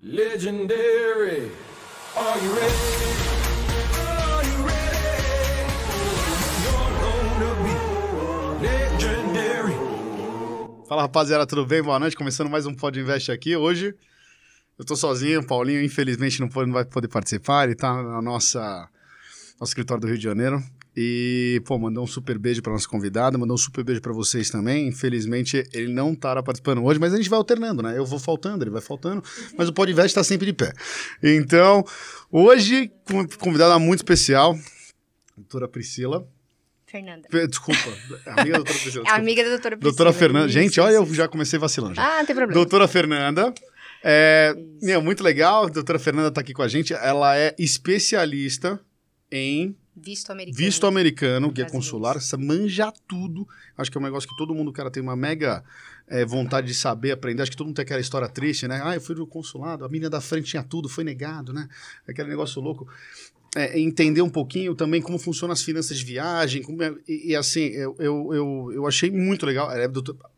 [0.00, 1.50] Legendary.
[2.16, 2.74] Are you ready?
[10.88, 11.82] Fala rapaziada, tudo bem?
[11.82, 12.16] Boa noite.
[12.16, 13.56] Começando mais um Pod Invest aqui.
[13.56, 13.92] Hoje
[14.78, 18.22] eu tô sozinho, o Paulinho infelizmente não, pode, não vai poder participar, ele tá na
[18.22, 18.88] nossa
[19.58, 20.62] nosso escritório do Rio de Janeiro.
[20.96, 24.50] E, pô, mandou um super beijo para nossa convidada, mandou um super beijo para vocês
[24.50, 24.88] também.
[24.88, 27.96] Infelizmente, ele não estará participando hoje, mas a gente vai alternando, né?
[27.96, 29.22] Eu vou faltando, ele vai faltando,
[29.56, 30.72] mas o Podvest está sempre de pé.
[31.22, 31.84] Então,
[32.32, 32.90] hoje,
[33.38, 34.58] convidada muito especial,
[35.36, 36.26] doutora Priscila.
[36.84, 37.28] Fernanda.
[37.46, 37.80] Desculpa,
[38.26, 39.04] amiga da doutora Priscila.
[39.04, 39.12] Desculpa.
[39.12, 39.92] amiga da doutora Priscila.
[39.92, 40.48] Doutora Fernanda.
[40.48, 41.94] Gente, olha, eu já comecei vacilando.
[41.94, 42.02] Já.
[42.02, 42.54] Ah, não tem problema.
[42.54, 43.54] Doutora Fernanda.
[44.02, 45.66] É, meu, muito legal.
[45.66, 46.94] A doutora Fernanda está aqui com a gente.
[46.94, 48.80] Ela é especialista
[49.30, 50.64] em Visto americano.
[50.64, 52.16] visto americano, guia consular.
[52.16, 53.46] Essa manja tudo.
[53.76, 55.62] Acho que é um negócio que todo mundo, cara, tem uma mega
[56.06, 57.42] é, vontade de saber, aprender.
[57.42, 58.80] Acho que todo mundo tem aquela história triste, né?
[58.82, 61.68] Ah, eu fui no consulado, a menina da frente tinha tudo, foi negado, né?
[62.08, 62.88] Aquele negócio louco.
[63.56, 66.62] É, entender um pouquinho também como funcionam as finanças de viagem.
[66.62, 69.70] como é- e, e, assim, eu, eu, eu, eu achei muito legal.
[69.72, 69.86] É,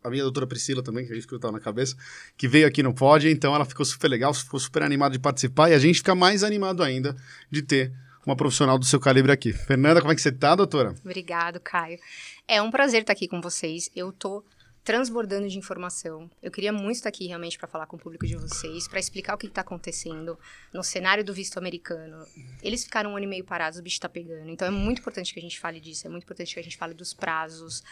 [0.04, 1.96] a minha doutora Priscila também, que a gente escutava na cabeça,
[2.36, 5.70] que veio aqui no Pod, então ela ficou super legal, ficou super animada de participar
[5.70, 7.16] e a gente fica mais animado ainda
[7.50, 7.92] de ter
[8.26, 9.52] uma profissional do seu calibre aqui.
[9.52, 10.94] Fernanda, como é que você tá, doutora?
[11.04, 11.98] Obrigado, Caio.
[12.46, 13.90] É um prazer estar aqui com vocês.
[13.94, 14.44] Eu tô
[14.82, 16.30] transbordando de informação.
[16.42, 19.34] Eu queria muito estar aqui realmente para falar com o público de vocês, para explicar
[19.34, 20.38] o que está acontecendo
[20.72, 22.26] no cenário do visto americano.
[22.62, 24.48] Eles ficaram um ano e meio parados, o bicho está pegando.
[24.48, 26.76] Então é muito importante que a gente fale disso, é muito importante que a gente
[26.76, 27.82] fale dos prazos,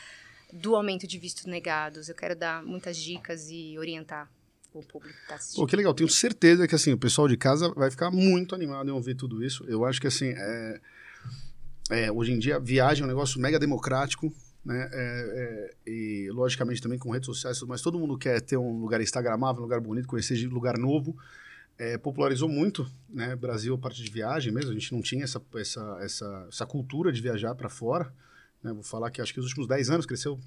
[0.53, 2.09] do aumento de vistos negados.
[2.09, 4.29] Eu quero dar muitas dicas e orientar
[4.79, 5.61] o público que está assistindo.
[5.61, 5.95] Pô, que legal.
[5.95, 9.43] Tenho certeza que assim, o pessoal de casa vai ficar muito animado em ouvir tudo
[9.45, 9.65] isso.
[9.69, 10.81] Eu acho que assim, é,
[11.91, 14.33] é, hoje em dia, viagem é um negócio mega democrático,
[14.65, 14.89] né?
[14.93, 19.01] É, é, e logicamente também com redes sociais, mas todo mundo quer ter um lugar
[19.01, 21.17] instagramável, um lugar bonito, conhecer de lugar novo.
[21.79, 23.37] É, popularizou muito, né?
[23.37, 24.71] Brasil a parte de viagem mesmo.
[24.71, 28.13] A gente não tinha essa, essa, essa, essa cultura de viajar para fora.
[28.63, 28.73] Né?
[28.73, 30.41] Vou falar que acho que nos últimos 10 anos cresceu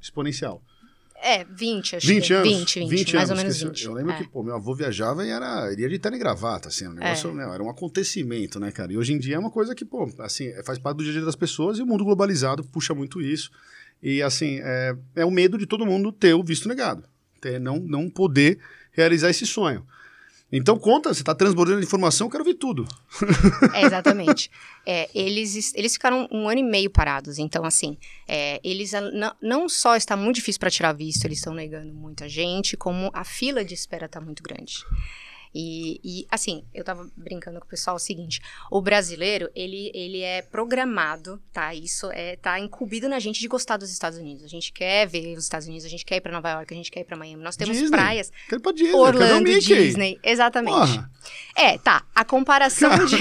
[0.00, 0.62] exponencial.
[1.20, 2.32] É, 20, acho 20 que.
[2.32, 2.48] anos.
[2.48, 3.84] 20, 20, mais ou anos, menos que 20.
[3.86, 4.16] Eu lembro é.
[4.18, 7.30] que, pô, meu avô viajava e era, iria de terno e gravata, assim, o negócio,
[7.30, 7.32] É.
[7.34, 8.92] meu, era um acontecimento, né, cara?
[8.92, 11.12] E hoje em dia é uma coisa que, pô, assim, é- faz parte do dia
[11.12, 13.50] a dia das pessoas e o mundo globalizado puxa muito isso.
[14.00, 17.02] E, assim, é, é o medo de todo mundo ter o visto negado,
[17.40, 18.58] ter, não, não poder
[18.92, 19.84] realizar esse sonho.
[20.50, 22.86] Então, conta, você tá transbordando de informação, eu quero ver tudo.
[23.74, 24.50] É, exatamente.
[24.86, 27.38] É, eles, eles ficaram um ano e meio parados.
[27.38, 28.92] Então, assim, é, eles
[29.42, 33.24] não só está muito difícil para tirar visto, eles estão negando muita gente, como a
[33.24, 34.84] fila de espera está muito grande.
[35.54, 40.20] E, e, assim, eu tava brincando com o pessoal o seguinte: o brasileiro, ele, ele
[40.22, 41.74] é programado, tá?
[41.74, 44.44] Isso é, tá incumbido na gente de gostar dos Estados Unidos.
[44.44, 46.76] A gente quer ver os Estados Unidos, a gente quer ir para Nova York, a
[46.76, 47.42] gente quer ir para Miami.
[47.42, 47.90] Nós temos Disney.
[47.96, 48.32] praias.
[48.48, 49.60] Quero pra Disney, quero Orlando, Mickey.
[49.74, 50.18] Disney.
[50.22, 50.76] Exatamente.
[50.76, 51.10] Porra,
[51.56, 52.04] É, tá.
[52.14, 53.16] A comparação de.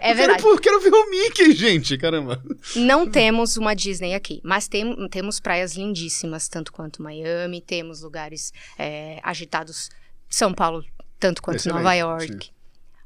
[0.00, 0.42] É eu verdade.
[0.42, 2.42] Quero, quero ver o Mickey, gente, caramba.
[2.76, 8.52] Não temos uma Disney aqui, mas tem, temos praias lindíssimas, tanto quanto Miami, temos lugares
[8.78, 9.90] é, agitados,
[10.28, 10.84] São Paulo,
[11.18, 12.50] tanto quanto Excelente, Nova York.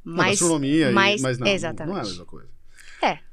[0.05, 2.07] Não, Mas, gastronomia, e- mas, mas não, não é a exatamente.
[2.09, 2.49] mesma coisa.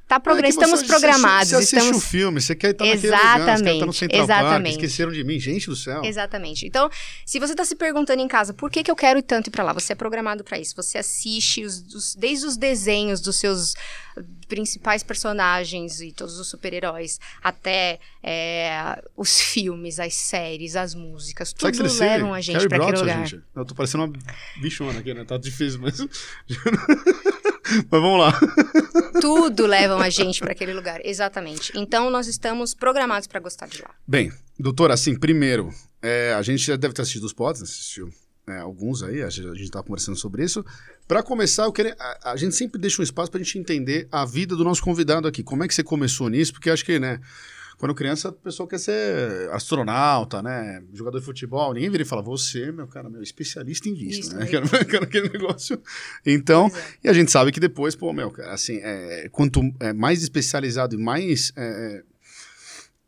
[0.10, 2.84] Tá progra- É você- estamos você programados, Você assiste estamos o filme, você quer estar
[2.84, 4.72] naquele lugar, você quer estar no Exatamente, Central Park, exatamente.
[4.72, 6.04] esqueceram de mim, gente do céu.
[6.04, 6.66] Exatamente.
[6.66, 6.90] Então,
[7.24, 9.52] se você está se perguntando em casa por que, que eu quero ir tanto ir
[9.52, 10.76] para lá, você é programado para isso.
[10.76, 13.76] Você assiste os, os- desde os desenhos dos seus
[14.48, 21.72] principais personagens e todos os super-heróis, até é, os filmes, as séries, as músicas, tudo
[21.72, 23.28] que você levam a gente para aquele lugar.
[23.28, 23.44] gente.
[23.56, 24.14] Eu tô parecendo uma
[24.60, 25.24] bichona aqui, né?
[25.24, 26.00] Tá difícil, mas...
[27.90, 28.40] mas vamos lá.
[29.22, 31.72] Tudo levam a gente para aquele lugar, exatamente.
[31.76, 33.92] Então, nós estamos programados para gostar de lá.
[34.08, 38.10] Bem, doutora, assim, primeiro, é, a gente já deve ter assistido os pods, assistiu
[38.48, 40.66] é, alguns aí, a gente, a gente tá conversando sobre isso.
[41.08, 44.26] Pra começar, eu queria, a, a gente sempre deixa um espaço pra gente entender a
[44.26, 45.44] vida do nosso convidado aqui.
[45.44, 46.54] Como é que você começou nisso?
[46.54, 47.20] Porque acho que, né,
[47.80, 52.22] quando criança, a pessoa quer ser astronauta, né, jogador de futebol, ninguém vira e fala,
[52.22, 54.46] você, meu cara, meu, especialista em visto, Isso, né?
[54.52, 55.82] Quero- quero aquele negócio.
[56.26, 56.98] Então, é.
[57.06, 60.94] e a gente sabe que depois, pô, meu, cara, assim, é, quanto é, mais especializado
[60.94, 62.04] e mais, é,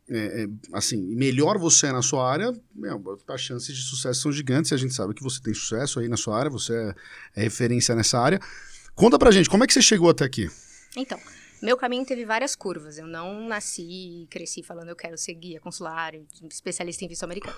[0.08, 4.32] é, é, assim, melhor você é na sua área, meu, as chances de sucesso são
[4.32, 6.94] gigantes e a gente sabe que você tem sucesso aí na sua área, você é,
[7.36, 8.40] é referência nessa área.
[8.94, 10.50] Conta pra gente, como é que você chegou até aqui?
[10.96, 11.18] Então,
[11.62, 12.98] meu caminho teve várias curvas.
[12.98, 16.12] Eu não nasci e cresci falando eu quero ser guia consular,
[16.50, 17.56] especialista em visto americano.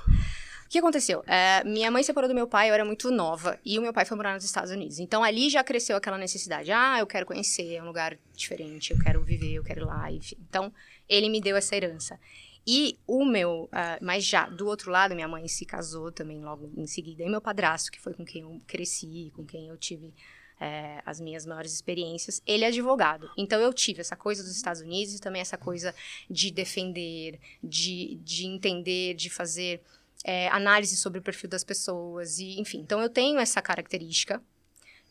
[0.66, 1.22] O que aconteceu?
[1.26, 4.04] É, minha mãe separou do meu pai, eu era muito nova, e o meu pai
[4.04, 4.98] foi morar nos Estados Unidos.
[4.98, 6.72] Então ali já cresceu aquela necessidade.
[6.72, 10.10] Ah, eu quero conhecer, é um lugar diferente, eu quero viver, eu quero ir lá,
[10.10, 10.36] enfim.
[10.48, 10.72] Então
[11.08, 12.18] ele me deu essa herança.
[12.66, 16.72] E o meu, ah, mas já do outro lado, minha mãe se casou também logo
[16.76, 17.22] em seguida.
[17.22, 20.12] E meu padrasto, que foi com quem eu cresci, com quem eu tive
[20.60, 23.30] é, as minhas maiores experiências, ele é advogado.
[23.36, 25.94] Então eu tive essa coisa dos Estados Unidos e também essa coisa
[26.30, 29.82] de defender, de, de entender, de fazer
[30.24, 32.78] é, análise sobre o perfil das pessoas, e enfim.
[32.78, 34.42] Então eu tenho essa característica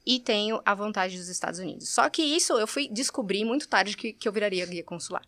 [0.06, 1.90] e tenho a vontade dos Estados Unidos.
[1.90, 5.24] Só que isso eu fui descobrir muito tarde que, que eu viraria guia consular.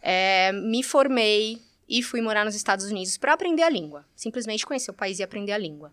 [0.00, 4.06] É, me formei e fui morar nos Estados Unidos para aprender a língua.
[4.14, 5.92] Simplesmente conhecer o país e aprender a língua.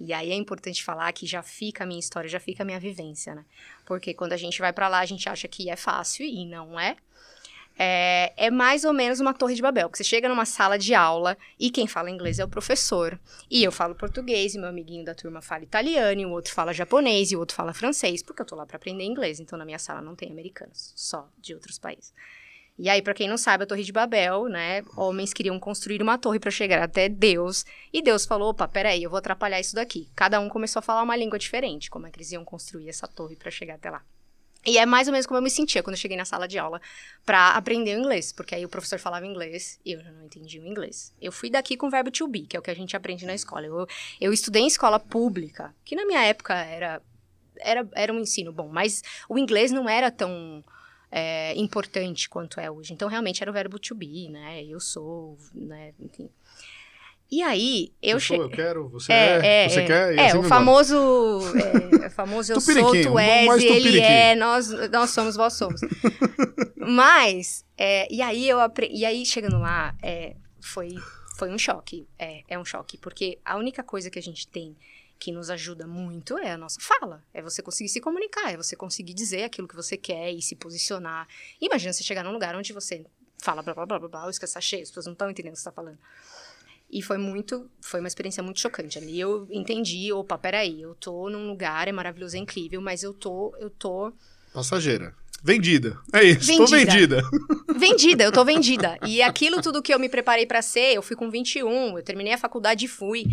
[0.00, 2.78] E aí é importante falar que já fica a minha história, já fica a minha
[2.78, 3.44] vivência, né?
[3.84, 6.78] Porque quando a gente vai para lá, a gente acha que é fácil e não
[6.78, 6.96] é.
[7.80, 10.94] É, é, mais ou menos uma torre de Babel, que você chega numa sala de
[10.94, 13.18] aula e quem fala inglês é o professor.
[13.48, 16.72] E eu falo português, e meu amiguinho da turma fala italiano, e o outro fala
[16.72, 19.64] japonês, e o outro fala francês, porque eu tô lá para aprender inglês, então na
[19.64, 22.12] minha sala não tem americanos, só de outros países.
[22.78, 24.84] E aí, para quem não sabe, a Torre de Babel, né?
[24.96, 27.64] Homens queriam construir uma torre para chegar até Deus.
[27.92, 30.08] E Deus falou: opa, peraí, eu vou atrapalhar isso daqui.
[30.14, 31.90] Cada um começou a falar uma língua diferente.
[31.90, 34.02] Como é que eles iam construir essa torre para chegar até lá?
[34.64, 36.58] E é mais ou menos como eu me sentia quando eu cheguei na sala de
[36.58, 36.80] aula
[37.24, 40.60] para aprender o inglês, porque aí o professor falava inglês e eu já não entendia
[40.60, 41.14] o inglês.
[41.20, 43.24] Eu fui daqui com o verbo to be, que é o que a gente aprende
[43.24, 43.66] na escola.
[43.66, 43.86] Eu,
[44.20, 47.00] eu estudei em escola pública, que na minha época era,
[47.56, 50.62] era, era um ensino bom, mas o inglês não era tão
[51.10, 52.92] é, importante quanto é hoje.
[52.92, 54.64] Então, realmente era o verbo to be, né?
[54.64, 55.92] Eu sou, né?
[56.00, 56.28] Enfim.
[57.30, 58.44] E aí, eu Eu, sou, cheguei.
[58.44, 60.96] eu quero, você é, você quer, e É, assim o famoso,
[62.02, 65.78] é, o famoso eu sou, tu és, ele é, nós, nós somos, vós somos.
[66.76, 68.88] Mas, é, e aí eu apre...
[68.90, 70.94] e aí chegando lá, é, foi,
[71.36, 74.74] foi um choque, é, é um choque, porque a única coisa que a gente tem
[75.18, 78.76] que nos ajuda muito é a nossa fala, é você conseguir se comunicar, é você
[78.76, 81.26] conseguir dizer aquilo que você quer e se posicionar.
[81.60, 83.04] Imagina você chegar num lugar onde você
[83.38, 85.56] fala blá blá blá blá, blá o esquece cheio, as pessoas não estão entendendo o
[85.56, 85.98] que você está falando.
[86.90, 88.96] E foi muito, foi uma experiência muito chocante.
[88.96, 93.12] Ali eu entendi, opa, peraí, eu tô num lugar, é maravilhoso, é incrível, mas eu
[93.12, 94.12] tô, eu tô
[94.52, 95.14] Passageira.
[95.42, 95.96] Vendida.
[96.12, 96.92] É isso, tô Vendida.
[96.92, 97.30] vendida.
[97.78, 98.98] vendida, eu tô vendida.
[99.06, 102.32] E aquilo tudo que eu me preparei pra ser, eu fui com 21, eu terminei
[102.32, 103.24] a faculdade e fui.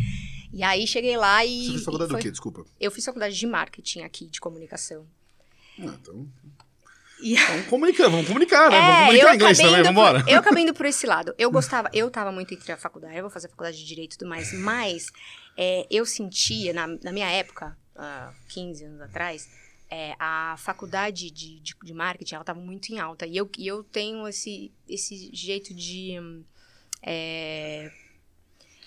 [0.54, 1.66] E aí cheguei lá e.
[1.66, 2.32] Você fez faculdade foi- do quê?
[2.32, 2.66] Desculpa.
[2.80, 5.06] Eu fiz faculdade de marketing aqui, de comunicação.
[5.80, 6.28] Ah, então,
[7.22, 8.78] E vamos comunicar, vamos comunicar, né?
[8.78, 10.24] É, vamos comunicar em inglês também, vambora.
[10.24, 11.34] Por, eu acabei indo por esse lado.
[11.38, 14.18] Eu gostava, eu tava muito entre a faculdade, eu vou fazer faculdade de Direito e
[14.18, 15.12] tudo mais, mas
[15.58, 19.50] é, eu sentia, na, na minha época, há 15 anos atrás,
[19.90, 23.26] é, a faculdade de, de, de marketing, ela tava muito em alta.
[23.26, 26.20] E eu, e eu tenho esse, esse jeito de...
[26.20, 26.44] hum,
[27.02, 27.92] é,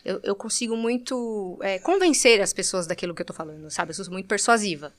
[0.08, 3.90] eu, eu consigo muito é, convencer as pessoas daquilo que eu tô falando, sabe?
[3.90, 4.92] Eu sou muito persuasiva.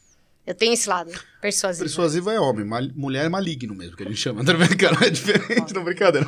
[0.47, 1.11] Eu tenho esse lado
[1.41, 1.83] persuasivo.
[1.85, 4.44] Persuasiva é homem, mal- mulher é maligno mesmo, que a gente chama.
[4.44, 5.06] Tá cara?
[5.06, 6.27] É diferente, não brincadeira.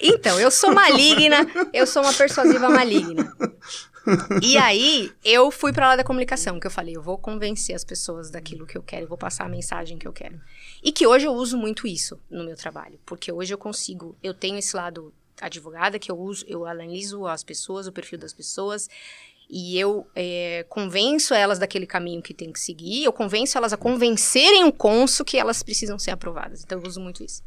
[0.00, 3.32] Então, eu sou maligna, eu sou uma persuasiva maligna.
[4.42, 7.84] E aí, eu fui pra lá da comunicação, que eu falei, eu vou convencer as
[7.84, 10.40] pessoas daquilo que eu quero, eu vou passar a mensagem que eu quero.
[10.82, 14.32] E que hoje eu uso muito isso no meu trabalho, porque hoje eu consigo, eu
[14.32, 18.88] tenho esse lado advogada que eu uso, eu analiso as pessoas, o perfil das pessoas,
[19.50, 23.76] e eu é, convenço elas daquele caminho que tem que seguir, eu convenço elas a
[23.76, 26.62] convencerem o cônsul que elas precisam ser aprovadas.
[26.62, 27.42] Então, eu uso muito isso.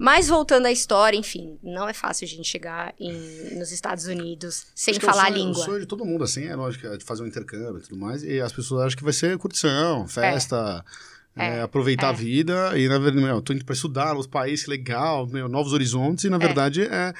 [0.00, 4.66] Mas voltando à história, enfim, não é fácil a gente chegar em- nos Estados Unidos
[4.72, 5.60] sem é falar a sonho- língua.
[5.60, 7.96] O sonho de todo mundo, assim, é lógico, é de fazer um intercâmbio e tudo
[7.96, 8.22] mais.
[8.22, 11.17] E as pessoas acham que vai ser curtição, festa, é,
[11.62, 12.78] aproveitar a vida.
[12.78, 16.24] E, na verdade, meu, eu tô indo pra estudar nos países, legal, meu, novos horizontes.
[16.24, 17.12] E, na verdade, é,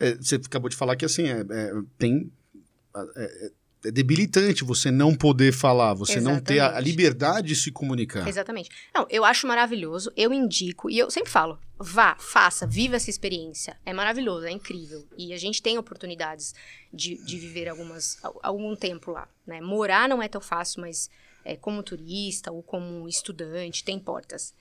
[0.00, 2.30] é- Você acabou de falar que, assim, é, é- tem...
[2.94, 3.50] É, é-
[3.84, 6.90] é debilitante você não poder falar, você não ter a, a Exatamente.
[6.90, 8.26] liberdade de se comunicar.
[8.26, 8.68] Exatamente.
[8.92, 13.76] Não, eu acho maravilhoso, eu indico, e eu sempre falo, vá, faça, viva essa experiência.
[13.86, 15.06] É maravilhoso, é incrível.
[15.16, 16.56] E a gente tem oportunidades
[16.92, 19.28] de, de viver algumas, al- algum tempo lá.
[19.46, 19.60] Né?
[19.60, 21.08] Morar não é tão fácil, mas
[21.48, 24.54] é, como turista ou como estudante, tem portas.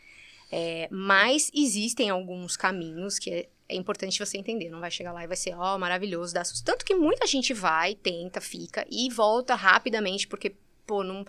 [0.50, 4.70] É, mas existem alguns caminhos que é, é importante você entender.
[4.70, 6.64] Não vai chegar lá e vai ser, ó, maravilhoso, dá susto.
[6.64, 11.26] Tanto que muita gente vai, tenta, fica e volta rapidamente, porque, pô, não,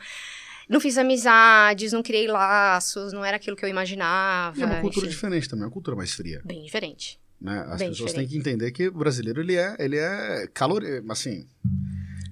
[0.68, 4.56] não fiz amizades, não criei laços, não era aquilo que eu imaginava.
[4.56, 6.40] E é uma cultura enfim, diferente também, é uma cultura mais fria.
[6.44, 7.18] Bem diferente.
[7.40, 7.64] Né?
[7.68, 8.14] As Bem pessoas diferente.
[8.14, 10.84] têm que entender que o brasileiro, ele é, ele é calor...
[11.08, 11.48] Assim,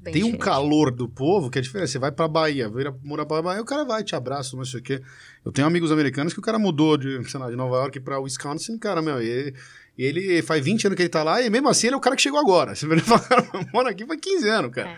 [0.06, 1.90] bem Tem um calor do povo que é diferente.
[1.90, 4.80] Você vai pra Bahia, vira morar pra Bahia, o cara vai, te abraça, não sei
[4.80, 5.02] o quê.
[5.44, 8.18] Eu tenho amigos americanos que o cara mudou de, sei lá, de Nova York pra
[8.18, 9.54] Wisconsin, cara, meu, e
[9.98, 12.00] ele, ele faz 20 anos que ele tá lá, e mesmo assim ele é o
[12.00, 12.74] cara que chegou agora.
[12.76, 14.90] Você vê, ele fala, cara, mora aqui faz 15 anos, cara.
[14.90, 14.96] É.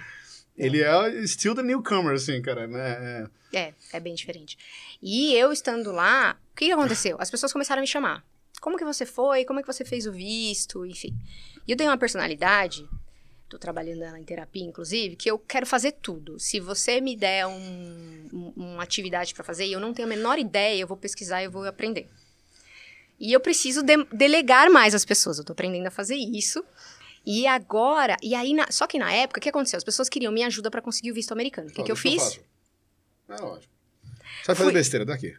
[0.57, 2.81] Ele é still the newcomer, assim, cara, né?
[2.91, 3.39] É.
[3.53, 4.59] É, é bem diferente.
[5.01, 7.17] E eu estando lá, o que aconteceu?
[7.19, 8.25] As pessoas começaram a me chamar.
[8.61, 9.45] como que você foi?
[9.45, 10.85] Como é que você fez o visto?
[10.85, 11.15] Enfim.
[11.67, 12.87] E eu tenho uma personalidade,
[13.49, 16.39] tô trabalhando ela em terapia, inclusive, que eu quero fazer tudo.
[16.39, 20.09] Se você me der um, um- uma atividade para fazer e eu não tenho a
[20.09, 22.07] menor ideia, eu vou pesquisar e eu vou aprender.
[23.19, 25.39] E eu preciso de- delegar mais as pessoas.
[25.39, 26.63] Eu tô aprendendo a fazer isso.
[27.27, 29.77] E agora, e aí, na- só que na época, o que aconteceu?
[29.77, 31.69] As pessoas queriam minha ajuda para conseguir o visto americano.
[31.69, 32.41] O que, que eu fiz?
[33.29, 33.73] É lógico.
[34.45, 34.73] Sai fazer Fui.
[34.73, 35.35] besteira daqui.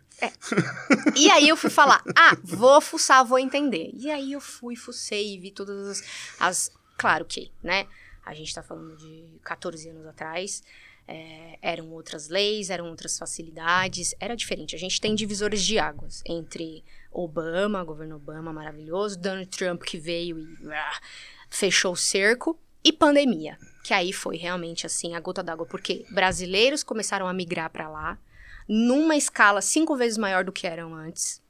[1.15, 3.89] E aí eu fui falar, ah, vou fuçar, vou entender.
[3.93, 6.03] E aí eu fui, fucei e vi todas as,
[6.39, 7.87] as- Claro que, né?
[8.29, 10.63] A gente tá falando de 14 anos atrás.
[11.11, 14.75] é, eram outras leis, eram outras facilidades, era diferente.
[14.75, 20.37] A gente tem divisores de águas entre Obama, governo Obama maravilhoso, Donald Trump que veio
[20.37, 21.01] e ah,
[21.49, 26.83] fechou o cerco, e pandemia, que aí foi realmente assim a gota d'água, porque brasileiros
[26.83, 28.19] começaram a migrar para lá,
[28.67, 31.41] numa escala cinco vezes maior do que eram antes.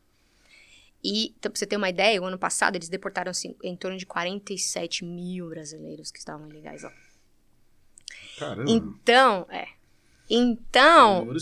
[1.03, 3.97] E, então, pra você ter uma ideia, o ano passado eles deportaram assim, em torno
[3.97, 6.91] de 47 mil brasileiros que estavam ilegais lá.
[8.37, 8.69] Caramba.
[8.69, 9.67] Então, é.
[10.31, 11.39] É um Então, número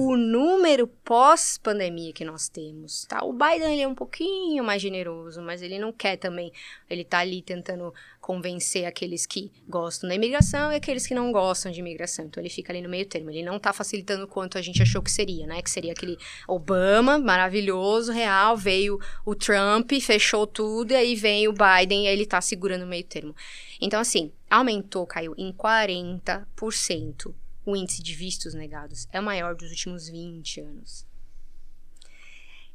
[0.00, 3.24] o número pós-pandemia que nós temos, tá?
[3.24, 6.52] O Biden, ele é um pouquinho mais generoso, mas ele não quer também.
[6.88, 7.92] Ele tá ali tentando
[8.28, 12.26] convencer aqueles que gostam da imigração e aqueles que não gostam de imigração.
[12.26, 13.30] Então, ele fica ali no meio termo.
[13.30, 15.62] Ele não tá facilitando quanto a gente achou que seria, né?
[15.62, 21.54] Que seria aquele Obama, maravilhoso, real, veio o Trump, fechou tudo, e aí vem o
[21.54, 23.34] Biden e aí ele tá segurando o meio termo.
[23.80, 29.08] Então, assim, aumentou, caiu em 40% o índice de vistos negados.
[29.10, 31.07] É o maior dos últimos 20 anos.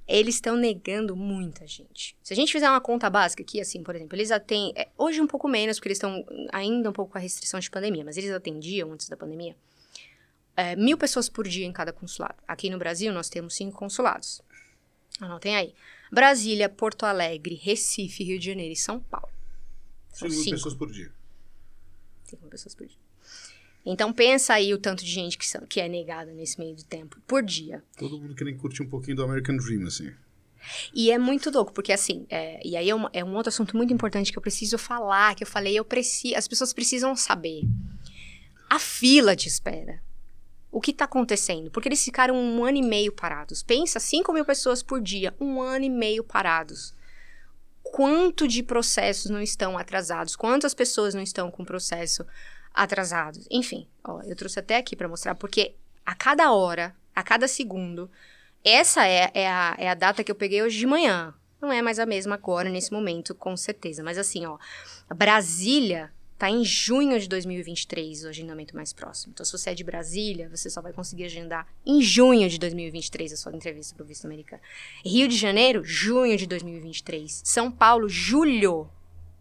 [0.08, 2.16] Eles estão negando muita gente.
[2.22, 4.74] Se a gente fizer uma conta básica aqui, assim, por exemplo, eles atendem.
[4.76, 7.70] é, hoje um pouco menos, porque eles estão ainda um pouco com a restrição de
[7.72, 9.56] pandemia, mas eles atendiam antes da pandemia.
[10.56, 12.36] é, mil pessoas por dia em cada consulado.
[12.48, 14.42] Aqui no Brasil, nós temos cinco consulados.
[15.20, 15.74] Anotem aí.
[16.12, 19.30] Brasília, Porto Alegre, Recife, Rio de Janeiro e São Paulo.
[20.12, 20.56] São 5 cinco.
[20.58, 21.12] pessoas por dia.
[22.26, 22.98] Cinco pessoas por dia.
[23.86, 26.86] Então pensa aí o tanto de gente que, são, que é negada nesse meio de
[26.86, 27.84] tempo por dia.
[27.98, 30.12] Todo mundo querendo curtir um pouquinho do American Dream, assim.
[30.94, 33.76] E é muito louco, porque assim, é, e aí é, uma- é um outro assunto
[33.76, 37.64] muito importante que eu preciso falar, que eu falei, eu preciso, as pessoas precisam saber.
[38.70, 40.02] A fila de espera.
[40.72, 41.70] O que tá acontecendo?
[41.70, 43.62] Porque eles ficaram um ano e meio parados.
[43.62, 46.96] Pensa, 5 mil pessoas por dia, um ano e meio parados.
[47.84, 50.36] Quanto de processos não estão atrasados?
[50.36, 52.26] Quantas pessoas não estão com processo
[52.74, 53.48] atrasados?
[53.50, 55.76] Enfim, ó, eu trouxe até aqui para mostrar, porque
[56.06, 58.10] a cada hora, a cada segundo,
[58.64, 61.34] essa é, é, a, é a data que eu peguei hoje de manhã.
[61.62, 64.04] Não é mais a mesma agora, nesse momento, com certeza.
[64.04, 64.58] Mas assim, ó,
[65.16, 69.32] Brasília tá em junho de 2023 o agendamento mais próximo.
[69.34, 73.32] Então, se você é de Brasília, você só vai conseguir agendar em junho de 2023
[73.32, 74.62] a sua entrevista para o visto americano.
[75.06, 77.44] Rio de Janeiro, junho de 2023.
[77.46, 78.90] São Paulo, julho.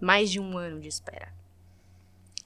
[0.01, 1.33] Mais de um ano de espera.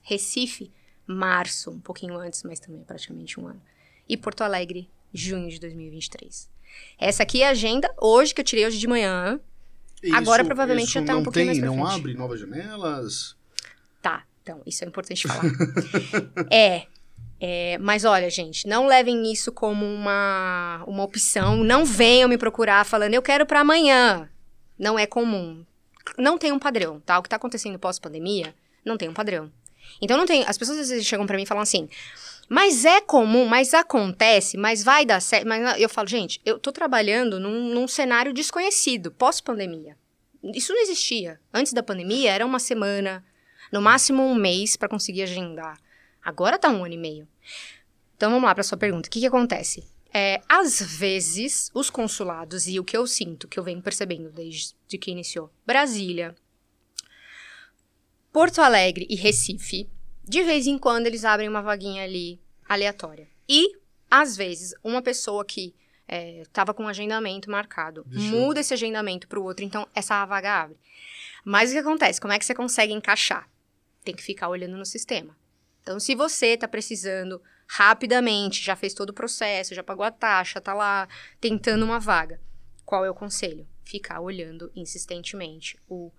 [0.07, 0.71] Recife,
[1.05, 3.61] março, um pouquinho antes, mas também praticamente um ano.
[4.07, 6.49] E Porto Alegre, junho de 2023.
[6.97, 9.37] Essa aqui é a agenda hoje, que eu tirei hoje de manhã.
[10.13, 11.99] Agora, provavelmente, já tá um pouquinho tem, mais pra Não frente.
[11.99, 13.35] abre novas janelas?
[14.01, 15.43] Tá, então, isso é importante falar.
[16.49, 16.87] é,
[17.37, 21.65] é, mas olha, gente, não levem isso como uma, uma opção.
[21.65, 24.29] Não venham me procurar falando, eu quero pra amanhã.
[24.79, 25.65] Não é comum.
[26.17, 27.19] Não tem um padrão, tá?
[27.19, 29.51] O que tá acontecendo pós-pandemia, não tem um padrão.
[30.01, 30.43] Então, não tem.
[30.47, 31.89] As pessoas às vezes chegam pra mim e falam assim,
[32.49, 35.47] mas é comum, mas acontece, mas vai dar certo.
[35.47, 39.97] Mas eu falo, gente, eu tô trabalhando num, num cenário desconhecido, pós-pandemia.
[40.43, 41.39] Isso não existia.
[41.53, 43.23] Antes da pandemia, era uma semana,
[43.71, 45.77] no máximo um mês para conseguir agendar.
[46.23, 47.27] Agora tá um ano e meio.
[48.15, 49.07] Então vamos lá para sua pergunta.
[49.07, 49.83] O que, que acontece?
[50.13, 54.73] É, às vezes, os consulados, e o que eu sinto, que eu venho percebendo desde
[54.97, 56.33] que iniciou, Brasília,
[58.37, 59.89] Porto Alegre e Recife,
[60.23, 62.39] de vez em quando eles abrem uma vaguinha ali
[62.69, 63.27] aleatória.
[63.49, 63.75] E,
[64.11, 65.73] às vezes, uma pessoa que
[66.43, 70.23] estava com um agendamento marcado Deixa eu- muda esse agendamento para o outro, então essa
[70.23, 70.77] vaga abre.
[71.43, 72.21] Mas o que acontece?
[72.21, 73.49] Como é que você consegue encaixar?
[74.03, 75.35] Tem que ficar olhando no sistema.
[75.81, 80.61] Então, se você está precisando rapidamente, já fez todo o processo, já pagou a taxa,
[80.61, 81.09] tá lá
[81.41, 82.39] tentando uma vaga,
[82.85, 83.67] qual é o conselho?
[83.83, 86.11] Ficar olhando insistentemente o,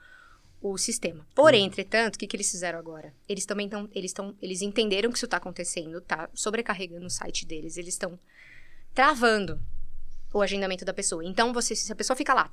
[0.60, 1.26] o sistema.
[1.34, 3.14] Porém, entretanto, o que, que eles fizeram agora?
[3.28, 7.46] Eles também estão, eles estão, eles entenderam que isso está acontecendo, tá sobrecarregando o site
[7.46, 8.18] deles, eles estão
[8.94, 9.60] travando
[10.32, 11.24] o agendamento da pessoa.
[11.24, 12.50] Então, você, se a pessoa fica lá,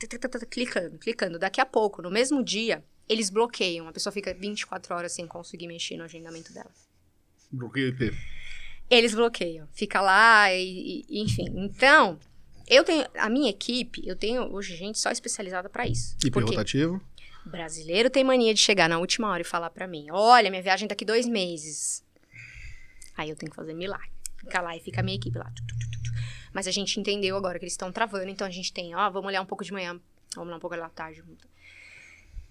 [0.49, 3.87] clicando, clicando, daqui a pouco, no mesmo dia, eles bloqueiam.
[3.87, 6.71] A pessoa fica 24 horas sem conseguir mexer no agendamento dela.
[7.51, 8.13] Bloqueio IP.
[8.89, 9.67] Eles bloqueiam.
[9.73, 11.45] Fica lá e, e- enfim.
[11.55, 12.19] Então,
[12.67, 13.05] Eu tenho.
[13.17, 16.15] A minha equipe, eu tenho hoje gente só especializada pra isso.
[16.15, 16.55] Equipe Por quê?
[17.45, 17.51] Rotativo.
[17.51, 20.87] Brasileiro tem mania de chegar na última hora e falar pra mim: olha, minha viagem
[20.87, 22.03] daqui dois meses.
[23.17, 24.09] Aí eu tenho que fazer milagre.
[24.37, 25.51] Ficar lá e fica a minha equipe lá.
[26.53, 29.27] Mas a gente entendeu agora que eles estão travando, então a gente tem, ó, vamos
[29.27, 29.99] olhar um pouco de manhã,
[30.35, 31.21] vamos olhar um pouco da tarde.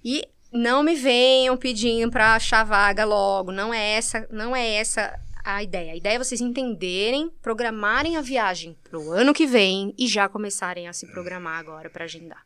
[0.04, 3.50] E não me venham pedindo pra achar vaga logo.
[3.50, 5.92] Não é essa, não é essa a ideia.
[5.92, 10.88] A ideia é vocês entenderem, programarem a viagem pro ano que vem e já começarem
[10.88, 12.44] a se programar agora pra agendar.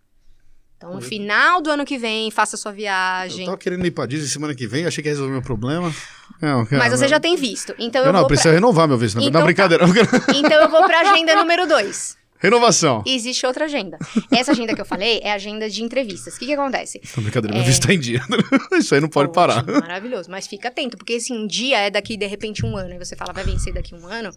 [0.79, 3.45] Então, no final do ano que vem, faça sua Eu viagem.
[3.47, 5.93] tava querendo ir pra Disney semana que vem, achei que ia resolver meu problema.
[6.41, 7.09] Não, cara, Mas você não.
[7.09, 7.75] já tem visto.
[7.81, 8.55] Então eu, Eu não, vou precisa pra...
[8.55, 9.17] renovar meu visto.
[9.17, 9.85] Não, Então não brincadeira.
[10.37, 12.17] Então eu vou pra agenda número 2.
[12.41, 13.03] Renovação.
[13.05, 13.99] Existe outra agenda.
[14.31, 16.37] Essa agenda que eu falei é a agenda de entrevistas.
[16.37, 17.01] O que, que acontece?
[17.17, 18.21] Não, brincadeira, meu visto tá em dia.
[18.79, 19.59] Isso aí não pode parar.
[19.59, 20.31] Ótimo, Maravilhoso.
[20.31, 22.93] Mas fica atento, porque esse um dia é daqui, de repente, um ano.
[22.93, 24.31] Aí você fala, vai vencer daqui um ano.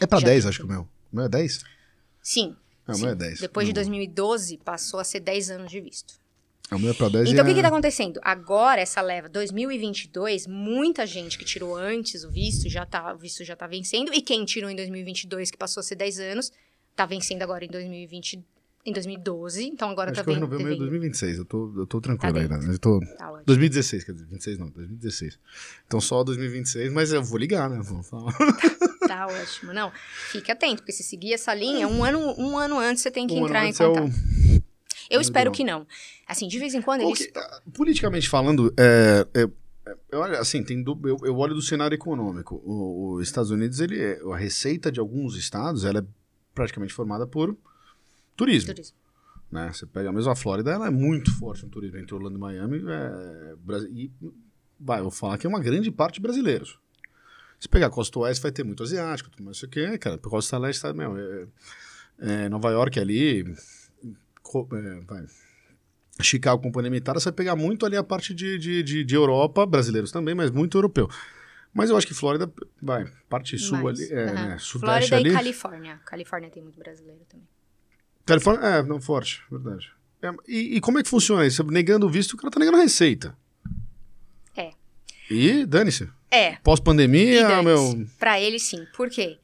[0.00, 0.80] É pra Já 10, tem acho que o meu.
[1.12, 1.60] O meu é 10?
[2.22, 2.56] Sim.
[2.94, 3.06] Sim.
[3.08, 3.40] é 10.
[3.40, 3.74] Depois de Não.
[3.80, 6.14] 2012, passou a ser 10 anos de visto.
[6.70, 8.18] É pra 10 Então, o e que que é- tá acontecendo?
[8.22, 13.44] Agora, essa leva 2022, muita gente que tirou antes o visto, já tá, o visto
[13.44, 14.12] já tá vencendo.
[14.14, 16.50] E quem tirou em 2022, que passou a ser 10 anos,
[16.96, 18.42] tá vencendo agora em 2020,
[18.86, 19.64] em 2012.
[19.66, 20.88] Então, agora Acho tá que eu renovei o meu em devendo.
[20.90, 21.38] 2026.
[21.38, 22.54] Eu tô, eu tô tranquilo Tá ainda.
[22.56, 22.72] dentro.
[22.72, 23.00] Eu tô...
[23.18, 23.44] Tá ótimo.
[23.46, 25.38] 2016, quer dizer, 26 não, 2016.
[25.86, 27.80] Então só 2026, mas eu vou ligar, né?
[27.82, 28.32] Vou falar.
[29.14, 29.72] Tá ótimo.
[29.74, 29.92] Não,
[30.30, 33.34] fique atento, porque se seguir essa linha, um ano, um ano antes você tem que
[33.34, 34.12] Um entrar em antes é o- contato.
[35.10, 35.86] Eu espero que não.
[36.26, 37.28] Assim, de vez em quando eles.
[37.36, 39.42] ah, politicamente falando, é, é,
[39.90, 42.62] é, eu olho assim, tem du- eu, eu olho do cenário econômico.
[42.64, 46.04] Os Estados Unidos, ele é- a receita de alguns estados, ela é
[46.54, 47.54] praticamente formada por
[48.34, 48.72] turismo.
[48.72, 48.96] Turismo.
[49.50, 49.70] né?
[49.70, 51.98] Você pega mesmo a Flórida, ela é muito forte no turismo.
[51.98, 53.54] Entre Orlando e Miami, é,
[53.92, 54.10] e
[54.80, 56.78] vai, eu vou falar que é uma grande parte de brasileiros.
[57.62, 60.16] Se pegar a Costa Oeste, vai ter muito asiático, tudo mais isso aqui, cara.
[60.16, 61.46] A Costa Leste, tá, meu, é,
[62.18, 65.24] é, Nova York ali, é, vai,
[66.20, 69.64] Chicago, Companhia Militar, você vai pegar muito ali a parte de, de, de, de Europa,
[69.64, 71.08] brasileiros também, mas muito europeu.
[71.72, 72.52] Mas eu acho que Flórida,
[72.82, 74.00] vai, parte sul mais.
[74.00, 75.30] ali, é, né, sudeste Flórida ali.
[75.30, 76.00] e Califórnia.
[76.04, 77.46] Califórnia tem muito brasileiro também.
[78.26, 79.92] Califórnia, é, não, forte, verdade.
[80.20, 81.62] É, e, e como é que funciona isso?
[81.62, 83.40] Negando o visto, o cara tá negando a receita.
[85.30, 86.08] E dane-se.
[86.30, 88.06] É, Pós-pandemia, meu.
[88.18, 88.86] Pra ele, sim.
[88.96, 89.38] Por quê?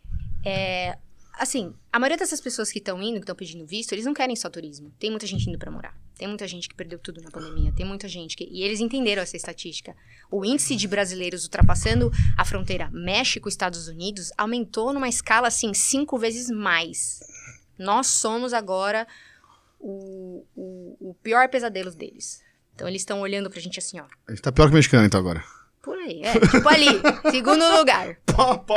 [0.44, 0.96] É,
[1.38, 4.34] assim, a maioria dessas pessoas que estão indo, que estão pedindo visto, eles não querem
[4.34, 4.90] só turismo.
[4.98, 5.94] Tem muita gente indo pra morar.
[6.16, 7.72] Tem muita gente que perdeu tudo na pandemia.
[7.72, 8.44] Tem muita gente que...
[8.50, 9.94] E eles entenderam essa estatística.
[10.30, 16.50] O índice de brasileiros ultrapassando a fronteira México-Estados Unidos aumentou numa escala, assim, cinco vezes
[16.50, 17.20] mais.
[17.78, 19.06] Nós somos agora
[19.78, 22.42] o, o, o pior pesadelo deles.
[22.74, 24.06] Então, eles estão olhando pra gente assim, ó.
[24.26, 25.44] A gente tá pior que o mexicano, então, agora.
[25.88, 26.33] Por aí, é.
[26.38, 26.87] Tipo ali,
[27.31, 28.16] segundo lugar.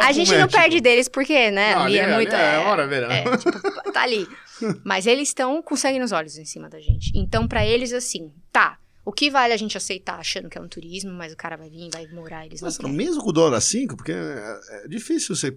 [0.01, 1.75] A gente não perde deles porque, né?
[1.75, 2.33] Não, ali é ali é- muito.
[2.33, 3.11] ali é hora, verão.
[3.11, 4.27] é, tipo, tá ali.
[4.85, 7.11] Mas eles estão com sangue nos olhos em cima da gente.
[7.15, 8.77] Então, pra eles, assim, tá.
[9.03, 11.67] O que vale a gente aceitar achando que é um turismo, mas o cara vai
[11.69, 12.93] vir, vai morar, eles não Mas, querem.
[12.95, 15.51] mesmo com o dólar a 5, porque é, é difícil você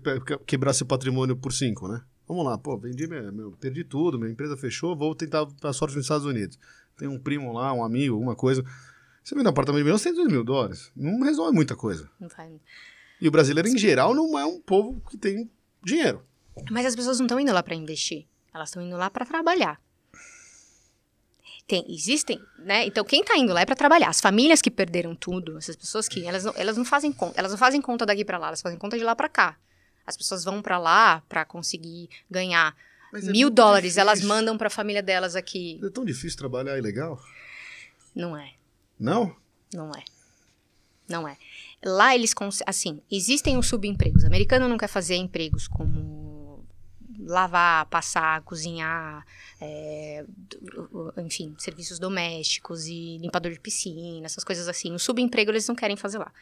[0.47, 2.01] quebrar seu patrimônio por 5, né?
[2.27, 5.95] Vamos lá, pô, vendi, meu, meu- perdi tudo, minha empresa fechou, vou tentar a sorte
[5.95, 6.59] nos Estados Unidos.
[6.97, 8.65] Tem um primo lá, um amigo, alguma coisa.
[9.25, 10.93] Você vende um apartamento de milhões, tem 2 mil dólares.
[10.95, 12.11] Não resolve muita coisa.
[12.21, 12.53] Não faz-
[13.21, 15.51] E o brasileiro, em geral, não é um povo que tem
[15.83, 16.23] dinheiro.
[16.71, 18.27] Mas as pessoas não estão indo lá pra investir.
[18.53, 19.81] Elas estão indo lá pra trabalhar.
[21.67, 22.85] Tem, existem, né?
[22.87, 24.09] Então quem tá indo lá é pra trabalhar.
[24.09, 27.51] As famílias que perderam tudo, essas pessoas que elas não, elas não fazem conta, elas
[27.53, 29.57] não fazem conta daqui pra lá, elas fazem conta de lá pra cá.
[30.07, 32.77] As pessoas vão pra lá pra conseguir ganhar
[33.11, 34.37] Mas é mil muito dólares, elas difícil.
[34.37, 35.81] mandam pra família delas aqui.
[35.83, 37.19] É tão difícil trabalhar ilegal?
[38.15, 38.53] Não é.
[38.99, 39.35] Não?
[39.73, 40.05] Não é.
[41.09, 41.37] Não é.
[41.85, 42.35] Lá eles,
[42.67, 44.25] assim, existem os subempregos.
[44.25, 46.65] O americano não quer fazer empregos como
[47.27, 49.25] lavar, passar, cozinhar,
[49.61, 50.25] é,
[51.19, 54.93] enfim, serviços domésticos e limpador de piscina, essas coisas assim.
[54.95, 56.33] O subemprego eles não querem fazer lá.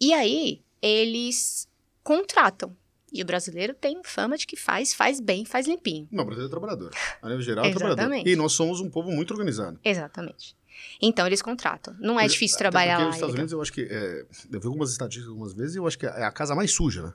[0.00, 1.68] E aí, eles
[2.02, 2.76] contratam.
[3.12, 6.08] E o brasileiro tem fama de que faz, faz bem, faz limpinho.
[6.12, 6.90] Não, o brasileiro é trabalhador.
[7.20, 8.26] A nível geral, é trabalhador.
[8.26, 9.80] E nós somos um povo muito organizado.
[9.84, 10.56] Exatamente.
[11.00, 11.94] Então, eles contratam.
[11.98, 13.06] Não é difícil até trabalhar lá.
[13.06, 13.34] Nos Estados.
[13.34, 13.82] Unidos, eu acho que.
[13.82, 16.72] É, eu vi algumas estatísticas algumas vezes e eu acho que é a casa mais
[16.72, 17.12] suja, né?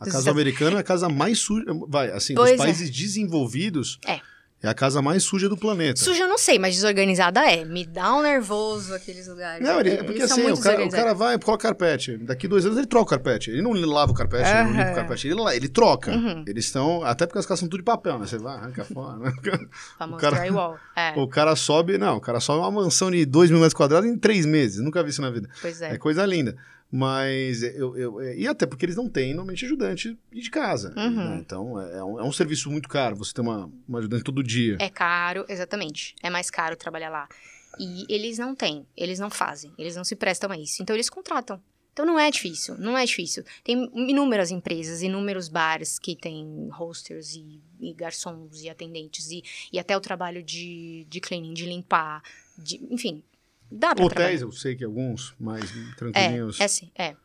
[0.00, 1.64] A casa americana é a casa mais suja.
[1.86, 2.64] Vai, assim, Pois dos é.
[2.64, 3.98] países desenvolvidos.
[4.04, 4.20] É.
[4.66, 6.00] É a casa mais suja do planeta.
[6.00, 7.64] Suja eu não sei, mas desorganizada é.
[7.64, 9.64] Me dá um nervoso aqueles lugares.
[9.66, 12.16] Não, ele, é porque assim, o cara, o cara vai, coloca carpete.
[12.18, 13.50] Daqui dois anos ele troca o carpete.
[13.50, 15.28] Ele não lava o carpete, ele não limpa o carpete.
[15.28, 16.10] Ele, ele troca.
[16.12, 16.44] Uhum.
[16.46, 17.02] Eles estão.
[17.04, 18.26] Até porque as casas são tudo de papel, né?
[18.26, 19.18] Você vai, arranca fora.
[19.18, 19.32] Né?
[19.98, 20.76] Famoso cara- drywall.
[20.96, 21.96] É, O cara sobe.
[21.98, 24.80] Não, o cara sobe uma mansão de 2 mil metros quadrados em três meses.
[24.80, 25.48] Nunca vi isso na vida.
[25.62, 25.92] pois É.
[25.94, 25.98] é.
[25.98, 26.56] coisa linda.
[26.90, 30.94] Mas eu, eu- é, E até porque eles não têm normalmente ajudante de casa.
[30.96, 31.10] Uhum.
[31.30, 31.38] né?
[31.40, 34.42] Então é, é um, é um serviço muito caro você ter uma, uma ajudante todo
[34.42, 34.76] dia.
[34.80, 36.14] É caro, exatamente.
[36.22, 37.28] É mais caro trabalhar lá.
[37.78, 40.82] E eles não têm, eles não fazem, eles não se prestam a isso.
[40.82, 41.60] Então eles contratam.
[41.92, 43.42] Então não é difícil, não é difícil.
[43.64, 49.78] Tem inúmeras empresas, inúmeros bares que têm hosters e, e garçons e atendentes e, e
[49.78, 52.22] até o trabalho de, de cleaning, de limpar,
[52.58, 53.22] de, enfim,
[53.70, 56.60] dá pra Hotéis, eu sei que alguns mais É, tranquilinhos.
[56.60, 57.16] é assim, é.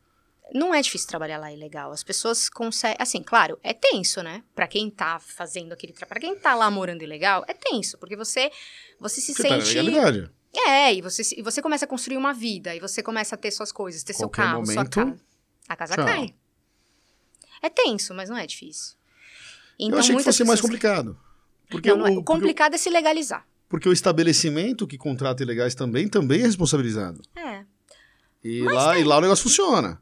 [0.53, 1.91] Não é difícil trabalhar lá, é legal.
[1.93, 2.97] As pessoas conseguem.
[2.99, 4.43] Assim, claro, é tenso, né?
[4.53, 6.09] Pra quem tá fazendo aquele trabalho.
[6.09, 7.97] Pra quem tá lá morando ilegal, é tenso.
[7.97, 8.51] Porque você,
[8.99, 9.81] você se Porque tá na sente.
[9.81, 10.29] legalidade.
[10.67, 12.75] É, e você, e você começa a construir uma vida.
[12.75, 15.17] E você começa a ter suas coisas, ter seu Qualquer carro, sua momento, casa.
[15.69, 16.05] A casa tchau.
[16.05, 16.35] cai.
[17.61, 18.95] É tenso, mas não é difícil.
[19.79, 21.17] Então, eu achei que muitas fosse mais pessoas- complicado.
[21.69, 22.09] Porque, Não, não é.
[22.09, 23.47] o, O porque, complicado é se legalizar.
[23.71, 27.21] Porque o estabelecimento que contrata ilegais também, também é responsabilizado.
[27.33, 27.63] É.
[28.43, 29.97] E lá, e lá o negócio funciona.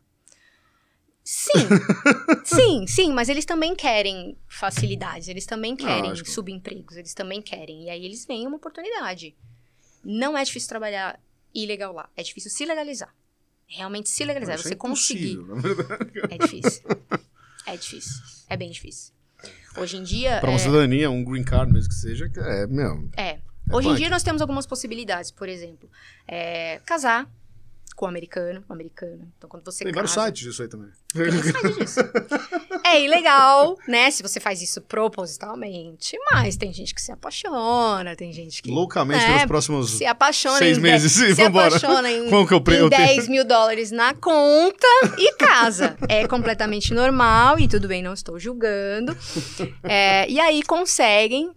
[1.23, 1.67] Sim,
[2.43, 6.27] sim, sim, mas eles também querem facilidades, eles também querem Lógico.
[6.31, 7.83] subempregos, eles também querem.
[7.83, 9.35] E aí eles veem uma oportunidade.
[10.03, 11.19] Não é difícil trabalhar
[11.53, 13.13] ilegal lá, é difícil se legalizar.
[13.67, 15.37] Realmente se legalizar, você é conseguir.
[16.31, 16.83] É difícil.
[17.67, 18.23] É difícil.
[18.49, 19.13] É bem difícil.
[19.77, 20.39] Hoje em dia.
[20.39, 23.07] Pra é, uma cidadania, um green card mesmo que seja, é, meu.
[23.15, 23.37] É.
[23.69, 25.89] É Hoje em dia nós temos algumas possibilidades, por exemplo,
[26.27, 27.27] é, casar
[27.95, 29.29] com um americano, um americano.
[29.37, 30.89] Então quando você Tem casa, vários sites disso aí também.
[31.13, 31.29] Tem
[31.73, 31.99] disso.
[32.85, 34.09] É ilegal, né?
[34.09, 39.21] Se você faz isso propositalmente, mas tem gente que se apaixona, tem gente que Loucamente
[39.23, 39.91] É, pelos próximos.
[39.91, 41.67] se apaixona Seis em meses e se vambora.
[41.75, 45.33] apaixona em, Qual que o pre- em eu tenho- 10 mil dólares na conta e
[45.33, 45.97] casa.
[46.07, 49.15] É completamente normal e tudo bem, não estou julgando.
[49.83, 51.51] É, e aí conseguem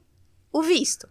[0.53, 1.09] o visto.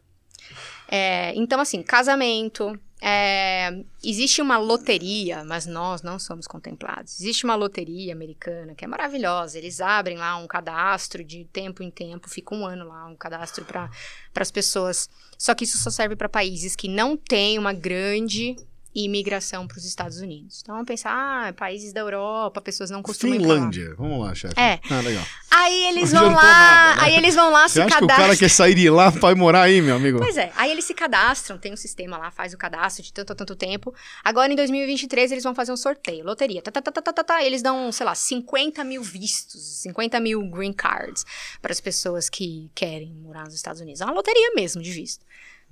[0.91, 2.77] É, então, assim, casamento.
[3.01, 7.19] é, existe uma loteria, mas nós não somos contemplados.
[7.19, 9.57] Existe uma loteria americana que é maravilhosa.
[9.57, 13.65] Eles abrem lá um cadastro de tempo em tempo, fica um ano lá, um cadastro
[13.65, 13.89] para
[14.35, 15.09] as pessoas.
[15.35, 18.55] Só que isso só serve para países que não têm uma grande
[18.93, 20.59] imigração para os Estados Unidos.
[20.61, 23.55] Então, vamos pensar, ah, países da Europa, pessoas não costumam ir pra lá.
[23.55, 23.95] Finlândia.
[23.97, 24.59] Vamos lá, chefe.
[24.59, 24.79] É.
[24.89, 25.23] Ah, legal.
[25.49, 27.07] Aí eles vão lá, nada, né?
[27.07, 29.33] aí eles vão lá, Você se acha que o cara quer sair de lá vai
[29.35, 30.19] morar aí, meu amigo?
[30.19, 33.33] Pois é, aí eles se cadastram, tem um sistema lá, faz o cadastro de tanto
[33.33, 33.93] a tanto tempo.
[34.23, 36.61] Agora, em 2023, eles vão fazer um sorteio, loteria.
[36.61, 37.43] Tá, tá, tá, tá, tá, tá, tá.
[37.43, 41.25] Eles dão, sei lá, 50 mil vistos, 50 mil green cards
[41.61, 44.01] para as pessoas que querem morar nos Estados Unidos.
[44.01, 45.25] É uma loteria mesmo de visto.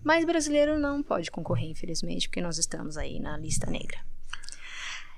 [0.04, 4.00] Mas brasileiro não pode concorrer, infelizmente, porque nós estamos aí na lista negra.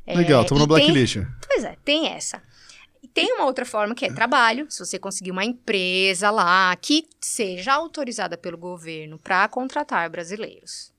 [0.05, 1.17] É, Legal, estamos e no tem- blacklist.
[1.47, 2.41] Pois é, tem essa.
[3.03, 4.69] E tem uma outra forma que é trabalho.
[4.69, 10.91] Se você conseguir uma empresa lá que seja autorizada pelo governo para contratar brasileiros.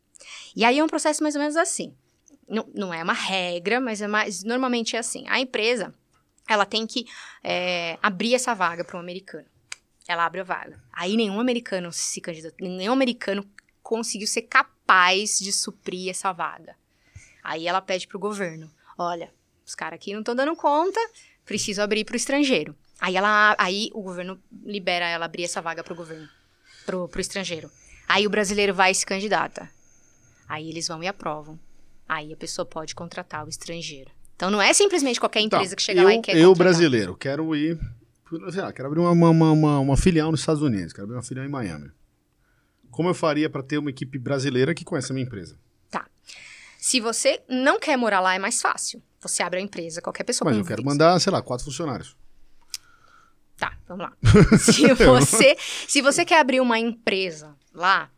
[0.55, 1.95] E aí é um processo mais ou menos assim.
[2.49, 4.42] Não, não é uma regra, mas é mais.
[4.42, 5.25] Normalmente é assim.
[5.29, 5.95] A empresa
[6.49, 7.07] ela tem que
[7.42, 9.47] é, abrir essa vaga para um americano.
[10.09, 10.83] Ela abre a vaga.
[10.92, 13.49] Aí nenhum americano se candidata, nenhum americano
[13.92, 16.74] conseguiu ser capaz de suprir essa vaga.
[17.44, 19.31] Aí ela pede pro governo: olha,
[19.66, 20.98] os caras aqui não estão dando conta,
[21.44, 22.74] preciso abrir pro estrangeiro.
[22.98, 26.26] Aí ela, aí o governo libera ela abrir essa vaga pro governo,
[26.87, 27.70] pro, pro estrangeiro.
[28.09, 29.68] Aí o brasileiro vai e se candidata.
[30.48, 31.59] Aí eles vão e aprovam.
[32.09, 34.11] Aí a pessoa pode contratar o estrangeiro.
[34.37, 36.57] Então não é simplesmente qualquer empresa Tá, que chega eu, lá e quer Eu, contratar.
[36.57, 37.78] brasileiro, quero ir.
[38.50, 41.22] sei lá, quero abrir uma, uma, uma, uma filial nos Estados Unidos, quero abrir uma
[41.22, 41.90] filial em Miami.
[42.92, 45.59] Como eu faria para ter uma equipe brasileira que conhece a minha empresa?
[46.83, 49.00] Se você não quer morar lá, é mais fácil.
[49.20, 52.16] Você abre a empresa, qualquer pessoa Mas eu quero mandar, sei lá, quatro funcionários.
[53.57, 54.12] Tá, vamos lá.
[54.59, 58.11] se, você, se você quer abrir uma empresa lá,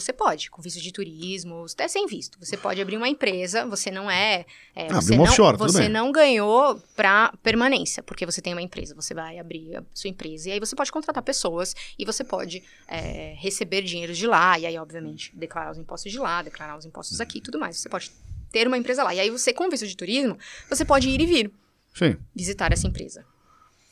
[0.00, 2.38] você pode, com visto de turismo, até sem visto.
[2.40, 4.44] Você pode abrir uma empresa, você não é.
[4.74, 8.94] é, Ah, você não, offshore, você não ganhou pra permanência, porque você tem uma empresa.
[8.94, 12.62] Você vai abrir a sua empresa e aí você pode contratar pessoas e você pode
[12.88, 16.84] é, receber dinheiro de lá, e aí, obviamente, declarar os impostos de lá, declarar os
[16.84, 17.76] impostos aqui e tudo mais.
[17.78, 18.10] Você pode
[18.50, 19.14] ter uma empresa lá.
[19.14, 20.36] E aí você, com visto de turismo,
[20.68, 21.52] você pode ir e vir
[21.94, 22.16] Sim.
[22.34, 23.24] visitar essa empresa.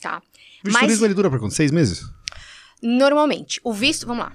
[0.01, 0.21] Tá?
[0.65, 1.55] Visto Mas- turismo ele dura para quanto?
[1.55, 2.03] Seis meses?
[2.83, 4.33] Normalmente, o visto, vamos lá,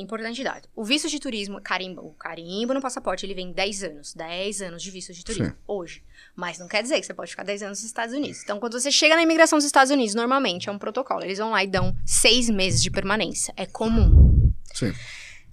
[0.00, 0.68] importante dado.
[0.74, 4.14] O visto de turismo, carimbo, o carimbo no passaporte, ele vem 10 anos.
[4.14, 5.56] 10 anos de visto de turismo, Sim.
[5.66, 6.02] hoje.
[6.34, 8.42] Mas não quer dizer que você pode ficar 10 anos nos Estados Unidos.
[8.42, 11.24] Então, quando você chega na imigração dos Estados Unidos, normalmente é um protocolo.
[11.24, 13.52] Eles vão lá e dão 6 meses de permanência.
[13.56, 14.52] É comum.
[14.74, 14.92] Sim.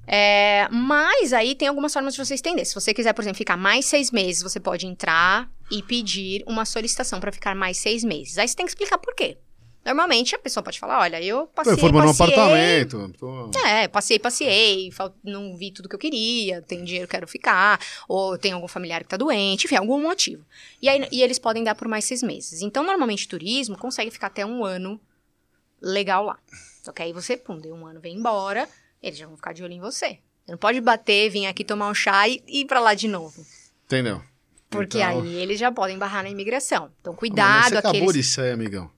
[0.09, 2.65] É, mas aí tem algumas formas de você estender.
[2.65, 6.63] Se você quiser, por exemplo, ficar mais seis meses, você pode entrar e pedir uma
[6.63, 8.37] solicitação para ficar mais seis meses.
[8.37, 9.37] Aí você tem que explicar por quê.
[9.87, 13.13] Normalmente a pessoa pode falar, olha, eu passei, reformando um passei, apartamento.
[13.17, 13.51] Tô...
[13.65, 14.91] É, passei, passei,
[15.23, 19.07] não vi tudo que eu queria, tem dinheiro, quero ficar, ou tem algum familiar que
[19.07, 20.45] tá doente, enfim, algum motivo.
[20.81, 22.61] E, aí, e eles podem dar por mais seis meses.
[22.61, 24.99] Então, normalmente, turismo consegue ficar até um ano
[25.81, 26.37] legal lá.
[26.83, 28.67] Só que aí você, pum, deu um ano, vem embora,
[29.01, 30.19] eles já vão ficar de olho em você.
[30.45, 33.45] Você não pode bater, vir aqui tomar um chá e ir pra lá de novo.
[33.85, 34.21] Entendeu?
[34.69, 36.91] Porque Então- aí eles já podem barrar na imigração.
[36.99, 38.27] Então, mas cuidado, você acabou aqueles...
[38.27, 38.91] sair, amigão.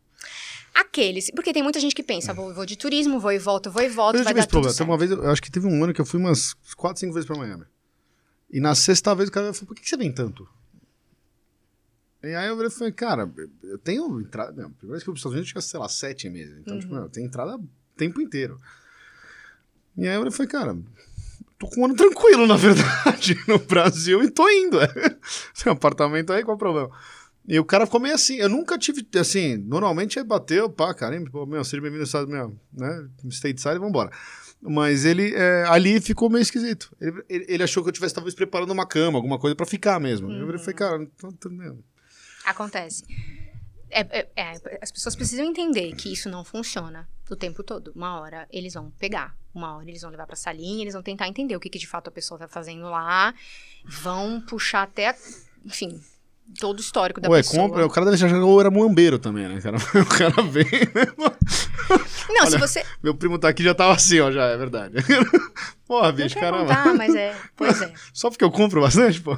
[0.81, 3.81] Aqueles, porque tem muita gente que pensa, vou, vou de turismo, vou e volto, vou
[3.83, 4.73] e volto, eu vai tive dar esse problema.
[4.73, 4.89] certo.
[4.89, 7.27] uma vez, eu acho que teve um ano que eu fui umas 4, 5 vezes
[7.27, 7.65] pra Miami.
[8.51, 10.47] E na sexta vez o cara falou, por que que você vem tanto?
[12.23, 13.31] E aí eu falei, falei, cara,
[13.63, 14.51] eu tenho entrada.
[14.51, 15.87] Não, a primeira vez que eu fui para os Estados Unidos eu tinha, sei lá,
[15.87, 16.57] sete meses.
[16.59, 16.79] Então, Uhum.
[16.81, 18.59] tipo, meu, tem entrada o tempo inteiro.
[19.97, 20.77] E aí eu falei, cara,
[21.57, 24.81] tô com um ano tranquilo, na verdade, no Brasil, e tô indo.
[24.81, 24.89] É.
[25.53, 26.89] Seu apartamento aí, qual o problema?
[27.47, 28.35] E o cara ficou meio assim.
[28.35, 32.27] Eu nunca tive, assim, normalmente é bateu, pá, caramba, pô, meu, seja bem-vindo ao estado,
[32.27, 34.11] meu, né, stateside vambora.
[34.61, 36.93] Mas ele, é, ali ficou meio esquisito.
[36.99, 39.99] Ele, ele- ele achou que eu tivesse, talvez, preparando uma cama, alguma coisa pra ficar
[39.99, 40.29] mesmo.
[40.31, 41.83] Eu falei, cara, não tô entendendo.
[42.45, 43.03] Acontece.
[43.89, 47.91] É- é- é, as pessoas precisam entender que isso não funciona o tempo todo.
[47.95, 51.27] Uma hora eles vão pegar, uma hora eles vão levar pra salinha, eles vão tentar
[51.27, 53.33] entender o que, que de fato a pessoa tá fazendo lá,
[53.85, 55.15] vão puxar até,
[55.65, 55.99] enfim,
[56.59, 57.61] todo o histórico da Ué, pessoa.
[57.67, 59.77] compra, o cara deve achar que eu era muambeiro também, né, cara?
[59.77, 60.65] O cara vem,
[62.29, 62.85] Não, se Olha, você.
[63.01, 64.95] meu primo tá aqui já tava assim, ó, já, é verdade.
[65.87, 66.75] Porra, bicho, caramba.
[66.75, 67.35] contar, mas é.
[67.57, 67.91] Pois é.
[68.13, 69.35] Só porque eu compro bastante, pô.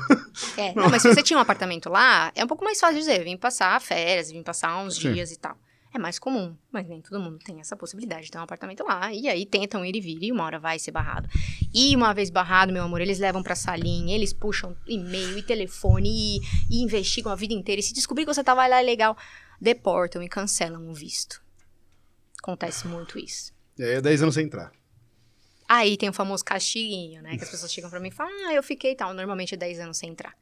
[0.58, 3.02] É, não, mas se você tinha um apartamento lá, é um pouco mais fácil de
[3.02, 5.14] dizer, vim passar férias, vim passar uns Sim.
[5.14, 5.56] dias e tal.
[5.94, 9.14] É mais comum, mas nem todo mundo tem essa possibilidade de ter um apartamento lá.
[9.14, 11.28] E aí tentam ir e vir, e uma hora vai ser barrado.
[11.74, 16.10] E uma vez barrado, meu amor, eles levam pra salinha, eles puxam e-mail e telefone
[16.10, 17.82] e, e investigam a vida inteira.
[17.82, 19.18] E se descobrir que você tava lá legal,
[19.60, 21.42] deportam e cancelam o visto.
[22.42, 23.54] Acontece muito isso.
[23.78, 24.72] E aí é 10 anos sem entrar.
[25.68, 27.38] Aí tem o famoso castiguinho, né?
[27.38, 29.14] Que as pessoas chegam pra mim e falam, ah, eu fiquei e tal.
[29.14, 30.36] Normalmente é 10 anos sem entrar.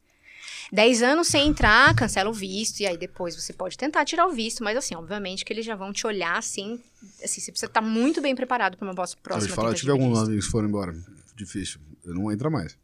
[0.71, 4.31] 10 anos sem entrar, cancela o visto, e aí depois você pode tentar tirar o
[4.31, 6.79] visto, mas assim, obviamente que eles já vão te olhar assim.
[7.23, 9.73] Assim, você precisa estar muito bem preparado pra uma boa- Eu próxima te falar, eu
[9.75, 10.95] tive alguns amigos que foram embora.
[11.35, 11.79] Difícil.
[12.05, 12.77] Eu não entra mais.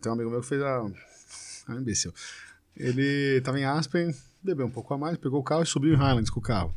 [0.00, 0.86] Tem um amigo meu que fez a.
[1.66, 2.12] Ah, imbecil.
[2.76, 5.96] Ele tava em Aspen, bebeu um pouco a mais, pegou o carro e subiu em
[5.96, 6.74] Highlands com o carro.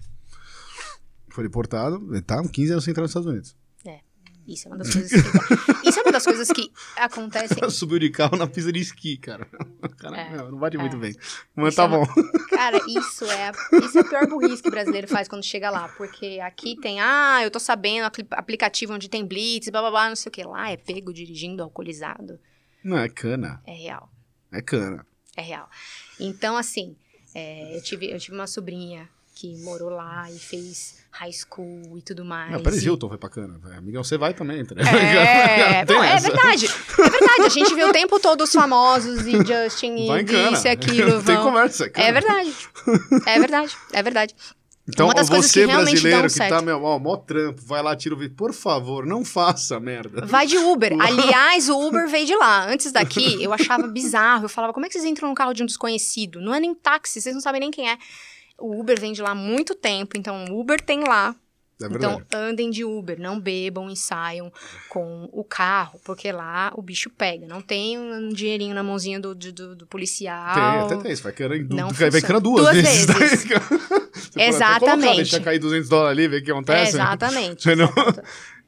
[1.29, 3.55] Foi deportado, ele tá com 15 anos sem entrar nos Estados Unidos.
[4.47, 5.17] Isso é uma das coisas que.
[5.89, 7.69] Isso é uma das coisas que acontecem.
[7.69, 9.45] Subiu de carro na pista de esqui, cara.
[9.97, 10.79] Cara, É, não, não bate é.
[10.79, 11.13] muito bem.
[11.55, 12.13] Mas Isso tá é uma- bom.
[12.49, 13.51] Cara, isso é,
[13.83, 15.89] isso é a pior burrice que o brasileiro faz quando chega lá.
[15.89, 20.10] Porque aqui tem, ah, eu tô sabendo, apli- aplicativo onde tem blitz, blá blá blá,
[20.10, 20.43] não sei o que.
[20.43, 22.39] Lá é pego dirigindo alcoolizado.
[22.83, 23.62] Não, é cana.
[23.65, 24.10] É real.
[24.51, 25.05] É cana.
[25.36, 25.69] É real.
[26.19, 26.95] Então, assim,
[27.36, 29.07] é, eu, tive, eu tive uma sobrinha
[29.39, 32.52] que morou lá e fez high school e tudo mais.
[32.52, 33.60] Não, Paris Hilton foi pra cana.
[33.78, 36.65] Amigão, você vai também, tá É, Tem não, é verdade.
[36.65, 37.41] É verdade.
[37.45, 41.21] A gente vê o tempo todo os famosos e Justin Vai e isso e aquilo.
[41.23, 41.43] Tem vão.
[41.45, 41.86] conversa.
[41.86, 42.08] É, cana.
[42.08, 42.56] É verdade.
[43.28, 43.78] É verdade.
[43.93, 44.36] É verdade.
[44.89, 46.50] Então, Uma das coisas você que brasileiro que certo.
[46.50, 48.36] tá, meu, ó, mó trampo, vai lá, tira o vídeo.
[48.38, 50.26] Por favor, não faça merda.
[50.26, 50.93] Vai de Uber.
[51.00, 52.65] Aliás, o Uber veio de lá.
[52.71, 54.45] Antes daqui, eu achava bizarro.
[54.45, 56.39] Eu falava, como é que vocês entram no carro de um desconhecido?
[56.39, 57.97] Não é nem táxi, vocês não sabem nem quem é.
[58.59, 61.35] O Uber vem de lá há muito tempo, então o Uber tem lá.
[61.79, 64.51] É Então, andem de Uber, não bebam e saiam
[64.89, 67.45] com o carro, porque lá o bicho pega.
[67.45, 70.55] Não tem um dinheirinho na mãozinha do, do, do- policial.
[70.55, 70.63] Tem,
[70.97, 71.15] até tem.
[71.15, 73.05] Você vai Não vai, cana duas, Duas vezes.
[73.05, 73.43] vezes.
[73.47, 75.15] Você pode até colocar, Exatamente.
[75.17, 76.97] deixar cair 200 dólares ali, ver o que acontece.
[76.97, 77.03] né?
[77.03, 77.61] Exatamente.
[77.63, 77.93] Você não-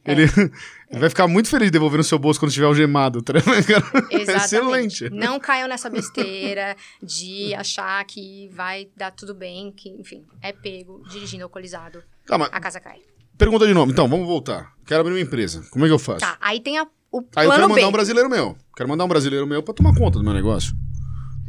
[0.05, 0.39] exato.
[0.41, 0.51] Ele,
[0.91, 3.21] ele vai ficar muito feliz de devolver no seu bolso quando estiver algemado.
[3.21, 3.33] tá?
[4.11, 4.21] Exatamente.
[4.21, 5.09] Excelente.
[5.11, 11.03] Não caiam nessa besteira de achar que vai dar tudo bem, que, enfim, é pego
[11.09, 12.01] dirigindo alcoolizado.
[12.25, 12.99] Tá, mas A casa cai.
[13.37, 13.91] pergunta de novo.
[13.91, 14.73] Então, vamos voltar.
[14.85, 15.63] Quero abrir uma empresa.
[15.71, 16.19] Como é que eu faço?
[16.19, 17.85] Tá, aí tem a, o Aí eu quero plano mandar B.
[17.87, 18.57] um brasileiro meu.
[18.75, 20.73] Quero mandar um brasileiro meu pra tomar conta do meu negócio.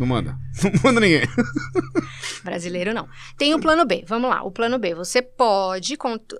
[0.00, 0.34] Não manda.
[0.64, 1.20] Não manda ninguém.
[2.42, 3.06] Brasileiro não.
[3.36, 4.02] Tem o plano B.
[4.06, 4.42] Vamos lá.
[4.42, 4.94] O plano B.
[4.94, 5.94] Você pode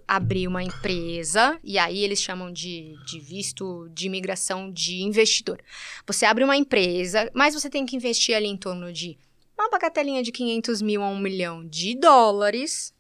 [0.09, 5.61] abrir uma empresa, e aí eles chamam de, de visto de imigração de investidor.
[6.07, 9.19] Você abre uma empresa, mas você tem que investir ali em torno de
[9.59, 12.95] uma bagatelinha de 500 mil a 1 milhão de dólares.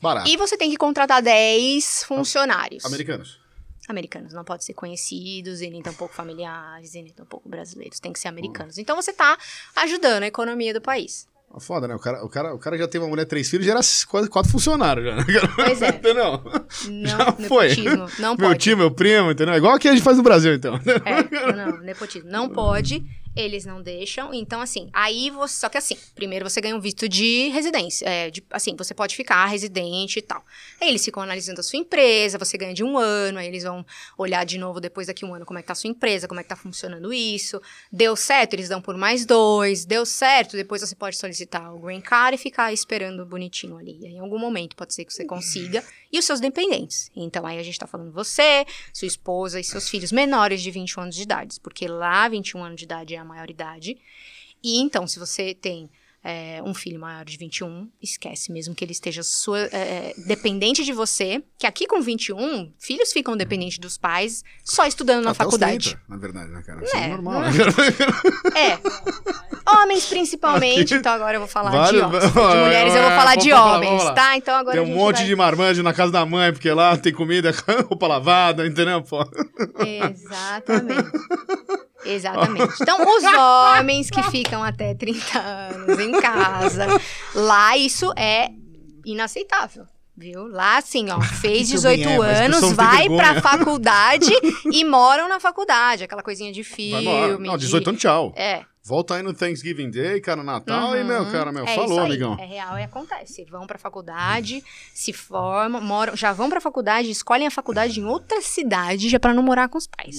[0.00, 0.30] Barato.
[0.30, 2.82] E você tem que contratar 10 funcionários.
[2.86, 3.37] Americanos.
[3.88, 7.98] Americanos, não pode ser conhecidos, e nem tampouco familiares, e nem tampouco brasileiros.
[8.00, 8.78] Tem que ser americanos.
[8.78, 9.36] Então você tá
[9.76, 11.26] ajudando a economia do país.
[11.60, 11.94] Foda, né?
[11.94, 14.28] O cara, o, cara, o cara já tem uma mulher, três filhos, já era quase
[14.28, 15.16] quatro funcionários já.
[15.16, 15.24] né?
[15.56, 15.88] Pois é.
[15.88, 16.42] Entendeu?
[16.90, 17.68] Não, Já foi.
[17.68, 18.06] nepotismo.
[18.18, 18.58] Não Meu pode.
[18.60, 19.54] tio, meu primo, entendeu?
[19.54, 20.74] Igual que a gente faz no Brasil, então.
[20.76, 22.28] É, não, nepotismo.
[22.30, 23.02] Não pode.
[23.40, 24.32] Eles não deixam.
[24.34, 25.58] Então, assim, aí você.
[25.60, 28.06] Só que assim, primeiro você ganha um visto de residência.
[28.08, 30.44] é, de- assim, você pode ficar residente e tal.
[30.80, 33.84] Aí eles ficam analisando a sua empresa, você ganha de um ano, aí eles vão
[34.16, 36.40] olhar de novo depois daqui um ano como é que tá a sua empresa, como
[36.40, 37.60] é que tá funcionando isso.
[37.92, 39.84] Deu certo, eles dão por mais dois.
[39.84, 43.98] Deu certo, depois você pode solicitar o green card e ficar esperando bonitinho ali.
[44.04, 45.82] Aí, em algum momento pode ser que você consiga.
[46.10, 47.10] E os seus dependentes.
[47.14, 51.02] Então aí a gente tá falando você, sua esposa e seus filhos menores de 21
[51.02, 51.60] anos de idade.
[51.60, 53.98] Porque lá 21 anos de idade é a maioridade.
[54.62, 55.90] E então, se você tem
[56.22, 60.92] é, um filho maior de 21, esquece mesmo que ele esteja sua, é, dependente de
[60.92, 61.42] você.
[61.56, 65.90] Que aqui com 21, filhos ficam dependentes dos pais só estudando na Até faculdade.
[65.90, 66.84] 30, na verdade, né, cara?
[66.84, 67.40] Isso é, É, normal.
[67.42, 67.50] né?
[68.54, 69.70] É.
[69.70, 72.24] Homens principalmente, então agora eu vou falar de homens.
[72.32, 72.32] De
[72.64, 74.36] mulheres eu vou falar de lá, homens, tá?
[74.36, 75.26] Então agora Tem um monte vai...
[75.26, 77.52] de marmanjo na casa da mãe, porque lá tem comida,
[77.88, 79.02] roupa lavada, entendeu?
[79.02, 79.18] Pô?
[79.84, 81.10] Exatamente.
[82.04, 82.74] Exatamente.
[82.80, 86.86] Então, os homens que ficam até 30 anos em casa,
[87.34, 88.50] lá isso é
[89.04, 89.84] inaceitável.
[90.16, 90.48] Viu?
[90.48, 93.18] Lá, assim, ó, fez Que também 18 é, anos, vai vergonha.
[93.34, 94.30] pra faculdade
[94.72, 96.02] e moram na faculdade.
[96.02, 97.38] Aquela coisinha de filme.
[97.46, 98.32] Não, de- 18 anos, tchau.
[98.36, 98.64] É.
[98.82, 101.06] Volta aí no Thanksgiving Day, cara, Natal, e, Uhum.
[101.06, 102.36] meu, cara, meu, É falou, amigão.
[102.40, 103.44] É real e acontece.
[103.44, 108.40] Vão pra faculdade, se formam, moram, já vão pra faculdade, escolhem a faculdade em outra
[108.40, 110.16] cidade já pra não morar com os pais.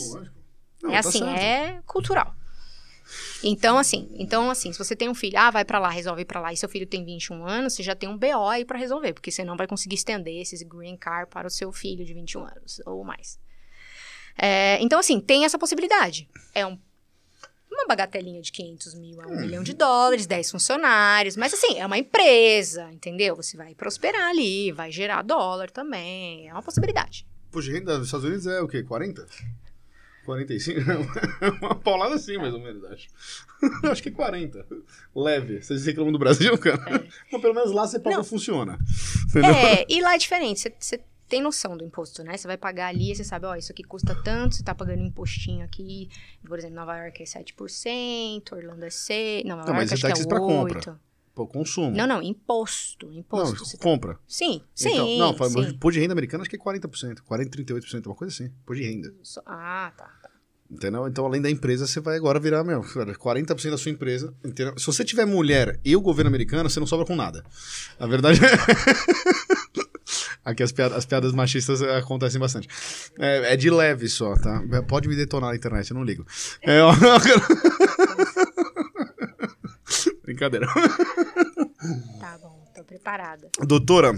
[0.81, 1.39] Não, é tá assim, certo.
[1.41, 2.35] é cultural.
[3.43, 6.25] Então, assim, então, assim, se você tem um filho, ah, vai pra lá, resolve ir
[6.25, 8.77] pra lá, e seu filho tem 21 anos, você já tem um BO aí pra
[8.77, 12.13] resolver, porque você não vai conseguir estender esses green card para o seu filho de
[12.13, 13.39] 21 anos ou mais.
[14.37, 16.29] É, então, assim, tem essa possibilidade.
[16.53, 16.77] É um-
[17.71, 21.85] uma bagatelinha de 500 mil a um milhão de dólares, 10 funcionários, mas assim, é
[21.85, 23.35] uma empresa, entendeu?
[23.35, 27.25] Você vai prosperar ali, vai gerar dólar também, é uma possibilidade.
[27.51, 28.83] De renda dos Estados Unidos é o quê?
[28.83, 29.25] 40?
[30.33, 30.79] 45?
[31.61, 33.07] Uma paulada assim, mais ou menos, acho.
[33.91, 34.65] acho que 40.
[35.15, 35.61] Leve.
[35.61, 37.05] Vocês reclamam do Brasil, cara?
[37.31, 38.23] Mas pelo menos lá você paga Não.
[38.23, 38.77] funciona.
[39.29, 39.49] Entendeu?
[39.51, 40.59] É, e lá é diferente.
[40.59, 42.35] Você- Você tem noção do imposto, né?
[42.37, 45.05] Você vai pagar ali, você sabe, ó, isso aqui custa tanto, você tá pagando um
[45.05, 46.09] impostinho aqui.
[46.45, 49.43] Por exemplo, Nova York é 7%, Orlando é 6%.
[49.45, 50.79] Não, Nova Não, mas York isso acho que é pra compra.
[50.79, 50.95] 8%.
[51.35, 51.95] Pô, consumo.
[51.95, 53.05] Não, não, imposto.
[53.05, 53.63] Não, Imposto.
[53.63, 54.19] Você tá- compra.
[54.27, 54.89] Sim, sim.
[54.89, 55.59] Então, não, sim.
[55.69, 57.21] imposto de renda americana acho que é 40%.
[57.21, 58.45] 40, 38%, uma coisa assim.
[58.47, 59.13] Imposto de renda.
[59.45, 60.18] Ah, tá.
[60.69, 61.08] Entendeu?
[61.08, 64.32] Então, além da empresa, você vai agora virar, meu, cara, 40% da sua empresa.
[64.45, 64.77] Entendeu?
[64.77, 67.43] Se você tiver mulher e o governo americano, você não sobra com nada.
[67.99, 68.49] A verdade é.
[70.45, 72.67] Aqui as piadas, as piadas machistas eh, acontecem bastante.
[73.19, 74.63] É, é de leve só, tá?
[74.88, 76.25] Pode me detonar na internet, eu não ligo.
[76.62, 76.91] É, ó.
[80.23, 80.67] Brincadeira.
[82.19, 83.49] Tá bom, tô preparada.
[83.60, 84.13] Doutora,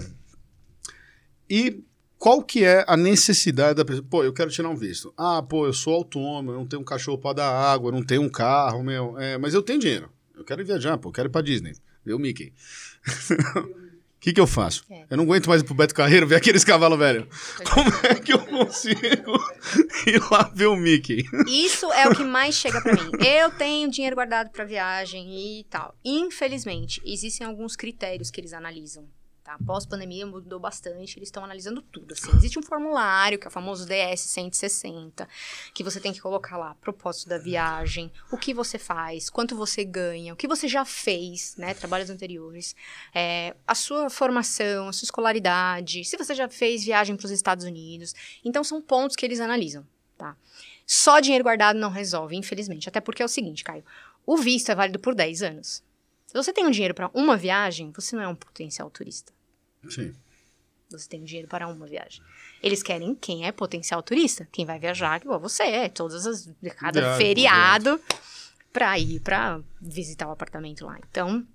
[1.48, 1.84] e
[2.22, 4.06] qual que é a necessidade da pessoa?
[4.08, 5.12] Pô, eu quero tirar um visto.
[5.16, 8.04] Ah, pô, eu sou autônomo, eu não tenho um cachorro para dar água, eu não
[8.04, 9.18] tenho um carro, meu.
[9.18, 10.08] É, mas eu tenho dinheiro.
[10.32, 11.72] Eu quero viajar, pô, eu quero ir pra Disney,
[12.04, 12.52] ver o Mickey.
[13.56, 13.90] O
[14.22, 14.84] que que eu faço?
[14.88, 15.04] É.
[15.10, 17.26] Eu não aguento mais ir pro Beto Carreiro ver aqueles cavalos velhos.
[17.68, 19.00] Como é que eu consigo
[20.06, 21.24] ir lá ver o Mickey?
[21.48, 23.10] Isso é o que mais chega pra mim.
[23.18, 25.92] Eu tenho dinheiro guardado pra viagem e tal.
[26.04, 29.08] Infelizmente, existem alguns critérios que eles analisam.
[29.44, 29.58] Tá?
[29.66, 32.12] Pós-pandemia mudou bastante, eles estão analisando tudo.
[32.12, 32.30] Assim.
[32.36, 35.28] Existe um formulário, que é o famoso DS 160,
[35.74, 39.84] que você tem que colocar lá propósito da viagem, o que você faz, quanto você
[39.84, 41.74] ganha, o que você já fez, né?
[41.74, 42.76] Trabalhos anteriores,
[43.12, 47.64] é, a sua formação, a sua escolaridade, se você já fez viagem para os Estados
[47.64, 48.14] Unidos.
[48.44, 49.84] Então, são pontos que eles analisam.
[50.16, 50.36] Tá?
[50.86, 52.88] Só dinheiro guardado não resolve, infelizmente.
[52.88, 53.84] Até porque é o seguinte, Caio.
[54.24, 55.82] O visto é válido por 10 anos.
[56.32, 59.34] Se você tem um dinheiro para uma viagem, você não é um potencial turista.
[59.86, 60.14] Sim.
[60.90, 62.22] Você tem dinheiro para uma viagem.
[62.62, 67.00] Eles querem quem é potencial turista, quem vai viajar, igual você é, todas as cada
[67.02, 68.00] Viagem, feriado
[68.72, 70.98] para ir para visitar o apartamento lá.
[71.06, 71.46] Então,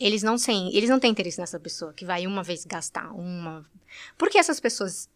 [0.00, 3.66] eles não têm, eles não têm interesse nessa pessoa que vai uma vez gastar uma.
[4.16, 5.10] Porque essas pessoas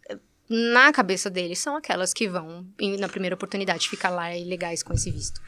[0.47, 2.67] na cabeça deles são aquelas que vão
[2.99, 5.41] na primeira oportunidade ficar lá ilegais com esse visto.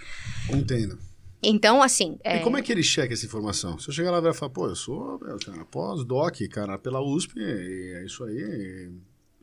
[0.48, 1.11] Entendo.
[1.42, 3.78] Então, assim, é, E como é que ele checa essa informação?
[3.78, 7.34] Se eu chegar lá e falar, pô, eu sou meu, cara, pós-doc, cara, pela USP,
[7.40, 8.90] e é isso aí.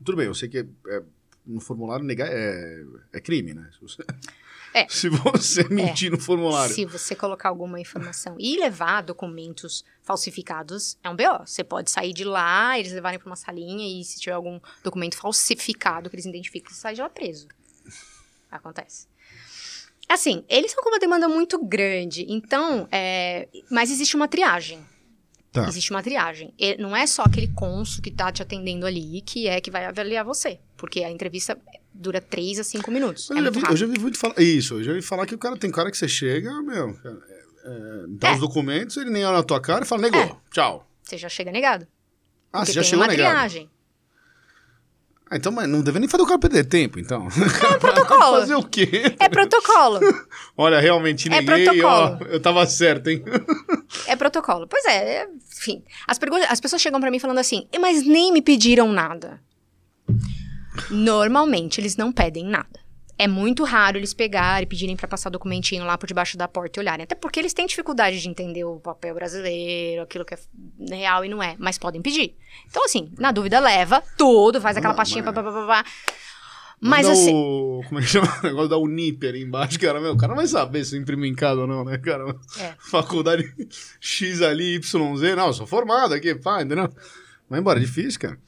[0.02, 1.02] Tudo bem, eu sei que é- é-
[1.46, 3.68] no formulário negar é, é crime, né?
[3.74, 4.02] Se você,
[4.72, 4.86] É.
[4.88, 6.72] se você mentir no formulário.
[6.74, 11.44] Se você colocar alguma informação e levar documentos falsificados, é um BO.
[11.44, 15.16] Você pode sair de lá, eles levarem para uma salinha e se tiver algum documento
[15.16, 17.48] falsificado que eles identificam, você sai de lá preso.
[18.50, 19.09] Acontece.
[20.12, 24.80] Assim, eles estão com uma demanda muito grande, então, é, mas existe uma triagem.
[25.52, 25.66] Tá.
[25.68, 26.52] Existe uma triagem.
[26.58, 29.84] E não é só aquele cônsul que tá te atendendo ali que é que vai
[29.84, 30.60] avaliar você.
[30.76, 31.58] Porque a entrevista
[31.92, 33.28] dura 3 a cinco minutos.
[33.30, 34.38] Eu, é já vi, eu já vi muito falar.
[34.40, 37.08] Isso, eu já vi falar que o cara tem cara que você chega, meu, é,
[37.08, 38.34] é, dá É.
[38.34, 40.88] os documentos, ele nem olha na tua cara e fala, negou, tchau.
[41.02, 41.84] Você já chega negado.
[42.52, 43.30] Ah, Porque você já tem chegou uma negado.
[43.30, 43.70] triagem.
[45.32, 47.28] Ah, então, mas não deve nem fazer o cara perder tempo, então.
[47.28, 48.40] É protocolo.
[48.40, 49.14] fazer o quê?
[49.20, 50.00] É protocolo.
[50.58, 52.32] Olha, realmente É neguei, ó, protocolo.
[52.32, 53.22] eu tava certo, hein?
[54.08, 54.66] É protocolo.
[54.66, 55.84] Pois é, é- enfim.
[56.08, 59.40] As, perguntas, as pessoas chegam pra mim falando assim, "Eh, mas nem me pediram nada.
[60.90, 62.80] Normalmente, eles não pedem nada.
[63.22, 66.78] É muito raro eles pegarem e pedirem pra passar documentinho lá por debaixo da porta
[66.78, 67.04] e olharem.
[67.04, 70.38] Até porque eles têm dificuldade de entender o papel brasileiro, aquilo que é
[70.88, 71.54] real e não é.
[71.58, 72.34] Mas podem pedir.
[72.68, 75.84] Então, assim, na dúvida, leva tudo, faz aquela Ah, pastinha, mas- pá, pá, pá, pá.
[76.82, 78.26] Mas Manda assim, O, como é que chama?
[78.40, 80.00] O negócio da Unip ali embaixo, cara.
[80.00, 82.34] Meu, o cara não vai saber se eu imprimi em casa ou não, né, cara?
[82.58, 82.72] É.
[82.78, 83.44] Faculdade
[84.00, 85.36] X ali, YZ.
[85.36, 86.90] Não, eu sou formado aqui, pá, entendeu?
[87.50, 88.38] Vai embora, é difícil, cara.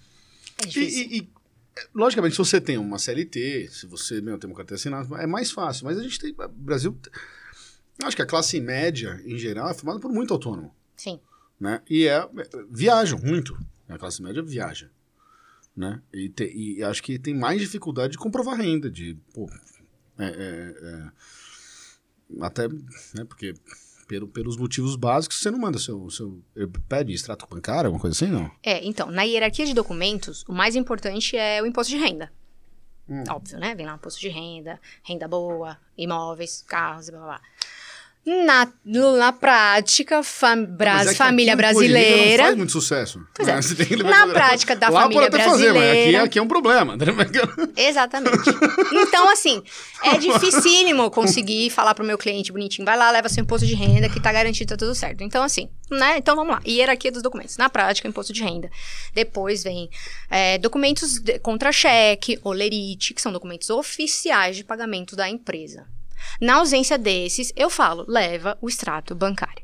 [0.58, 1.02] é E, difícil.
[1.10, 1.28] e- e,
[1.94, 5.50] logicamente, se você tem uma CLT, se você meu, tem uma carteira assinada, é mais
[5.50, 5.84] fácil.
[5.86, 6.32] Mas a gente tem.
[6.32, 6.96] O Brasil.
[8.02, 10.74] Acho que a classe média, em geral, é formada por muito autônomo.
[10.96, 11.20] Sim.
[11.60, 11.80] Né?
[11.88, 12.28] E é,
[12.70, 13.56] viajam muito.
[13.88, 14.90] A classe média viaja.
[15.76, 16.02] Né?
[16.12, 19.16] E, te- e acho que tem mais dificuldade de comprovar renda, de.
[19.32, 19.48] Pô,
[20.18, 21.12] é, é, é,
[22.44, 22.68] até.
[22.68, 23.54] Né, porque.
[24.12, 26.10] Pelo, pelos motivos básicos, você não manda seu.
[26.10, 26.42] seu
[26.86, 28.50] pede extrato bancário, alguma coisa assim, não?
[28.62, 32.30] É, então, na hierarquia de documentos, o mais importante é o imposto de renda.
[33.08, 33.24] Hum.
[33.30, 33.74] Óbvio, né?
[33.74, 37.40] Vem lá imposto de renda, renda boa, imóveis, carros, blá blá blá.
[38.24, 42.42] Na, na prática, fam, Mas é que família renda Não brasileira.
[42.44, 43.20] faz muito sucesso.
[43.40, 43.42] É.
[44.02, 44.10] Né?
[44.10, 46.22] Na prática da Lá família pode até fazer, mas aqui, brasileira.
[46.22, 46.94] aqui é um problema.
[46.94, 47.14] entendeu?
[47.76, 48.48] Exatamente.
[48.92, 49.62] Então, assim,
[50.04, 54.08] é dificílimo conseguir falar pro meu cliente bonitinho, vai lá, leva seu imposto de renda
[54.08, 55.22] que tá garantido, tá tudo certo.
[55.24, 56.16] Então, assim, né?
[56.16, 56.62] Então vamos lá.
[56.66, 57.56] Hierarquia dos documentos.
[57.56, 58.70] Na prática, imposto de renda.
[59.14, 59.90] Depois vem
[60.30, 65.86] é, documentos contra-cheque, olerite, que são documentos oficiais de pagamento da empresa.
[66.40, 69.62] Na ausência desses, eu falo, leva o extrato bancário.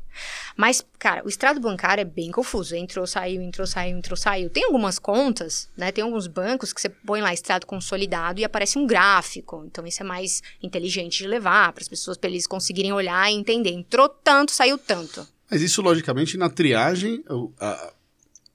[0.55, 2.75] Mas, cara, o extrato bancário é bem confuso.
[2.75, 4.49] Entrou, saiu, entrou, saiu, entrou, saiu.
[4.49, 5.91] Tem algumas contas, né?
[5.91, 9.63] Tem alguns bancos que você põe lá extrato consolidado e aparece um gráfico.
[9.65, 13.35] Então, isso é mais inteligente de levar para as pessoas, para eles conseguirem olhar e
[13.35, 13.71] entender.
[13.71, 15.25] Entrou tanto, saiu tanto.
[15.49, 17.23] Mas isso, logicamente, na triagem,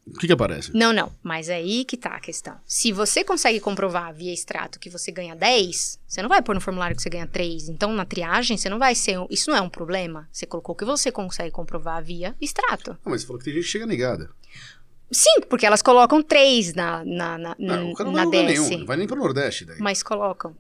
[0.07, 0.71] o que que aparece?
[0.77, 1.11] Não, não.
[1.23, 2.57] Mas é aí que tá a questão.
[2.67, 6.61] Se você consegue comprovar via extrato que você ganha 10, você não vai pôr no
[6.61, 7.71] formulário que você ganha 3.
[7.71, 9.19] Então, na triagem, você não vai ser.
[9.31, 10.29] Isso não é um problema.
[10.31, 12.99] Você colocou que você consegue comprovar via extrato.
[13.05, 14.31] Ah, mas você falou que tem gente que chega negada.
[15.11, 18.45] Sim, porque elas colocam 3 na, na, na, Não, o cara não na DS.
[18.45, 19.79] nenhum, não vai nem pro Nordeste daí.
[19.79, 20.55] Mas colocam.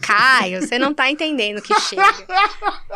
[0.00, 2.02] Caio, você não tá entendendo que chega.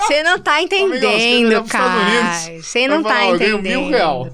[0.00, 2.62] Você não tá vai entendendo, Caio.
[2.62, 3.88] Você não tá ganho entendendo.
[3.90, 4.28] real.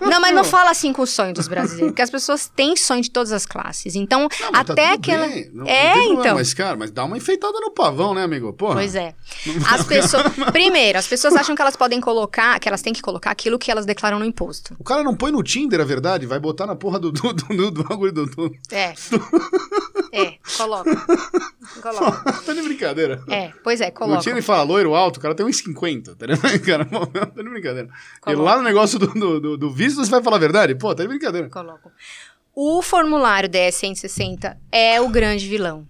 [0.00, 3.02] Não, mas não fala assim com o sonho dos brasileiros, porque as pessoas têm sonho
[3.02, 3.94] de todas as classes.
[3.94, 5.26] Então, Não, tá até tudo aquela.
[5.28, 6.34] bem, não- não é, problema, então.
[6.36, 8.52] Mas, cara, mas dá uma enfeitada no pavão, né, amigo?
[8.52, 8.74] Porra.
[8.76, 9.14] Pois é.
[9.70, 10.24] As pessoas.
[10.52, 13.70] Primeiro, as pessoas acham que elas podem colocar, que elas têm que colocar aquilo que
[13.70, 14.74] elas declaram no imposto.
[14.78, 17.70] O cara não põe no Tinder a verdade, vai botar na porra do, do, do,
[17.70, 18.26] do, do do.
[18.26, 18.54] do...
[18.70, 18.94] É.
[20.12, 20.90] É, coloca.
[21.82, 22.32] Coloca.
[22.42, 23.22] tá de brincadeira.
[23.28, 24.20] É, pois é, coloca.
[24.20, 26.60] Tinder ele fala loiro alto, o cara tem uns 50, tá ligado?
[26.64, 26.84] Cara,
[27.34, 27.88] tá de brincadeira.
[27.88, 28.42] E Coloca.
[28.42, 30.74] lá no negócio do, do, do, do visto, você vai falar a verdade?
[30.74, 31.48] Pô, tá de brincadeira.
[31.48, 31.90] Colocam.
[32.54, 35.86] O formulário DS-160 é o grande vilão.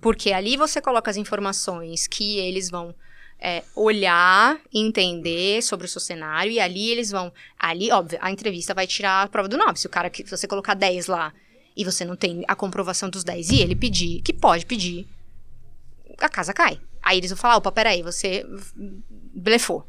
[0.00, 2.94] Porque ali você coloca as informações que eles vão
[3.38, 7.32] é, olhar, entender sobre o seu cenário, e ali eles vão.
[7.58, 9.78] Ali, óbvio, a entrevista vai tirar a prova do 9.
[9.78, 11.32] Se o cara que se você colocar 10 lá
[11.76, 15.06] e você não tem a comprovação dos 10 e ele pedir, que pode pedir,
[16.18, 16.80] a casa cai.
[17.02, 18.44] Aí eles vão falar, opa, peraí, você
[19.34, 19.86] blefou.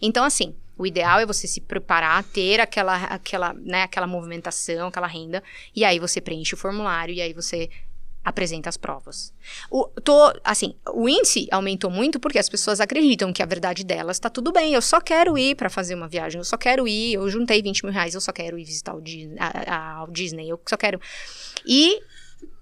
[0.00, 5.06] Então, assim, o ideal é você se preparar, ter aquela, aquela, né, aquela movimentação, aquela
[5.06, 5.42] renda,
[5.74, 7.70] e aí você preenche o formulário e aí você
[8.26, 9.32] apresenta as provas.
[9.70, 14.18] O, tô, assim, o índice aumentou muito porque as pessoas acreditam que a verdade delas
[14.18, 17.14] tá tudo bem, eu só quero ir para fazer uma viagem, eu só quero ir,
[17.14, 20.10] eu juntei 20 mil reais, eu só quero ir visitar o Disney, a, a, o
[20.10, 21.00] Disney eu só quero...
[21.64, 22.00] E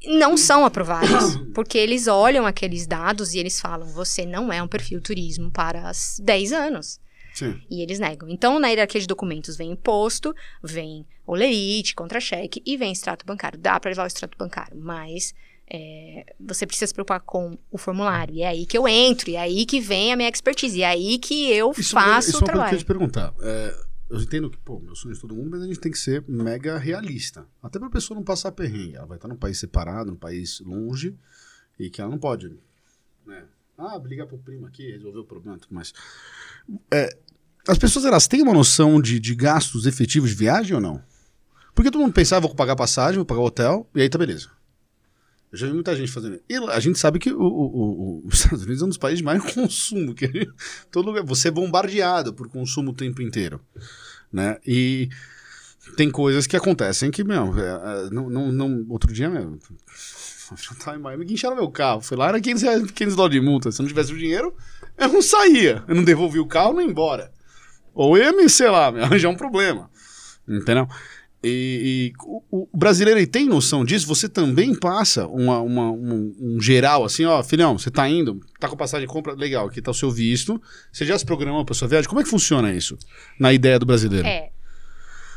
[0.06, 4.68] não são aprovados, porque eles olham aqueles dados e eles falam, você não é um
[4.68, 7.00] perfil turismo para as 10 anos.
[7.32, 7.58] Sim.
[7.70, 8.28] E eles negam.
[8.28, 13.58] Então, na hierarquia de documentos vem imposto, vem olerite, contra-cheque e vem extrato bancário.
[13.58, 15.34] Dá para levar o extrato bancário, mas
[15.70, 18.34] é, você precisa se preocupar com o formulário.
[18.34, 20.82] E é aí que eu entro, e é aí que vem a minha expertise, e
[20.82, 22.78] é aí que eu Isso, é faço isso é o que eu trabalho.
[22.78, 23.34] te perguntar.
[23.40, 25.98] É, eu entendo que, pô, meu sonho de todo mundo, mas a gente tem que
[25.98, 27.46] ser mega realista.
[27.62, 28.96] Até pra pessoa não passar perrengue.
[28.96, 31.16] Ela vai estar num país separado, num país longe,
[31.78, 32.52] e que ela não pode,
[33.26, 33.44] né?
[33.76, 35.92] Ah, ligar pro primo aqui, resolver o problema tudo mais.
[36.92, 37.16] É,
[37.66, 41.02] As pessoas, elas têm uma noção de, de gastos efetivos de viagem ou não?
[41.74, 44.48] Porque todo mundo pensava, vou pagar passagem, vou pagar hotel, e aí tá beleza.
[45.54, 46.40] Eu já vi muita gente fazendo.
[46.48, 47.44] E a gente sabe que o, o-
[48.24, 50.12] o- os Estados Unidos é um dos países de maior consumo.
[50.12, 50.48] Que
[50.90, 53.60] todo lugar, você é bombardeado por consumo o tempo inteiro.
[54.32, 54.58] Né?
[54.66, 55.08] E
[55.96, 59.56] tem coisas que acontecem que, meu, é, é, não, não, não- outro dia, meu,
[60.50, 62.00] eu tava em Miami, guincharam meu carro.
[62.00, 63.70] Fui lá, era 500, reais, 500 dólares de multa.
[63.70, 64.52] Se eu não tivesse o dinheiro,
[64.98, 65.84] eu não saía.
[65.86, 67.30] Eu não devolvia o carro, ia embora.
[67.94, 69.88] Ou ia me, sei lá, me arranjar um problema.
[70.48, 70.88] Entendeu?
[71.44, 72.12] E, e
[72.50, 74.06] o, o brasileiro ele tem noção disso?
[74.06, 78.68] Você também passa uma, uma- um, um geral assim, ó, filhão, você tá indo, tá
[78.68, 80.60] com passagem de compra, legal, aqui tá o seu visto.
[80.90, 82.08] Você já se programou pra sua viagem?
[82.08, 82.96] Como é que funciona isso?
[83.38, 84.26] Na ideia do brasileiro?
[84.26, 84.50] É.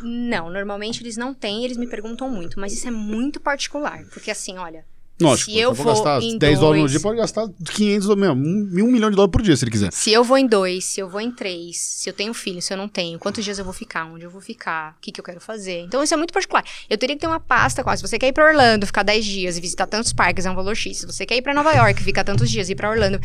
[0.01, 4.03] Não, normalmente eles não têm, eles me perguntam muito, mas isso é muito particular.
[4.13, 4.85] Porque assim, olha,
[5.19, 8.35] Lógico, se eu vou for gastar em 10 dólares no dia, pode gastar 500, mesmo,
[8.35, 9.91] um, um milhão de dólares por dia, se ele quiser.
[9.91, 12.71] se eu vou em dois, se eu vou em três, se eu tenho filho, se
[12.71, 15.19] eu não tenho, quantos dias eu vou ficar, onde eu vou ficar, o que, que
[15.19, 15.81] eu quero fazer.
[15.81, 16.63] Então isso é muito particular.
[16.89, 19.25] Eu teria que ter uma pasta ah, se você quer ir pra Orlando, ficar 10
[19.25, 20.97] dias e visitar tantos parques, é um valor X.
[20.97, 23.19] Se você quer ir pra Nova York, ficar tantos dias e ir pra Orlando.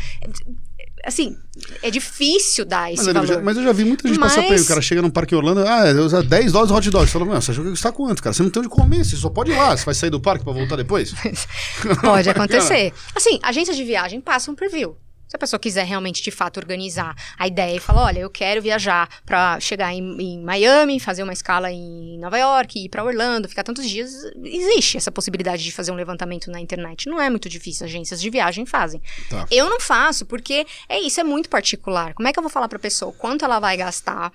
[1.03, 1.35] É- Assim,
[1.81, 3.27] é difícil dar esse Mas, eu valor.
[3.27, 4.61] já, mas eu já vi muita gente passar Mas- pra aí.
[4.61, 7.05] O cara chega num parque em Orlando, ah, eu uso 10 dólares hot dog.
[7.05, 8.33] Você fala, meu, você achou que custa quanto, cara?
[8.33, 9.75] Você não tem onde comer, você só pode ir lá.
[9.75, 11.13] Você vai sair do parque pra voltar depois?
[12.01, 12.93] Pode acontecer.
[13.15, 14.95] Assim, agências de viagem passam por view.
[15.33, 18.61] Se a pessoa quiser realmente, de fato, organizar a ideia e falar, olha, eu quero
[18.61, 23.49] viajar pra chegar em, em Miami, fazer uma escala em Nova York, ir pra Orlando,
[23.49, 24.13] ficar tantos dias,
[24.43, 27.09] existe essa possibilidade de fazer um levantamento na internet.
[27.09, 29.01] Não é muito difícil, agências de viagem fazem.
[29.27, 29.47] Tá.
[29.49, 32.13] Eu não faço, porque é isso, é muito particular.
[32.13, 34.31] Como é que eu vou falar pra pessoa quanto ela vai gastar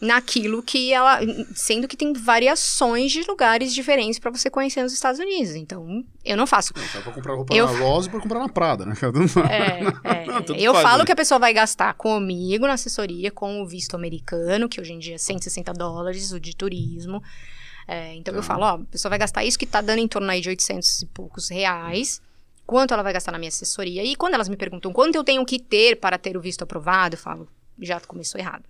[0.00, 1.20] naquilo que ela.
[1.54, 5.54] Sendo que tem variações de lugares diferentes pra você conhecer nos Estados Unidos.
[5.54, 6.72] Então, eu não faço.
[6.74, 8.94] Dá pra comprar roupa Eu- na Rose e pra comprar na Prada, né?
[9.50, 10.26] É, é.
[10.26, 11.04] Não, eu faz, falo né?
[11.06, 14.98] que a pessoa vai gastar comigo na assessoria, com o visto americano, que hoje em
[14.98, 17.22] dia é 160 dólares, o de turismo.
[17.88, 18.46] É, então eu Tá.
[18.46, 21.02] falo, ó, a pessoa vai gastar isso que tá dando em torno aí de 800
[21.02, 22.20] e poucos reais.
[22.66, 24.02] Quanto ela vai gastar na minha assessoria?
[24.02, 27.14] E quando elas me perguntam quanto eu tenho que ter para ter o visto aprovado,
[27.14, 27.48] eu falo,
[27.80, 28.64] já começou errado.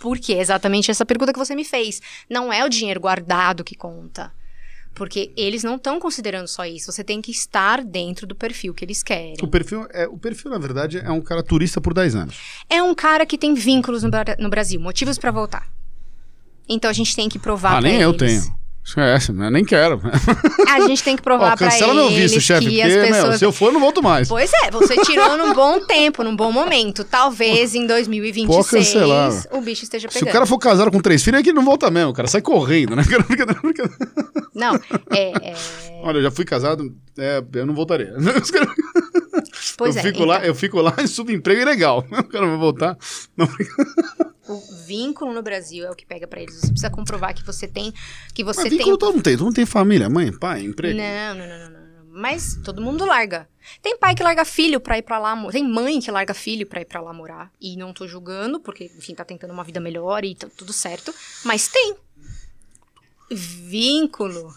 [0.00, 2.00] Porque é exatamente essa pergunta que você me fez.
[2.28, 4.32] Não é o dinheiro guardado que conta.
[4.94, 6.90] Porque eles não estão considerando só isso.
[6.90, 9.36] Você tem que estar dentro do perfil que eles querem.
[9.42, 12.36] O perfil, é, o perfil, na verdade, é um cara turista por 10 anos.
[12.68, 15.70] É um cara que tem vínculos no, no Brasil, motivos pra voltar.
[16.68, 18.18] Então a gente tem que provar ah, nem eu eles.
[18.18, 18.59] tenho.
[18.84, 19.50] Esquece, né?
[19.50, 20.00] nem quero.
[20.68, 22.92] A gente tem que provar Ó, pra cancela eles meu visto, chefe, que porque, as
[22.94, 24.28] meu, pessoas se eu for, eu não volto mais.
[24.28, 27.04] Pois é, você tirou num bom tempo, num bom momento.
[27.04, 29.32] Talvez em 2026 cancelar.
[29.52, 30.30] o bicho esteja Se pegando.
[30.30, 32.26] o cara for casado com três filhos, é que ele não volta mesmo, o cara
[32.26, 33.02] sai correndo, né?
[34.54, 34.74] Não,
[35.10, 35.54] é, é,
[36.02, 38.12] Olha, eu já fui casado, é, eu não voltaria.
[39.76, 40.02] pois eu é.
[40.04, 42.06] fico então, lá, eu fico lá em subemprego ilegal.
[42.10, 42.96] O cara vai voltar.
[43.36, 43.48] Não,
[44.50, 46.56] O vínculo no Brasil é o que pega pra eles.
[46.56, 47.92] Você precisa comprovar que você tem,
[48.34, 50.98] que você mas tem vínculo todo mundo tem, todo mundo tem família, mãe, pai, emprego.
[50.98, 51.80] Não, não, não, não, não.
[52.12, 53.48] Mas todo mundo larga.
[53.80, 56.80] Tem pai que larga filho pra ir pra lá, tem mãe que larga filho pra
[56.80, 57.52] ir pra lá morar.
[57.60, 61.14] E não tô julgando, porque, enfim, tá tentando uma vida melhor e tá tudo certo.
[61.44, 61.94] Mas tem.
[63.30, 64.52] Vínculo.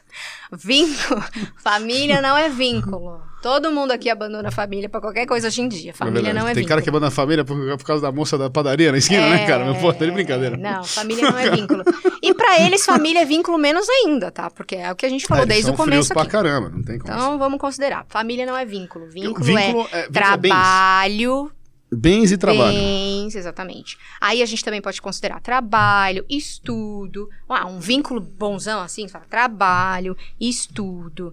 [0.50, 1.22] Vínculo.
[1.58, 3.20] Família não é vínculo.
[3.46, 5.94] Todo mundo aqui abandona a família pra qualquer coisa hoje em dia.
[5.94, 6.38] Família verdade.
[6.44, 6.68] não é Tem vínculo.
[6.68, 9.46] cara que abandona a família por, por causa da moça da padaria na esquina, né,
[9.46, 9.64] cara?
[9.64, 10.56] Meu, pô, tá de brincadeira.
[10.56, 11.84] Não, família não é vínculo.
[12.20, 14.50] E pra eles, família é vínculo menos ainda, tá?
[14.50, 16.32] Porque é o que a gente falou É, desde o começo pra aqui.
[16.32, 17.12] caramba, não tem como.
[17.14, 18.04] Então vamos considerar.
[18.08, 19.08] Família não é vínculo.
[19.08, 21.52] Vínculo, vínculo é, é- é trabalho,
[21.92, 22.74] Bens e trabalho.
[22.76, 23.96] bens, exatamente.
[24.20, 27.28] Aí a gente também pode considerar trabalho, estudo.
[27.48, 31.32] Ah, um vínculo bonzão assim, fala, trabalho, estudo,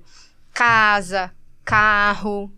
[0.54, 1.32] casa,
[1.64, 2.52] carro,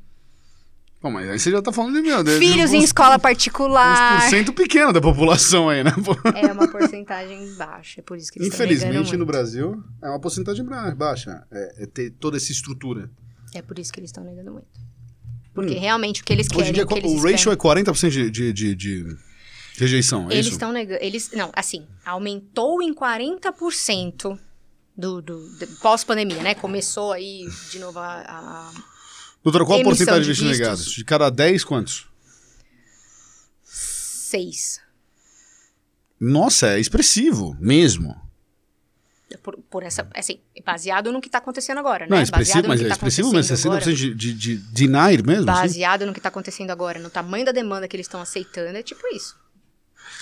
[1.02, 2.24] Bom, mas aí você já tá falando de meu.
[2.24, 4.22] de- filhos de em uns- escola Uns particular.
[4.22, 5.92] por cento pequeno da população aí, né?
[6.04, 6.18] Pô.
[6.36, 9.24] É uma porcentagem baixa, é por isso que eles Infelizmente, no.
[9.24, 11.46] Brasil, é uma porcentagem baixa.
[11.52, 13.12] É, é ter toda essa estrutura.
[13.54, 14.66] É por isso que eles estão negando muito.
[15.54, 16.56] Porque realmente o que eles Hum.
[16.56, 19.18] Hoje querem, em dia, o o ratio esperam- é 40% de, de, de, de
[19.78, 21.04] rejeição, é Eles estão negando.
[21.04, 24.40] Eles, não, assim, aumentou em 40%
[24.98, 26.56] do, do, do- pós-pandemia, né?
[26.56, 28.22] Começou aí de novo a.
[28.28, 28.95] a
[29.46, 30.92] Doutora, qual a porcentagem de vistos negados?
[30.92, 32.08] De cada 10, quantos?
[33.64, 34.82] 6.
[36.20, 38.20] Nossa, é expressivo, mesmo.
[39.44, 40.08] Por, por essa.
[40.16, 42.22] Assim, baseado no que está acontecendo agora, Não, né?
[42.22, 43.94] é expressivo, mas é tá expressivo, mas acontecendo 60% agora.
[43.94, 45.52] de, de, de deny mesmo?
[45.52, 45.62] assim?
[45.62, 48.82] Baseado no que está acontecendo agora, no tamanho da demanda que eles estão aceitando, é
[48.82, 49.38] tipo isso.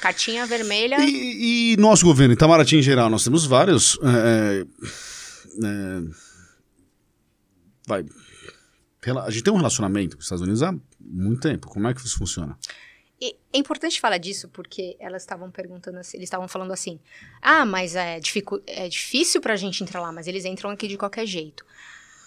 [0.02, 0.98] Cartinha vermelha.
[1.00, 3.98] E, e nosso governo, Itamaraty em geral, nós temos vários.
[4.04, 4.66] é,
[5.64, 6.02] é,
[7.88, 8.06] vai.
[9.12, 11.68] A gente tem um relacionamento com os Estados Unidos há muito tempo.
[11.70, 12.58] Como é que isso funciona?
[13.22, 17.00] E é importante falar disso porque elas estavam perguntando assim, eles estavam falando assim:
[17.42, 18.20] ah, mas é,
[18.68, 21.66] é difícil pra gente entrar lá, mas eles entram aqui de qualquer jeito.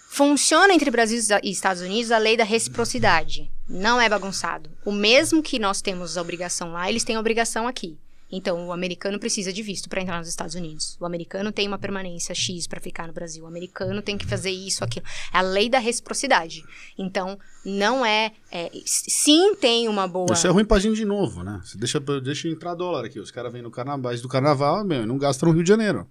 [0.08, 3.50] Funciona entre Brasil e Estados Unidos a lei da reciprocidade.
[3.68, 4.70] Não é bagunçado.
[4.84, 7.98] O mesmo que nós temos a obrigação lá, eles têm a obrigação aqui.
[8.30, 10.96] Então, o americano precisa de visto para entrar nos Estados Unidos.
[11.00, 13.44] O americano tem uma permanência X para ficar no Brasil.
[13.44, 15.06] O americano tem que fazer isso, aquilo.
[15.32, 16.64] É a lei da reciprocidade.
[16.98, 18.32] Então, não é.
[18.50, 20.32] é, sim, tem uma boa.
[20.32, 21.60] Isso é ruim pra gente de novo, né?
[21.64, 23.20] Você deixa, deixa entrar dólar aqui.
[23.20, 26.06] Os caras vêm no carnaval, do carnaval, meu, não gastam no Rio de Janeiro.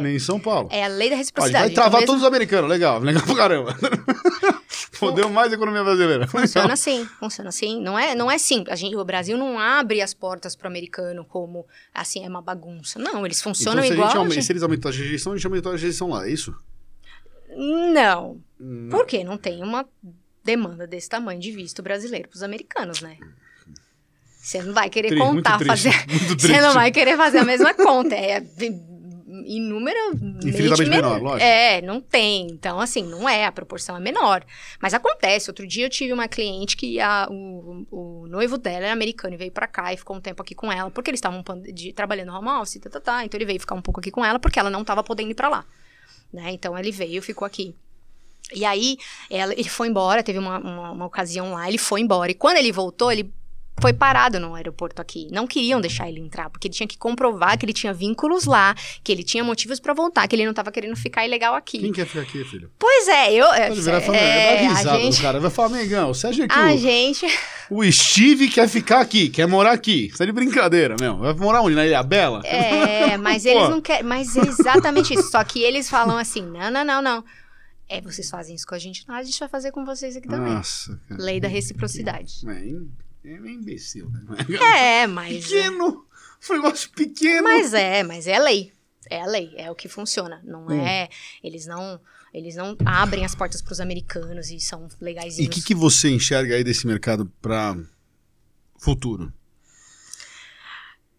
[0.00, 0.68] Nem em São Paulo.
[0.72, 1.64] É a lei da Ó, a gente reciprocidade.
[1.66, 2.70] vai travar Então, mesmo- todos os americanos.
[2.70, 3.76] Legal, legal pra caramba.
[4.92, 6.26] Fodeu mais a economia brasileira.
[6.26, 7.80] Funciona assim, funciona assim.
[7.82, 8.72] Não é, não é simples.
[8.72, 12.98] A gente, o Brasil não abre as portas pro americano como assim é uma bagunça.
[12.98, 14.08] Não, eles Então, funcionam se, a igual.
[14.08, 16.26] gente a aumenta, gente- se eles aumentam a rejeição, a gente aumentou a rejeição lá,
[16.26, 16.54] é isso?
[17.92, 18.40] Não.
[18.60, 18.88] Hum.
[18.90, 19.22] Por quê?
[19.24, 19.86] Não tem uma
[20.44, 23.16] demanda desse tamanho de visto brasileiro pros americanos, né?
[24.40, 25.92] Você não vai querer Tri- contar, fazer.
[26.38, 28.14] Você não vai querer fazer a mesma conta.
[28.14, 28.40] É
[29.44, 29.98] inúmero.
[30.44, 31.42] Infinitamente menor, lógico.
[31.44, 32.46] É, não tem.
[32.48, 34.44] Então, assim, não é, a proporção é menor.
[34.80, 35.50] Mas acontece.
[35.50, 39.36] Outro dia eu tive uma cliente que a- o, o noivo dela era americano e
[39.36, 41.42] veio pra cá e ficou um tempo aqui com ela, porque eles estavam
[41.94, 43.24] trabalhando home office, tá, tá, tá.
[43.24, 45.34] Então ele veio ficar um pouco aqui com ela, porque ela não tava podendo ir
[45.34, 45.64] pra lá.
[46.32, 46.50] Né?
[46.52, 47.74] Então ele veio, ficou aqui.
[48.54, 48.96] E aí,
[49.28, 52.30] ela- ele foi embora, teve uma, uma, uma ocasião lá, ele foi embora.
[52.30, 53.32] E quando ele voltou, ele
[53.80, 55.28] foi parado no aeroporto aqui.
[55.30, 58.74] Não queriam deixar ele entrar, porque ele tinha que comprovar que ele tinha vínculos lá,
[59.04, 61.78] que ele tinha motivos pra voltar, que ele não tava querendo ficar ilegal aqui.
[61.78, 62.70] Quem quer ficar aqui, filho?
[62.78, 63.46] Pois é, eu.
[63.52, 65.40] é, Pode virar é, vai dar risada a gente, do cara.
[65.40, 67.26] Vai falar, amigão, você acha que a o, gente.
[67.70, 70.08] o Steve quer ficar aqui, quer morar aqui?
[70.10, 71.18] Você tá de brincadeira, meu.
[71.18, 71.76] Vai morar onde?
[71.76, 72.40] Na Ilha Bela?
[72.44, 74.04] É, mas eles não querem.
[74.04, 75.30] Mas é exatamente isso.
[75.30, 77.24] Só que eles falam assim: não, não, não, não.
[77.88, 80.26] É, vocês fazem isso com a gente lá, a gente vai fazer com vocês aqui
[80.26, 80.54] também.
[80.54, 81.22] Nossa, cara.
[81.22, 82.40] Lei da reciprocidade.
[82.48, 82.72] É,
[83.30, 84.24] é imbecil, né?
[85.02, 85.44] É, mas.
[85.46, 86.06] Pequeno!
[86.50, 87.42] Um negócio pequeno.
[87.44, 88.72] Mas é, mas é lei.
[89.10, 90.40] É a lei, é o que funciona.
[90.44, 90.86] Não Hum.
[90.86, 91.08] é.
[91.42, 92.00] Eles não.
[92.34, 95.48] Eles não abrem as portas para os americanos e são E legaisinhos.
[95.48, 97.74] o que, que você enxerga aí desse mercado para
[98.78, 99.32] futuro?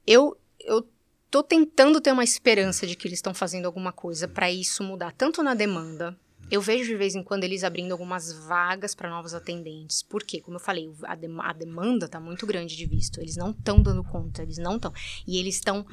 [0.06, 0.88] Eu, eu
[1.32, 5.12] tô tentando ter uma esperança de que eles estão fazendo alguma coisa para isso mudar,
[5.12, 6.16] tanto na demanda.
[6.50, 10.02] Eu vejo de vez em quando eles abrindo algumas vagas para novos atendentes.
[10.02, 10.40] Por quê?
[10.40, 13.20] Como eu falei, a, dem- a demanda tá muito grande de visto.
[13.20, 14.94] Eles não estão dando conta, eles não estão.
[15.28, 15.86] E eles estão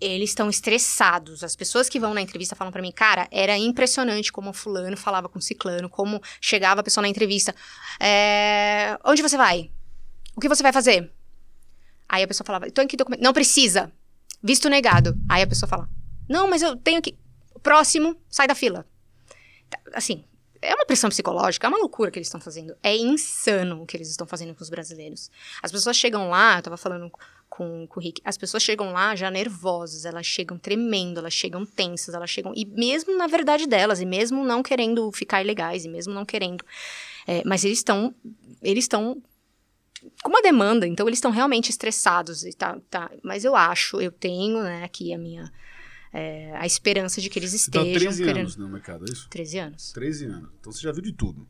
[0.00, 1.44] eles estão estressados.
[1.44, 5.28] As pessoas que vão na entrevista falam pra mim, cara, era impressionante como fulano falava
[5.28, 7.54] com o ciclano, como chegava a pessoa na entrevista.
[8.00, 9.70] "É, onde você vai?
[10.34, 11.12] O que você vai fazer?
[12.08, 13.20] Aí a pessoa falava, tô aqui documento.
[13.20, 13.92] Não precisa.
[14.42, 15.16] Visto negado.
[15.28, 15.86] Aí a pessoa fala,
[16.28, 17.16] não, mas eu tenho que.
[17.62, 18.86] Próximo, sai da fila.
[19.92, 20.24] Assim,
[20.62, 22.76] é uma pressão psicológica, é uma loucura que eles estão fazendo.
[22.82, 25.30] É insano o que eles estão fazendo com os brasileiros.
[25.62, 27.10] As pessoas chegam lá, eu tava falando
[27.48, 31.64] com, com o Rick, as pessoas chegam lá já nervosas, elas chegam tremendo, elas chegam
[31.64, 32.52] tensas, elas chegam.
[32.54, 36.64] E mesmo na verdade delas, e mesmo não querendo ficar ilegais, e mesmo não querendo.
[37.26, 38.14] é, mas eles estão.
[38.62, 39.20] Eles estão
[40.22, 42.44] com uma demanda, então eles estão realmente estressados.
[42.44, 45.50] E tá, tá, mas eu acho, eu tenho né, aqui a minha.
[46.12, 48.38] É, a esperança de que eles tá estejam 13 querendo.
[48.40, 49.28] anos no mercado, é isso?
[49.28, 49.92] 13 anos.
[49.92, 50.50] 13 anos.
[50.60, 51.46] Então você já viu de tudo.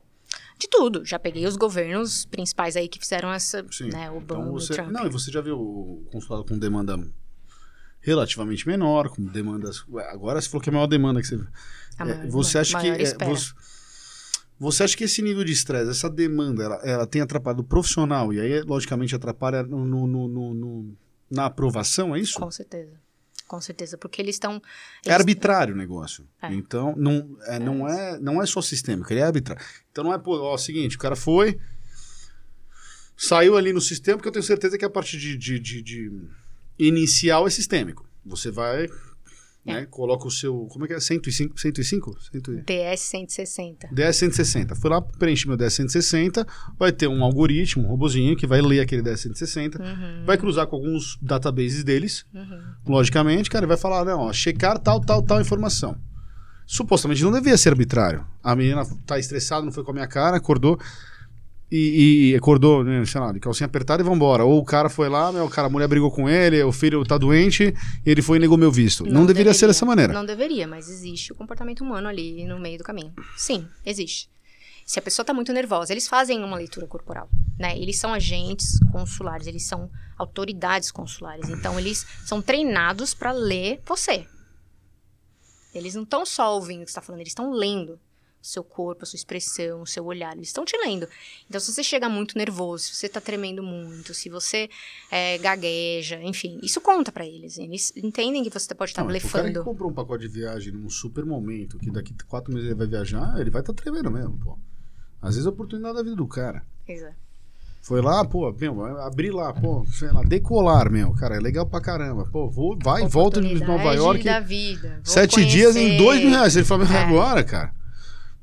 [0.59, 1.05] De tudo.
[1.05, 3.65] Já peguei os governos principais aí que fizeram essa.
[3.71, 3.89] Sim.
[3.89, 4.91] Né, Obama, Então você, Trump.
[4.91, 6.97] não, e você já viu o consulado com demanda
[8.01, 9.85] relativamente menor, com demandas.
[10.11, 11.35] Agora você falou que é a maior demanda que você.
[11.99, 12.87] É, maior- você acha que.
[12.89, 13.53] é, você,
[14.59, 18.33] você acha que esse nível de estresse, essa demanda, ela, ela tem atrapalhado o profissional
[18.33, 20.97] e aí, logicamente, atrapalha no- no- no- no-
[21.31, 22.39] na aprovação, é isso?
[22.39, 22.93] Com certeza.
[23.51, 23.99] Com certeza.
[23.99, 24.63] Porque eles estão.
[25.05, 26.25] É eles- arbitrário o negócio.
[26.41, 26.53] É.
[26.55, 29.61] Então, não é, não, é, não é só sistêmico, ele é arbitrário.
[29.91, 31.59] Então não é, pô, ó, é o seguinte, o cara foi,
[33.17, 36.13] saiu ali no sistema, porque eu tenho certeza que a parte de, de, de- de
[36.79, 38.09] inicial é sistêmico.
[38.25, 38.89] Você vai,
[39.65, 41.01] né, coloca o seu, como é que é?
[41.01, 41.59] 105?
[41.59, 42.17] 105?
[42.33, 43.89] 100 DS 160.
[43.93, 44.75] DS 160.
[44.75, 46.47] Fui lá, preenchi meu DS 160,
[46.79, 50.67] vai ter um algoritmo, um robozinho que vai ler aquele DS 160, Uhum, vai cruzar
[50.67, 52.61] com alguns databases deles, uhum.
[52.87, 55.97] logicamente, cara, e vai falar, não, ó, checar tal, tal, tal informação.
[56.67, 58.25] Supostamente não devia ser arbitrário.
[58.43, 60.79] A menina tá estressada, não foi com a minha cara, acordou
[61.71, 64.45] e, e acordou, né, sei lá, de calcinha apertada e vambora.
[64.45, 67.05] Ou o cara foi lá, meu, o cara, a mulher brigou com ele, o filho
[67.05, 69.05] tá doente, e ele foi e negou meu visto.
[69.05, 70.13] Não, deveria, ser dessa maneira.
[70.13, 73.13] Não deveria, mas existe o comportamento humano ali no meio do caminho.
[73.37, 74.29] Sim, existe.
[74.85, 77.79] Se a pessoa tá muito nervosa, eles fazem uma leitura corporal, né?
[77.79, 81.49] Eles são agentes consulares, eles são autoridades consulares.
[81.49, 84.27] Então, eles são treinados para ler você.
[85.73, 88.01] Eles não estão só ouvindo o que você está falando, eles estão lendo.
[88.43, 90.35] Seu corpo, a sua expressão, o seu olhar.
[90.37, 91.07] Eles estão te lendo.
[91.49, 94.69] Então, se você chega muito nervoso, se você tá tremendo muito, se você
[95.11, 97.59] é, gagueja, enfim, isso conta pra eles.
[97.59, 99.65] Eles entendem que você pode estar Não, mas o cara que blefando.
[99.65, 103.39] comprou um pacote de viagem num super momento, que daqui quatro meses ele vai viajar,
[103.41, 104.59] ele vai estar tremendo mesmo, pô.
[105.21, 106.65] Às vezes é a oportunidade da vida do cara.
[106.89, 107.13] É.
[107.83, 111.81] Foi lá, pô, meu, abri lá, pô, sei lá, decolar, meu, cara, é legal pra
[111.81, 112.27] caramba.
[112.31, 115.01] Pô, vou, vai e volta de Nova York, da vida.
[115.03, 115.99] Vou sete dias em conhecer.
[116.05, 116.57] dois mil reais.
[116.57, 117.03] Ele fala, mas É.
[117.03, 117.75] agora, cara.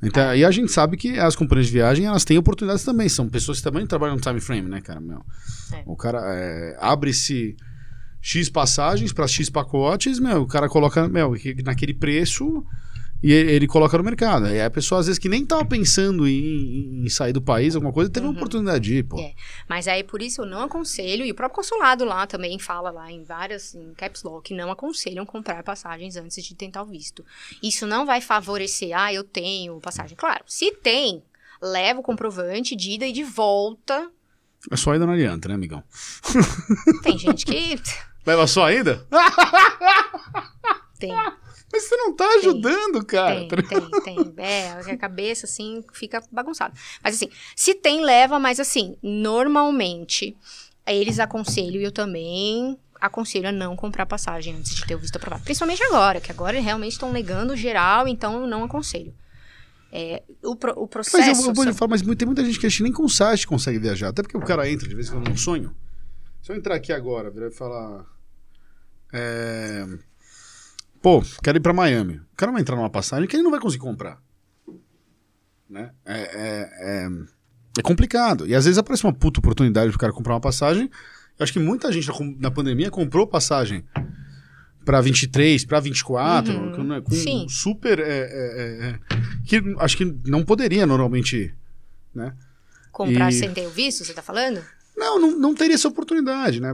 [0.01, 3.09] Então, aí a gente sabe que as companhias de viagem, elas têm oportunidades também.
[3.09, 5.23] São pessoas que também trabalham no time frame, né, cara, meu.
[5.73, 5.83] É.
[5.85, 7.55] O cara é, abre-se
[8.21, 12.63] X passagens para X pacotes, meu, o cara coloca, meu, que- naquele preço
[13.21, 14.45] e ele, coloca no mercado.
[14.45, 17.91] Aí a pessoa, às vezes, que nem tava pensando em, em sair do país, alguma
[17.91, 19.19] coisa, teve uma oportunidade de ir, pô.
[19.19, 19.33] É.
[19.67, 23.11] Mas aí, por isso, eu não aconselho, e o próprio consulado lá também fala lá
[23.11, 27.25] em várias, em caps lock, que não aconselham comprar passagens antes de tentar o visto.
[27.61, 30.15] Isso não vai favorecer, ah, eu tenho passagem.
[30.15, 31.23] Claro, se tem,
[31.61, 34.11] leva o comprovante de ida e de volta.
[34.71, 35.83] É só ainda não adianta, né, amigão?
[37.03, 37.79] Tem gente que
[38.27, 39.07] Leva só ainda?
[40.97, 41.13] tem,
[41.71, 43.45] Mas você não tá ajudando, cara.
[43.47, 44.33] tem, tem, tem.
[44.37, 46.73] É, a cabeça, assim, fica bagunçada.
[47.03, 50.35] Mas, assim, se tem, leva, mas, assim, normalmente,
[50.85, 55.15] eles aconselham, e eu também aconselho a não comprar passagem antes de ter o visto
[55.17, 55.43] aprovado.
[55.43, 59.13] Principalmente agora, que agora realmente estão negando geral, então eu não aconselho.
[59.91, 61.17] É, o, pro- o processo...
[61.17, 63.07] Mas eu vou, vou só- falar, mas tem muita gente que acha que nem com
[63.07, 64.09] site consegue viajar.
[64.09, 65.75] Até porque o cara entra de vez em quando num sonho.
[66.41, 68.05] Se eu entrar aqui agora, virar e falar.
[69.13, 69.85] é,
[71.07, 72.17] Pô, quero ir pra Miami.
[72.17, 74.21] O cara vai entrar numa passagem que ele não vai conseguir comprar.
[75.69, 75.91] Né?
[76.05, 76.69] É, é,
[77.05, 77.09] é,
[77.79, 78.45] é complicado.
[78.45, 80.91] E às vezes aparece uma puta oportunidade pro cara comprar uma passagem.
[81.39, 83.85] Eu acho que muita gente na, pandemia comprou passagem
[84.83, 86.71] pra 23, pra 24, Uhum.
[86.73, 87.45] com, né, com Sim.
[87.47, 87.99] super.
[87.99, 88.99] é, é, é, é,
[89.45, 91.55] que acho que não poderia normalmente.
[92.13, 92.33] Né?
[92.91, 94.61] Comprar e- sem ter o visto, você tá falando?
[94.97, 96.73] Não, não, não teria essa oportunidade, né?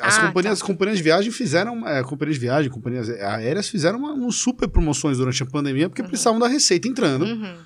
[0.00, 0.50] As, Ah, companhias, tá.
[0.52, 4.68] as companhias de viagem fizeram, é, companhias de viagem, companhias aéreas fizeram uma, um super
[4.68, 7.24] promoções durante a pandemia porque precisavam da receita entrando.
[7.24, 7.56] Uhum,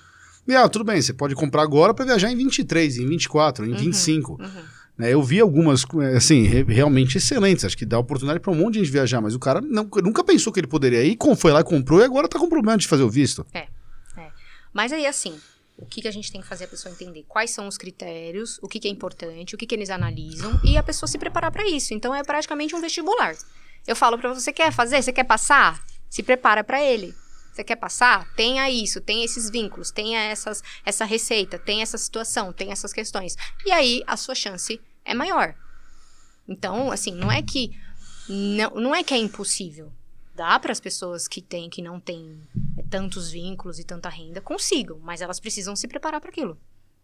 [0.49, 3.75] E, ah, tudo bem, você pode comprar agora para viajar em 23, em 24, em
[3.75, 4.33] 25.
[4.41, 4.49] uhum.
[4.97, 7.67] Né, eu vi algumas, é, assim, re- realmente excelentes.
[7.67, 10.25] Acho que dá oportunidade para um monte de gente viajar, mas o cara não- nunca
[10.25, 12.89] pensou que ele poderia ir, foi lá e comprou e agora tá com problema de
[12.89, 13.45] fazer o visto.
[14.73, 15.35] Mas aí, assim,
[15.79, 17.25] o que, que a gente tem que fazer a pessoa entender?
[17.29, 20.77] Quais são os critérios, o que, que é importante, o que, que eles analisam e
[20.77, 21.93] a pessoa se preparar para isso.
[21.93, 23.37] Então, é praticamente um vestibular.
[23.87, 25.03] Eu falo para você, quer fazer?
[25.03, 25.85] Você quer passar?
[26.09, 27.15] Se prepara para ele.
[27.53, 28.31] Você quer passar?
[28.35, 33.37] Tenha isso, tenha esses vínculos, tenha essas, essa receita, tenha essa situação, tenha essas questões.
[33.65, 35.55] E aí, a sua chance é maior.
[36.49, 37.71] Então, assim, não é que
[38.29, 39.93] não, não é que é impossível.
[40.37, 42.41] Dá para as pessoas que têm, que não têm
[42.77, 46.59] é, tantos vínculos e tanta renda, consigam, mas elas precisam se preparar para aquilo.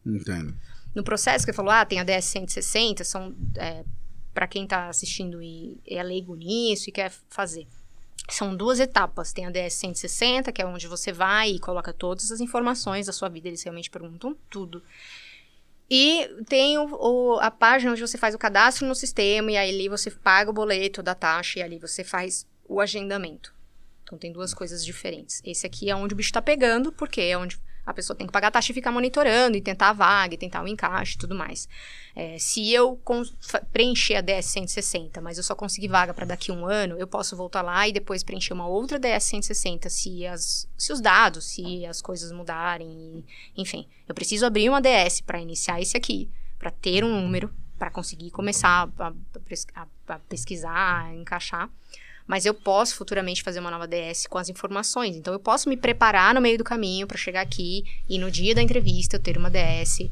[0.05, 0.55] Entendo.
[0.95, 3.85] No processo que você falou, ah, tem a DS 160, são é,
[4.35, 7.67] para quem está assistindo e é leigo nisso e quer fazer.
[8.29, 9.33] São duas etapas.
[9.33, 13.13] Tem a DS 160, que é onde você vai e coloca todas as informações da
[13.13, 14.83] sua vida, eles realmente perguntam tudo.
[15.91, 16.95] E tem o-
[17.35, 20.51] o- a página onde você faz o cadastro no sistema e aí ali você paga
[20.51, 23.53] o boleto da taxa e ali você faz o agendamento.
[24.05, 25.41] Então tem duas coisas diferentes.
[25.45, 28.33] Esse aqui é onde o bicho tá pegando, porque é onde a pessoa tem que
[28.33, 31.19] pagar a taxa e ficar monitorando e tentar a vaga, e tentar o encaixe e
[31.19, 31.69] tudo mais.
[32.15, 33.01] É, se eu
[33.73, 37.07] preencher a DS 160, mas eu só conseguir vaga para daqui a um ano, eu
[37.09, 41.45] posso voltar lá e depois preencher uma outra DS 160 se, as, se os dados,
[41.47, 43.25] se as coisas mudarem,
[43.57, 43.89] enfim.
[44.07, 46.29] Eu preciso abrir uma DS para iniciar esse aqui,
[46.61, 51.69] para ter um número, para conseguir começar a, a- a pesquisar, a encaixar.
[52.27, 55.17] Mas eu posso futuramente fazer uma nova DS com as informações.
[55.17, 58.55] Então eu posso me preparar no meio do caminho para chegar aqui e no dia
[58.55, 60.11] da entrevista eu ter uma DS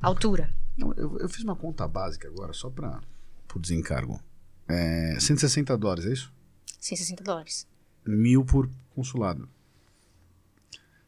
[0.00, 0.54] altura.
[0.76, 3.00] Não, eu, eu fiz uma conta básica agora, só para
[3.46, 4.20] por desencargo.
[4.68, 6.32] É, 160 dólares, é isso?
[6.80, 7.66] 160 dólares.
[8.04, 9.48] Mil por consulado.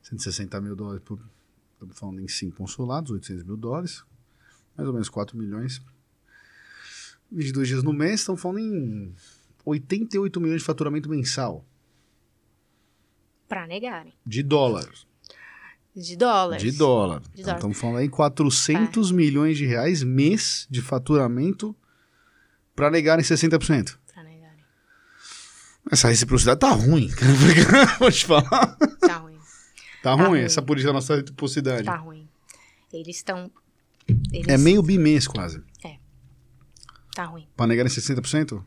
[0.03, 1.21] 160 mil dólares por.
[1.73, 4.05] Estamos falando em 5 consulados, 800 mil dólares.
[4.77, 5.83] Mais ou menos 4 milhões.
[7.31, 9.15] 22 dias no mês, estamos falando em
[9.67, 11.65] 88 milhões de faturamento mensal.
[13.49, 14.13] Para negarem.
[14.25, 14.89] De dólar.
[15.95, 16.63] De dólares.
[16.63, 17.21] De dólar.
[17.21, 17.57] De Então, dólar.
[17.59, 21.75] estamos falando aí em 400 milhões de reais mês de faturamento
[22.75, 23.97] para negarem 60%.
[24.13, 24.63] Pra negarem.
[25.91, 27.09] Essa reciprocidade tá ruim.
[27.99, 28.77] Vou te falar.
[29.01, 29.37] Tá ruim.
[29.37, 29.43] Tá,
[30.03, 30.41] Tá ruim, ruim.
[30.41, 31.85] essa política da nossa reciprocidade.
[31.85, 32.29] Tá ruim.
[32.93, 33.51] Eles estão.
[34.33, 34.49] Eles...
[34.49, 35.63] É meio bimês quase.
[37.15, 37.49] Tá ruim.
[37.57, 38.63] Pra negar em 60%?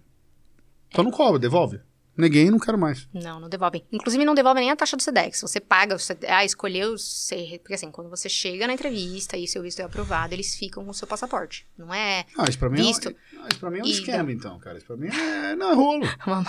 [0.89, 1.79] Então não cobra, devolve.
[2.17, 3.07] Neguei e não quero mais.
[3.13, 3.81] Não, não devolvem.
[3.93, 5.39] Inclusive, não devolvem nem a taxa do SEDEX.
[5.39, 7.59] Você paga, você ah, escolheu ser.
[7.59, 10.91] Porque assim, quando você chega na entrevista e seu visto é aprovado, eles ficam com
[10.91, 11.65] o seu passaporte.
[11.77, 13.07] Não é Ah, isso pra mim Visto.
[13.07, 14.77] é, um- ah, isso pra mim é um E esquema, então, cara.
[14.77, 16.05] Isso pra mim é, não, é rolo.
[16.27, 16.43] uma.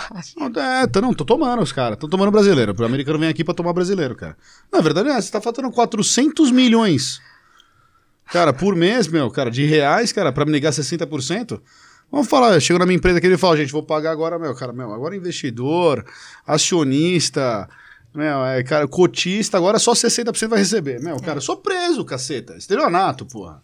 [0.51, 1.97] Não, É, tá, não, tô tomando os caras.
[1.97, 2.75] Tô tomando brasileiro.
[2.77, 4.35] O americano vem aqui pra tomar brasileiro, cara.
[4.69, 7.21] Na verdade, é, você tá faltando 400 milhões.
[8.25, 11.61] Cara, por mês, meu, cara, de reais, cara, pra me negar 60%.
[12.11, 14.53] Vamos falar, chegou na minha empresa aqui e ele fala, gente, vou pagar agora, meu,
[14.53, 16.05] cara, meu, agora investidor,
[16.45, 17.69] acionista,
[18.13, 20.99] meu, é, cara, cotista, agora só 60% vai receber.
[20.99, 22.57] Meu, cara, eu sou preso, caceta.
[22.57, 23.61] Estelionato, porra.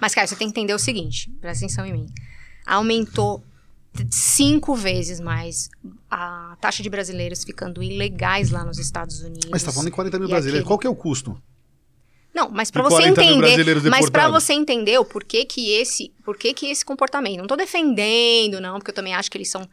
[0.00, 2.06] Mas, cara, você tem que entender o seguinte, presta atenção em mim.
[2.64, 3.42] Aumentou
[4.10, 5.68] cinco vezes mais
[6.08, 9.48] a taxa de brasileiros ficando ilegais lá nos Estados Unidos.
[9.50, 10.60] Mas você tá falando em 40 mil brasileiros.
[10.60, 11.36] aquele- Qual que é o custo?
[12.38, 15.72] Não, mas pra De você 40 mil entender, mas para você entender o porquê que
[15.72, 19.48] esse, porquê que esse comportamento, não tô defendendo, não, porque eu também acho que eles
[19.50, 19.68] são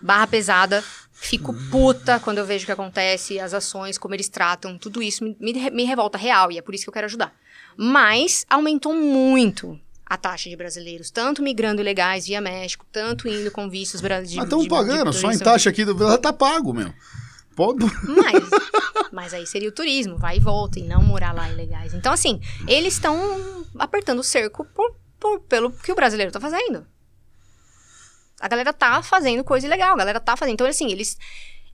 [0.00, 0.82] barra pesada.
[1.12, 5.22] Fico puta quando eu vejo o que acontece, as ações, como eles tratam, tudo isso
[5.24, 7.32] me, me, me revolta real e é por isso que eu quero ajudar.
[7.76, 13.70] Mas aumentou muito a taxa de brasileiros, tanto migrando ilegais via México, tanto indo com
[13.70, 14.36] vistos brasileiros.
[14.36, 16.92] Mas estamos pagando, só em taxa aqui, do- tá pago, meu.
[17.54, 17.84] Pode...
[17.84, 18.50] Mas,
[19.12, 21.92] mas aí seria o turismo, vai e volta, e não morar lá ilegais.
[21.94, 26.86] Então, assim, eles estão apertando o cerco por, por- pelo que o brasileiro tá fazendo.
[28.40, 30.54] A galera tá fazendo coisa ilegal, a galera tá fazendo.
[30.54, 31.16] Então, assim, eles,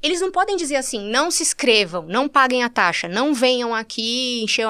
[0.03, 4.43] eles não podem dizer assim, não se inscrevam, não paguem a taxa, não venham aqui
[4.43, 4.67] encher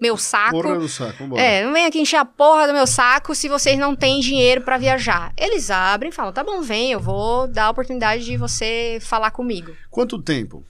[0.00, 0.62] meu saco.
[0.62, 1.42] Porra do saco, vambora.
[1.42, 4.60] É, não vem aqui encher a porra do meu saco se vocês não têm dinheiro
[4.60, 5.32] pra viajar.
[5.36, 9.30] Eles abrem e falam, tá bom, vem, eu vou dar a oportunidade de você falar
[9.30, 9.72] comigo.
[9.90, 10.64] Quanto tempo?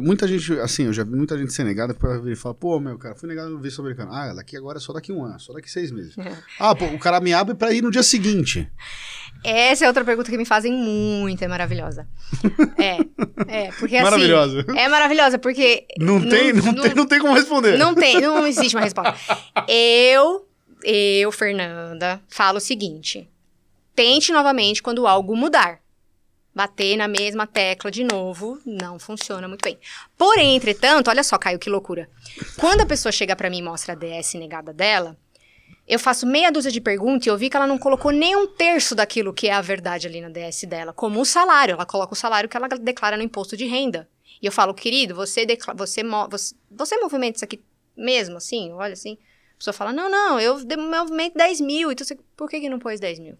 [0.00, 2.80] Muita gente, assim, eu já vi muita gente ser negada pra vir e falar, pô,
[2.80, 4.10] meu, cara, fui negado no visto americano.
[4.10, 6.16] Ah, daqui agora é só daqui um ano, só daqui seis meses.
[6.58, 8.70] ah, pô, o cara me abre pra ir no dia seguinte.
[9.44, 12.06] Essa é outra pergunta que me fazem muito, é maravilhosa.
[12.78, 12.98] É,
[13.48, 14.04] é, porque assim...
[14.04, 14.66] Maravilhosa.
[14.76, 15.86] É maravilhosa, porque...
[15.98, 17.76] Não, tem, não, tem, não tem como responder.
[17.76, 19.16] Não tem, não existe uma resposta.
[19.68, 20.46] Eu,
[20.84, 23.28] eu, Fernanda, falo o seguinte:
[23.94, 25.80] tente novamente quando algo mudar.
[26.54, 29.78] Bater na mesma tecla de novo não funciona muito bem.
[30.18, 32.10] Porém, entretanto, olha só, Caio, que loucura.
[32.58, 35.16] Quando a pessoa chega pra mim e mostra a DS negada dela,
[35.86, 38.46] eu faço meia dúzia de perguntas e eu vi que ela não colocou nem um
[38.46, 41.72] terço daquilo que é a verdade ali na DS dela, como o salário.
[41.74, 44.08] Ela coloca o salário que ela declara no imposto de renda.
[44.40, 47.60] E eu falo, querido, você, decla- você, você, você movimenta isso aqui
[47.96, 48.72] mesmo, assim?
[48.72, 49.18] Olha assim.
[49.54, 51.92] A pessoa fala, não, não, eu movimento 10 mil.
[51.92, 53.36] Então, você, por que, que não pôs 10 mil?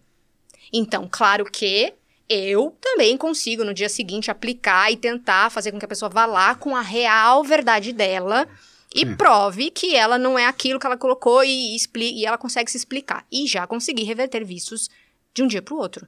[0.71, 1.93] Então, claro que
[2.29, 6.25] eu também consigo no dia seguinte aplicar e tentar fazer com que a pessoa vá
[6.25, 8.47] lá com a real verdade dela
[8.93, 9.15] e Hum.
[9.17, 12.77] prove que ela não é aquilo que ela colocou e, expli e ela consegue se
[12.77, 13.25] explicar.
[13.31, 14.89] E já consegui reverter vistos
[15.33, 16.07] de um dia para o outro.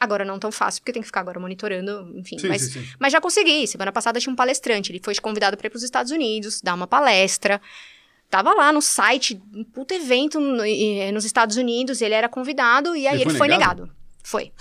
[0.00, 2.36] Agora não tão fácil, porque tem que ficar agora monitorando, enfim.
[2.38, 2.86] Sim, mas, sim, sim.
[2.98, 3.66] mas já consegui.
[3.68, 6.74] Semana passada tinha um palestrante, ele foi convidado para ir para os Estados Unidos, dar
[6.74, 7.60] uma palestra.
[8.28, 12.96] Tava lá no site, um puto evento no- eh, nos Estados Unidos, ele era convidado
[12.96, 13.82] e aí Ele ele, foi foi negado?
[13.82, 13.96] negado.
[14.24, 14.52] Foi.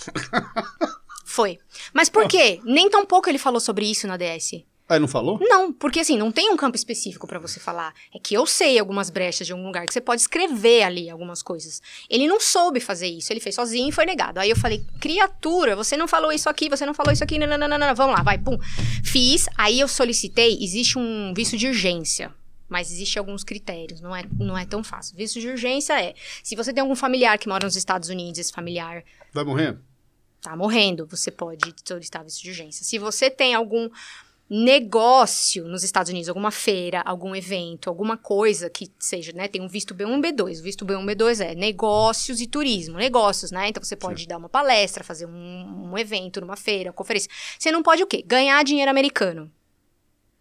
[1.26, 1.58] foi.
[1.94, 2.60] Mas por quê?
[2.64, 4.64] Nem tão pouco ele falou sobre isso na DS.
[4.96, 5.38] Ele não falou?
[5.42, 7.94] Não, porque assim, não tem um campo específico pra você falar.
[8.14, 11.42] É que eu sei algumas brechas de algum lugar que você pode escrever ali algumas
[11.42, 11.82] coisas.
[12.10, 14.40] Ele não soube fazer isso, ele fez sozinho e foi negado.
[14.40, 17.94] Aí eu falei, criatura, você não falou isso aqui, você não falou isso aqui, nananana,
[17.94, 18.58] vamos lá, vai, pum.
[19.04, 22.34] Fiz, aí eu solicitei, existe um visto de urgência.
[22.68, 25.18] Mas existe alguns critérios, não é, não é tão fácil.
[25.18, 28.52] Visto de urgência é, se você tem algum familiar que mora nos Estados Unidos, esse
[28.52, 29.78] familiar Vai morrer?
[30.42, 32.84] tá morrendo, você pode solicitar visto de urgência.
[32.84, 33.90] Se você tem algum
[34.54, 39.68] negócio nos Estados Unidos, alguma feira, algum evento, alguma coisa que seja, né, tem um
[39.68, 40.60] visto B1 e B2.
[40.60, 43.70] O visto B1 e B2 é negócios e turismo, negócios, né?
[43.70, 47.30] Então você pode dar uma palestra, fazer um, um evento numa feira, uma conferência.
[47.58, 48.22] Você não pode o quê?
[48.28, 49.50] Ganhar dinheiro americano.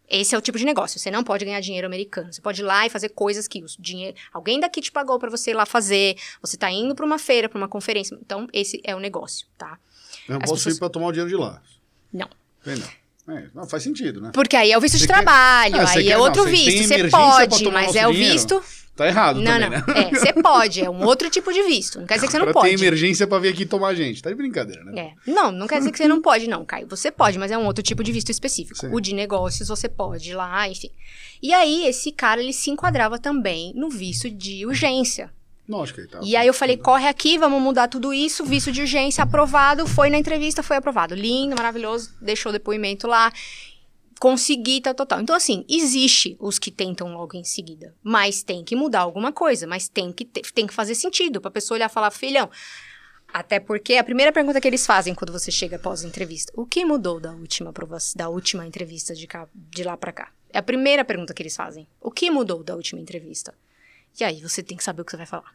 [0.09, 0.99] Esse é o tipo de negócio.
[0.99, 2.33] Você não pode ganhar dinheiro americano.
[2.33, 5.31] Você pode ir lá e fazer coisas que os dinheiro, alguém daqui te pagou pra
[5.31, 6.17] você ir lá fazer.
[6.43, 8.19] Você tá indo pra uma feira, pra uma conferência.
[8.21, 9.79] Então, esse é o negócio, tá?
[10.29, 11.63] Eu não As posso pessoas- ir pra tomar o dinheiro de lá.
[12.13, 12.29] Não.
[12.65, 12.89] Tem não.
[13.31, 14.31] É, não, faz sentido, né?
[14.33, 16.45] Porque aí é o visto Você de quer- trabalho, Ah, aí quer- é não, outro
[16.45, 16.89] tem visto.
[16.89, 18.33] Você pode, mas é o dinheiro?
[18.35, 18.63] visto.
[18.97, 19.95] Tá errado Não, também, não.
[19.95, 20.11] né?
[20.11, 21.99] É, você pode, é um outro tipo de visto.
[21.99, 22.75] Não quer dizer que você não Pra pode.
[22.75, 24.21] emergência pra vir aqui tomar a gente.
[24.23, 25.15] Tá de brincadeira, né?
[25.27, 25.31] É.
[25.31, 26.87] Não, não quer dizer que você não pode, não, Caio.
[26.89, 28.77] Você pode, mas é um outro tipo de visto específico.
[28.79, 28.91] Sim.
[28.93, 30.91] O de negócios você pode ir lá, enfim.
[31.43, 35.31] E aí, esse cara, ele se enquadrava também no visto de urgência.
[35.71, 36.19] Lógico que tá.
[36.23, 40.11] E aí eu falei, corre aqui, vamos mudar tudo isso, visto de urgência aprovado, foi
[40.11, 41.15] na entrevista, foi aprovado.
[41.15, 43.33] Lindo, maravilhoso, deixou o depoimento lá.
[44.19, 45.21] Consegui, tal, tal, tal.
[45.21, 47.95] Então, assim, existe os que tentam logo em seguida.
[48.03, 51.41] Mas tem que mudar alguma coisa, mas tem que, ter- tem que fazer sentido.
[51.41, 52.51] Pra pessoa olhar e falar, filhão,
[53.33, 56.67] Até porque a primeira pergunta que eles fazem quando você chega após a entrevista, o
[56.67, 57.73] que mudou da última
[58.17, 60.33] da última entrevista de, cá, de lá pra cá?
[60.53, 61.87] É a primeira pergunta que eles fazem.
[62.01, 63.55] O que mudou da última entrevista?
[64.19, 65.55] E aí você tem que saber o que você vai falar.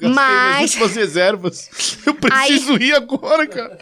[0.00, 1.70] Eu Mas- minhas últimas reservas.
[2.06, 3.78] Eu preciso ir agora, cara.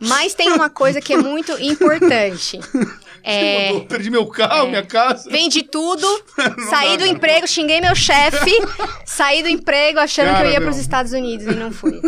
[0.00, 2.58] Mas tem uma coisa que é muito importante.
[3.24, 5.30] É, Eu perdi meu carro, minha casa.
[5.30, 6.04] Vendi tudo,
[6.58, 8.50] Não saí dá, do emprego, xinguei meu chefe,
[9.06, 12.00] saí do emprego achando que Cara, eu ia para os Estados Unidos e não fui.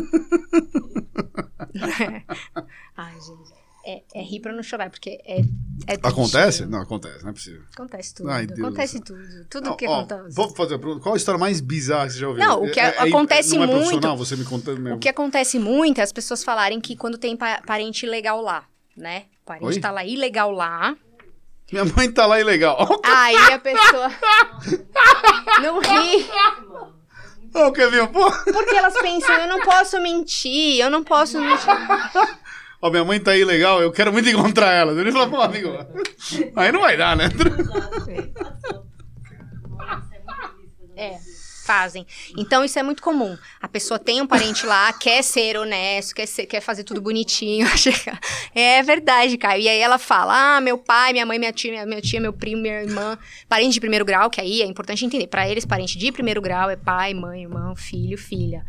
[2.97, 3.64] Ai, gente.
[3.87, 5.41] É, é rir pra não chorar, porque é,
[5.87, 5.95] é.
[6.03, 6.64] Acontece?
[6.64, 7.62] Não, acontece, não é possível.
[7.74, 8.30] Acontece tudo.
[8.30, 9.45] Ai, acontece do tudo.
[9.51, 10.35] Tudo Não, que ó, acontece.
[10.35, 11.03] Vou fazer uma pergunta.
[11.03, 12.45] Qual a história mais bizarra que você já ouviu?
[12.47, 14.97] Não, o que acontece não é muito- profissional, você me contando mesmo.
[14.97, 18.64] O que acontece muito é as pessoas falarem que quando tem pa- parente ilegal lá,
[18.97, 19.24] né?
[19.43, 19.80] O parente Oi?
[19.80, 20.97] tá lá ilegal lá,
[21.70, 22.78] Minha mãe tá lá ilegal.
[23.05, 24.11] aí a pessoa.
[25.62, 26.26] não ri.
[27.55, 28.30] Ô, Kevin, pô.
[28.53, 31.66] Porque elas pensam, eu não posso mentir, eu não posso mentir.
[32.85, 34.93] Ó, minha mãe tá aí legal, eu quero muito encontrar ela.
[34.93, 35.70] Ele falou, pô, amigo,
[36.55, 37.30] aí não vai dar, né?
[40.95, 41.16] É,
[41.64, 42.07] fazem.
[42.37, 43.39] Então isso é muito comum.
[43.59, 47.66] A pessoa tem um parente lá, quer ser honesto, quer, ser- quer fazer tudo bonitinho.
[48.55, 49.57] é verdade, cara.
[49.57, 52.35] E aí ela fala: ah, meu pai, minha mãe, minha tia, minha, minha tia, meu
[52.35, 53.16] primo, minha irmã,
[53.49, 55.26] parente de primeiro grau, que aí é importante entender.
[55.26, 58.62] Pra eles, parente de primeiro grau é pai, mãe, irmão, filho, filha.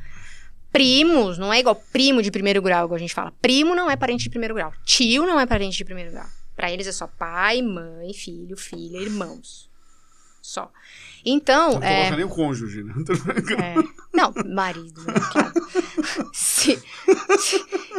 [0.75, 3.31] Primos, não é igual primo de primeiro grau, igual a gente fala.
[3.41, 4.73] Primo não é parente de primeiro grau.
[4.83, 6.25] Tio não é parente de primeiro grau.
[6.53, 9.69] Pra eles é só pai, mãe, filho, filha, irmãos.
[10.41, 10.69] Só.
[11.25, 12.93] Então, Não é, coloca nem o cônjuge, né?
[13.57, 13.75] é.
[14.13, 15.13] Não, marido, né?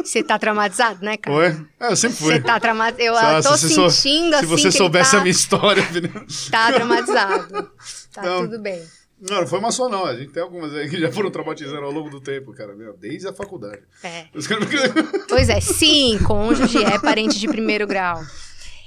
[0.03, 1.35] Você tá traumatizado, né, cara?
[1.35, 1.67] Oi?
[1.79, 2.35] É, eu sempre fui.
[2.35, 3.01] Você tá traumatizado.
[3.01, 5.31] Eu ah, tô se você sentindo Se assim você que ele soubesse tá, a minha
[5.31, 5.83] história,
[6.51, 7.71] tá traumatizado.
[8.13, 8.43] Tá Não.
[8.43, 8.81] tudo bem.
[9.19, 10.05] Não, não foi uma só, não.
[10.05, 12.75] A gente tem algumas aí que já foram traumatizadas ao longo do tempo, cara.
[12.75, 13.81] meu, Desde a faculdade.
[14.03, 14.25] É.
[14.47, 14.67] Caras-
[15.27, 18.21] Pois é, sim, cônjuge é parente de primeiro grau.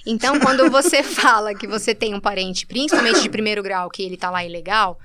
[0.06, 4.16] Então, quando você fala que você tem um parente, principalmente de primeiro grau, que ele
[4.16, 4.98] tá lá ilegal,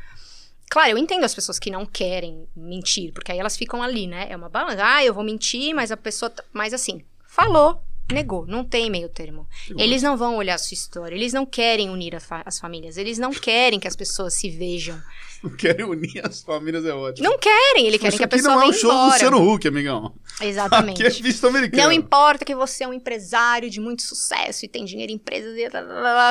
[0.70, 4.28] claro, eu entendo as pessoas que não querem mentir, porque aí elas ficam ali, né?
[4.30, 4.82] É uma balança.
[4.86, 6.30] Ah, eu vou mentir, mas a pessoa.
[6.30, 7.82] tá- Mas assim, falou,
[8.12, 9.48] negou, não tem meio termo.
[9.78, 13.18] Eles não vão olhar a sua história, eles não querem unir fa- as famílias, eles
[13.18, 15.02] não querem que as pessoas se vejam.
[15.44, 17.30] Não querem unir as famílias, é ótimo.
[17.30, 19.12] Não querem, eles querem Isso que a pessoa não é um show do embora.
[19.14, 20.16] Luciano Huck, amigão.
[20.42, 21.06] Exatamente.
[21.06, 21.84] Aqui é visto americano.
[21.84, 25.54] Não importa que você é um empresário de muito sucesso e tem dinheiro em empresas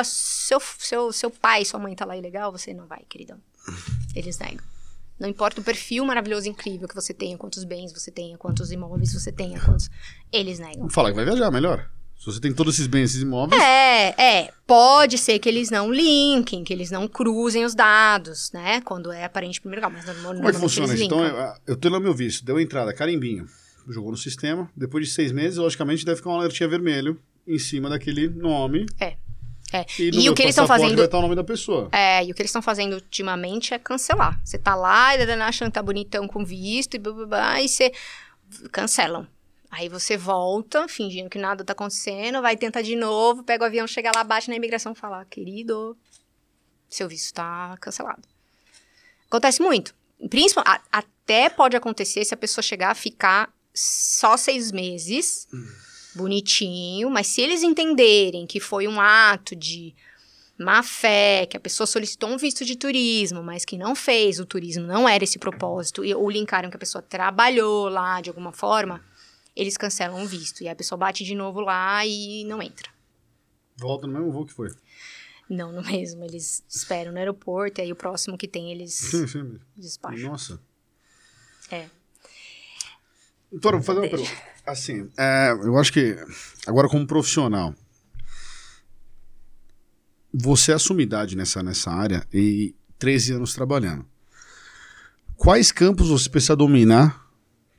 [0.03, 3.37] seu, seu, seu pai sua mãe tá lá ilegal, você não vai, queridão.
[4.13, 4.65] Eles negam.
[5.19, 9.13] Não importa o perfil maravilhoso, incrível que você tenha, quantos bens você tenha, quantos imóveis
[9.13, 9.89] você tenha, quantos.
[10.31, 10.89] Eles negam.
[10.89, 11.89] Falar que vai viajar melhor.
[12.17, 14.51] Se você tem todos esses bens, esses imóveis, É, é.
[14.65, 18.81] Pode ser que eles não linkem, que eles não cruzem os dados, né?
[18.81, 19.91] Quando é aparente primeiro grau.
[19.91, 21.03] Mas não, como é que funciona isso?
[21.03, 23.45] Então, eu, eu tenho lá meu visto, deu entrada, carimbinho,
[23.87, 27.89] jogou no sistema, depois de seis meses, logicamente, deve ficar um alertinha vermelho em cima
[27.89, 28.85] daquele nome.
[28.99, 29.17] É.
[29.81, 29.85] É.
[29.99, 31.89] E, E o que eles estão fazendo vai estar o nome da pessoa.
[31.91, 34.39] É, e o que eles estão fazendo ultimamente é cancelar.
[34.43, 37.67] Você tá lá, e achando que tá bonitão com visto e blá, blá, blá, e
[37.69, 37.91] você
[38.71, 39.27] cancelam.
[39.71, 43.85] Aí você volta, fingindo que nada tá acontecendo, vai tentar de novo, pega o avião,
[43.87, 45.97] chega lá, bate na imigração e fala, querido,
[46.89, 48.21] seu visto tá cancelado.
[49.27, 49.93] Acontece muito.
[50.29, 55.47] Principal, a- até pode acontecer se a pessoa chegar a ficar só seis meses,
[56.15, 59.93] bonitinho, mas se eles entenderem que foi um ato de
[60.57, 64.45] má fé, que a pessoa solicitou um visto de turismo, mas que não fez o
[64.45, 68.53] turismo, não era esse propósito, e, ou linkaram que a pessoa trabalhou lá de alguma
[68.53, 69.03] forma,
[69.55, 70.63] eles cancelam o visto.
[70.63, 72.89] E a pessoa bate de novo lá e não entra.
[73.77, 74.69] Volta no mesmo voo que foi.
[75.49, 76.23] Não, no mesmo.
[76.23, 79.59] Eles esperam no aeroporto, e aí o próximo que tem eles Sim, sim.
[79.75, 80.29] despacham.
[80.31, 80.61] Nossa.
[81.69, 81.87] É.
[83.51, 84.31] Doutora, vou fazer uma pergunta.
[84.65, 86.17] Assim, é, eu acho que,
[86.65, 87.73] agora como profissional,
[90.33, 94.05] você é sumidade nessa, nessa área e 13 anos trabalhando.
[95.37, 97.25] Quais campos você precisa dominar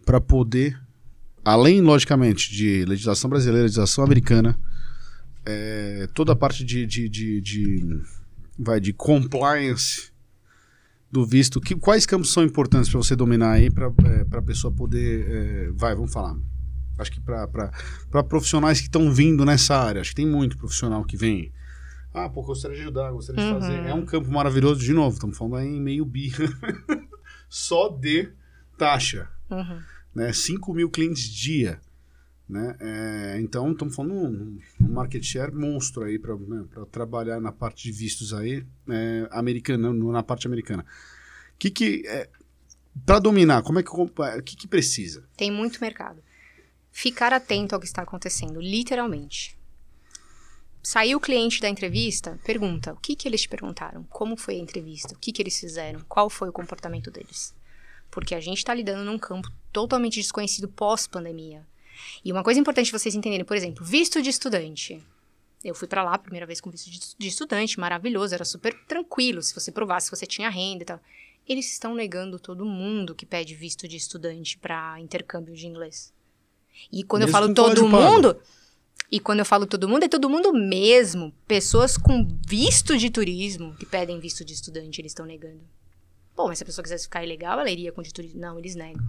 [0.04, 0.80] para poder,
[1.44, 4.58] além, logicamente, de legislação brasileira, legislação americana,
[5.44, 8.02] é, toda a parte de, de, de, de-
[8.58, 10.10] vai, de compliance
[11.16, 13.86] do visto, que, quais campos são importantes para você dominar aí para
[14.38, 15.26] a pessoa poder.
[15.28, 16.36] é, vai, vamos falar.
[16.98, 21.16] Acho que para profissionais que estão vindo nessa área, acho que tem muito profissional que
[21.16, 21.52] vem.
[22.12, 23.60] Ah, pô, gostaria de ajudar, gostaria de Uhum.
[23.60, 23.78] fazer.
[23.86, 26.32] É um campo maravilhoso, de novo, estamos falando aí em meio bi.
[27.48, 28.30] Só de
[28.78, 29.28] taxa.
[29.50, 29.80] Uhum.
[30.14, 30.32] Né?
[30.32, 31.78] 5 mil clientes dia.
[32.49, 32.76] Né?
[32.78, 36.36] É, então, estamos falando um, um market share monstro aí para
[36.86, 40.84] trabalhar na parte de vistos aí, é, americana, na parte americana.
[41.59, 42.28] Que que, é,
[43.05, 43.90] Pra dominar, como é que.
[43.90, 45.28] o que, que precisa?
[45.36, 46.22] Tem muito mercado.
[46.90, 49.59] Ficar atento ao que está acontecendo, literalmente.
[50.82, 54.05] Saiu o cliente da entrevista, pergunta: o que, que eles te perguntaram?
[54.05, 55.14] Como foi a entrevista?
[55.14, 56.01] O que, que eles fizeram?
[56.09, 57.55] Qual foi o comportamento deles?
[58.11, 61.66] Porque a gente está lidando num campo totalmente desconhecido pós-pandemia.
[62.24, 65.03] E uma coisa importante vocês entenderem, por exemplo, visto de estudante.
[65.64, 69.42] Eu fui para lá a primeira vez com visto de, estudante, maravilhoso, era super tranquilo,
[69.42, 71.01] se você provasse que você tinha renda e tal.
[71.49, 76.12] Eles estão negando todo mundo que pede visto de estudante para intercâmbio de inglês.
[76.92, 78.12] E quando eu Mesmo falo com todo pago.
[78.12, 78.36] mundo,
[79.11, 81.32] e quando eu falo todo mundo, é todo mundo mesmo.
[81.47, 85.61] Pessoas com visto de turismo que pedem visto de estudante, eles estão negando.
[86.37, 88.39] Bom, mas se a pessoa quisesse ficar ilegal, ela iria com turismo.
[88.41, 89.03] Não, eles negam.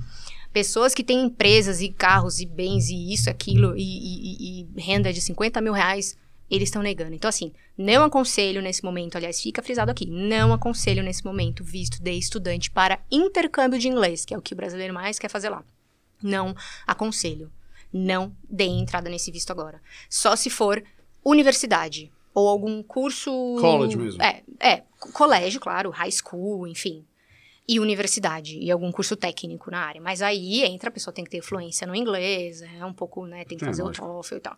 [0.53, 4.81] Pessoas que têm empresas e carros e bens e isso, aquilo, e, e- e- e
[4.81, 6.17] renda de 50 mil reais,
[6.49, 7.13] eles estão negando.
[7.13, 12.01] Então, assim, não aconselho nesse momento, aliás, fica frisado aqui, não aconselho nesse momento visto
[12.01, 15.49] de estudante para intercâmbio de inglês, que é o que o brasileiro mais quer fazer
[15.49, 15.63] lá.
[16.23, 16.55] Não
[16.87, 17.51] aconselho.
[17.91, 19.81] Não deem entrada nesse visto agora.
[20.09, 20.81] Só se for
[21.23, 23.29] universidade ou algum curso.
[23.59, 24.21] College mesmo.
[24.21, 27.03] É, é, co- colégio, claro, high school, enfim.
[27.69, 29.99] E universidade, e algum curso técnico na área.
[30.01, 33.43] Mas aí entra, a pessoa tem que ter fluência no inglês, é um pouco, né?
[33.43, 34.05] Tem que É, fazer lógico.
[34.05, 34.57] o TOEFL e tal.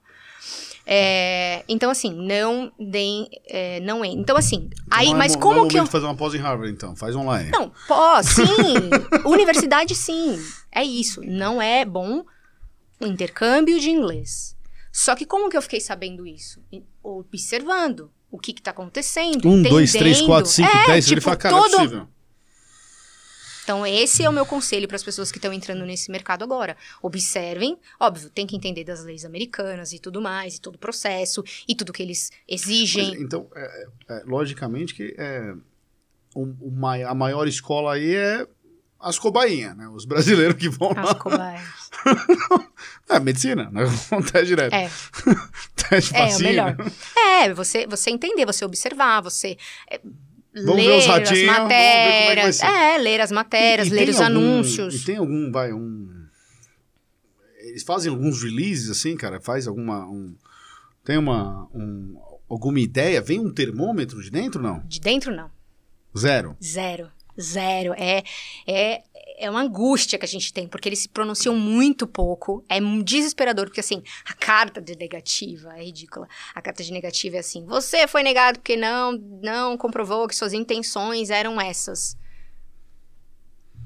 [0.86, 3.28] É, então, assim, não deem.
[3.48, 5.86] é, não en- Então, assim, aí, Não é mas mo- como é que eu.
[5.88, 6.96] fazer uma pós em Harvard, então.
[6.96, 7.50] Faz online.
[7.52, 8.46] Não, pô, sim.
[9.26, 10.40] Universidade, sim.
[10.72, 11.22] É isso.
[11.24, 12.24] Não é bom
[13.00, 14.56] o intercâmbio de inglês.
[14.92, 16.62] Só que como que eu fiquei sabendo isso?
[17.04, 19.48] Observando o que que tá acontecendo.
[19.50, 20.28] Um, dois, três, entendendo.
[20.28, 21.06] quatro, cinco, É, dez.
[21.08, 22.08] ele tipo, fala, cara, é todo- possível.
[23.70, 26.76] Então, esse é o meu conselho para as pessoas que estão entrando nesse mercado agora.
[27.04, 31.44] Observem, óbvio, tem que entender das leis americanas e tudo mais, e todo o processo,
[31.68, 33.12] e tudo que eles exigem.
[33.12, 35.54] Mas, então, é, é, logicamente que é,
[36.34, 38.48] o, o a maior escola aí é
[39.00, 39.88] as cobainhas, né?
[39.90, 41.16] Os brasileiros que vão As lá.
[41.16, 41.62] cobaias.
[43.10, 43.84] É, medicina, né?
[44.32, 44.74] Teste direto.
[44.74, 44.90] É,
[45.76, 46.78] Teste é o facinho, melhor.
[46.78, 46.92] né?
[47.44, 49.58] É, você, você entender, você observar, você
[49.90, 50.00] é,
[50.66, 52.60] Vamos ler ver os as é matérias.
[52.62, 54.96] É, ler as matérias, E- e ler os algum- anúncios.
[55.02, 56.10] E tem algum, vai, um...
[57.60, 59.40] Eles fazem alguns releases, assim, cara?
[59.40, 60.06] Faz alguma...
[60.08, 60.36] Um,
[61.04, 61.68] tem uma...
[61.74, 62.16] Um,
[62.50, 63.22] alguma ideia?
[63.22, 64.80] Vem um termômetro de dentro, não?
[64.88, 65.52] De dentro, não.
[66.18, 66.56] Zero.
[66.64, 67.12] Zero.
[67.40, 67.94] Zero.
[67.94, 68.24] É,
[68.68, 69.04] é,
[69.40, 72.64] é uma angústia que a gente tem, porque eles se pronunciam muito pouco.
[72.68, 76.28] É desesperador, porque assim, a carta de negativa é ridícula.
[76.54, 80.52] A carta de negativa é assim: você foi negado porque não, não comprovou que suas
[80.54, 82.18] intenções eram essas.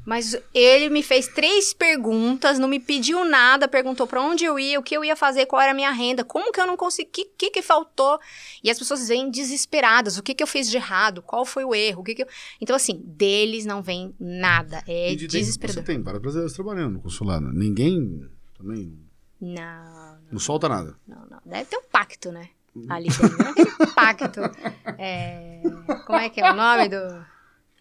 [0.06, 4.78] Mas ele me fez três perguntas, não me pediu nada, perguntou pra onde eu ia,
[4.80, 7.08] o que eu ia fazer, qual era a minha renda, como que eu não consegui,
[7.08, 8.20] o que, que que faltou?
[8.62, 11.74] E as pessoas vêm desesperadas, o que que eu fiz de errado, qual foi o
[11.74, 12.28] erro, o que que eu...
[12.60, 15.82] Então, assim, deles não vem nada, é de desesperador.
[15.84, 17.51] Você tem vários brasileiros trabalhando no consulado.
[17.54, 18.99] Ninguém também
[19.39, 20.95] Não, não solta nada.
[21.08, 21.39] não, não.
[21.45, 22.49] Deve ter um pacto, né?
[22.89, 23.38] Ali dentro.
[23.38, 24.41] Deve ter um pacto.
[24.97, 25.62] É,
[26.06, 27.26] Como é que é o nome do...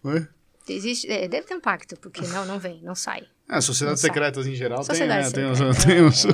[0.05, 0.27] Oi?
[0.67, 1.11] Existe...
[1.11, 3.23] é, deve ter um pacto, porque não, não vem, não sai.
[3.49, 4.15] É, sociedades Não sai.
[4.15, 5.55] secretas em geral Sociedade tem, né?
[5.55, 6.33] secreta, Tem, tem é.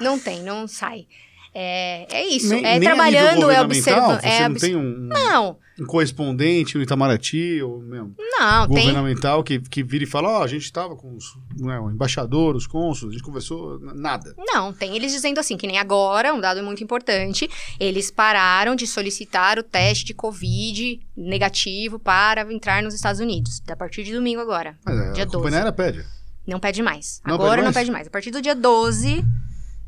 [0.00, 1.06] Não tem, não sai.
[1.54, 2.48] É, é isso.
[2.48, 4.20] Nem- é nem a trabalhando, é observando.
[4.20, 8.76] Você É não tem um, Não, um correspondente no Itamaraty ou mesmo não, tem.
[8.88, 11.26] governamental que, que vira e fala: Ó, a gente estava com os,
[11.60, 14.34] o embaixador, os cônsulos, a gente conversou, nada.
[14.36, 17.48] Não, tem eles dizendo assim, que nem agora, um dado muito importante,
[17.78, 23.62] eles pararam de solicitar o teste de Covid negativo para entrar nos Estados Unidos.
[23.68, 24.76] A partir de domingo agora.
[24.84, 25.36] Mas é, Dia a 12.
[25.36, 26.04] companhia aérea pede.
[26.46, 27.22] Não pede mais.
[27.26, 27.74] Não agora pede não mais?
[27.76, 28.06] pede mais.
[28.06, 29.24] A partir do dia 12,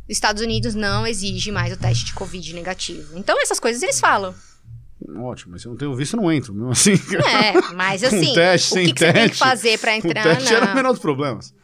[0.09, 3.19] Estados Unidos não exige mais o teste de Covid negativo.
[3.19, 4.35] Então, essas coisas eles falam.
[5.19, 6.55] Ótimo, mas se eu não tenho visto, eu não entro.
[6.55, 9.39] Mesmo assim, É, mas Com assim, teste, o sem que, que você tem que teste,
[9.39, 10.23] fazer para entrar?
[10.23, 11.55] teste era o menor dos problemas.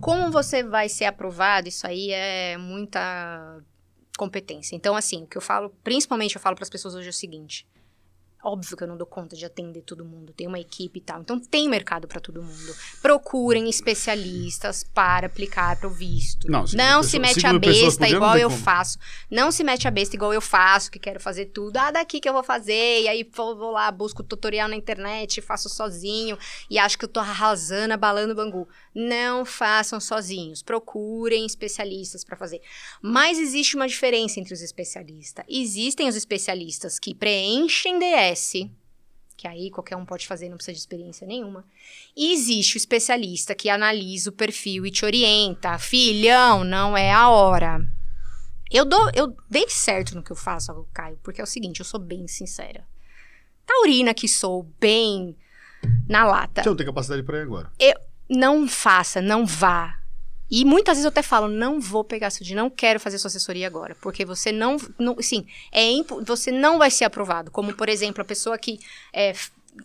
[0.00, 3.58] Como você vai ser aprovado, isso aí é muita
[4.16, 4.76] competência.
[4.76, 7.12] Então, assim, o que eu falo, principalmente eu falo para as pessoas hoje é o
[7.12, 7.66] seguinte:
[8.42, 11.20] óbvio que eu não dou conta de atender todo mundo, tem uma equipe e tal.
[11.20, 12.74] Então, tem mercado para todo mundo.
[13.02, 16.50] Procurem especialistas para aplicar para o visto.
[16.50, 17.60] Não, não pessoa- se mete a besta
[17.98, 18.62] por dia, não igual eu como.
[18.62, 18.98] faço.
[19.30, 21.76] Não se mete a besta igual eu faço, que quero fazer tudo.
[21.76, 23.02] Ah, daqui que eu vou fazer.
[23.02, 26.38] E aí vou, lá, busco tutorial na internet, faço sozinho
[26.70, 28.68] e acho que eu tô arrasando, abalando o Bangu.
[28.94, 30.62] Não façam sozinhos.
[30.62, 32.60] Procurem especialistas para fazer.
[33.02, 35.44] Mas existe uma diferença entre os especialistas.
[35.48, 37.98] Existem os especialistas que preenchem
[38.32, 38.68] DS,
[39.36, 41.64] que aí qualquer um pode fazer, não precisa de experiência nenhuma.
[42.16, 45.78] E existe o especialista que analisa o perfil e te orienta.
[45.78, 47.86] Filhão, não é a hora.
[48.70, 51.84] Eu dou, eu dei certo no que eu faço, Caio, porque é o seguinte, eu
[51.84, 52.84] sou bem sincera.
[53.64, 55.36] Taurina que sou, bem
[56.08, 56.62] na lata.
[56.62, 57.70] Você não tem capacidade para ir agora.
[58.28, 59.97] não faça, não vá.
[60.50, 63.28] E muitas vezes eu até falo, não vou pegar seu dinheiro, não quero fazer sua
[63.28, 67.50] assessoria agora, porque você não, não sim, é impo- você não vai ser aprovado.
[67.50, 68.78] Como por exemplo a pessoa que
[69.12, 69.34] é,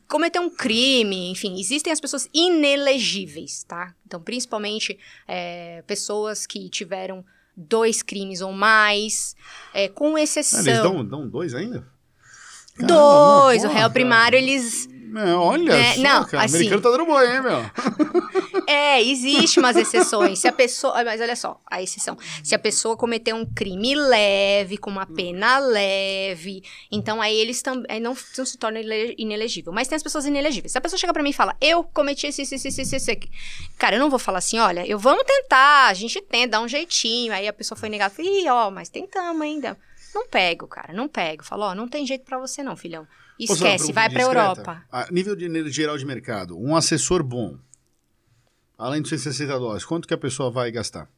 [0.08, 3.94] cometeu um crime, enfim, existem as pessoas inelegíveis, tá?
[4.08, 7.26] Então principalmente é, pessoas que tiveram
[7.56, 9.36] dois crimes ou mais,
[9.74, 11.86] é, com Ah, exceção eles dão, dão dois ainda?
[12.80, 14.52] dois, Caramba, o réu porra, primário cara.
[14.52, 16.38] eles Meu, olha É, só, não, cara.
[16.38, 17.60] O assim- americano tá dando boi, hein, meu?
[18.66, 20.40] É, existe umas exceções.
[20.40, 21.00] Se a pessoa.
[21.00, 22.18] ah, Mas olha só, a exceção.
[22.44, 28.00] Se a pessoa cometer um crime leve, com uma pena leve, então aí eles também
[28.00, 29.72] não, não se torna ile- inelegível.
[29.74, 30.72] Mas tem as pessoas inelegíveis.
[30.72, 33.12] Se a pessoa chega pra mim e fala, eu cometi esse, esse, esse, esse, esse.
[33.12, 33.30] aqui."
[33.78, 36.68] Cara, eu não vou falar assim, olha, eu vamos tentar, a gente tenta, dá um
[36.68, 37.34] jeitinho.
[37.34, 39.78] Aí a pessoa foi negada, ih, ó, mas tentamos ainda.
[40.16, 41.44] Não pego, cara, não pego.
[41.44, 43.06] Falo, ó, não tem jeito pra você não, filhão.
[43.40, 44.50] Esquece, vai pra indiscreta?
[44.50, 44.86] Europa.
[44.92, 47.58] A nível de geral de mercado, um assessor bom,
[48.78, 51.10] além de 160 dólares, quanto que a pessoa vai gastar?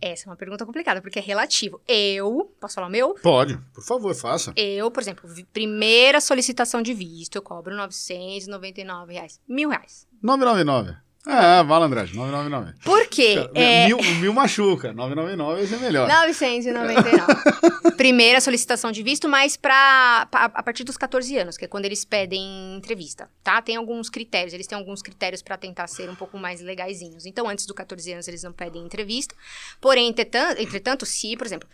[0.00, 1.80] Essa é uma pergunta complicada, porque é relativo.
[1.88, 3.14] Eu, posso falar o meu?
[3.14, 4.52] Pode, por favor, faça.
[4.54, 9.40] Eu, por exemplo, primeira solicitação de visto, eu cobro 999 reais.
[9.48, 10.06] Mil reais.
[10.22, 11.03] 999.
[11.26, 12.74] É, malandragem, 999.
[12.84, 13.48] Por quê?
[13.54, 16.06] É, Mil, mil machuca, 999 vai ser melhor.
[16.06, 17.94] 999.
[17.96, 21.86] Primeira solicitação de visto, mas pra, pa- a partir dos 14 anos, que é quando
[21.86, 23.62] eles pedem entrevista, tá?
[23.62, 27.24] Tem alguns critérios, eles têm alguns critérios pra tentar ser um pouco mais legaisinhos.
[27.24, 29.34] Então, antes dos 14 anos, eles não pedem entrevista.
[29.80, 31.68] Porém, entretanto, entretanto se, por exemplo,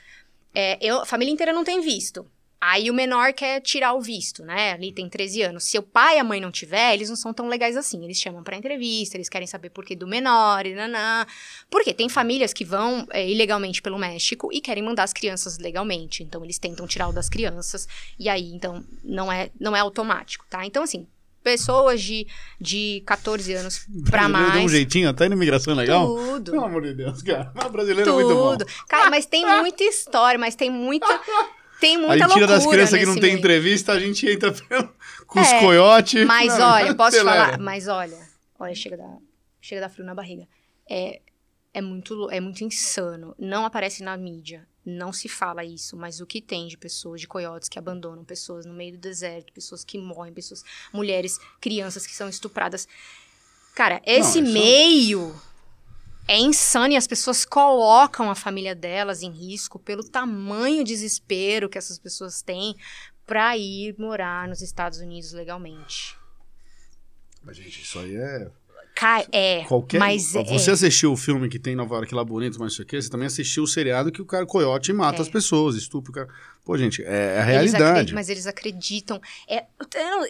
[0.54, 2.24] é, eu, a família inteira não tem visto.
[2.60, 4.72] Aí o menor quer tirar o visto, né?
[4.72, 5.64] Ali tem 13 anos.
[5.64, 8.04] Se o pai e a mãe não tiver, eles não são tão legais assim.
[8.04, 11.26] Eles chamam pra entrevista, eles querem saber por que do menor e nanã.
[11.70, 16.22] Porque tem famílias que vão é, ilegalmente pelo México e querem mandar as crianças legalmente.
[16.22, 17.88] Então eles tentam tirar o das crianças.
[18.18, 20.66] E aí, então, não é, não é automático, tá?
[20.66, 21.06] Então, assim,
[21.42, 22.26] pessoas de,
[22.60, 24.70] de 14 anos pra Brasileiro Deu um mais.
[24.70, 26.06] jeitinho até na imigração legal.
[26.06, 26.52] Tudo.
[26.52, 27.50] Pelo amor de Deus, cara.
[27.54, 28.50] Mas brasileiro é muito bom.
[28.58, 28.66] Tudo.
[28.88, 31.06] Cara, mas tem muita história, mas tem muita.
[31.80, 33.38] Tem A muita gente tira das loucura crianças que não tem meio.
[33.38, 34.92] entrevista, a gente entra pelo-
[35.26, 36.26] com os É, coiotes.
[36.26, 37.44] Mas Não, olha, posso acelera.
[37.46, 38.18] falar, mas olha,
[38.58, 39.16] olha, chega da,
[39.60, 40.46] chega da frio na barriga.
[40.88, 41.20] É,
[41.72, 43.34] é muito, é muito insano.
[43.38, 47.26] Não aparece na mídia, não se fala isso, mas o que tem de pessoas, de
[47.28, 50.62] coiotes que abandonam pessoas no meio do deserto, pessoas que morrem, pessoas,
[50.92, 52.86] mulheres, crianças que são estupradas.
[53.74, 55.34] Cara, esse isso- meio
[56.32, 61.76] é insano e as pessoas colocam a família delas em risco pelo tamanho desespero que
[61.78, 62.76] essas pessoas têm
[63.26, 66.16] pra ir morar nos Estados Unidos legalmente.
[67.42, 68.50] Mas, gente, isso aí é.
[68.94, 69.98] Ca- é, Qualquer.
[69.98, 72.82] mas é, Você assistiu o filme que tem em Nova York lá bonito, mas isso
[72.82, 75.22] aqui, você também assistiu o seriado que o cara coiote mata É.
[75.22, 76.28] as pessoas, estupra o cara.
[76.64, 77.82] Pô, gente, é a eles realidade.
[77.84, 79.20] acreditam- mas eles acreditam.
[79.48, 79.64] É,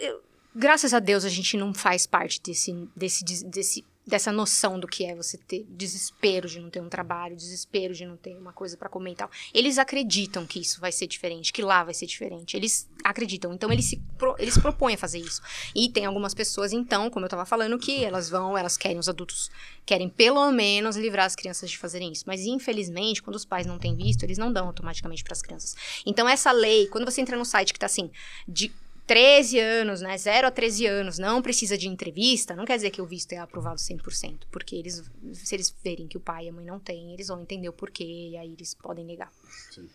[0.01, 0.21] eu-
[0.55, 4.87] graças a Deus a gente não faz parte desse, desse, des- desse, dessa noção do
[4.87, 8.51] que é você ter desespero de não ter um trabalho, desespero de não ter uma
[8.51, 9.31] coisa pra comer e tal.
[9.53, 12.55] Eles acreditam que isso vai ser diferente, que lá vai ser diferente.
[12.57, 13.53] Eles acreditam.
[13.53, 15.41] Então eles se pro- eles propõem a fazer isso.
[15.73, 19.07] E tem algumas pessoas, então, como eu tava falando, que elas vão, elas querem, os
[19.07, 19.49] adultos
[19.85, 22.25] querem pelo menos livrar as crianças de fazerem isso.
[22.27, 25.75] Mas infelizmente, quando os pais não têm visto, eles não dão automaticamente para as crianças.
[26.05, 28.11] Então essa lei, quando você entra no site que tá assim,
[28.47, 28.71] de
[29.11, 33.01] 13 anos, né, 0 a 13 anos, não precisa de entrevista, não quer dizer que
[33.01, 36.53] o visto é aprovado 100%, porque eles se eles verem que o pai e a
[36.53, 39.29] mãe não têm, eles vão entender o porquê e aí eles podem negar.
[39.69, 39.89] Sim.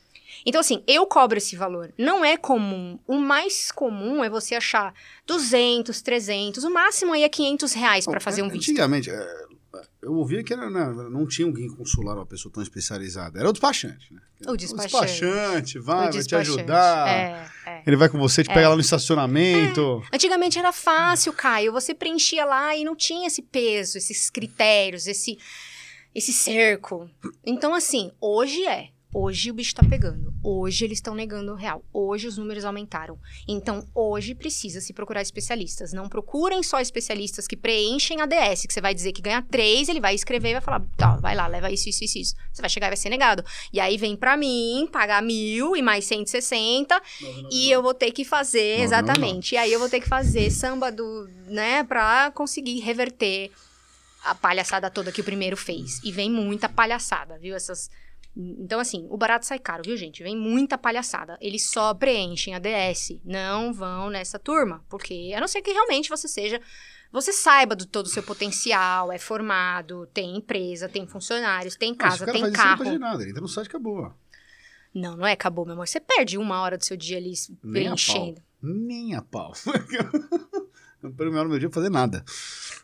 [0.45, 1.95] Então, assim, eu cobro esse valor.
[1.97, 2.99] Não é comum.
[3.07, 4.93] O mais comum é você achar
[5.27, 8.71] 200, 300, o máximo aí é 500 reais para fazer um é, visto.
[8.71, 9.47] Antigamente, é,
[10.03, 13.39] eu ouvia que era, né, não tinha guia consular, uma pessoa tão especializada.
[13.39, 14.21] Era o despachante, né?
[14.47, 14.93] O despachante.
[14.93, 16.59] despachante, vai, O vai te despachante.
[16.59, 17.09] ajudar.
[17.09, 17.83] É, é.
[17.87, 20.03] Ele vai com você, te pega lá no estacionamento.
[20.13, 21.73] Antigamente era fácil, Caio.
[21.73, 25.39] Você preenchia lá e não tinha esse peso, esses critérios, esse,
[26.15, 27.09] esse cerco.
[27.45, 28.89] Então, assim, hoje é.
[29.15, 30.26] Hoje o bicho tá pegando.
[30.49, 31.83] Hoje eles estão negando o real.
[31.93, 33.19] Hoje os números aumentaram.
[33.49, 35.93] Então, hoje precisa se procurar especialistas.
[35.93, 39.89] Não procurem só especialistas que preenchem a DS, que você vai dizer que ganha três,
[39.89, 42.35] ele vai escrever e vai falar, tá, vai lá, leva isso, isso, isso, isso.
[42.53, 43.45] Você vai chegar e vai ser negado.
[43.73, 47.03] E aí vem pra mim, pagar mil e mais 160,
[47.51, 49.57] e eu vou ter que fazer, Não, exatamente.
[49.57, 53.51] E aí eu vou ter que fazer samba do, né, pra conseguir reverter
[54.27, 56.01] a palhaçada toda que o primeiro fez.
[56.05, 57.55] E vem muita palhaçada, viu?
[57.55, 57.91] Essas.
[58.37, 60.23] Então, assim, o barato sai caro, viu, gente?
[60.23, 61.39] Vem muita palhaçada.
[61.41, 63.19] Eles só preenchem a DS.
[63.25, 64.85] Não vão nessa turma.
[64.91, 66.61] Porque, a não ser que realmente você seja.
[67.11, 71.97] Você saiba do todo o seu potencial, é formado, tem empresa, tem funcionários, tem Ah,
[71.97, 72.99] casa, cara tem faz isso, não carro.
[72.99, 73.23] nada.
[73.23, 74.13] Ele entra no site e acabou.
[74.93, 75.87] Não, não é, acabou, meu amor.
[75.89, 77.33] Você perde uma hora do seu dia ali
[77.63, 78.43] Nem a preenchendo.
[78.61, 79.53] Nem a pau.
[81.03, 82.25] Não perco minha hora do meu dia pra fazer nada.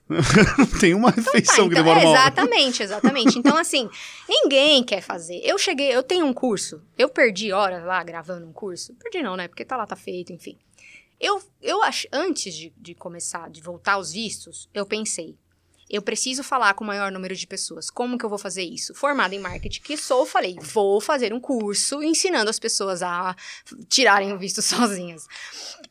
[0.09, 3.39] Não tem uma refeição que então, demora é, uma exatamente, exatamente.
[3.39, 3.89] Então, assim,
[4.29, 5.41] ninguém quer fazer.
[5.45, 8.95] Eu cheguei, eu tenho um curso, eu perdi horas lá gravando um curso.
[8.95, 9.49] Perdi não, né?
[9.49, 10.59] Porque tá lá, tá feito, enfim.
[11.21, 15.37] Eu, eu ach, antes de, de começar, de voltar aos vistos, eu pensei,
[15.91, 17.91] eu preciso falar com o maior número de pessoas.
[17.91, 18.95] Como que eu vou fazer isso?
[18.95, 23.37] Formada em marketing que sou, falei, vou fazer um curso ensinando as pessoas a
[23.89, 25.27] tirarem o visto sozinhas.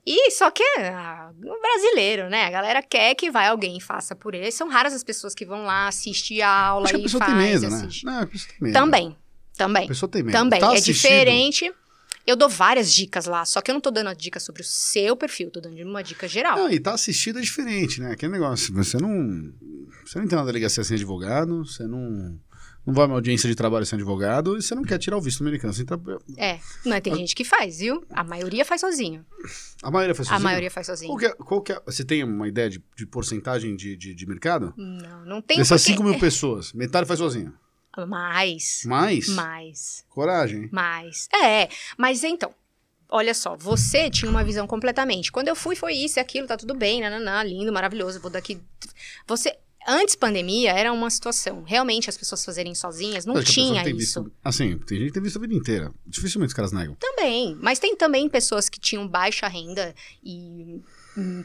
[0.06, 1.32] E só que ah,
[1.62, 2.46] brasileiro, né?
[2.46, 4.52] A galera quer que vai alguém e faça por ele.
[4.52, 7.26] São raras as pessoas que vão lá assistir a aula Acho que a e pessoa
[7.26, 7.88] faz, tem medo, né?
[8.04, 8.74] Não, a pessoa tem medo.
[8.74, 9.18] Também,
[9.54, 9.88] A também.
[9.88, 10.34] pessoa tem medo.
[10.34, 10.60] Também.
[10.60, 11.72] Tá é diferente.
[12.26, 14.65] Eu dou várias dicas lá, só que eu não tô dando a dica sobre o
[14.65, 16.57] seu perfil, tô dando uma dica geral.
[16.57, 18.11] Não, e tá assistido é diferente, né?
[18.11, 19.52] Aquele negócio, você não.
[20.06, 22.39] Você não entra na delegacia sem advogado, você não.
[22.84, 25.22] Não vai a uma audiência de trabalho sem advogado e você não quer tirar o
[25.22, 25.72] visto americano.
[25.72, 25.99] Você entra-
[26.35, 28.03] É, mas tem gente que faz, viu?
[28.10, 29.23] A maioria faz sozinho.
[29.84, 30.43] A maioria faz A sozinho?
[30.43, 31.07] maioria faz sozinho.
[31.10, 34.15] Qual que é, qual que é- você tem uma ideia de, de porcentagem de, de,
[34.15, 34.73] de mercado?
[34.76, 37.53] Não, não tem Dessas porque- 5 mil pessoas, metade faz sozinho.
[38.08, 39.28] Mais, Mais?
[39.30, 41.28] mais, Coragem, mais.
[41.44, 42.54] É, mas então,
[43.10, 45.32] olha só, você tinha uma visão completamente.
[45.32, 48.62] Quando eu fui, foi isso e aquilo, tá tudo bem, nananã, lindo, maravilhoso, vou daqui...
[49.28, 49.58] Você...
[49.88, 51.64] Antes pandemia, era uma situação.
[51.64, 53.98] Realmente, as pessoas fazerem sozinhas, não Acho tinha isso.
[53.98, 55.92] Visto, assim, tem gente que tem visto a vida inteira.
[56.06, 56.96] Dificilmente os caras negam.
[57.00, 60.80] Também, mas tem também pessoas que tinham baixa renda e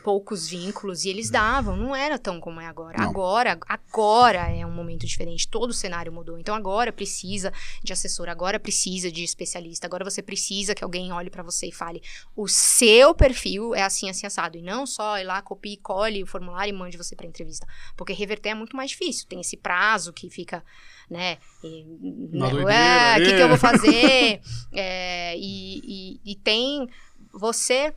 [0.02, 2.98] poucos vínculos e eles davam, não era tão como é agora.
[2.98, 3.08] Não.
[3.08, 6.38] Agora, agora é um momento diferente, todo o cenário mudou.
[6.38, 7.52] Então agora precisa
[7.82, 11.72] de assessor, agora precisa de especialista, agora você precisa que alguém olhe pra você e
[11.72, 12.02] fale:
[12.36, 16.26] "O seu perfil é assim assim assado" e não só ir lá copie, cole o
[16.26, 17.66] formulário e mande você pra entrevista,
[17.96, 19.26] porque reverter é muito mais difícil.
[19.28, 20.62] Tem esse prazo que fica
[21.08, 21.38] né?
[21.62, 21.84] E,
[22.32, 23.36] né, doideira, o que, é.
[23.36, 24.40] que eu vou fazer?
[24.72, 26.88] É, e, e- e tem
[27.32, 27.94] você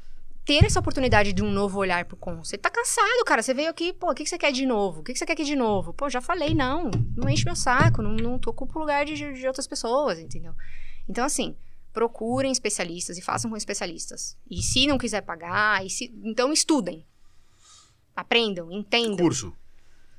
[0.50, 2.44] ter essa oportunidade de um novo olhar pro com.
[2.44, 3.44] Você tá cansado, cara.
[3.44, 5.02] Você veio aqui, pô, o que, que você quer de novo?
[5.02, 5.94] O que, que você quer aqui de novo?
[5.94, 6.90] Pô, já falei, não.
[7.16, 8.02] Não enche meu saco.
[8.02, 10.56] Não, não tô ocupa o lugar de, de outras pessoas, entendeu?
[11.08, 11.56] Então, assim,
[11.94, 14.36] procurem especialistas e façam com especialistas.
[14.50, 17.06] E se não quiser pagar, e se, então estudem.
[18.16, 19.18] Aprendam, entendam.
[19.18, 19.54] Curso.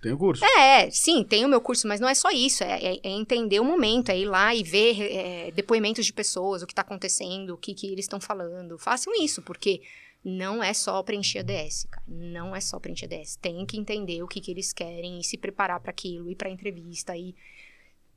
[0.00, 0.44] Tem o curso.
[0.44, 2.62] É, sim, tem o meu curso, mas não é só isso.
[2.62, 6.62] É, é- é entender o momento, é ir lá e ver é, depoimentos de pessoas,
[6.62, 8.78] o que está acontecendo, o que, que eles estão falando.
[8.78, 9.82] Façam isso, porque
[10.24, 12.04] não é só preencher a DS, cara.
[12.06, 13.36] Não é só preencher a DS.
[13.36, 16.50] Tem que entender o que, que eles querem e se preparar para aquilo, ir para
[16.50, 17.34] entrevista e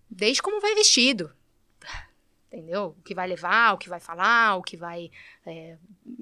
[0.09, 1.31] desde como vai vestido.
[2.51, 2.95] Entendeu?
[2.99, 5.09] O que vai levar, o que vai falar, o que vai.
[5.45, 5.77] é,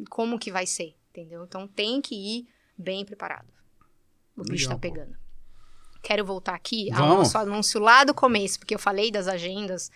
[0.09, 1.43] como que vai ser, entendeu?
[1.43, 2.47] Então tem que ir
[2.77, 3.47] bem preparado.
[4.37, 5.17] O bicho Legal, tá pegando.
[6.01, 7.17] Quero voltar aqui ao Vamos.
[7.17, 9.91] nosso anúncio lá do começo, porque eu falei das agendas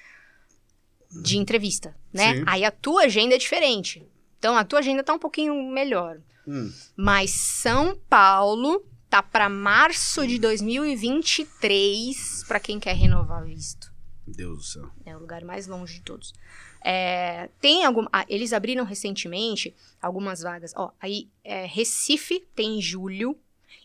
[1.23, 2.35] de entrevista, né?
[2.35, 2.43] Sim.
[2.47, 4.05] Aí a tua agenda é diferente.
[4.45, 6.19] Então a tua agenda tá um pouquinho melhor.
[6.47, 6.71] Hum.
[6.95, 13.91] Mas São Paulo tá para março de 2023 para quem quer renovar visto.
[14.27, 14.87] Deus do céu.
[15.03, 16.31] É o lugar mais longe de todos.
[16.79, 20.73] É, tem algum, ah, eles abriram recentemente algumas vagas.
[20.75, 23.35] Ó, aí é, Recife tem em julho.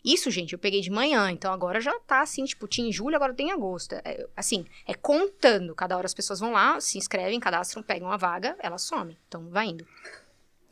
[0.05, 3.15] Isso, gente, eu peguei de manhã, então agora já tá assim, tipo, tinha em julho,
[3.15, 3.93] agora tem em agosto.
[3.93, 5.73] É, assim, é contando.
[5.73, 9.17] Cada hora as pessoas vão lá, se inscrevem, cadastram, pegam a vaga, ela some.
[9.27, 9.87] Então vai indo.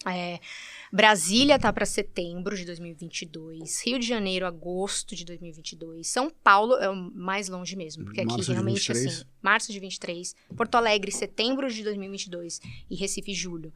[0.07, 0.39] É,
[0.93, 3.81] Brasília tá para setembro de 2022.
[3.85, 6.07] Rio de Janeiro, agosto de 2022.
[6.07, 9.05] São Paulo é o mais longe mesmo, porque aqui Março de realmente 23.
[9.07, 13.73] assim, março de 23, Porto Alegre, setembro de 2022 e Recife, julho.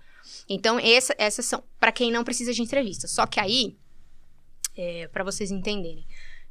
[0.48, 3.06] Então, essa- essas são para quem não precisa de entrevista.
[3.08, 3.76] Só que aí,
[4.78, 6.06] é, para vocês entenderem.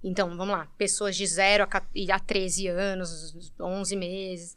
[0.04, 4.56] Então, vamos lá, pessoas de 0 a, ca- e a 13 anos, 11 meses.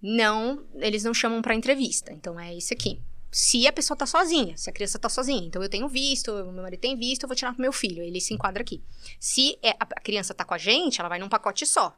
[0.00, 2.12] Não, eles não chamam para entrevista.
[2.12, 3.00] Então, é isso aqui.
[3.34, 5.42] Se a pessoa tá sozinha, se a criança tá sozinha.
[5.46, 8.02] Então, eu tenho visto, o meu marido tem visto, eu vou tirar pro meu filho.
[8.02, 8.82] Ele se enquadra aqui.
[9.18, 11.96] Se é- a criança tá com a gente, ela vai num pacote só.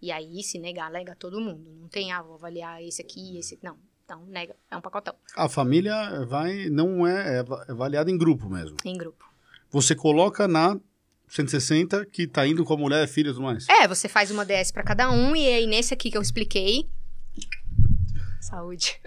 [0.00, 1.68] E aí, se negar, alega todo mundo.
[1.80, 3.64] Não tem, ah, vou avaliar esse aqui, esse aqui.
[3.64, 3.76] Não.
[4.04, 4.54] Então, nega.
[4.70, 5.14] É um pacotão.
[5.36, 8.76] A família vai, não é, é é avaliada em grupo mesmo.
[8.84, 9.24] Em grupo.
[9.70, 10.78] Você coloca na
[11.28, 13.68] 160 que tá indo com a mulher, filho e tudo mais.
[13.68, 16.88] É, você faz uma DS pra cada um, e aí nesse aqui que eu expliquei.
[18.42, 19.00] Saúde.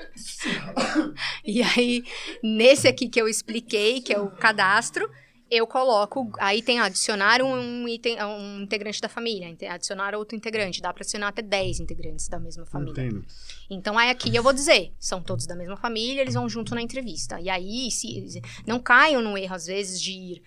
[1.44, 2.04] e aí,
[2.44, 5.10] nesse aqui que eu expliquei, que é o cadastro,
[5.50, 6.32] eu coloco.
[6.40, 10.82] Aí tem adicionar um, item, um integrante da família, adicionar outro integrante.
[10.82, 12.92] Dá pra adicionar até 10 integrantes da mesma família.
[12.92, 13.26] Entendo.
[13.70, 16.82] Então, aí aqui eu vou dizer, são todos da mesma família, eles vão junto na
[16.82, 17.40] entrevista.
[17.40, 20.44] E aí, se, não caiam no erro, às vezes, de ir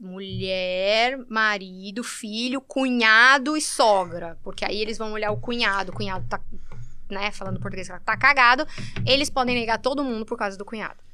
[0.00, 4.38] mulher, marido, filho, cunhado e sogra.
[4.42, 6.40] Porque aí eles vão olhar o cunhado, o cunhado tá,
[7.10, 8.66] né, falando português, tá cagado.
[9.06, 11.06] Eles podem negar todo mundo por causa do cunhado.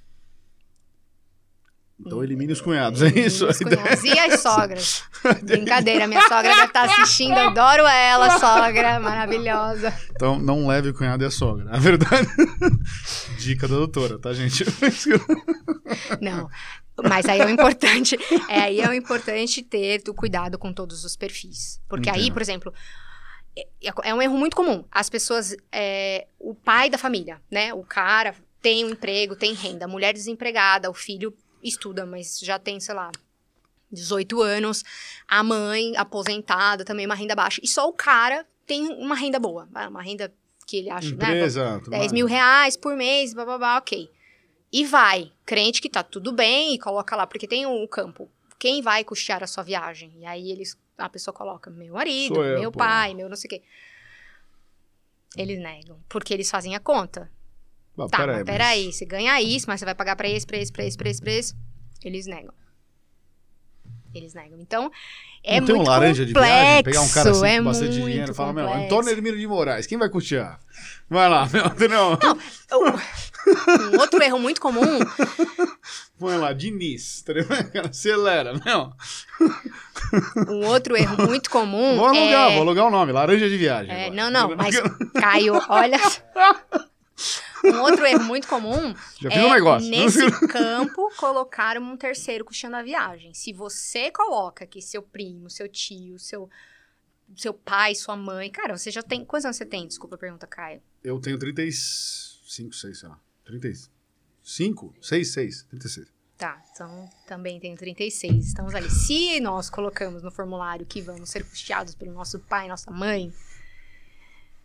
[2.04, 3.46] Então elimine os cunhados, é isso?
[3.46, 4.02] Os cunhados.
[4.02, 5.04] E as sogras?
[5.44, 9.94] Brincadeira, minha sogra deve estar assistindo, adoro ela, sogra, maravilhosa.
[10.10, 11.70] Então não leve o cunhado e a sogra.
[11.70, 12.26] A verdade.
[13.38, 14.64] Dica da doutora, tá, gente?
[16.20, 16.48] Não.
[17.08, 21.04] Mas aí é o importante, é, aí é o importante ter o cuidado com todos
[21.04, 21.80] os perfis.
[21.88, 22.32] Porque aí, Entendo.
[22.32, 22.74] por exemplo,
[23.56, 24.84] é, é um erro muito comum.
[24.90, 27.72] As pessoas, é, o pai da família, né?
[27.74, 32.58] O cara tem um emprego, tem renda, a mulher desempregada, o filho estuda, mas já
[32.58, 33.10] tem, sei lá,
[33.90, 34.84] 18 anos,
[35.28, 37.60] a mãe aposentada, também uma renda baixa.
[37.62, 40.32] E só o cara tem uma renda boa, vai, uma renda
[40.66, 41.14] que ele acha, né?
[41.14, 41.80] Empresa.
[41.80, 42.12] tudo 10 mais.
[42.12, 44.08] mil reais por mês, blá, blá, blá, ok.
[44.72, 48.30] E vai, crente que tá tudo bem e coloca lá, porque tem o campo.
[48.62, 50.12] Quem vai custear a sua viagem?
[50.18, 52.78] E aí eles, a pessoa coloca meu marido, eu, meu pô.
[52.78, 53.62] pai, meu não sei o quê.
[55.36, 57.28] Eles negam, porque eles fazem a conta.
[57.98, 60.58] Ah, Tá, peraí, mas peraí, você ganha isso, mas você vai pagar pra esse, pra
[60.58, 61.56] esse, pra esse, pra esse, pra esse.
[62.04, 62.54] Eles negam.
[64.14, 64.58] Eles negam.
[64.60, 64.90] Então,
[65.42, 67.96] é não tem muito um laranja de viagem, pegar um cara assim complexo, com bastante
[67.96, 68.86] é dinheiro e falar, meu, complexo.
[68.86, 70.60] Antônio Hermínio de Moraes, quem vai custear?
[71.08, 72.18] Vai lá, meu, entendeu?
[73.92, 75.00] Um outro erro muito comum
[76.18, 77.46] Põe lá, Diniz, entendeu?
[77.90, 78.94] Acelera, não.
[80.48, 82.54] Um outro erro muito comum Vou alugar, é...
[82.54, 83.92] vou alugar o nome, laranja de viagem.
[83.92, 84.76] é, não, não, mas
[85.14, 85.98] Caio, olha.
[87.64, 89.90] Um outro erro muito comum Já fiz é um negócio.
[89.90, 93.32] nesse campo colocar um terceiro custeando a viagem.
[93.34, 96.48] Se você coloca que seu primo, seu tio, seu
[97.36, 99.86] seu pai, sua mãe, cara, você já tem quantos anos você tem?
[99.86, 100.82] Desculpa a pergunta, Caio.
[101.02, 103.18] Eu tenho 35, 6, sei lá.
[103.44, 104.94] 35?
[105.00, 106.12] 6, 6, 36.
[106.36, 108.48] Tá, então também tenho 36.
[108.48, 108.90] Estamos ali.
[108.90, 113.32] Se nós colocamos no formulário que vamos ser custeados pelo nosso pai, nossa mãe,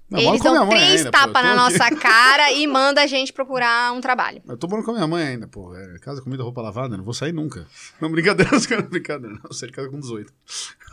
[0.10, 4.42] Não, eles dão três tapas na nossa cara e manda a gente procurar um trabalho.
[4.48, 5.76] Eu tô morando com a minha mãe ainda, pô.
[5.76, 7.68] É, casa, comida, roupa lavada, não vou sair nunca.
[8.00, 9.36] Não, brincadeira, os caras, brincadeira.
[9.36, 10.34] Não, eu saí de casa com 18.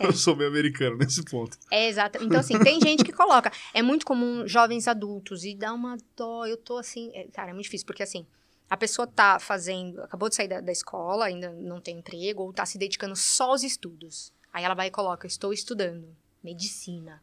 [0.00, 0.06] É.
[0.06, 1.56] Eu sou meio americano nesse ponto.
[1.70, 2.18] É exato.
[2.22, 3.52] Então, assim, tem gente que coloca.
[3.72, 6.44] É muito comum jovens adultos e dá uma dó.
[6.46, 7.12] Eu tô assim.
[7.14, 8.26] é, cara, é muito difícil, porque assim,
[8.68, 10.02] a pessoa tá fazendo.
[10.02, 13.50] Acabou de sair da, da escola, ainda não tem emprego, ou tá se dedicando só
[13.50, 14.32] aos estudos.
[14.52, 16.08] Aí ela vai e coloca: Estou estudando
[16.42, 17.22] medicina.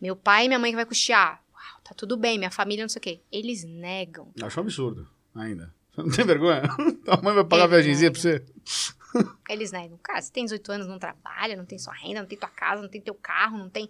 [0.00, 1.42] Meu pai e minha mãe que vai custear.
[1.52, 3.20] Uau, tá tudo bem, minha família, não sei o quê.
[3.30, 4.32] Eles negam.
[4.42, 5.74] Acho um absurdo, ainda.
[5.94, 6.62] Você não tem vergonha?
[7.08, 8.44] A mãe vai pagar a viagemzinha pra você?
[9.50, 9.98] Eles negam.
[10.02, 12.80] Cara, você tem 18 anos, não trabalha, não tem sua renda, não tem tua casa,
[12.80, 13.88] não tem teu carro, não tem.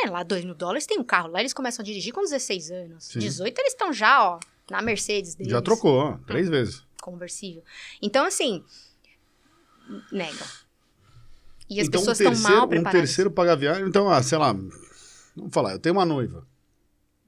[0.00, 1.28] É, lá 2 mil dólares tem um carro.
[1.28, 3.04] Lá eles começam a dirigir com 16 anos.
[3.04, 3.18] Sim.
[3.18, 4.40] 18 eles estão já, ó,
[4.70, 5.52] na Mercedes deles.
[5.52, 6.82] Já trocou, ó, três vezes.
[7.02, 7.62] Conversível.
[8.00, 8.64] Então, assim,
[10.10, 10.46] negam.
[11.68, 13.00] E as então, pessoas um estão terceiro, mal um preparadas.
[13.00, 14.56] terceiro paga viagem, então, ah, sei lá,
[15.36, 16.46] vamos falar, eu tenho uma noiva.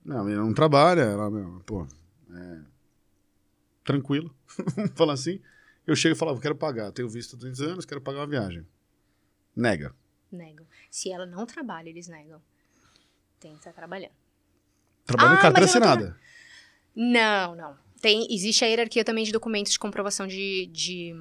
[0.05, 1.87] Não, a menina não trabalha, ela, meu, pô,
[2.31, 2.61] é,
[3.85, 4.35] tranquilo,
[4.77, 5.41] vamos falar assim.
[5.87, 8.27] Eu chego e falo, eu quero pagar, tenho visto há 200 anos, quero pagar uma
[8.27, 8.67] viagem.
[9.55, 9.95] Nega.
[10.33, 10.67] Negam.
[10.91, 12.41] Se ela não trabalha, eles negam.
[13.39, 14.13] Tem que estar trabalhando.
[15.05, 16.17] Trabalha Ah, em carteira assinada.
[16.97, 17.77] Não, não.
[18.01, 21.15] Tem, existe a hierarquia também de documentos de comprovação de, de,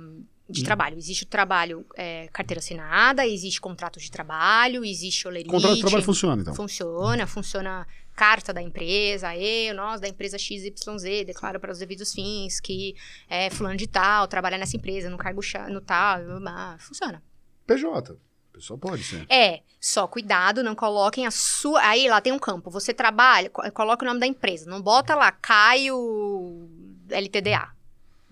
[0.49, 0.63] de Hum.
[0.65, 0.97] trabalho.
[0.97, 5.49] Existe o trabalho é, carteira assinada, existe contrato de trabalho, existe olerite.
[5.49, 6.53] Contrato de trabalho funciona, então.
[6.55, 12.59] Funciona, funciona carta da empresa, eu, nós da empresa XYZ, declaro para os devidos fins
[12.59, 12.95] que
[13.27, 15.41] é fulano de tal, trabalha nessa empresa, no cargo
[15.71, 16.19] no tal,
[16.77, 17.23] funciona.
[17.65, 18.15] PJ.
[18.51, 19.25] Pessoal pode ser.
[19.31, 21.81] É, só cuidado, não coloquem a sua.
[21.81, 22.69] Aí lá tem um campo.
[22.69, 24.69] Você trabalha, co- coloca o nome da empresa.
[24.69, 26.69] Não bota lá Caio
[27.09, 27.69] LTDA.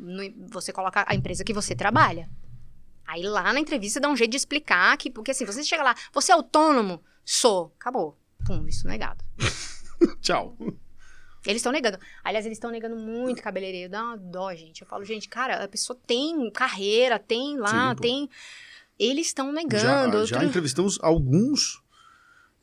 [0.02, 2.30] No- Você coloca a empresa que você trabalha.
[3.06, 5.96] Aí lá na entrevista dá um jeito de explicar que, porque assim, você chega lá,
[6.14, 7.04] você é autônomo?
[7.24, 7.74] Sou.
[7.80, 8.18] Acabou.
[8.46, 9.24] Pum, isso negado.
[10.22, 10.58] Tchau.
[11.46, 11.98] Eles estão negando.
[12.24, 13.92] Aliás, eles estão negando muito cabeleireiro.
[13.92, 14.82] Dá uma dó, gente.
[14.82, 18.30] Eu falo, gente, cara, a pessoa tem carreira, tem lá, Sim, tem.
[18.98, 20.26] Eles estão Já, negando.
[20.26, 21.82] já outro- entrevistamos alguns,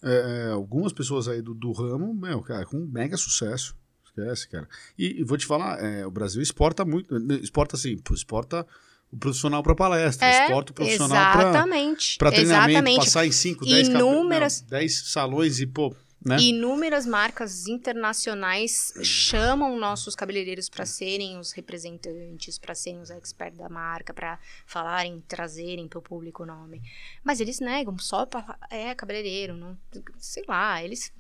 [0.02, 3.76] é, é, algumas pessoas aí do, do ramo, meu, cara, com mega sucesso.
[4.22, 4.68] Esquece, cara.
[4.98, 8.66] E, e vou te falar, é, o Brasil exporta muito, exporta assim, exporta
[9.10, 12.18] o profissional para palestra, É, exporta o profissional para Exatamente.
[12.18, 12.96] para treinamento, exatamente.
[12.98, 16.36] passar em 5, 10 Inúmeras- 10 salões e, pô, né?
[16.40, 23.68] Inúmeras marcas internacionais chamam nossos cabeleireiros para serem os representantes, para serem os experts da
[23.68, 26.82] marca, para falarem, trazerem para o público o nome.
[27.22, 29.78] Mas eles negam, só pra, é cabeleireiro, não,
[30.18, 31.12] sei lá, eles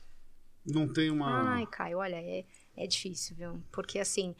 [0.66, 1.54] Não tem uma...
[1.54, 2.44] Ai, Caio, olha, é,
[2.78, 3.62] é difícil, viu?
[3.70, 4.34] Porque, assim,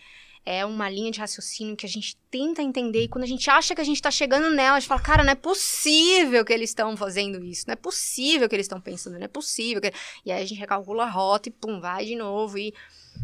[0.47, 3.75] é uma linha de raciocínio que a gente tenta entender e quando a gente acha
[3.75, 6.71] que a gente tá chegando nela, a gente fala, cara, não é possível que eles
[6.71, 9.83] estão fazendo isso, não é possível que eles estão pensando, não é possível.
[9.83, 9.93] Que...
[10.25, 12.73] E aí a gente recalcula a rota e, pum, vai de novo e...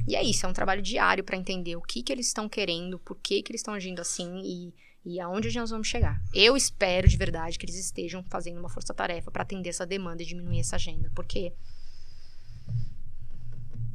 [0.07, 2.99] E é isso, é um trabalho diário para entender o que que eles estão querendo,
[2.99, 4.75] por que que eles estão agindo assim e,
[5.05, 6.21] E aonde nós vamos chegar?
[6.35, 10.27] Eu espero de verdade que eles estejam fazendo uma força-tarefa para atender essa demanda e
[10.27, 11.53] diminuir essa agenda, porque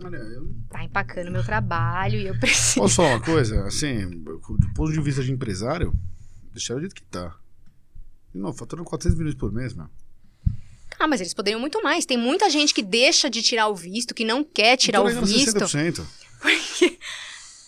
[0.03, 2.75] Olha, eu tá empacando meu trabalho e eu preciso.
[2.81, 3.65] posso falar uma coisa?
[3.65, 5.93] Assim, do ponto de vista de empresário,
[6.53, 7.35] deixar do jeito que tá.
[8.33, 9.87] Não, faturando 400 milhões por mês, meu.
[10.99, 12.05] Ah, mas eles poderiam muito mais.
[12.05, 15.25] Tem muita gente que deixa de tirar o visto, que não quer tirar Tô o
[15.25, 15.57] visto.
[15.57, 16.05] 60%.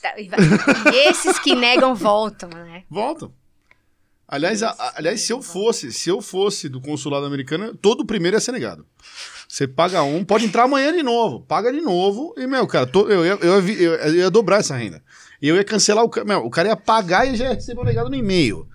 [0.01, 2.83] Tá, E e esses que negam voltam, né?
[2.89, 3.31] Voltam.
[4.27, 8.41] Aliás, a- aliás, se eu fosse, se eu fosse do consulado americano, todo primeiro ia
[8.41, 8.83] ser negado.
[9.51, 13.09] Você paga um, pode entrar amanhã de novo, paga de novo, e, meu, cara, to-
[13.11, 15.03] eu, ia, eu, ia eu- eu ia dobrar essa renda.
[15.41, 16.25] E eu ia cancelar o cara.
[16.25, 18.65] Meu, o cara ia pagar e já ia receber o negado no e-mail.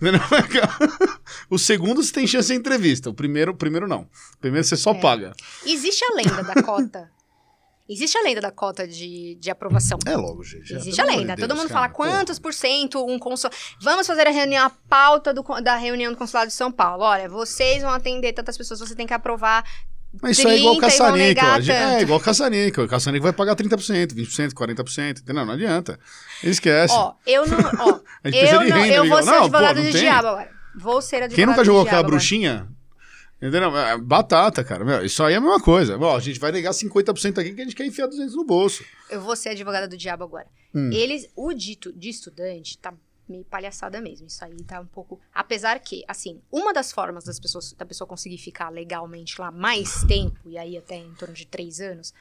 [1.50, 3.10] O segundo você tem chance de entrevista.
[3.10, 4.02] O primeiro, o primeiro não.
[4.34, 5.00] O primeiro você só É.
[5.00, 5.32] paga.
[5.66, 7.10] Existe a lenda da cota.
[7.88, 9.98] Existe a lenda da cota de, de aprovação.
[10.06, 10.66] É logo, gente.
[10.66, 11.34] já, Existe a lenda.
[11.34, 11.80] de Todo Deus, mundo cara.
[11.82, 13.54] fala quantos por cento um consulado.
[13.82, 17.02] Vamos fazer a reunião, a pauta do da reunião do consulado de São Paulo.
[17.02, 19.62] Olha, vocês vão atender tantas pessoas, você tem que aprovar.
[20.20, 21.44] Mas isso é igual 30 vão caçanico.
[21.70, 22.82] É igual caçanico.
[22.82, 25.20] O caçanico vai pagar 30%, 20%, 40%.
[25.20, 25.46] Entendeu?
[25.46, 25.98] Não adianta.
[26.42, 26.94] Esquece.
[26.94, 27.58] Ó, eu não.
[27.58, 28.76] Ó, eu não.
[28.76, 30.50] renda, eu vou ser Não, pô, advogado não do diabo agora.
[30.74, 32.68] Vou ser advogado Quem nunca jogou aquela bruxinha?
[33.42, 33.76] Entendeu?
[33.76, 34.84] É batata, cara.
[34.84, 35.98] Meu, isso aí é a mesma coisa.
[35.98, 38.84] Bom, a gente vai negar 50% aqui que a gente quer enfiar 200 no bolso.
[39.10, 40.46] Eu vou ser advogada do diabo agora.
[40.72, 40.90] Hum.
[40.92, 42.94] Eles, o dito de estudante tá
[43.28, 44.26] meio palhaçada mesmo.
[44.26, 45.20] Isso aí tá um pouco.
[45.32, 50.04] Apesar que, assim, uma das formas das pessoas, da pessoa conseguir ficar legalmente lá mais
[50.04, 52.12] tempo, e aí até em torno de três anos,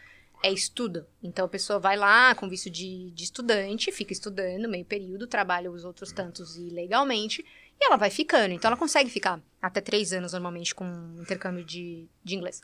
[0.43, 1.05] é estudo.
[1.21, 5.71] Então a pessoa vai lá com visto de, de estudante, fica estudando meio período, trabalha
[5.71, 7.45] os outros tantos ilegalmente,
[7.79, 8.53] e ela vai ficando.
[8.53, 12.61] Então ela consegue ficar até três anos normalmente com intercâmbio de, de inglês.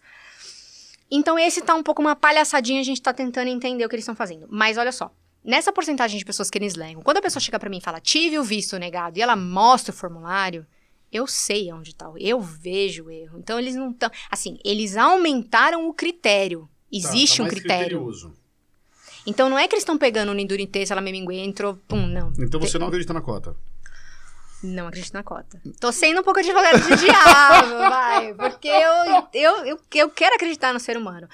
[1.09, 4.03] Então esse tá um pouco uma palhaçadinha, a gente tá tentando entender o que eles
[4.03, 4.47] estão fazendo.
[4.49, 5.14] Mas olha só,
[5.48, 8.02] nessa porcentagem de pessoas que eles legam, quando a pessoa chega pra mim e fala,
[8.02, 10.68] tive o visto negado, e ela mostra o formulário,
[11.11, 13.40] eu sei onde tá, eu vejo o erro.
[13.40, 16.69] Então eles não estão, assim, eles aumentaram o critério.
[16.91, 18.11] Existe Tá, um critério.
[19.26, 22.32] Então não é que eles estão pegando o Nindurite, se ela memingue, entrou, pum, não.
[22.38, 23.56] Então você não acredita na cota.
[24.64, 25.62] Não acredito na cota.
[25.80, 28.34] Tô sendo um pouco advogado de diabo, vai.
[28.34, 31.28] Porque eu, eu, eu, eu quero acreditar no ser humano.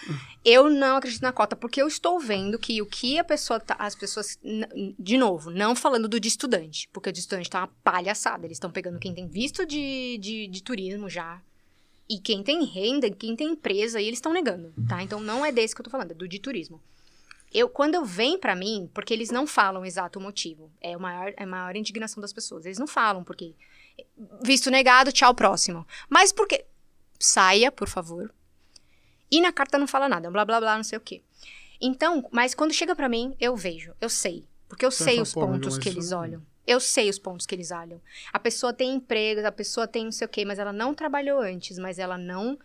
[0.44, 3.76] Eu não acredito na cota, porque eu estou vendo que o que a pessoa tá.
[3.80, 4.38] As pessoas.
[5.00, 8.46] De novo, não falando do de estudante, porque o de estudante tá uma palhaçada.
[8.46, 11.42] Eles estão pegando quem tem visto de, de, de turismo já.
[12.10, 15.02] E quem tem renda, quem tem empresa, e eles estão negando, tá?
[15.02, 16.82] Então não é desse que eu tô falando, é do de turismo.
[17.54, 21.00] Eu, quando eu vem pra mim, porque eles não falam o exato motivo, é, o
[21.00, 22.66] maior, é a maior indignação das pessoas.
[22.66, 23.54] Eles não falam porque
[24.42, 25.86] visto negado, tchau, próximo.
[26.10, 26.66] Mas porque
[27.20, 28.34] saia, por favor.
[29.30, 31.22] E na carta não fala nada, blá blá blá, não sei o quê.
[31.80, 35.42] Então, mas quando chega pra mim, eu vejo, eu sei, porque eu sei os "Pô,
[35.42, 36.46] mas pontos que isso eles não- olham.
[36.66, 38.02] Eu sei os pontos que eles olham.
[38.32, 41.42] A pessoa tem emprego, a pessoa tem não sei o quê, mas ela não trabalhou
[41.42, 42.58] antes, mas ela não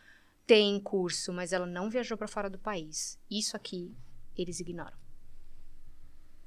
[0.47, 3.19] tem curso, mas ela não viajou pra fora do país.
[3.29, 3.93] Isso aqui
[4.39, 4.97] eles ignoram.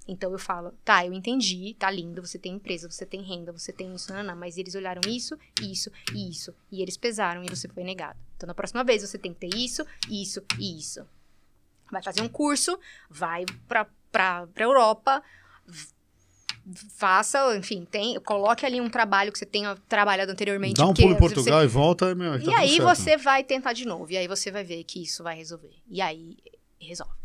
[0.07, 3.71] Então eu falo, tá, eu entendi, tá lindo, você tem empresa, você tem renda, você
[3.71, 7.49] tem isso, não, não, mas eles olharam isso, isso e isso, e eles pesaram e
[7.49, 8.17] você foi negado.
[8.35, 11.05] Então na próxima vez você tem que ter isso, isso e isso.
[11.91, 15.21] Vai fazer um curso, vai pra, pra, pra Europa,
[16.97, 20.77] faça, enfim, tem, coloque ali um trabalho que você tenha trabalhado anteriormente.
[20.77, 22.83] Dá um pulo em você- Portugal e volta, meu, tá e tudo aí certo.
[22.83, 25.73] você vai tentar de novo, e aí você vai ver que isso vai resolver.
[25.87, 26.37] E aí
[26.79, 27.20] resolve.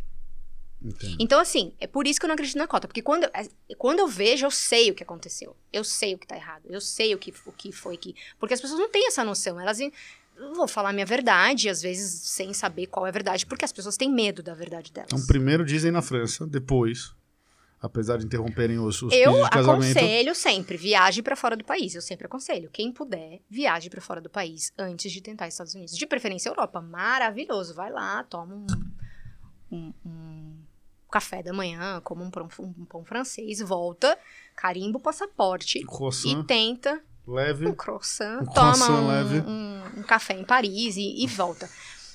[0.86, 1.16] Entendo.
[1.18, 2.86] Então, assim, é por isso que eu não acredito na cota.
[2.86, 5.56] Porque quando, eu- é- quando eu vejo, eu sei o que aconteceu.
[5.72, 6.62] Eu sei o que tá errado.
[6.68, 8.14] Eu sei o que, o que foi que.
[8.38, 9.58] Porque as pessoas não têm essa noção.
[9.60, 9.80] Elas.
[9.80, 9.90] eu
[10.54, 13.72] Vou falar a minha verdade, às vezes sem saber qual é a verdade, porque as
[13.72, 15.10] pessoas têm medo da verdade delas.
[15.10, 17.14] Então, primeiro dizem na França, depois,
[17.80, 19.96] apesar de interromperem os, os eu de casamento.
[19.96, 21.94] aconselho sempre, viaje pra fora do país.
[21.94, 22.68] Eu sempre aconselho.
[22.70, 25.96] Quem puder, viaje pra fora do país antes de tentar Estados Unidos.
[25.96, 26.82] De preferência Europa.
[26.82, 27.72] Maravilhoso.
[27.72, 28.66] Vai lá, toma um,
[29.72, 30.55] um- um
[31.16, 34.18] café da manhã, como um pão, um pão francês, volta,
[34.54, 37.66] carimba o passaporte Croissant, e tenta leve.
[37.66, 39.40] um croissant, Um toma croissant um, leve.
[39.40, 41.68] um- um café em Paris e, e volta.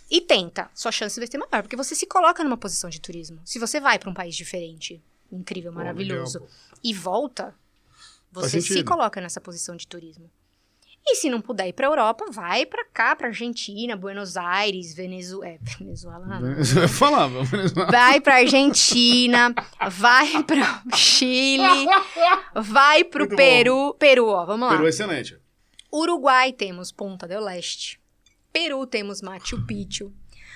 [0.09, 0.69] E tenta.
[0.75, 3.39] Sua chance vai ser maior, porque você se coloca numa posição de turismo.
[3.45, 5.01] Se você vai pra um país diferente,
[5.31, 6.47] incrível, maravilhoso, pô.
[6.83, 7.55] e volta,
[8.31, 10.29] você se coloca nessa posição de turismo.
[11.03, 15.55] E se não puder ir pra Europa, vai pra cá, pra Argentina, Buenos Aires, Venezuela.
[15.55, 16.25] É, Venezuela.
[16.27, 17.91] vai falar, Venezuela.
[17.91, 19.53] Vai pra Argentina,
[19.89, 21.87] vai pra Chile,
[22.55, 23.95] vai pro Muito Peru.
[23.97, 24.75] Peru, ó, vamos lá.
[24.75, 25.37] Peru é excelente.
[25.91, 27.99] Uruguai temos Ponta del Este.
[28.53, 30.13] Peru temos Machu Picchu.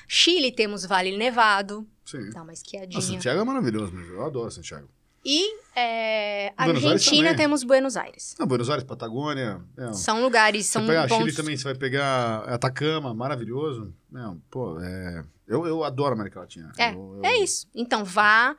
[0.07, 1.87] Chile temos Vale Nevado.
[2.05, 2.29] Sim.
[2.29, 3.01] Dá uma esquiadinha.
[3.01, 4.05] Santiago é maravilhoso, meu.
[4.05, 4.87] eu adoro Santiago.
[5.25, 8.35] E é, Argentina temos Buenos Aires.
[8.39, 9.59] Não, Buenos Aires, Patagônia.
[9.75, 11.25] é, São lugares, Você são pegar pontos...
[11.25, 13.91] Chile também, você vai pegar Atacama, maravilhoso.
[14.11, 15.23] Não, pô, é...
[15.47, 16.71] eu, eu adoro a América Latina.
[16.77, 17.67] É, Eu- eu- É isso.
[17.73, 18.55] Então vá,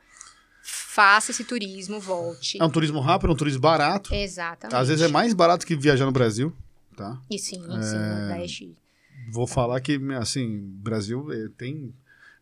[0.61, 2.61] faça esse turismo, volte.
[2.61, 4.13] É um turismo rápido, é um turismo barato.
[4.13, 4.75] Exatamente.
[4.75, 6.53] Às vezes é mais barato que viajar no Brasil,
[6.97, 7.17] tá?
[7.31, 7.81] E sim, É.
[7.81, 8.75] sim, Nordeste.
[9.31, 11.93] Vou falar que, assim, Brasil eh, tem...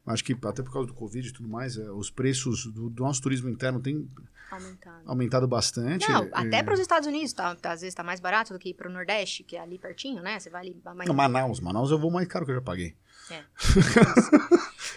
[0.07, 3.03] Acho que até por causa do Covid e tudo mais, eh, os preços do, do
[3.03, 4.07] nosso turismo interno têm
[4.51, 5.01] Aumentado.
[5.07, 6.07] aumentado bastante.
[6.07, 8.59] Não, eh, até para os Estados Unidos, tá, tá- às vezes tá mais barato do
[8.59, 10.39] que ir pro Nordeste, que é ali pertinho, né?
[10.39, 10.79] Você vai ali.
[10.95, 11.07] Mais...
[11.07, 11.59] Não, Manaus.
[11.59, 12.95] Manaus eu vou mais caro que eu já paguei.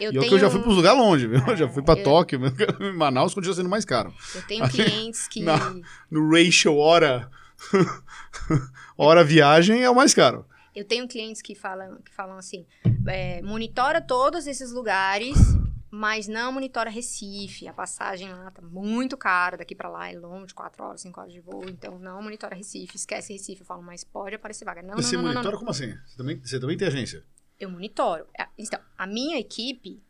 [0.01, 1.40] Eu e eu tenho, que eu já fui para lugar longe, viu?
[1.44, 2.39] Eu já fui para eu- Tóquio,
[2.94, 4.14] Manaus continua sendo mais caro.
[4.35, 5.43] eu tenho clientes que.
[5.43, 5.82] Não.
[6.09, 7.28] No ratio hora
[8.97, 10.47] hora viagem é o mais caro.
[10.78, 12.64] Eu tenho clientes que falam, que falam assim:
[13.09, 15.36] é, monitora todos esses lugares,
[15.90, 17.66] mas não monitora Recife.
[17.66, 21.32] A passagem lá tá muito cara, daqui pra lá é longe, 4 horas, 5 horas
[21.32, 21.68] de voo.
[21.68, 23.62] Então não monitora Recife, esquece Recife.
[23.62, 24.80] Eu falo, mas pode aparecer vaga.
[24.80, 25.59] Não, você não, não, monitora não.
[25.59, 25.92] como assim?
[26.06, 27.24] Você também, você também tem agência?
[27.59, 28.28] Eu monitoro.
[28.38, 30.00] É, Então, a minha equipe,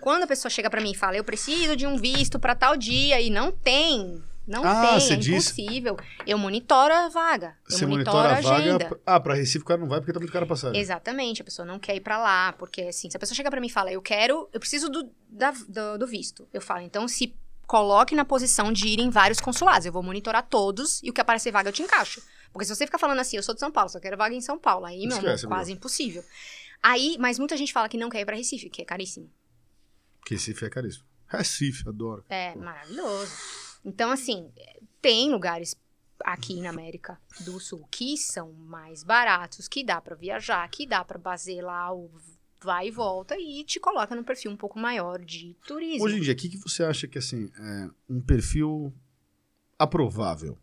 [0.00, 2.76] quando a pessoa chega pra mim e fala, eu preciso de um visto pra tal
[2.76, 4.22] dia e não tem.
[4.46, 5.96] Não Ah, tem, é diz- impossível.
[6.26, 7.56] Eu monitoro a vaga.
[7.68, 8.56] Eu Você monitora a a vaga.
[8.56, 9.00] agenda.
[9.06, 10.78] Ah, para Recife o cara não vai porque tá muito caro a passagem.
[10.80, 13.60] Exatamente, a pessoa não quer ir pra lá, porque assim, se a pessoa chega pra
[13.60, 16.46] mim e fala, eu quero, eu preciso do, da- do, do visto.
[16.52, 17.34] Eu falo, então se
[17.66, 21.20] coloque na posição de ir em vários consulados, eu vou monitorar todos e o que
[21.22, 22.22] aparecer vaga eu te encaixo.
[22.52, 24.40] Porque se você ficar falando assim, eu sou de São Paulo, só quero vaga em
[24.42, 26.22] São Paulo, aí, meu amor, Esquece, quase impossível.
[26.82, 29.30] Aí, mas muita gente fala que não quer ir pra Recife, que é caríssimo.
[30.28, 31.04] Recife é caríssimo.
[31.26, 32.22] Recife, adoro.
[32.28, 33.32] É maravilhoso.
[33.84, 34.50] Então, assim,
[35.02, 35.76] tem lugares
[36.20, 41.04] aqui na América do Sul que são mais baratos, que dá pra viajar, que dá
[41.04, 42.10] pra fazer lá o
[42.62, 46.06] vai e volta e te coloca num perfil um pouco maior de turismo.
[46.06, 48.90] Hoje em dia, o que, que você acha que assim, é um perfil
[49.78, 50.58] aprovável?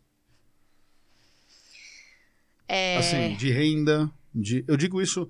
[2.66, 4.64] É, Assim, de renda, de.
[4.66, 5.28] Eu digo isso.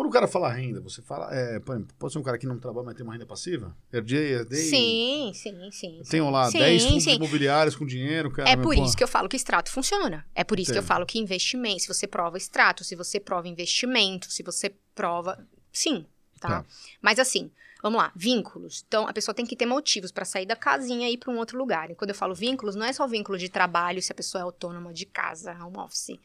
[0.00, 1.28] Quando o cara fala renda, você fala.
[1.30, 3.76] É, pode ser um cara que não trabalha, mas tem uma renda passiva?
[3.92, 4.62] Herdei, herdei.
[4.62, 6.02] sim, sim, sim.
[6.08, 7.16] Tenho lá sim, 10 fundos sim.
[7.16, 8.48] imobiliários com dinheiro, cara.
[8.48, 10.24] É por isso que eu falo que extrato funciona.
[10.34, 13.46] É por isso que eu falo que investimento, se você prova extrato, se você prova
[13.46, 15.38] investimento, se você prova.
[15.70, 16.06] Sim,
[16.40, 16.48] tá?
[16.48, 16.64] Tá.
[17.02, 17.50] Mas assim,
[17.82, 18.82] vamos lá, vínculos.
[18.88, 21.36] Então, a pessoa tem que ter motivos para sair da casinha e ir para um
[21.36, 21.90] outro lugar.
[21.90, 24.44] E quando eu falo vínculos, não é só vínculo de trabalho, se a pessoa é
[24.44, 26.18] autônoma de casa, home office.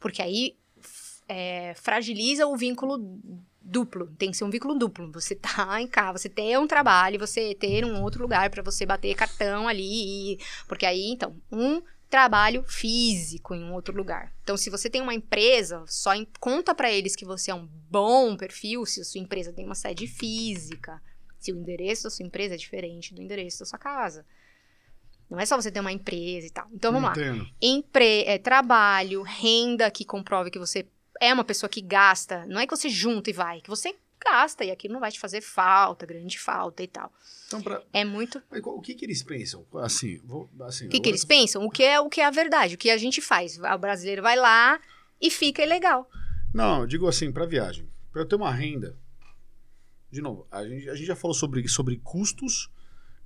[0.00, 0.56] Porque aí
[1.28, 2.98] é, fragiliza o vínculo
[3.60, 4.06] duplo.
[4.18, 5.12] Tem que ser um vínculo duplo.
[5.12, 8.62] Você tá em casa, você ter um trabalho, e você ter um outro lugar para
[8.62, 10.38] você bater cartão ali.
[10.66, 14.32] Porque aí, então, um trabalho físico em um outro lugar.
[14.42, 17.68] Então, se você tem uma empresa, só em- conta para eles que você é um
[17.90, 21.02] bom perfil se a sua empresa tem uma sede física,
[21.38, 24.24] se o endereço da sua empresa é diferente do endereço da sua casa.
[25.28, 26.66] Não é só você ter uma empresa e tal.
[26.72, 27.46] Então, vamos lá Entendo.
[27.60, 30.86] empre é, trabalho, renda que comprove que você
[31.20, 32.46] é uma pessoa que gasta.
[32.46, 35.20] Não é que você junta e vai, que você gasta e aquilo não vai te
[35.20, 37.12] fazer falta, grande falta e tal.
[37.46, 38.42] Então, pra, É muito.
[38.50, 39.64] o que, que eles pensam?
[39.76, 41.64] Assim, vou, assim O que, que eles pensam?
[41.64, 42.74] O que é o que é a verdade?
[42.74, 43.58] O que a gente faz?
[43.58, 44.80] O brasileiro vai lá
[45.20, 46.08] e fica ilegal.
[46.52, 47.88] Não, eu digo assim, para viagem.
[48.12, 48.96] Para eu ter uma renda.
[50.10, 52.70] De novo, a gente, a gente já falou sobre, sobre custos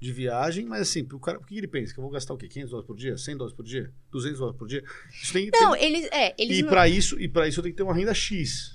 [0.02, 1.92] de viagem, mas assim, o, cara, o que ele pensa?
[1.94, 2.48] Que eu vou gastar o quê?
[2.48, 3.16] 500 dólares por dia?
[3.16, 3.92] 100 dólares por dia?
[4.10, 4.84] 200 dólares por dia?
[5.22, 7.62] Isso tem, Não, tem- eles é, eles e não- para isso, e para isso eu
[7.62, 8.74] tenho que ter uma renda X.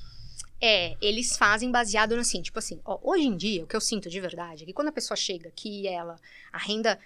[0.61, 3.81] É, eles fazem baseado no assim, tipo assim, ó, hoje em dia, o que eu
[3.81, 6.15] sinto de verdade é que quando a pessoa chega que ela,
[6.51, 6.97] a renda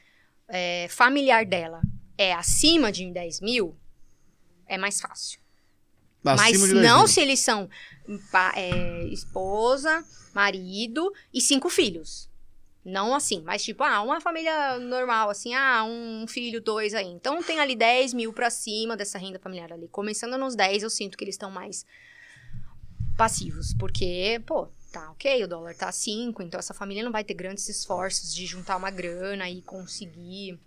[0.48, 1.82] é, familiar dela
[2.18, 3.76] é acima de 10 mil,
[4.68, 5.40] é mais fácil.
[6.24, 7.08] Mas Acima 10 não mil.
[7.08, 7.68] se eles são
[8.56, 12.30] é, esposa, marido e cinco filhos.
[12.84, 17.08] Não assim, mas tipo, ah, uma família normal, assim, ah, um filho, dois aí.
[17.08, 19.88] Então tem ali 10 mil pra cima dessa renda familiar ali.
[19.88, 21.86] Começando nos 10, eu sinto que eles estão mais
[23.16, 23.76] passivos.
[23.76, 27.70] Porque, pô, tá ok, o dólar tá 5, então essa família não vai ter grandes
[27.70, 30.60] esforços de juntar uma grana e conseguir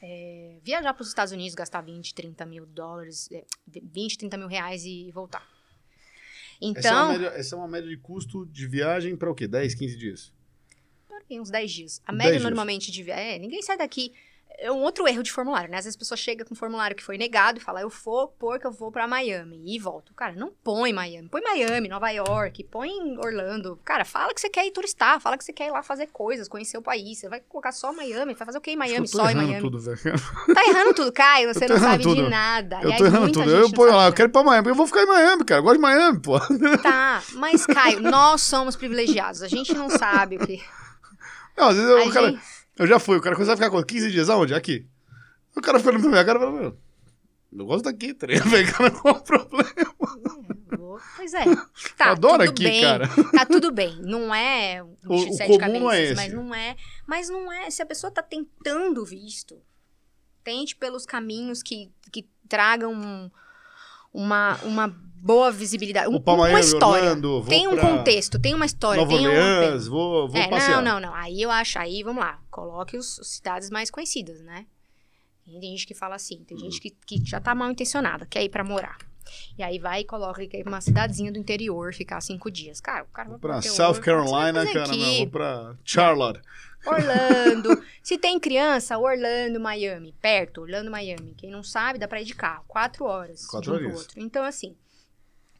[0.00, 4.46] é, viajar para os Estados Unidos, gastar 20, 30 mil dólares, é, 20, 30 mil
[4.46, 5.46] reais e voltar.
[6.76, 9.34] Essa, é uma Então, média, essa é uma média de custo de viagem para o
[9.34, 9.48] quê?
[9.48, 10.32] 10, 15 dias?
[11.28, 12.02] Tem uns 10 dias.
[12.06, 12.42] A 10 média dias.
[12.42, 13.34] normalmente de viagem.
[13.34, 14.12] É, ninguém sai daqui.
[14.56, 15.78] É um outro erro de formulário, né?
[15.78, 18.28] Às vezes a pessoa chega com um formulário que foi negado e fala, eu vou
[18.38, 20.14] porque eu vou pra Miami e volto.
[20.14, 21.28] Cara, não põe Miami.
[21.28, 22.88] Põe Miami, Nova York, põe
[23.18, 23.76] Orlando.
[23.84, 26.46] Cara, fala que você quer ir turistar, fala que você quer ir lá fazer coisas,
[26.46, 27.18] conhecer o país.
[27.18, 29.08] Você vai colocar só Miami, vai fazer o quê em Miami?
[29.08, 29.60] Só em Miami.
[29.60, 29.98] tudo, velho.
[30.54, 31.50] Tá errando tudo, Caio.
[31.52, 32.30] Você não sabe de tudo.
[32.30, 32.76] nada.
[32.76, 33.50] Eu Aliás, tô errando tudo.
[33.50, 35.58] Eu ponho lá, eu de quero ir pra Miami, eu vou ficar em Miami, cara.
[35.58, 36.38] Eu gosto de Miami, pô.
[36.80, 39.42] Tá, mas Caio, nós somos privilegiados.
[39.42, 40.62] A gente não sabe o que.
[41.56, 42.30] Não, às vezes A o cara.
[42.30, 42.42] gente-
[42.78, 44.54] Eu já fui, o cara começava a ficar com 15 dias aonde?
[44.54, 44.86] Aqui.
[45.56, 46.78] O cara ficando pra minha cara e falou, meu,
[47.56, 48.52] eu gosto daqui, tá ligado?
[48.54, 49.72] Eu qual o problema?
[51.16, 51.44] Pois é.
[51.96, 52.80] Tá, Eu adoro aqui, bem.
[52.82, 53.08] cara.
[53.32, 53.96] Tá tudo bem.
[54.02, 56.14] Não é um O- o comum cabeças, não é esse.
[56.14, 56.76] mas não é.
[57.06, 57.70] Mas não é.
[57.70, 59.60] Se a pessoa tá tentando visto,
[60.42, 63.30] tente pelos caminhos que, que tragam um-
[64.12, 66.08] uma, uma boa visibilidade.
[66.08, 67.04] Um, pra uma história.
[67.04, 69.30] Orlando, tem um pra contexto, tem uma história, Nova tem um.
[69.30, 70.82] Orleans, vou, vou É, passear.
[70.82, 71.14] não, não, não.
[71.14, 74.66] Aí eu acho, aí vamos lá, coloque os, as cidades mais conhecidas, né?
[75.46, 78.48] Tem gente que fala assim, tem gente que, que já tá mal intencionada, quer ir
[78.48, 78.96] pra morar.
[79.58, 82.80] E aí vai e coloca que é uma cidadezinha do interior, ficar cinco dias.
[82.80, 86.40] Cara, o cara vai pra South Carolina, cara, não, vou pra Charlotte.
[86.86, 87.82] Orlando.
[88.02, 91.34] Se tem criança, Orlando, Miami, perto, Orlando, Miami.
[91.36, 94.04] Quem não sabe, dá pra ir de carro, quatro horas Quatro de um.
[94.16, 94.76] Então, assim,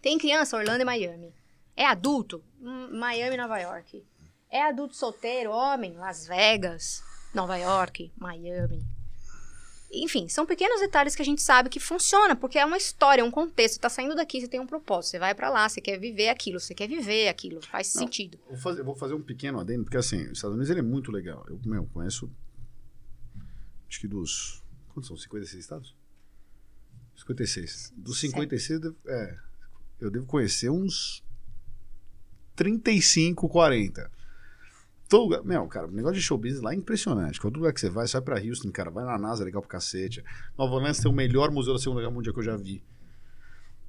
[0.04, 1.32] tem criança, Orlando e Miami.
[1.74, 4.04] É adulto, Hum, Miami, Nova York.
[4.50, 7.02] É adulto solteiro, homem, Las Vegas,
[7.34, 8.84] Nova York, Miami.
[9.90, 13.24] Enfim, são pequenos detalhes que a gente sabe que funciona, porque é uma história, é
[13.24, 13.74] um contexto.
[13.74, 16.28] Você tá saindo daqui, você tem um propósito, você vai pra lá, você quer viver
[16.28, 18.02] aquilo, você quer viver aquilo, faz Não.
[18.02, 18.38] sentido.
[18.48, 21.10] Vou fazer, vou fazer um pequeno adendo, porque assim, os Estados Unidos ele é muito
[21.10, 21.44] legal.
[21.48, 22.30] Eu, meu, conheço.
[23.88, 24.62] Acho que dos.
[24.92, 25.16] Quantos são?
[25.16, 25.94] 56 estados?
[27.16, 27.92] 56.
[27.96, 29.38] Dos 56, eu devo, é,
[30.00, 31.22] eu devo conhecer uns
[32.56, 34.10] 35, 40.
[35.08, 37.40] Todo lugar, meu, cara, o negócio de show business lá é impressionante.
[37.40, 40.24] Todo lugar que você vai, vai pra Houston, cara, vai na NASA, legal pra cacete.
[40.56, 42.82] Nova Orleans tem o melhor museu da Segunda Guerra Mundial que eu já vi.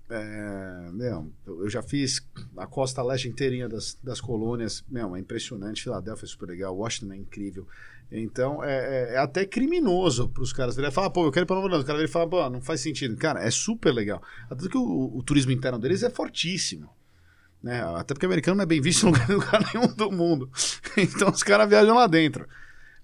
[0.10, 2.23] É, meu, eu eu já fiz
[2.57, 4.84] a costa leste inteirinha das, das colônias.
[4.88, 5.84] Meu, é impressionante.
[5.84, 6.76] Filadélfia é super legal.
[6.76, 7.68] Washington é incrível.
[8.11, 8.69] Então, é,
[9.11, 11.68] é- é até criminoso pros caras virarem e falar, pô, eu quero ir pra Nova
[11.68, 11.84] Orleans.
[11.84, 13.15] O cara vira e fala, pô, não faz sentido.
[13.18, 14.22] Cara, é super legal.
[14.49, 16.90] Até que o, o turismo interno deles é fortíssimo.
[17.64, 17.82] Né?
[17.95, 20.49] Até porque o americano não é bem visto em lugar, lugar nenhum do mundo.
[20.98, 22.48] Então, os caras viajam lá dentro.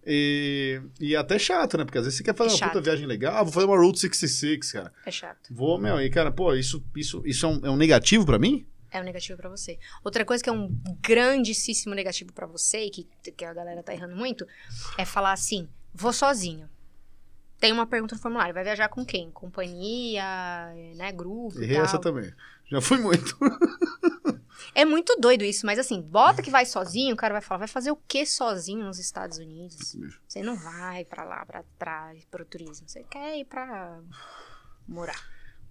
[0.05, 1.83] E, e é até chato, né?
[1.85, 2.69] Porque às vezes você quer fazer É uma chato.
[2.71, 3.35] puta viagem legal.
[3.35, 4.91] Ah, vou fazer uma Route 66, cara.
[5.05, 5.53] É chato.
[5.53, 8.65] Vou, meu, e cara, pô, isso, isso, isso é, um, é um negativo pra mim?
[8.91, 9.79] É um negativo pra você.
[10.03, 10.67] Outra coisa que é um
[11.01, 14.45] grandíssimo negativo pra você, e que, que a galera tá errando muito,
[14.97, 16.69] é falar assim: vou sozinho.
[17.57, 19.31] Tem uma pergunta no formulário: vai viajar com quem?
[19.31, 20.23] Companhia,
[20.95, 21.11] né?
[21.11, 21.61] Grupo.
[21.61, 22.33] Errei essa também.
[22.69, 23.37] Já fui muito.
[24.73, 27.67] É muito doido isso, mas assim, bota que vai sozinho, o cara vai falar: vai
[27.67, 29.97] fazer o que sozinho nos Estados Unidos?
[30.27, 32.87] Você não vai pra lá pra, pra, pro turismo.
[32.87, 33.99] Você quer ir pra
[34.87, 35.19] morar.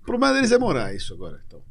[0.03, 1.43] O problema deles é morar isso agora.
[1.47, 1.63] Então.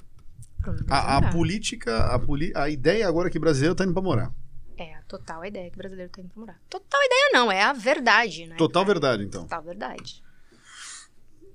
[0.89, 1.33] A, a morar.
[1.33, 4.33] política, a, poli, a ideia agora é que brasileiro tá indo pra morar.
[4.77, 6.61] É a total ideia que o brasileiro tá indo pra morar.
[6.69, 8.55] Total ideia não, é a verdade, né?
[8.55, 8.93] Total cara?
[8.93, 9.43] verdade, então.
[9.43, 10.23] Total verdade.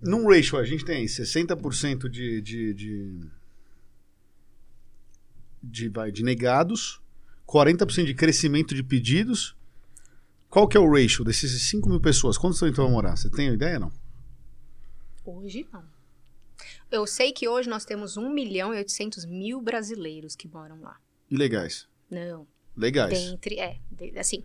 [0.01, 3.21] Num ratio, a gente tem 60% de, de, de,
[5.63, 7.01] de, vai, de negados,
[7.49, 9.57] 40% de crescimento de pedidos.
[10.51, 12.37] Qual que é o ratio desses 5 mil pessoas?
[12.37, 13.17] Quantos estão indo pra morar?
[13.17, 13.91] Você tem ideia, não?
[15.25, 15.94] Hoje não.
[16.95, 20.97] Eu sei que hoje nós temos 1 milhão e 800 mil brasileiros que moram lá.
[21.31, 21.89] Ilegais.
[22.11, 22.47] Não.
[22.77, 23.19] Legais.
[23.31, 24.45] Dentre, é, de- assim.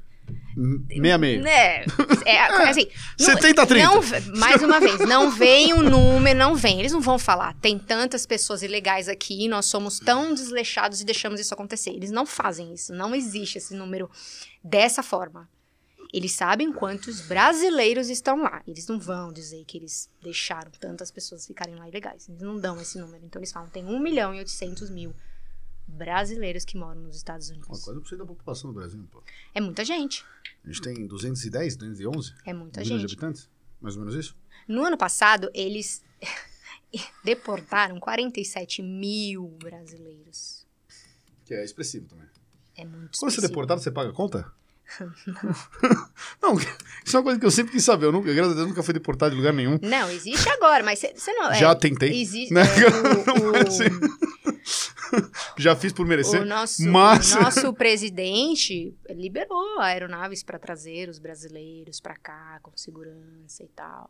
[0.56, 1.42] Meia meia.
[1.48, 1.86] É,
[2.26, 2.40] é,
[2.70, 2.88] assim.
[3.20, 3.86] não- 70 a 30.
[3.88, 4.02] Não,
[4.40, 6.80] mais uma vez, não vem um número, não vem.
[6.80, 11.40] Eles não vão falar, tem tantas pessoas ilegais aqui, nós somos tão desleixados e deixamos
[11.40, 11.92] isso acontecer.
[11.92, 14.10] Eles não fazem isso, não existe esse número
[14.64, 15.50] dessa forma.
[16.12, 18.64] Eles sabem quantos brasileiros estão lá.
[18.66, 22.28] Eles não vão dizer que eles deixaram tantas pessoas ficarem lá ilegais.
[22.28, 23.24] Eles não dão esse número.
[23.24, 25.14] Então eles falam, tem 1 milhão e 800 mil
[25.88, 27.68] brasileiros que moram nos Estados Unidos.
[27.68, 29.24] Quase 1% da população do Brasil, pô.
[29.54, 30.26] É muita gente.
[30.64, 33.12] A gente tem 210, 211 É muita milhões de gente.
[33.14, 33.50] habitantes?
[33.80, 34.36] Mais ou menos isso?
[34.68, 36.04] No ano passado, eles
[37.24, 40.66] deportaram 47 mil brasileiros.
[41.46, 42.28] Que é expressivo também.
[42.76, 44.52] É muito Quando você é deportado, você paga a conta?
[46.42, 46.58] não,
[47.06, 48.06] isso é uma coisa que eu sempre quis saber.
[48.08, 49.80] Eu nunca, graças a Deus, nunca fui deportado de lugar nenhum.
[49.82, 51.54] Não, existe agora, mas você não...
[51.54, 52.22] Já é, tentei.
[52.22, 52.62] Existe, né?
[52.62, 53.84] é, o, foi assim.
[55.58, 56.40] Já fiz por merecer.
[56.40, 62.60] o, o nosso, mas- o nosso presidente liberou aeronaves para trazer os brasileiros para cá
[62.62, 64.10] com segurança e tal.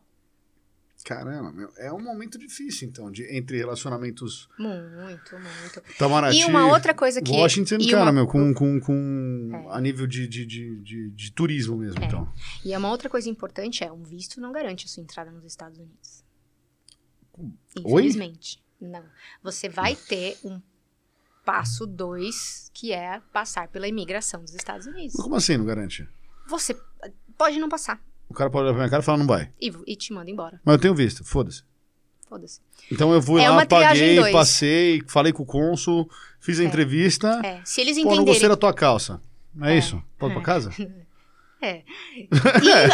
[1.04, 5.82] Caramba, meu, é um momento difícil, então, de, entre relacionamentos Muito, muito.
[5.90, 7.32] Itamaraty, E uma outra coisa que...
[7.32, 9.76] Washington, cara, uma- meu, com, com, com É.
[9.76, 12.06] a nível de, de, de, de, turismo mesmo, É.
[12.06, 12.30] então.
[12.64, 15.78] E uma outra coisa importante é, um visto não garante a sua entrada nos Estados
[15.78, 16.22] Unidos.
[17.38, 18.02] Oi?
[18.02, 18.62] Infelizmente.
[18.80, 19.04] Não.
[19.42, 20.60] Você vai ter um
[21.44, 25.14] passo dois, que é passar pela imigração dos Estados Unidos.
[25.16, 26.06] Como assim, não garante?
[26.48, 26.76] Você
[27.38, 29.50] pode não passar O cara pode olhar pra minha cara e falar, não vai.
[29.60, 30.60] e, e te manda embora.
[30.64, 31.62] Mas eu tenho visto, foda-se.
[32.28, 32.60] Foda-se.
[32.90, 34.32] Então eu fui É lá, paguei, dois.
[34.32, 36.08] passei, falei com o cônsul,
[36.38, 36.66] fiz a É.
[36.66, 37.40] entrevista.
[37.44, 38.32] É, se eles Pô, não entenderem...
[38.32, 39.20] gostei da tua calça.
[39.62, 39.78] É, É.
[39.78, 40.00] isso?
[40.18, 40.70] Pode ir pra casa?
[41.62, 41.82] É.
[42.16, 42.26] E,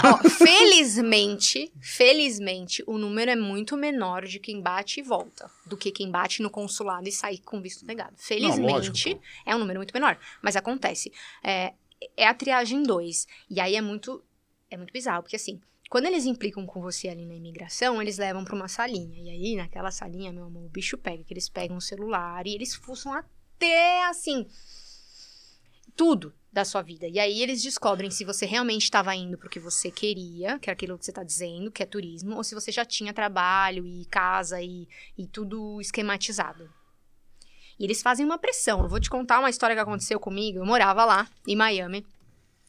[0.04, 5.92] ó, felizmente, felizmente, o número é muito menor de quem bate e volta do que
[5.92, 8.14] quem bate no consulado e sai com visto negado.
[8.16, 9.20] Felizmente, pô.
[9.46, 10.18] é um número muito menor.
[10.42, 11.12] Mas acontece.
[11.44, 11.74] É,
[12.16, 13.28] é a triagem 2.
[13.48, 14.20] E aí é muito,
[14.70, 18.44] é muito bizarro, porque assim, quando eles implicam com você ali na imigração, eles levam
[18.44, 19.20] pra uma salinha.
[19.20, 22.54] E aí, naquela salinha, meu amor, o bicho pega, que eles pegam o celular e
[22.54, 24.46] eles fuçam até assim.
[25.94, 27.06] Tudo da sua vida.
[27.06, 30.72] E aí eles descobrem se você realmente estava indo pro que você queria, que é
[30.72, 34.04] aquilo que você está dizendo, que é turismo, ou se você já tinha trabalho e
[34.06, 36.68] casa e, e tudo esquematizado.
[37.78, 38.82] E eles fazem uma pressão.
[38.82, 40.58] Eu vou te contar uma história que aconteceu comigo.
[40.58, 42.04] Eu morava lá, em Miami.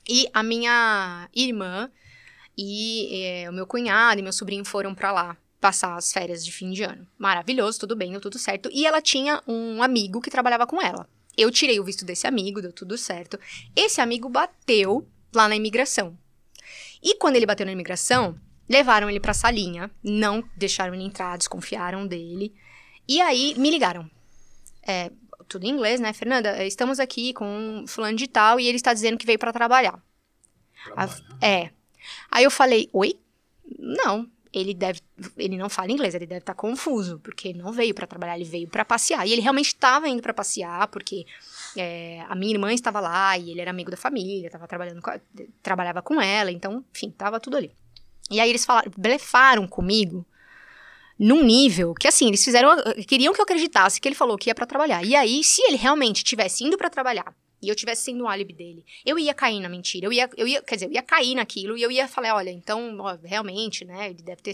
[0.10, 1.92] E a minha irmã
[2.58, 6.52] e eh, o meu cunhado e meu sobrinho foram pra lá passar as férias de
[6.52, 7.08] fim de ano.
[7.18, 8.70] Maravilhoso, tudo bem, deu tudo certo.
[8.72, 11.08] E ela tinha um amigo que trabalhava com ela.
[11.38, 13.40] Eu tirei o visto desse amigo, deu tudo certo.
[13.76, 16.18] Esse amigo bateu lá na imigração.
[17.02, 22.08] E quando ele bateu na imigração, levaram ele pra salinha, não deixaram ele entrar, desconfiaram
[22.08, 22.54] dele.
[23.08, 24.10] E aí me ligaram.
[24.82, 25.12] É,
[25.48, 26.14] tudo em inglês, né?
[26.14, 30.00] Fernanda, estamos aqui com fulano de tal e ele está dizendo que veio pra trabalhar.
[30.96, 31.10] A-
[31.46, 31.72] é.
[32.32, 33.20] Aí eu falei, oi?
[33.80, 34.30] Não.
[34.54, 35.02] Ele deve,
[35.38, 38.46] ele não fala inglês, ele deve estar confuso, porque ele não veio pra trabalhar, ele
[38.50, 39.28] veio pra passear.
[39.28, 41.26] E ele realmente estava indo pra passear, porque
[41.76, 45.12] é, a minha irmã estava lá e ele era amigo da família, tava trabalhando com
[45.62, 47.72] trabalhava com ela, então, enfim, tava tudo ali.
[48.32, 50.26] E aí eles falaram, blefaram comigo
[51.20, 52.76] num nível que assim, eles fizeram,
[53.08, 55.04] queriam que eu acreditasse que ele falou que ia pra trabalhar.
[55.04, 58.54] E aí, se ele realmente tivesse indo pra trabalhar e eu tivesse sendo o álibi
[58.54, 60.06] dele, eu ia cair na mentira.
[60.06, 62.52] Eu ia, eu ia, quer dizer, eu ia cair naquilo e eu ia falar, olha,
[62.52, 64.54] então, ó, realmente, né, ele deve ter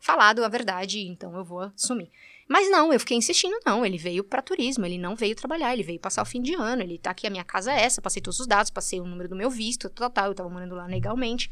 [0.00, 2.10] falado a verdade, então eu vou assumir.
[2.48, 5.82] Mas não, eu fiquei insistindo, não, ele veio pra turismo, ele não veio trabalhar, ele
[5.82, 8.22] veio passar o fim de ano, ele tá aqui, a minha casa é essa, passei
[8.22, 10.86] todos os dados, passei o número do meu visto, tal, tal, eu tava morando lá
[10.86, 11.50] legalmente.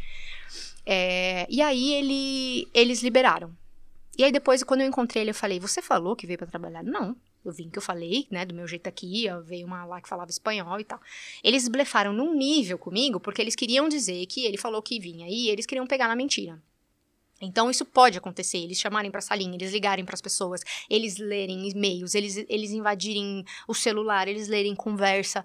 [0.87, 3.55] É, e aí ele, eles liberaram.
[4.17, 6.83] E aí depois, quando eu encontrei ele, eu falei, você falou que veio pra trabalhar?
[6.83, 10.09] Não, eu vim que eu falei, né, do meu jeito aqui, veio uma lá que
[10.09, 11.01] falava espanhol e tal.
[11.45, 15.49] Eles blefaram num nível comigo, porque eles queriam dizer que ele falou que vinha, e
[15.49, 16.61] eles queriam pegar na mentira.
[17.41, 22.15] Então isso pode acontecer, eles chamarem pra salinha, eles ligarem pras pessoas, eles lerem e-mails,
[22.15, 25.45] eles, eles invadirem o celular, eles lerem conversa.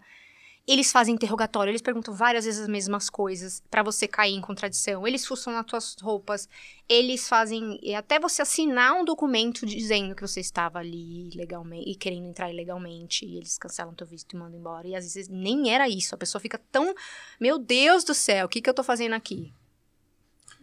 [0.67, 5.07] Eles fazem interrogatório, eles perguntam várias vezes as mesmas coisas pra você cair em contradição.
[5.07, 6.47] Eles fuçam nas tuas roupas,
[6.88, 12.27] eles fazem até você assinar um documento dizendo que você estava ali legalmente e querendo
[12.27, 14.88] entrar ilegalmente e eles cancelam teu visto e mandam embora.
[14.88, 16.93] E às vezes nem era isso, a pessoa fica tão,
[17.39, 19.51] meu Deus do céu, o que que eu tô fazendo aqui?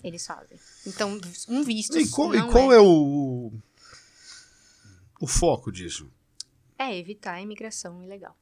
[0.02, 0.58] Eles fazem.
[0.86, 2.76] Então, um visto E qual, e não qual é...
[2.76, 3.52] é o,
[5.20, 6.08] o foco disso?
[6.78, 8.36] é evitar a imigração ilegal.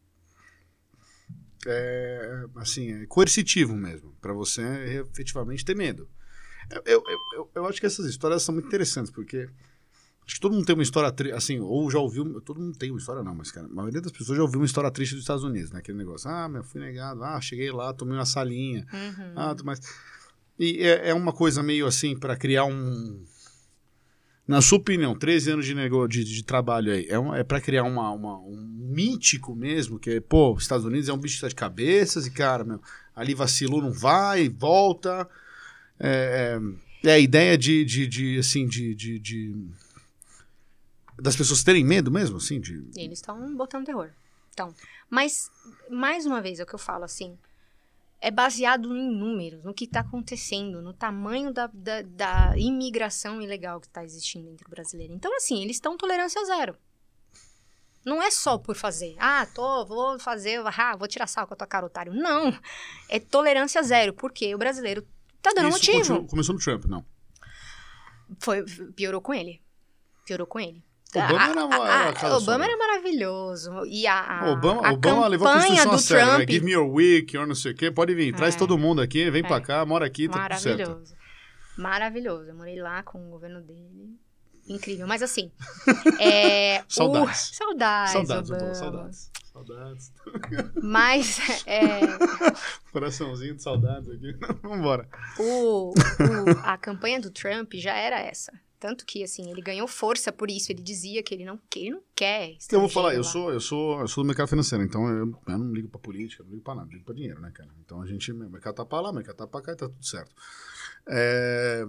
[1.65, 4.63] É, assim, é coercitivo mesmo, pra você
[5.01, 6.09] efetivamente ter medo.
[6.71, 7.03] Eu, eu,
[7.35, 9.49] eu, eu acho que essas histórias são muito interessantes, porque
[10.27, 12.91] acho que todo mundo tem uma história triste, assim, ou já ouviu, todo mundo tem
[12.91, 15.23] uma história não, mas cara, a maioria das pessoas já ouviu uma história triste dos
[15.23, 15.79] Estados Unidos, né?
[15.79, 19.33] Aquele negócio, ah, meu, fui negado, ah, cheguei lá, tomei uma salinha, Uhum.
[19.37, 19.81] ah, mas...
[20.59, 23.25] E é, é uma coisa meio assim, pra criar um...
[24.47, 26.07] Na sua opinião, 13 anos de, nego...
[26.07, 30.21] de, de trabalho aí, é, é para criar uma, uma- um mítico mesmo, que é,
[30.21, 32.81] pô, os Estados Unidos é um bicho de cabeças e, cara, meu,
[33.15, 35.29] ali vacilou, não vai, volta.
[35.99, 36.59] É,
[37.05, 39.55] é, é a ideia de, de, de, assim, de, de, de-
[41.21, 42.85] das pessoas terem medo mesmo, assim, de...
[42.97, 44.11] Eles estão botando terror.
[44.53, 44.75] Então,
[45.11, 45.51] mas,
[45.91, 47.37] mais uma vez, é o que eu falo, assim,
[48.21, 53.81] é baseado em números, no que está acontecendo, no tamanho da, da, da imigração ilegal
[53.81, 55.13] que está existindo entre o brasileiro.
[55.13, 56.77] Então, assim, eles estão tolerância zero.
[58.05, 59.17] Não é só por fazer.
[59.19, 62.15] Ah, tô, vou fazer, ah, vou tirar sal com a tua cara, otário.
[62.15, 62.57] Não.
[63.09, 65.07] É tolerância zero, porque o brasileiro
[65.43, 66.27] tá dando Isso motivo.
[66.29, 67.05] começou no Trump, não.
[68.39, 68.65] Foi,
[68.95, 69.61] piorou com ele.
[70.25, 70.86] Piorou com ele.
[71.19, 73.85] Obama A- era a- a- era casa Obama era maravilhoso.
[73.87, 76.35] E a, a, Obama, a Obama levou a Constituição a do sério, né?
[76.37, 76.51] Trump...
[76.51, 77.91] Give me your week, or não sei o quê.
[77.91, 78.59] Pode vir, traz É.
[78.59, 79.61] todo mundo aqui, vem pra É.
[79.61, 80.79] cá, mora aqui, tá tudo certo.
[80.81, 81.15] Maravilhoso.
[81.79, 82.49] Maravilhoso.
[82.51, 84.17] Eu morei lá com o governo dele.
[84.69, 85.07] Incrível.
[85.07, 85.51] Mas assim.
[86.21, 87.51] é, o- Saudades.
[87.55, 88.13] Saudades.
[88.13, 88.63] Saudades, Obama.
[88.63, 89.31] Obama, saudades.
[89.53, 90.13] Saudades.
[90.83, 92.01] Mas é,
[92.93, 94.35] Coraçãozinho de saudades aqui.
[94.63, 95.09] Vambora.
[95.39, 95.95] o, o-
[96.63, 98.53] a campanha do Trump já era essa.
[98.79, 100.71] Tanto que, assim, ele ganhou força por isso.
[100.71, 102.57] Ele dizia que ele não, que ele não quer.
[102.71, 103.25] Eu vou falar, eu lá.
[103.25, 106.43] sou, eu sou, eu sou do mercado financeiro, então eu, eu não ligo pra política,
[106.45, 107.71] não ligo pra nada, eu ligo pra dinheiro, né, cara?
[107.85, 109.89] Então a gente, o mercado tá pra lá, o mercado tá pra cá e tá
[109.89, 110.35] tudo certo.
[111.09, 111.87] É,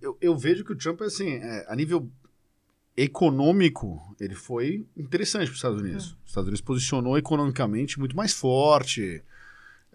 [0.00, 2.08] Eu, eu vejo que o Trump, assim, é, a nível
[2.96, 6.16] econômico, ele foi interessante para os Estados Unidos.
[6.24, 9.22] Os Estados Unidos posicionou economicamente muito mais forte.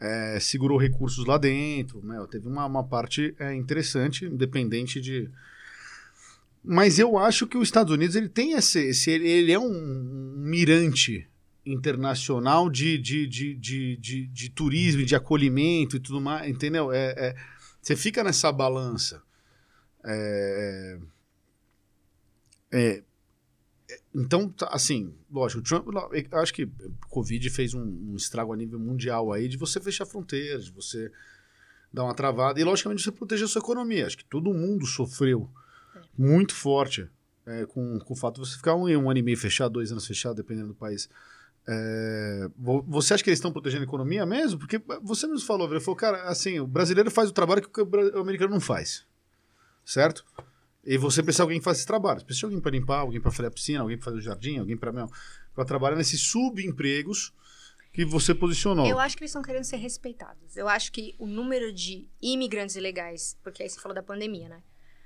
[0.02, 2.18] É, segurou recursos lá dentro, né?
[2.30, 5.30] Teve uma, uma parte é, interessante, independente de.
[6.64, 11.28] Mas eu acho que os Estados Unidos ele tem esse, esse ele, é um mirante
[11.64, 16.92] internacional de, de, de, de, de, de turismo, de acolhimento e tudo mais, entendeu?
[16.92, 17.36] É, é-
[17.80, 19.24] você fica nessa balança.
[20.04, 20.98] É,
[22.72, 23.04] é, é,
[24.14, 25.88] então, tá, assim, lógico, o Trump,
[26.34, 26.72] acho que o
[27.10, 31.12] Covid fez um, um estrago a nível mundial aí de você fechar fronteiras, de você
[31.94, 34.06] dar uma travada e, logicamente, você proteger a sua economia.
[34.06, 35.50] Acho que todo mundo sofreu
[36.18, 37.08] muito forte
[37.46, 39.92] é, com, com o fato de você ficar um, um ano e meio fechado, dois
[39.92, 41.10] anos fechado, dependendo do país.
[41.68, 44.60] É, vo- você acha que eles estão protegendo a economia mesmo?
[44.60, 48.20] Porque você mesmo falou, ele falou, cara, assim, o brasileiro faz o trabalho que o
[48.20, 49.06] americano não faz.
[49.86, 50.26] Certo?
[50.84, 52.20] E você precisa de alguém que faça esse trabalho.
[52.20, 54.22] Você precisa de alguém para limpar, alguém para fazer a piscina, alguém para fazer o
[54.22, 57.34] jardim, alguém para trabalhar nesses subempregos
[57.94, 58.88] que você posicionou.
[58.88, 60.56] Eu acho que eles estão querendo ser respeitados.
[60.56, 64.64] Eu acho que o número de imigrantes ilegais, porque aí você falou da pandemia, né?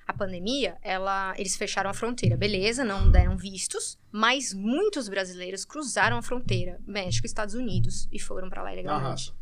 [0.08, 6.16] A pandemia, ela, eles fecharam a fronteira, beleza, não deram vistos, mas muitos brasileiros cruzaram
[6.18, 9.04] a fronteira, México Estados Unidos, e foram pra lá ilegalmente.
[9.04, 9.34] raça.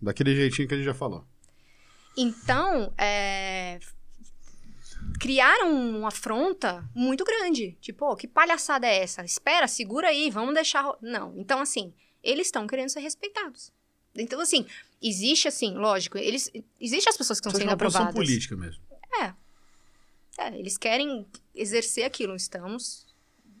[0.00, 1.26] Daquele jeitinho que a gente já falou.
[2.16, 3.80] Então, é,
[5.18, 7.76] criaram uma afronta muito grande.
[7.80, 9.24] Tipo, "Ô, que palhaçada é essa?
[9.24, 10.82] Espera, segura aí, vamos deixar.
[10.82, 11.34] ro-" Não.
[11.36, 13.72] Então, assim, eles estão querendo ser respeitados.
[14.14, 14.66] Então, assim,
[15.00, 16.50] existe assim, lógico, eles.
[16.80, 18.28] Existem as pessoas que estão acha sendo uma posição aprovadas.
[18.28, 18.82] política mesmo.
[20.38, 22.34] É, eles querem exercer aquilo.
[22.34, 23.06] Estamos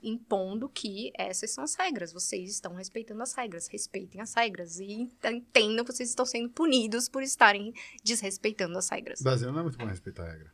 [0.02, 2.12] impondo que essas são as regras.
[2.12, 3.68] Vocês estão respeitando as regras.
[3.68, 4.78] Respeitem as regras.
[4.78, 9.20] E entendam que vocês estão sendo punidos por estarem desrespeitando as regras.
[9.20, 10.52] O Brasil não é muito bom respeitar a regra.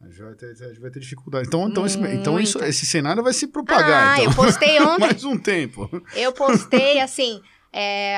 [0.00, 1.48] A gente vai ter, a gente vai ter dificuldade.
[1.48, 4.16] Então, então, esse, então isso- esse cenário vai se propagar.
[4.16, 4.30] ah, então.
[4.30, 5.00] eu postei ontem.
[5.00, 5.88] Mais um tempo.
[6.14, 7.42] Eu postei assim.
[7.72, 8.16] é,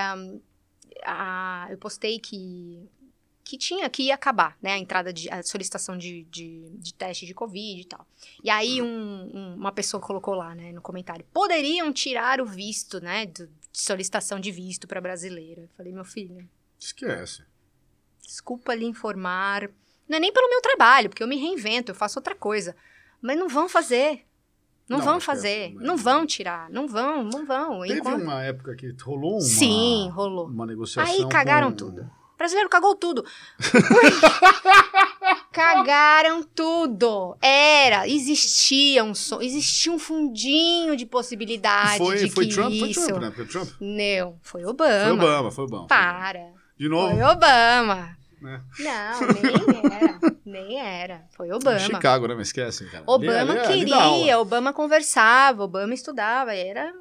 [1.04, 2.88] a- eu postei que
[3.42, 7.26] que tinha que ia acabar, né, a entrada de a solicitação de, de, de teste
[7.26, 8.06] de covid e tal.
[8.44, 8.86] E aí um-
[9.34, 13.80] um- uma pessoa colocou lá, né, no comentário, poderiam tirar o visto, né, do- de
[13.80, 15.62] solicitação de visto para brasileiro.
[15.62, 16.48] Eu falei, meu filho,
[16.78, 17.42] Esquece.
[18.24, 19.68] desculpa lhe informar,
[20.10, 22.76] não é nem pelo meu trabalho, porque eu me reinvento, eu faço outra coisa,
[23.22, 24.26] mas não vão fazer.
[24.88, 27.82] Não, Não, vão fazer, mas- não vão tirar, não vão, não vão.
[27.82, 30.46] Teve Enquanto- uma época que rolou uma, Sim, rolou.
[30.48, 31.14] uma negociação.
[31.14, 32.02] Aí cagaram com- tudo.
[32.34, 33.24] O brasileiro cagou tudo.
[35.52, 37.36] cagaram tudo.
[37.40, 42.88] Era, existia um, so- existia um fundinho de possibilidade Foi, de foi que Trump, foi
[42.90, 43.06] isso...
[43.06, 43.30] Trump, né?
[43.30, 43.68] Foi Trump.
[43.80, 45.04] Não, foi Obama.
[45.04, 45.86] Foi Obama, foi Obama.
[45.86, 46.52] Para.
[46.76, 47.14] De novo.
[47.14, 48.16] Foi Obama.
[48.40, 48.62] Né?
[48.78, 50.20] Não, nem era.
[50.46, 51.24] nem era.
[51.36, 51.78] Foi Obama.
[51.78, 52.34] Chicago, né?
[52.34, 53.04] Mas esquece, cara.
[53.06, 54.16] Obama Ali- ali- ali aula.
[54.18, 56.92] queria, Obama conversava, Obama estudava, era.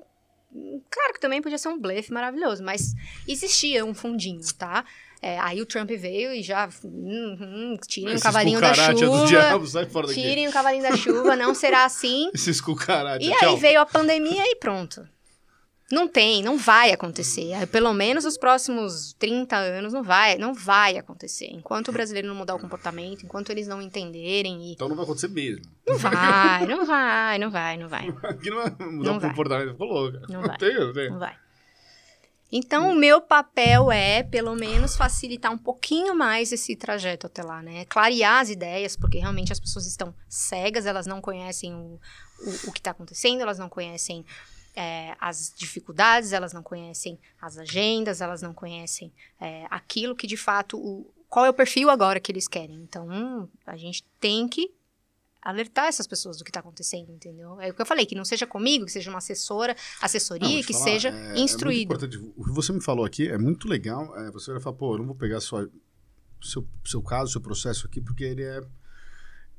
[0.90, 2.94] Claro que também podia ser um blefe maravilhoso, mas
[3.28, 4.84] existia um fundinho, tá?
[5.22, 6.68] É, aí o Trump veio e já.
[6.84, 9.26] Hum, hum, tirem o Esses cavalinho da chuva.
[9.28, 10.22] diabo, sai fora daqui.
[10.22, 12.32] Tirem o cavalinho da chuva, não será assim.
[12.34, 13.49] Esses cucaracha, E tchau.
[13.49, 15.07] aí veio a pandemia e pronto.
[15.91, 17.66] Não tem, não vai acontecer.
[17.68, 21.48] Pelo menos os próximos 30 anos não vai, não vai acontecer.
[21.52, 25.03] Enquanto o brasileiro não mudar o comportamento, enquanto eles não entenderem e Então não vai
[25.03, 25.66] acontecer mesmo.
[25.88, 28.07] não vai, não vai, não vai, não vai.
[28.24, 29.30] Aqui não vai mudar Não o vai.
[29.32, 29.72] comportamento.
[29.72, 30.18] Ficou louco.
[30.32, 30.57] Não vai.
[30.57, 31.10] tem, não tem.
[31.10, 31.36] Não vai.
[32.52, 37.61] Então, o meu papel é, pelo menos, facilitar um pouquinho mais esse trajeto até lá,
[37.61, 37.86] né?
[37.86, 41.99] Clarear as ideias, porque realmente as pessoas estão cegas, elas não conhecem o,
[42.40, 44.26] o, o que está acontecendo, elas não conhecem
[44.80, 50.38] é, as dificuldades, elas não conhecem as agendas, elas não conhecem é, aquilo que, de
[50.38, 52.77] fato, o, qual é o perfil agora que eles querem.
[52.77, 54.72] Então, a gente tem que
[55.41, 57.60] alertar essas pessoas do que está acontecendo, entendeu?
[57.60, 60.64] É o que eu falei, que não seja comigo, que seja uma assessora, assessoria, Não,
[60.64, 61.93] que falar, seja é- é instruído.
[61.93, 62.18] importante.
[62.38, 64.15] O que você me falou aqui é muito legal.
[64.18, 65.69] É, você vai falar, pô, eu não vou pegar sua,
[66.41, 68.61] seu, seu caso, seu processo aqui, porque ele é.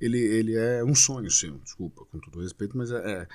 [0.01, 3.29] Ele, ele é um sonho seu, desculpa, com todo respeito, mas é, é-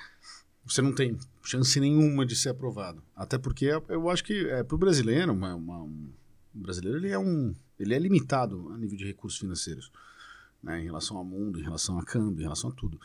[0.66, 3.02] você não tem chance nenhuma de ser aprovado.
[3.14, 6.10] Até porque é- eu acho que é, para o brasileiro, uma, uma- um
[6.54, 7.54] o brasileiro ele é um.
[7.78, 9.90] Ele é limitado a nível de recursos financeiros.
[10.62, 12.98] Né, em relação ao mundo, em relação a câmbio, em relação a tudo.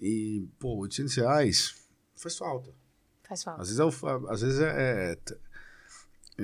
[0.00, 1.74] E, pô, 800 reais
[2.14, 2.70] faz falta.
[3.26, 3.62] Faz falta.
[3.62, 5.38] Às vezes é, às vezes é, é-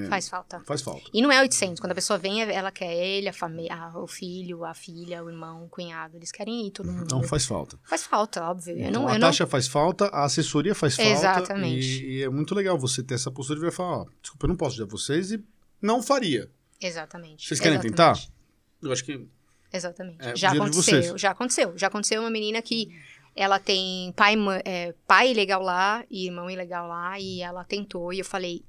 [0.07, 0.61] Faz falta.
[0.61, 1.11] faz falta.
[1.13, 1.81] E não é 800.
[1.81, 5.65] Quando a pessoa vem, ela quer ele, a família, o filho, a filha, o irmão,
[5.65, 6.17] o cunhado.
[6.17, 7.05] Eles querem ir, todo mundo.
[7.05, 7.79] Então faz falta.
[7.85, 8.77] Faz falta, óbvio.
[8.77, 9.29] Eu Então, não, a eu não...
[9.29, 11.11] taxa faz falta, a assessoria faz falta.
[11.11, 12.05] Exatamente.
[12.05, 14.49] E, e é muito legal você ter essa postura e vai falar, ó, desculpa, eu
[14.49, 15.45] não posso ajudar vocês e
[15.81, 16.51] não faria.
[16.81, 17.47] Exatamente.
[17.47, 18.29] Vocês querem Exatamente.
[18.29, 18.39] tentar?
[18.83, 19.27] Eu acho que
[19.73, 20.19] Exatamente.
[20.21, 21.73] É, já de aconteceu, já aconteceu.
[21.77, 22.89] Já aconteceu uma menina que
[23.37, 24.35] ela tem pai,
[24.65, 28.65] é, pai ilegal lá e irmão ilegal lá e ela tentou e eu falei,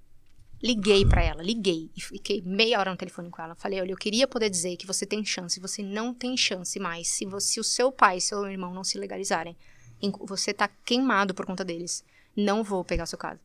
[0.61, 1.90] Liguei pra ela, liguei.
[1.95, 3.56] E fiquei meia hora no telefone com ela.
[3.56, 5.60] Falei, olha, eu queria poder dizer que você tem chance.
[5.60, 7.07] Você não tem chance mais.
[7.07, 9.56] Se, você, se o seu pai e seu irmão não se legalizarem,
[10.02, 12.03] em- você tá queimado por conta deles.
[12.36, 13.40] Não vou pegar seu caso.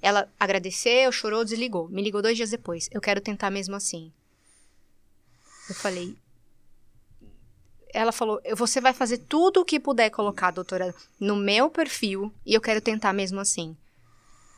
[0.00, 1.88] Ela agradeceu, chorou, desligou.
[1.88, 2.88] Me ligou dois dias depois.
[2.92, 4.12] Eu quero tentar mesmo assim.
[5.68, 6.16] Eu falei.
[7.92, 12.32] Ela falou: "Eu- você vai fazer tudo o que puder colocar, doutora, no meu perfil
[12.46, 13.76] e eu quero tentar mesmo assim.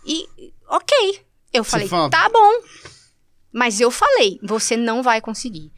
[0.06, 1.24] E, ok.
[1.54, 2.52] Eu falei: tá bom.
[3.52, 5.70] Mas eu falei: você não vai conseguir.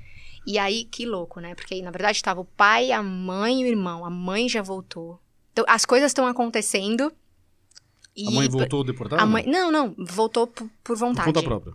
[0.46, 1.54] E aí, que louco, né?
[1.54, 4.04] Porque aí, na verdade, estava o pai, a mãe e o irmão.
[4.04, 5.20] A mãe já voltou.
[5.52, 7.12] Então, as coisas estão acontecendo.
[8.26, 9.20] A mãe e- voltou deportada?
[9.22, 11.26] a mãe, não, não, voltou por, por Por vontade.
[11.26, 11.74] conta própria.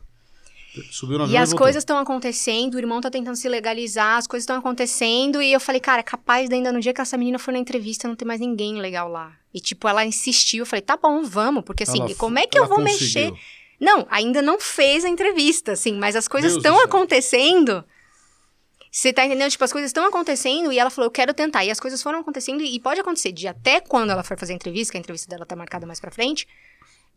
[0.90, 1.65] Subiu avião E as voltou.
[1.65, 5.60] coisas estão acontecendo, o irmão tá tentando se legalizar, as coisas estão acontecendo, e eu
[5.60, 8.15] falei, cara, é capaz de ainda no dia que essa menina for na entrevista não
[8.15, 9.34] ter mais ninguém legal lá.
[9.53, 12.57] E tipo, ela insistiu, eu falei, tá bom, vamos, porque assim, Ela- como é que
[12.57, 13.02] eu vou conseguiu.
[13.32, 13.34] mexer?
[13.82, 17.84] Não, ainda não fez a entrevista, assim, mas as coisas estão acontecendo.
[18.91, 19.49] Você tá entendendo?
[19.49, 21.66] Tipo, as coisas estão acontecendo e ela falou, eu quero tentar.
[21.66, 24.56] E as coisas foram acontecendo e pode acontecer de até quando ela for fazer a
[24.56, 26.48] entrevista, que a entrevista dela tá marcada mais pra frente,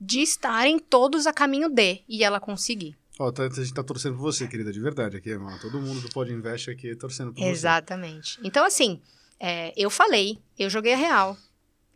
[0.01, 2.97] de estarem todos a caminho de e ela conseguir.
[3.19, 5.57] Ó, tá- a gente tá torcendo por você, querida, de verdade aqui, irmão.
[5.61, 7.49] Todo mundo do Pod Invest aqui torcendo por você.
[7.49, 8.39] Exatamente.
[8.43, 9.01] Então, assim,
[9.39, 11.37] é, eu falei, eu joguei a real.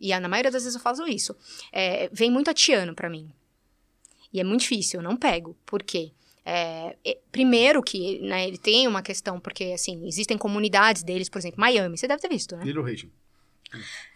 [0.00, 1.34] E na maioria das vezes eu faço isso.
[1.72, 3.32] É, vem muito atiano pra mim.
[4.32, 5.56] E é muito difícil, eu não pego.
[5.64, 6.12] Por quê?
[6.44, 6.96] É,
[7.30, 11.96] primeiro que né, ele tem uma questão, porque assim, existem comunidades deles, por exemplo, Miami,
[11.98, 12.64] você deve ter visto, né?
[12.64, 13.10] Little Haitian.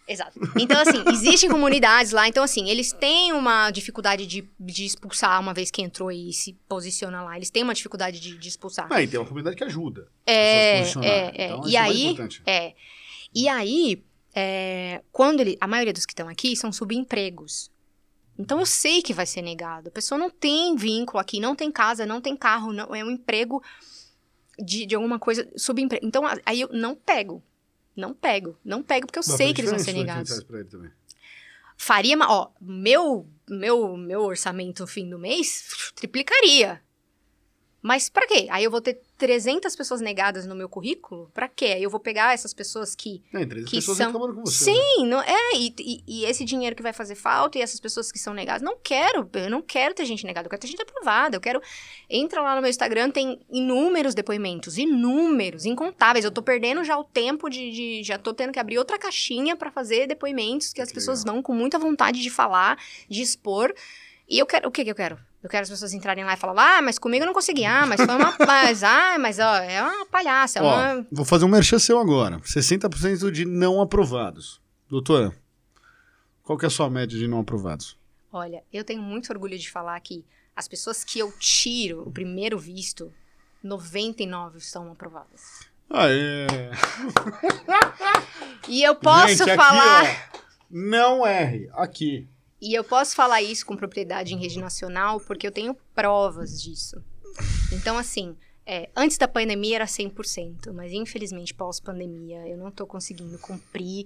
[0.09, 0.41] Exato.
[0.59, 2.27] Então, assim, existem comunidades lá.
[2.27, 6.55] Então, assim, eles têm uma dificuldade de, de expulsar uma vez que entrou e se
[6.69, 7.37] posiciona lá.
[7.37, 8.89] Eles têm uma dificuldade de, de expulsar.
[8.91, 10.09] Ah, e tem uma comunidade que ajuda.
[10.27, 11.47] É, é, é.
[11.47, 12.17] Então, E é aí-.
[12.47, 12.75] É.
[13.35, 14.03] E aí,
[14.35, 15.57] é, quando ele.
[15.61, 17.71] A maioria dos que estão aqui são subempregos.
[18.43, 19.87] Então eu sei que vai ser negado.
[19.89, 23.11] A pessoa não tem vínculo aqui, não tem casa, não tem carro, não é um
[23.11, 23.63] emprego
[24.59, 26.05] de, de alguma coisa subemprego.
[26.05, 27.41] Então aí eu não pego.
[27.95, 28.59] Não pego.
[28.65, 30.29] Não pego porque eu Mas sei que eles vão ser negados.
[30.29, 30.91] 200 reais pra ele também.
[31.77, 36.83] Faria, ó, meu, meu, meu orçamento no fim do mês triplicaria.
[37.83, 38.47] Mas pra quê?
[38.49, 41.29] Aí eu vou ter 300 pessoas negadas no meu currículo?
[41.35, 41.65] Pra quê?
[41.67, 44.71] Aí eu vou pegar essas pessoas que entre as Que pessoas são- com você.
[44.71, 44.77] né?
[44.77, 48.13] Sim, não, é, e, e- e esse dinheiro que vai fazer falta e essas pessoas
[48.13, 50.81] que são negadas, não quero, eu não quero ter gente negada, eu quero ter gente
[50.83, 51.61] aprovada, eu quero,
[52.09, 57.03] entra lá no meu Instagram, tem inúmeros depoimentos, inúmeros, incontáveis, eu tô perdendo já o
[57.03, 60.89] tempo de, de- já tô tendo que abrir outra caixinha pra fazer depoimentos que as
[60.89, 61.35] Que pessoas legal.
[61.35, 62.79] vão com muita vontade de falar,
[63.09, 63.75] de expor,
[64.29, 65.19] e eu quero, o que que eu quero?
[65.43, 67.85] Eu quero as pessoas entrarem lá e falar, ah, mas comigo eu não consegui, ah,
[67.85, 71.07] mas foi uma, mas, ah, mas, ó, é uma palhaça, é Ó, uma...
[71.11, 72.39] vou fazer um merchan seu agora.
[72.41, 74.61] 60% de não aprovados.
[74.89, 75.35] Doutora,
[76.45, 77.99] qual que é a sua média de não aprovados?
[78.33, 80.25] Olha, eu tenho muito orgulho de falar que
[80.55, 83.13] as pessoas que eu tiro o primeiro visto,
[83.63, 85.67] 99 estão aprovadas.
[85.91, 86.47] Aê!
[88.69, 90.39] E eu posso Gente, aqui, falar, ó,
[90.71, 91.69] não erre.
[91.75, 92.29] Aqui.
[92.63, 96.97] E eu posso falar isso com propriedade em rede nacional porque eu tenho provas disso.
[97.73, 103.37] Então, assim, é, antes da pandemia era 100%, mas infelizmente pós-pandemia eu não tô conseguindo
[103.39, 104.05] cumprir,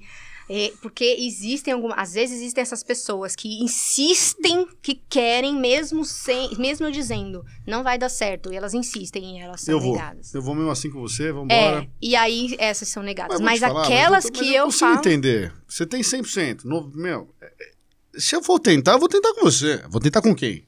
[0.48, 6.56] é, porque existem algumas, às vezes existem essas pessoas que insistem que querem mesmo sem,
[6.56, 9.92] mesmo eu dizendo, não vai dar certo, e elas insistem e elas são Eu vou.
[9.92, 10.32] negadas.
[10.34, 11.82] Eu vou mesmo assim com você, vambora.
[11.82, 13.40] É, e aí essas são negadas.
[13.40, 14.98] Mas, te falar, aquelas mas eu tô- que mas eu, consigo falo.
[15.00, 15.52] entender.
[15.68, 16.64] Você tem 100%.
[16.64, 17.75] No, meu, é- é-
[18.18, 19.82] se eu for tentar, eu vou tentar com você.
[19.88, 20.64] Vou tentar com quem?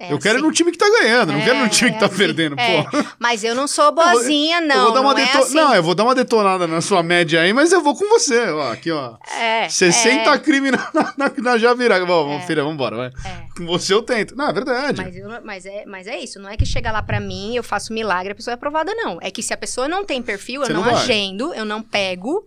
[0.00, 0.46] É, eu quero ir assim.
[0.46, 2.54] no time que tá ganhando, não É, quero no time que é tá assim, perdendo,
[2.56, 2.84] é.
[2.84, 2.98] pô.
[3.18, 4.76] Mas eu não sou boazinha, não.
[4.76, 5.54] eu vou dar uma não, é deto- assim.
[5.56, 8.48] não, eu vou dar uma detonada na sua média aí, mas eu vou com você.
[8.48, 9.16] Ó, aqui, ó.
[9.36, 12.06] É, 60 é, crime na, na, na Javiraga.
[12.06, 12.46] Bom, É.
[12.46, 13.06] filha, vambora, vai.
[13.08, 13.46] é.
[13.56, 14.36] Com você eu tento.
[14.36, 15.02] Não, é verdade.
[15.02, 17.64] Mas, eu mas, é, mas é isso, não é que chega lá pra mim, eu
[17.64, 19.18] faço milagre, a pessoa é aprovada, não.
[19.20, 22.46] É que se a pessoa não tem perfil, eu não, não agendo, eu não pego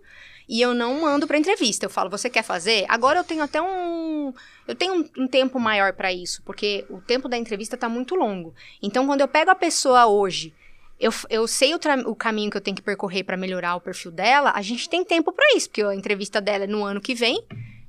[0.52, 1.86] e eu não mando pra entrevista.
[1.86, 2.84] Eu falo, você quer fazer?
[2.86, 4.34] Agora eu tenho até um.
[4.68, 8.14] Eu tenho um, um tempo maior pra isso, porque o tempo da entrevista tá muito
[8.14, 8.54] longo.
[8.82, 10.52] Então, quando eu pego a pessoa hoje.
[11.00, 14.12] Eu, eu sei o, o caminho que eu tenho que percorrer pra melhorar o perfil
[14.12, 17.14] dela, a gente tem tempo pra isso, porque a entrevista dela é no ano que
[17.14, 17.42] vem.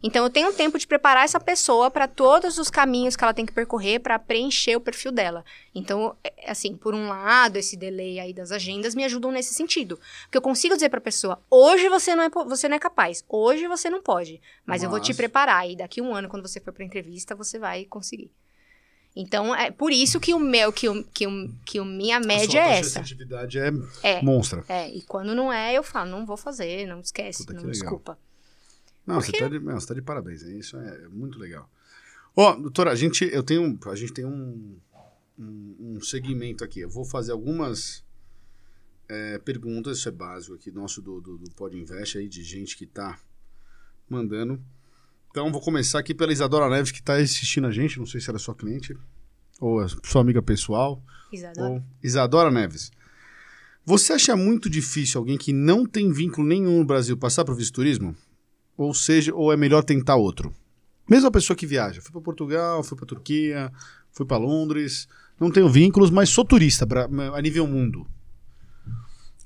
[0.03, 3.45] Então eu tenho tempo de preparar essa pessoa para todos os caminhos que ela tem
[3.45, 5.45] que percorrer para preencher o perfil dela.
[5.73, 9.97] Então, é, assim, por um lado, esse delay aí das agendas me ajudam nesse sentido,
[10.23, 13.23] porque eu consigo dizer para a pessoa: hoje você não é você não é capaz,
[13.29, 16.59] hoje você não pode, mas eu vou te preparar e daqui um ano quando você
[16.59, 18.29] for para entrevista você vai conseguir.
[19.15, 22.61] Então é por isso que o meu que o, que o, que o minha média
[22.61, 22.99] a é essa.
[22.99, 23.71] assertividade é,
[24.01, 24.21] É.
[24.21, 24.65] monstra.
[24.67, 28.01] É, e quando não é, eu falo, não vou fazer, não esquece, Puta, não legal.
[29.05, 30.43] Não, você tá, de, não, você tá de parabéns.
[30.43, 30.59] hein?
[30.59, 31.69] Isso é muito legal.
[32.35, 34.77] Ó, doutora, a gente, eu tenho, a gente tem um,
[35.37, 36.79] um, um segmento aqui.
[36.79, 38.03] Eu vou fazer algumas
[39.07, 42.77] é, perguntas, isso é básico aqui, nosso do, do, do Pod Invest aí, de gente
[42.77, 43.19] que tá
[44.09, 44.59] mandando.
[45.29, 47.97] Então, vou começar aqui pela Isadora Neves, que tá assistindo a gente.
[47.97, 48.95] Não sei se ela é sua cliente
[49.59, 51.03] ou é sua amiga pessoal.
[51.31, 51.69] Isadora.
[51.69, 51.83] Ou...
[52.01, 52.91] Isadora Neves.
[53.85, 57.57] Você acha muito difícil alguém que não tem vínculo nenhum no Brasil passar para o
[57.57, 58.15] visto turismo?
[58.77, 60.53] Ou seja, ou é melhor tentar outro?
[61.09, 63.71] Mesmo a pessoa que viaja, fui para Portugal, fui para Turquia,
[64.11, 65.07] fui para Londres,
[65.39, 68.07] não tenho vínculos, mas sou turista pra, a nível mundo.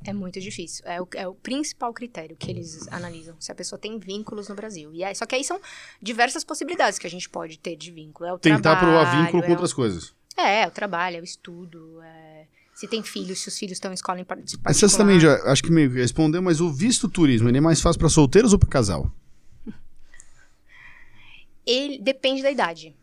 [0.06, 0.86] É muito difícil.
[0.86, 4.56] É o, é o principal critério que eles analisam, se a pessoa tem vínculos no
[4.56, 4.94] Brasil.
[4.94, 5.60] E aí, só que aí são
[6.02, 8.30] diversas possibilidades que a gente pode ter de vínculo.
[8.30, 10.14] É o Tentar trabalho, provar vínculo com é o- outras coisas.
[10.38, 12.45] É, é o trabalho, é o estudo, é
[12.78, 14.72] se tem filhos, se os filhos estão em escola em particular.
[14.95, 17.98] também já, acho que meio que respondeu, mas o visto turismo, ele é mais fácil
[17.98, 19.12] para solteiros ou para casal?
[21.66, 22.95] Ele depende da idade.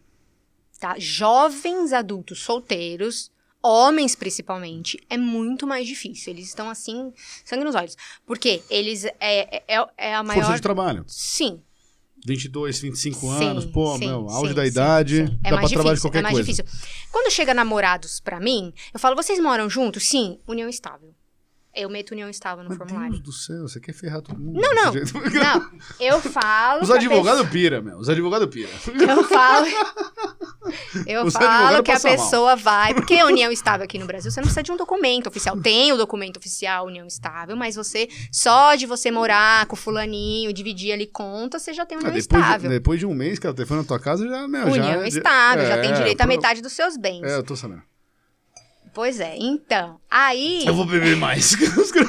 [0.78, 0.94] Tá?
[0.96, 6.32] Jovens adultos solteiros, homens principalmente, é muito mais difícil.
[6.32, 7.12] Eles estão assim,
[7.44, 7.96] sangue nos olhos.
[8.24, 10.40] Porque eles é, é, é a maior.
[10.40, 11.04] Força de trabalho.
[11.08, 11.60] Sim,
[12.26, 15.38] 22, 25 Sim, anos, pô, sim, meu, auge sim, da idade.
[15.44, 16.62] É dá mais pra trabalhar de difícil, qualquer é mais coisa.
[16.62, 16.64] difícil.
[17.12, 20.04] Quando chega namorados pra mim, eu falo, vocês moram juntos?
[20.08, 21.14] Sim, união estável.
[21.76, 23.10] Eu meto união estável no Meu formulário.
[23.12, 24.60] Deus do céu, você quer ferrar todo mundo.
[24.60, 24.92] Não, não.
[25.34, 26.82] Não, eu falo.
[26.82, 27.98] Os advogados pira, meu.
[27.98, 28.68] Os advogados pira.
[28.68, 29.66] pessoa- Eu falo.
[31.06, 32.24] Eu Os falo que a passam mal.
[32.24, 32.94] pessoa vai.
[32.94, 35.60] Porque a união estável aqui no Brasil, você não precisa de um documento oficial.
[35.60, 40.52] Tem o documento oficial, união estável, mas você, só de você morar com o fulaninho,
[40.52, 42.70] dividir ali conta, você já tem Ah, união depois, de, estável.
[42.70, 44.70] depois de um mês que ela telefona na tua casa, já, meu, já...
[44.72, 47.22] União é- estável, já tem é, direito à metade dos seus bens.
[47.24, 47.82] É, eu tô sabendo.
[48.94, 50.00] Pois é, então.
[50.10, 50.64] Aí.
[50.66, 51.54] Eu vou beber mais.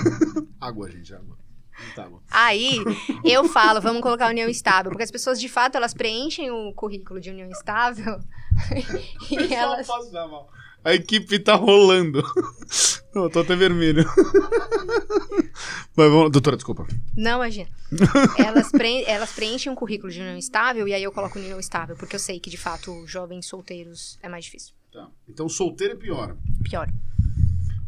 [0.61, 1.35] água, gente, água.
[1.97, 2.21] Água.
[2.31, 2.79] Aí
[3.23, 7.19] eu falo, vamos colocar união estável, porque as pessoas de fato elas preenchem o currículo
[7.19, 8.17] de união estável
[9.29, 9.87] e elas
[10.83, 12.23] A equipe tá rolando.
[13.13, 14.05] Não, eu tô até vermelho.
[15.95, 16.85] Mas vamos, doutora, desculpa.
[17.15, 17.69] não imagina.
[18.37, 21.95] Elas, pre- elas preenchem um currículo de união estável e aí eu coloco união estável,
[21.95, 24.73] porque eu sei que de fato jovens solteiros é mais difícil.
[24.95, 25.09] Tá.
[25.27, 26.37] Então, solteiro é pior.
[26.63, 26.89] Pior.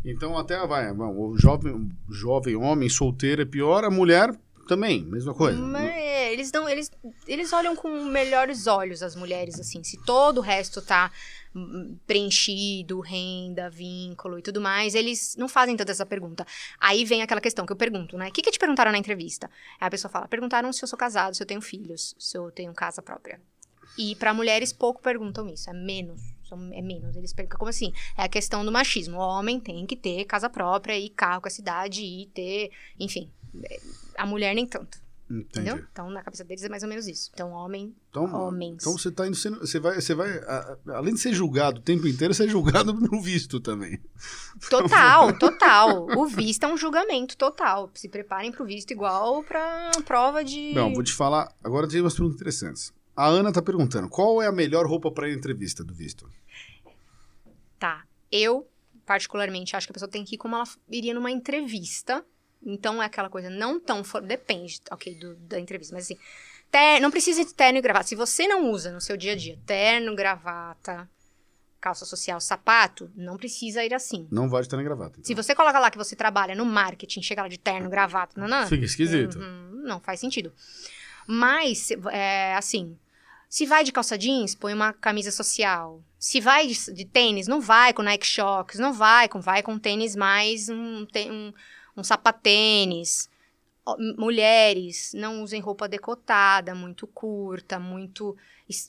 [0.03, 0.93] Então, até vai.
[0.93, 5.57] bom, O jovem, jovem homem solteiro é pior, a mulher também, mesma coisa.
[5.57, 6.91] Mas é, eles não, eles,
[7.25, 9.81] eles olham com melhores olhos as mulheres, assim.
[9.85, 11.09] Se todo o resto tá
[11.55, 16.45] hum, preenchido, renda, vínculo e tudo mais, eles não fazem tanta essa pergunta.
[16.77, 18.27] Aí vem aquela questão que eu pergunto, né?
[18.27, 19.49] O que, que te perguntaram na entrevista?
[19.79, 22.51] Aí a pessoa fala, perguntaram se eu sou casado, se eu tenho filhos, se eu
[22.51, 23.39] tenho casa própria.
[23.97, 26.36] E para mulheres pouco perguntam isso, é menos.
[26.47, 27.15] São- É menos.
[27.15, 27.91] Eles perguntam como assim?
[28.17, 29.17] É a questão do machismo.
[29.17, 33.29] O homem tem que ter casa própria e carro com a cidade e ter, enfim.
[33.63, 33.79] é,
[34.17, 35.05] A mulher nem tanto.
[35.29, 35.45] Entendi.
[35.69, 35.85] Entendeu?
[35.91, 37.29] Então, na cabeça deles é mais ou menos isso.
[37.33, 38.77] Então, homem, Então, homens.
[38.79, 39.59] então você tá indo sendo.
[39.59, 39.95] Você vai.
[39.99, 43.59] Você vai a- além de ser julgado o tempo inteiro, você é julgado no visto
[43.59, 43.99] também.
[44.69, 46.07] Total, total.
[46.17, 47.89] O visto é um julgamento total.
[47.93, 50.73] Se preparem pro visto igual pra prova de.
[50.73, 51.53] Não, vou te falar.
[51.61, 52.93] Agora tem umas perguntas interessantes.
[53.17, 56.29] A Ana tá perguntando: qual é a melhor roupa para entrevista do visto?
[57.79, 58.03] Tá.
[58.31, 58.67] Eu,
[59.05, 62.23] particularmente, acho que a pessoa tem que ir como ela iria numa entrevista.
[62.65, 64.03] Então, é aquela coisa não tão...
[64.03, 64.21] For...
[64.21, 65.93] Depende, ok, do- da entrevista.
[65.95, 66.17] Mas, assim,
[66.71, 66.99] ter...
[66.99, 68.07] não precisa de terno e gravata.
[68.07, 71.07] Se você não usa no seu dia a dia terno, gravata,
[71.79, 74.27] calça social, sapato, não precisa ir assim.
[74.31, 75.19] Não vai estar na gravata.
[75.19, 75.23] então.
[75.25, 78.47] Se você coloca lá que você trabalha no marketing, chega lá de terno, gravata, não,
[78.47, 78.67] não.
[78.67, 79.37] Fica esquisito.
[79.39, 80.51] Uhum, não faz sentido.
[81.27, 82.97] Mas, se- é, assim,
[83.49, 86.01] se vai de calça jeans, põe uma camisa social.
[86.19, 89.79] Se vai de, de tênis, não vai com Nike Shox, não vai com, vai com
[89.79, 91.53] tênis mais um, um,
[91.95, 93.29] um sapatênis.
[94.17, 98.35] Mulheres, não usem roupa decotada, muito curta, muito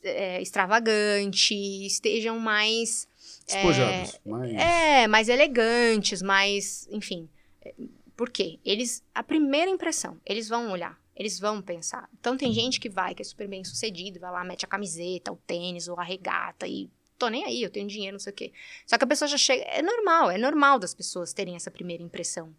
[0.02, 1.54] é, extravagante,
[1.86, 3.06] estejam mais
[3.46, 4.18] Despojados.
[4.26, 4.52] mas...
[4.52, 7.28] é, mais elegantes, mais, enfim.
[7.62, 7.72] É,
[8.16, 8.58] Por quê?
[8.64, 12.08] Eles, a primeira impressão, eles vão olhar, eles vão pensar.
[12.20, 15.32] Então tem gente que vai, que é super bem sucedido, vai lá, mete a camiseta,
[15.32, 16.88] o tênis ou a regata e
[17.18, 18.52] tô nem aí, eu tenho dinheiro, não sei o quê.
[18.86, 22.02] Só que a pessoa já chega, é normal, é normal das pessoas terem essa primeira
[22.02, 22.54] impressão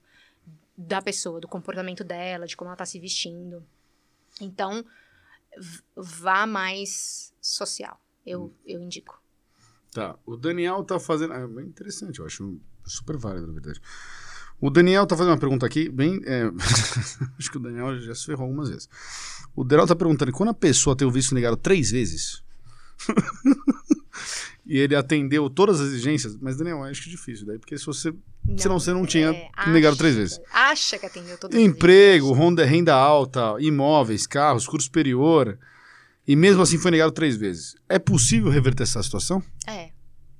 [0.77, 3.65] da pessoa, do comportamento dela, de como ela tá se vestindo.
[4.41, 4.85] Então,
[5.95, 9.21] vá mais social, eu, eu indico.
[9.91, 10.19] Tá.
[10.25, 11.33] O Daniel tá fazendo.
[11.33, 13.81] É bem interessante, eu acho super válido, na verdade.
[14.61, 16.19] O Daniel tá fazendo uma pergunta aqui, bem.
[16.25, 16.43] é,
[17.39, 18.89] acho que o Daniel já se ferrou algumas vezes.
[19.55, 22.43] O Daniel tá perguntando: quando a pessoa tem o visto negado três vezes
[24.65, 27.85] e ele atendeu todas as exigências, mas Daniel, acho que é difícil daí, porque se
[27.85, 28.13] você.
[28.57, 29.31] Senão você não tinha
[29.67, 30.39] negado três vezes.
[30.39, 35.57] é, Acha que atendeu todas as Emprego, renda, renda alta, imóveis, carros, curso superior.
[36.27, 37.75] E mesmo assim foi negado três vezes.
[37.87, 39.43] É possível reverter essa situação?
[39.67, 39.89] É.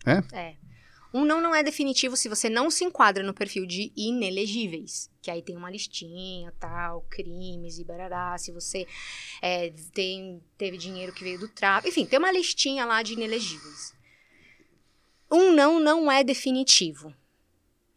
[0.05, 0.23] É?
[0.31, 0.55] É.
[1.14, 5.10] Um não não é definitivo se você não se enquadra no perfil de inelegíveis.
[5.22, 8.38] Que aí tem uma listinha, tal, crimes e barará.
[8.38, 8.86] Se você
[9.41, 11.90] é, tem, teve dinheiro que veio do tráfico.
[11.90, 13.94] Enfim, tem uma listinha lá de inelegíveis.
[15.31, 17.14] Um não não é definitivo.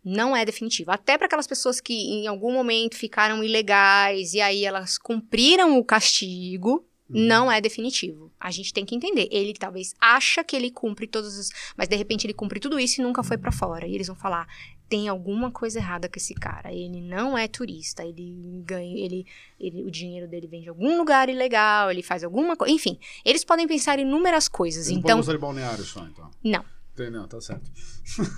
[0.05, 0.91] Não é definitivo.
[0.91, 5.85] Até para aquelas pessoas que em algum momento ficaram ilegais e aí elas cumpriram o
[5.85, 8.33] castigo, não é definitivo.
[8.41, 9.29] A gente tem que entender.
[9.31, 13.01] Ele talvez acha que ele cumpre todos os, mas de repente ele cumpre tudo isso
[13.01, 13.87] e nunca foi para fora.
[13.87, 14.49] E eles vão falar:
[14.89, 16.73] tem alguma coisa errada com esse cara.
[16.73, 18.05] Ele não é turista.
[18.05, 19.27] Ele ganha, ele,
[19.59, 21.91] ele o dinheiro dele vem de algum lugar ilegal.
[21.91, 22.73] Ele faz alguma coisa.
[22.75, 24.89] Enfim, eles podem pensar em inúmeras coisas.
[24.89, 26.31] Não então, pode gostar de balneário só, então.
[26.43, 26.65] não.
[26.95, 27.27] Entendeu?
[27.27, 27.71] Tá certo.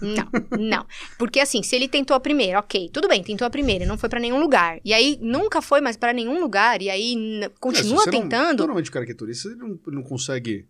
[0.01, 0.29] Não,
[0.59, 0.87] não.
[1.19, 3.99] Porque assim, se ele tentou a primeira, ok, tudo bem, tentou a primeira e não
[3.99, 4.79] foi pra nenhum lugar.
[4.85, 8.59] E aí nunca foi mais pra nenhum lugar, e aí É, continua você não- tentando.
[8.59, 10.69] normalmente o cara que é turista, ele não, não consegue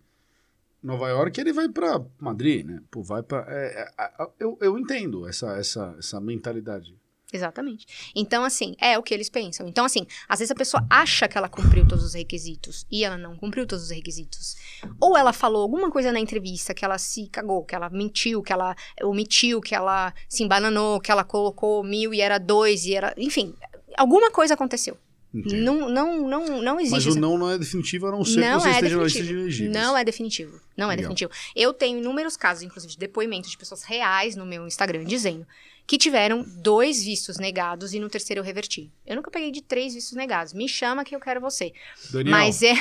[0.82, 2.80] Nova York, ele vai pra Madrid, né?
[2.90, 3.44] Pô, vai pra...
[3.48, 6.94] é, é, eu, eu entendo essa, essa, essa mentalidade.
[7.32, 7.86] Exatamente.
[8.14, 9.66] Então, assim, é o que eles pensam.
[9.66, 13.18] Então, assim, às vezes a pessoa acha que ela cumpriu todos os requisitos e ela
[13.18, 14.56] não cumpriu todos os requisitos.
[15.00, 18.52] Ou ela falou alguma coisa na entrevista que ela se cagou, que ela mentiu, que
[18.52, 23.14] ela omitiu, que ela se embananou, que ela colocou mil e era dois e era.
[23.16, 23.54] Enfim,
[23.96, 24.96] alguma coisa aconteceu.
[25.34, 25.62] Entendo.
[25.62, 27.06] Não, não, não, não existe.
[27.08, 29.02] Mas o não não é definitivo, a não ser não que você é esteja na
[29.02, 29.40] lista de definitivo.
[29.42, 29.76] elegíveis.
[29.84, 30.60] Não é definitivo.
[30.76, 30.96] Não é Legal.
[31.12, 31.30] definitivo.
[31.56, 35.44] Eu tenho inúmeros casos, inclusive, de depoimentos de pessoas reais no meu Instagram dizendo
[35.86, 38.90] que tiveram dois vistos negados e no terceiro eu reverti.
[39.04, 40.52] Eu nunca peguei de três vistos negados.
[40.54, 41.72] Me chama que eu quero você.
[42.10, 42.74] Daniel, Mas é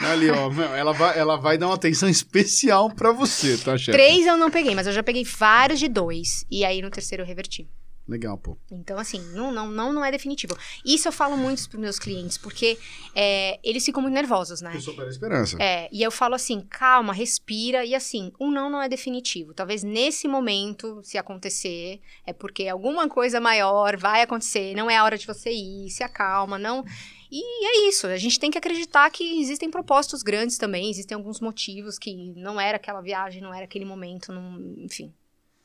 [0.00, 3.92] ali, ó, meu, ela vai, ela vai dar uma atenção especial pra você, tá, chefe?
[3.92, 6.44] três eu não peguei, mas eu já peguei vários de dois.
[6.50, 7.68] E aí no terceiro eu reverti.
[8.10, 8.58] Legal, pô.
[8.72, 10.58] Então, assim, não, não, não, não é definitivo.
[10.84, 12.76] Isso eu falo muito pros meus clientes, porque
[13.14, 14.72] é, eles ficam muito nervosos, né?
[14.74, 15.56] Eu sou pela esperança.
[15.60, 19.54] É, e eu falo assim, calma, respira, e assim, um não não é definitivo.
[19.54, 25.04] Talvez nesse momento, se acontecer, é porque alguma coisa maior vai acontecer, não é a
[25.04, 26.84] hora de você ir, se acalma, não.
[27.30, 31.38] E é isso, a gente tem que acreditar que existem propósitos grandes também, existem alguns
[31.38, 35.14] motivos que não era aquela viagem, não era aquele momento, não, enfim.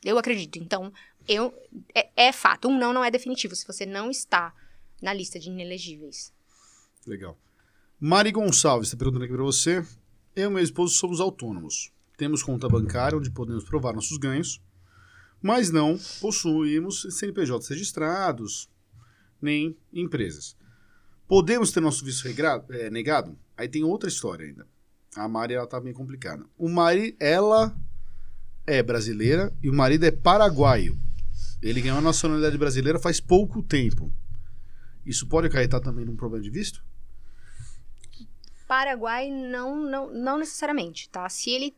[0.04, 0.60] Eu acredito.
[0.60, 0.92] Então,
[1.26, 1.52] eu
[1.92, 4.54] é, é fato, um não não é definitivo se você não está
[5.02, 6.32] na lista de inelegíveis.
[7.04, 7.36] Legal.
[7.98, 9.84] Mari Gonçalves está perguntando aqui para você.
[10.36, 11.90] Eu e meu esposo somos autônomos.
[12.16, 14.60] Temos conta bancária onde podemos provar nossos ganhos,
[15.42, 18.70] mas não possuímos CNPJs registrados,
[19.40, 20.56] nem empresas.
[21.28, 23.36] Podemos ter nosso visto regra- eh, negado?
[23.56, 24.66] Aí tem outra história ainda.
[25.16, 26.44] A Mari, ela tá meio complicada.
[26.58, 27.74] O Mari, ela
[28.66, 30.98] é brasileira e o marido é paraguaio.
[31.62, 34.12] Ele ganhou a nacionalidade brasileira faz pouco tempo.
[35.04, 36.84] Isso pode acarretar também num problema de visto?
[38.68, 41.28] Paraguai não, não, não necessariamente, tá?
[41.28, 41.74] Se ele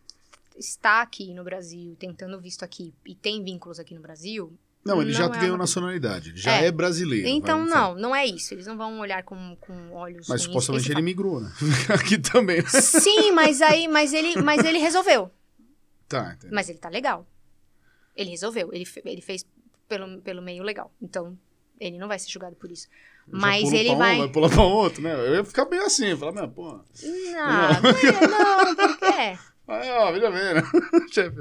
[0.56, 4.58] está aqui no Brasil, tentando visto aqui e tem vínculos aqui no Brasil,
[4.88, 6.30] Não, ele já Não é ganhou uma- nacionalidade.
[6.30, 6.70] Ele já é, É.
[6.72, 7.28] brasileiro.
[7.28, 8.54] então vai, não, não é isso.
[8.54, 11.50] Eles não vão olhar com, com olhos Mas supostamente ele migrou, né?
[11.94, 12.62] Aqui também.
[12.66, 15.30] Sim, mas aí, mas ele, mas ele resolveu.
[16.08, 16.54] Tá, entendeu?
[16.54, 17.26] Mas ele tá legal.
[18.16, 18.70] Ele resolveu.
[18.72, 19.44] Ele, ele fez
[19.88, 20.92] pelo, pelo meio legal.
[21.00, 21.38] Então,
[21.78, 22.88] ele não vai ser julgado por isso.
[23.30, 24.18] Já Mas ele pra um, vai.
[24.18, 25.12] vai pular pra outro, né?
[25.14, 26.64] Eu ia ficar bem assim, falar, meu, pô.
[26.72, 26.80] Não,
[27.82, 29.38] não, é, não, porque é.
[29.68, 30.62] Aí, ó, veja bem, né?
[31.12, 31.36] Chefe.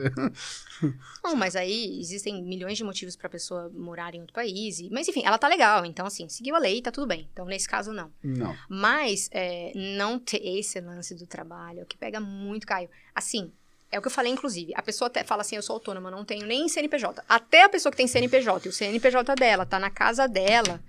[1.23, 4.79] Não, mas aí existem milhões de motivos pra pessoa morar em outro país.
[4.79, 5.85] e- mas enfim, ela tá legal.
[5.85, 7.27] Então, assim, seguiu a lei, tá tudo bem.
[7.31, 8.11] Então, nesse caso, não.
[8.23, 8.55] Não.
[8.69, 12.89] Mas é, não ter esse lance do trabalho, é que pega muito, Caio.
[13.15, 13.51] Assim,
[13.91, 14.73] é o que eu falei, inclusive.
[14.75, 17.23] A pessoa até fala assim, eu sou autônoma, não tenho nem CNPJ.
[17.29, 20.83] Até a pessoa que tem CNPJ e o CNPJ dela tá na casa dela,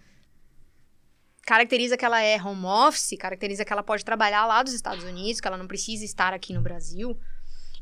[1.48, 5.40] caracteriza que ela é home office, caracteriza que ela pode trabalhar lá dos Estados Unidos,
[5.40, 7.18] que ela não precisa estar aqui no Brasil.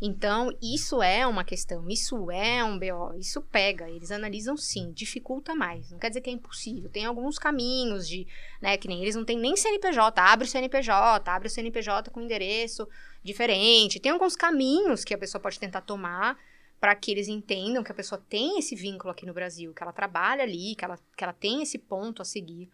[0.00, 5.52] Então, isso é uma questão, isso é um BO, isso pega, eles analisam sim, dificulta
[5.52, 5.90] mais.
[5.90, 6.88] Não quer dizer que é impossível.
[6.88, 8.24] Tem alguns caminhos de,
[8.62, 12.20] né, que nem eles não têm nem CNPJ, abre o CNPJ, abre o CNPJ com
[12.20, 12.86] endereço
[13.20, 13.98] diferente.
[13.98, 16.38] Tem alguns caminhos que a pessoa pode tentar tomar
[16.78, 19.92] para que eles entendam que a pessoa tem esse vínculo aqui no Brasil, que ela
[19.92, 22.70] trabalha ali, que ela, que ela tem esse ponto a seguir.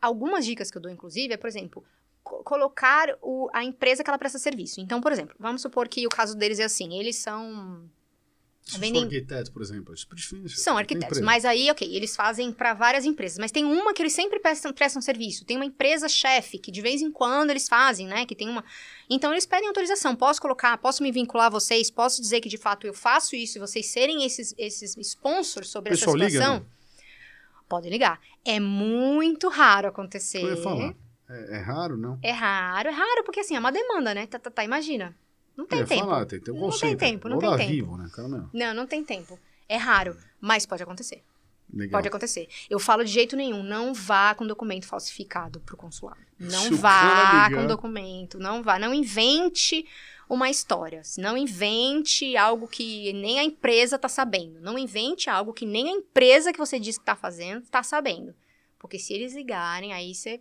[0.00, 1.84] Algumas dicas que eu dou, inclusive, é, por exemplo,
[2.22, 4.80] co- colocar o- a empresa que ela presta serviço.
[4.80, 7.88] Então, por exemplo, vamos supor que o caso deles é assim, eles são
[8.62, 11.24] Se Vendem- for arquiteto, por exemplo, é são arquitetos, empresa.
[11.24, 13.38] mas aí, ok, eles fazem para várias empresas.
[13.38, 15.42] Mas tem uma que eles sempre prestam, prestam serviço.
[15.46, 18.26] Tem uma empresa-chefe, que de vez em quando eles fazem, né?
[18.26, 18.62] Que tem uma.
[19.08, 20.14] Então eles pedem autorização.
[20.14, 23.56] Posso colocar, posso me vincular a vocês, posso dizer que de fato eu faço isso
[23.56, 26.54] e vocês serem esses, esses sponsors sobre Pessoal, essa liga, situação.
[26.60, 26.66] não?
[27.70, 28.20] Podem ligar.
[28.48, 30.42] É muito raro acontecer.
[30.42, 30.94] Eu ia falar.
[31.28, 32.18] É, é raro, não?
[32.22, 34.26] É raro, é raro, porque assim, é uma demanda, né?
[34.26, 35.14] Tá, tá, tá, imagina.
[35.56, 36.00] Não tem tempo.
[36.06, 37.68] falar, tem um Não tem tempo, não tem tempo.
[37.70, 38.08] vivo, né?
[38.12, 38.28] Cara.
[38.52, 39.38] Não, não tem tempo.
[39.68, 41.22] É raro, mas pode acontecer.
[41.70, 41.98] Legal.
[41.98, 42.48] Pode acontecer.
[42.70, 46.16] Eu falo de jeito nenhum, não vá com documento falsificado pro consulado.
[46.38, 48.78] Não Se vá ligar- com documento, não vá.
[48.78, 49.84] Não invente
[50.28, 51.02] uma história.
[51.16, 54.60] Não invente algo que nem a empresa tá sabendo.
[54.60, 58.34] Não invente algo que nem a empresa que você diz que tá fazendo tá sabendo.
[58.78, 60.40] Porque se eles ligarem, aí você.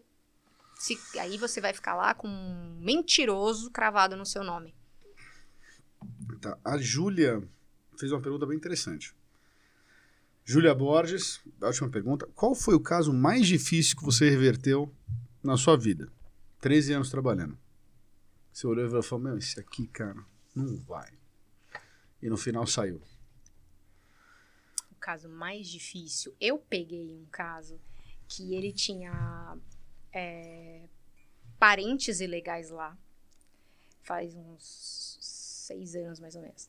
[0.75, 4.75] se- aí você vai ficar lá com um mentiroso cravado no seu nome.
[6.41, 6.57] Tá.
[6.63, 7.41] A Júlia
[7.97, 9.15] fez uma pergunta bem interessante.
[10.45, 12.27] Júlia Borges, a última pergunta.
[12.35, 14.93] Qual foi o caso mais difícil que você reverteu
[15.43, 16.09] na sua vida?
[16.61, 17.57] 13 anos trabalhando.
[18.57, 20.17] Você olhou e falou, meu, esse aqui, cara,
[20.55, 21.13] não vai.
[22.19, 22.99] E no final saiu.
[24.91, 27.79] o caso mais difícil, eu peguei um caso
[28.27, 29.55] que ele tinha
[30.11, 30.87] é,
[31.59, 32.97] parentes ilegais lá,
[34.01, 36.67] faz uns seis anos mais ou menos.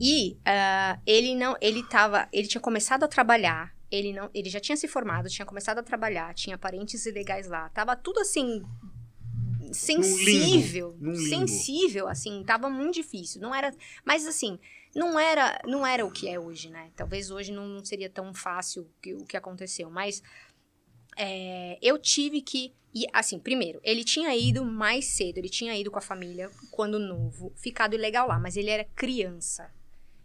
[0.00, 4.60] E ah, ele não, ele tava, ele tinha começado a trabalhar, ele não, ele já
[4.60, 8.64] tinha se formado, tinha começado a trabalhar, tinha parentes ilegais lá, tava tudo assim
[9.72, 11.28] sensível, num limbo.
[11.28, 13.74] sensível, assim, tava muito difícil, não era,
[14.04, 14.58] mas assim,
[14.94, 16.90] não era, não era o que é hoje, né?
[16.96, 20.22] Talvez hoje não, não seria tão fácil que, o que aconteceu, mas
[21.16, 25.90] é, eu tive que e assim, primeiro, ele tinha ido mais cedo, ele tinha ido
[25.90, 29.72] com a família quando novo, ficado ilegal lá, mas ele era criança.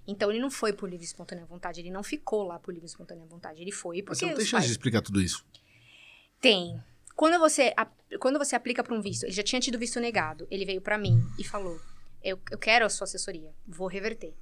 [0.06, 2.86] Então ele não foi por livre e espontânea vontade, ele não ficou lá por livre
[2.86, 5.22] e espontânea vontade, ele foi Mas porque você não tem chance de pais- explicar tudo
[5.22, 5.45] isso.
[6.41, 6.78] tem.
[7.18, 7.73] Quando você,
[8.19, 10.48] quando você aplica para um visto, ele já tinha tido visto negado.
[10.52, 11.81] Ele veio para mim e falou:
[12.23, 14.34] eu, eu quero a sua assessoria, vou reverter.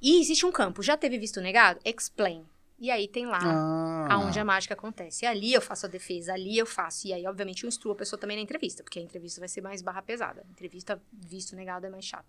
[0.00, 1.80] E existe um campo, já teve visto negado?
[1.84, 2.44] Explain.
[2.78, 5.24] E aí tem lá Ah, aonde a mágica acontece.
[5.24, 7.06] Ali eu faço a defesa, ali eu faço.
[7.06, 9.60] E aí, obviamente, eu instruo a pessoa também na entrevista, porque a entrevista vai ser
[9.60, 10.44] mais barra pesada.
[10.46, 12.26] A entrevista visto negado é mais chata.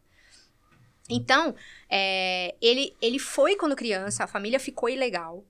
[1.10, 1.56] Então,
[1.90, 5.44] é, ele, ele foi quando criança, a família ficou ilegal.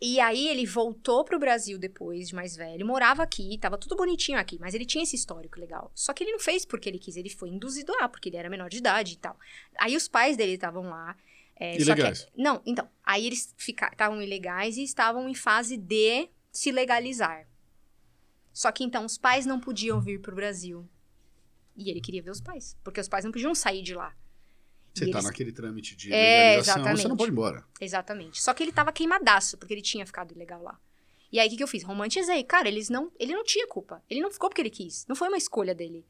[0.00, 4.38] E aí ele voltou pro Brasil depois, de mais velho, morava aqui, tava tudo bonitinho
[4.38, 5.90] aqui, mas ele tinha esse histórico legal.
[5.94, 8.48] Só que ele não fez porque ele quis, ele foi induzido lá, porque ele era
[8.48, 9.36] menor de idade e tal.
[9.76, 11.16] Aí os pais dele estavam lá.
[11.60, 12.28] é, só que- Ilegais.
[12.36, 17.48] não, então, aí eles estavam ilegais e estavam em fase de se legalizar.
[18.52, 20.88] Só que então os pais não podiam vir pro Brasil.
[21.76, 24.14] E ele queria ver os pais, porque os pais não podiam sair de lá.
[24.98, 26.16] Você tá eles- naquele trâmite de É,
[26.50, 27.18] legalização, você não exatamente.
[27.18, 27.64] pode ir embora.
[27.80, 28.42] Exatamente.
[28.42, 30.78] Só que ele tava queimadaço, porque ele tinha ficado ilegal lá.
[31.30, 31.82] E aí, o que, que eu fiz?
[31.82, 32.42] Romantizei.
[32.44, 34.02] Cara, eles não, ele não tinha culpa.
[34.08, 35.04] Ele não ficou porque ele quis.
[35.06, 36.04] Não foi uma escolha dele.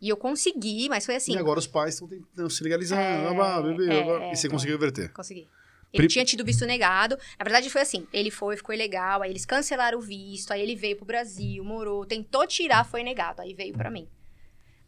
[0.00, 1.32] E eu consegui, mas foi assim.
[1.34, 3.00] E agora os pais estão tentando se legalizar.
[3.00, 4.50] É, babá, bebê, é, é, e você é.
[4.50, 5.12] conseguiu reverter.
[5.12, 5.48] Consegui.
[5.92, 7.16] Ele Pri- tinha tido visto negado.
[7.38, 8.06] Na verdade, foi assim.
[8.12, 9.22] Ele foi, ficou ilegal.
[9.22, 10.52] Aí eles cancelaram o visto.
[10.52, 13.40] Aí ele veio pro Brasil, morou, tentou tirar, foi negado.
[13.42, 14.08] Aí veio pra mim.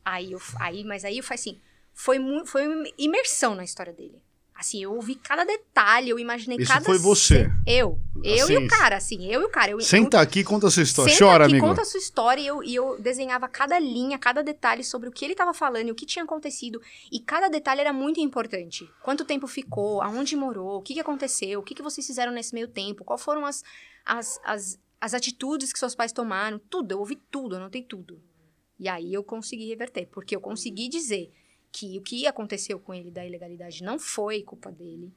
[0.05, 1.61] Aí, eu, aí mas aí foi assim.
[1.97, 4.23] Foi, foi uma imersão na história dele.
[4.55, 6.85] Assim, eu ouvi cada detalhe, eu imaginei Isso cada...
[6.85, 7.51] foi você?
[7.67, 7.99] Eu.
[8.23, 9.27] Eu e Assim, o cara, assim.
[9.27, 9.71] Eu e o cara.
[9.71, 11.13] Eu, eu, Senta aqui e conta a sua história.
[11.13, 11.67] Senta Chora, aqui, amigo.
[11.67, 15.13] conta a sua história e eu, e eu desenhava cada linha, cada detalhe sobre o
[15.13, 16.81] que ele estava falando e o que tinha acontecido.
[17.11, 18.89] E cada detalhe era muito importante.
[19.03, 22.55] Quanto tempo ficou, aonde morou, o que, que aconteceu, o que, que vocês fizeram nesse
[22.55, 23.63] meio tempo, quais foram as,
[24.05, 26.93] as, as, as atitudes que seus pais tomaram, tudo.
[26.93, 28.23] Eu ouvi tudo, eu anotei tudo.
[28.79, 31.31] E aí eu consegui reverter, porque eu consegui dizer
[31.77, 35.13] que o que aconteceu com ele da ilegalidade não foi culpa dele.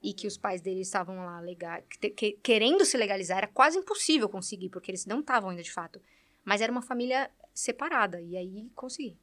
[0.00, 3.78] E que os pais dele estavam lá legal, que- que- querendo se legalizar, era quase
[3.78, 6.00] impossível conseguir, porque eles não estavam ainda de fato.
[6.44, 9.16] Mas era uma família separada, e aí consegui,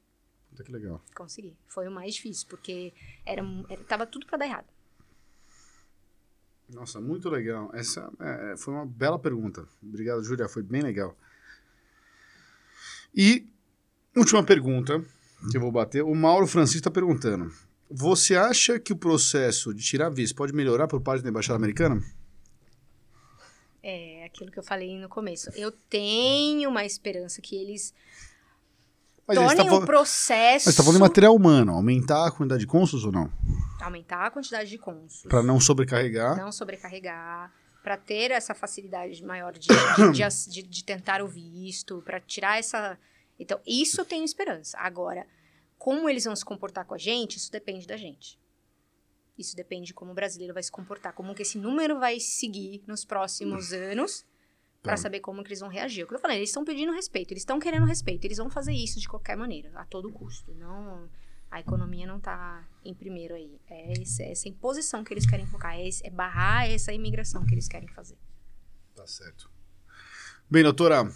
[0.49, 1.01] Puta, que legal.
[1.15, 1.55] consegui.
[1.65, 2.93] Foi o mais difícil, porque
[3.25, 4.67] era, era, tava tudo pra dar errado.
[6.67, 7.69] Nossa, muito legal.
[7.73, 9.65] Essa é, foi uma bela pergunta.
[9.81, 10.49] Obrigado, Júlia.
[10.49, 11.15] Foi bem legal.
[13.15, 13.47] E
[14.15, 15.01] última pergunta
[15.51, 16.03] que eu vou bater.
[16.03, 17.51] O Mauro Francisco está perguntando.
[17.89, 22.01] Você acha que o processo de tirar visto pode melhorar por parte da Embaixada Americana?
[23.83, 25.49] É aquilo que eu falei no começo.
[25.55, 27.93] Eu tenho uma esperança que eles
[29.27, 30.65] Mas ele tornem está o processo...
[30.65, 31.73] Mas está falando em material humano.
[31.73, 33.31] Aumentar a quantidade de cônsuls ou não?
[33.79, 35.27] Aumentar a quantidade de cônsuls.
[35.29, 36.35] Para não sobrecarregar.
[36.35, 37.53] não sobrecarregar,
[37.83, 42.57] para ter essa facilidade maior de, de, de de- de tentar o visto, para tirar
[42.57, 42.97] essa.
[43.39, 44.75] Então, isso eu tenho esperança.
[44.79, 45.27] Agora,
[45.77, 48.39] como eles vão se comportar com a gente, isso depende da gente.
[49.37, 52.81] Isso depende de como o brasileiro vai se comportar, como que esse número vai seguir
[52.87, 54.25] nos próximos anos,
[54.81, 54.97] para Tá.
[54.97, 56.01] saber como que eles vão reagir.
[56.01, 58.49] É o que eu falei, eles estão pedindo respeito, eles estão querendo respeito, eles vão
[58.49, 60.53] fazer isso de qualquer maneira, a todo custo.
[60.53, 61.09] Não,
[61.49, 63.59] a economia não tá em primeiro aí.
[63.67, 67.53] É esse- essa imposição que eles querem colocar, é, esse- é barrar essa imigração que
[67.55, 68.17] eles querem fazer.
[68.95, 69.49] Tá certo.
[70.49, 71.11] Bem, doutora,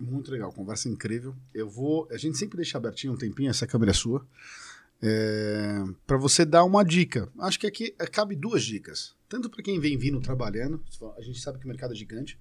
[0.00, 1.36] muito legal, conversa incrível.
[1.54, 2.08] Eu vou.
[2.10, 4.26] A gente sempre deixa abertinho um tempinho, essa câmera é sua.
[5.02, 7.28] É, para você dar uma dica.
[7.38, 9.14] Acho que aqui é, cabe duas dicas.
[9.28, 10.82] Tanto para quem vem vindo trabalhando,
[11.16, 12.38] a gente sabe que o mercado é gigante.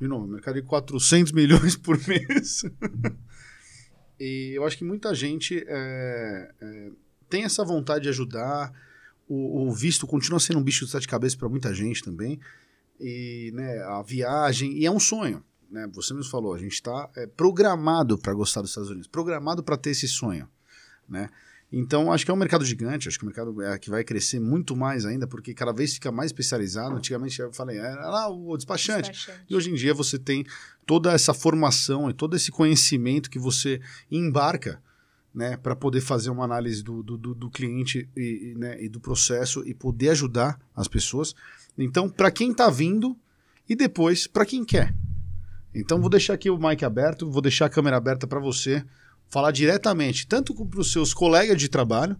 [0.00, 2.62] De novo, mercado de 400 milhões por mês.
[4.18, 6.90] e eu acho que muita gente é, é,
[7.28, 8.72] tem essa vontade de ajudar.
[9.28, 12.40] O, o, visto continua sendo um bicho de sete cabeças para muita gente também.
[12.98, 15.44] E né, a viagem, e é um sonho.
[15.70, 15.88] Né?
[15.94, 19.76] Você mesmo falou, a gente está é, programado para gostar dos Estados Unidos, programado para
[19.76, 20.48] ter esse sonho.
[21.08, 21.28] Né?
[21.72, 24.40] Então, acho que é um mercado gigante, acho que o mercado é, que vai crescer
[24.40, 26.96] muito mais ainda, porque cada vez fica mais especializado.
[26.96, 29.10] Antigamente, eu falei, era lá o despachante.
[29.10, 29.44] despachante.
[29.48, 30.44] E hoje em dia você tem
[30.84, 33.80] toda essa formação e todo esse conhecimento que você
[34.10, 34.82] embarca
[35.32, 39.62] né, para poder fazer uma análise do, do, do cliente e, né, e, do processo
[39.64, 41.36] e poder ajudar as pessoas.
[41.78, 43.16] Então, para quem está vindo
[43.68, 44.92] e depois para quem quer.
[45.74, 48.84] Então, vou deixar aqui o mic aberto, vou deixar a câmera aberta para você
[49.28, 52.16] falar diretamente, tanto para os seus colegas de trabalho,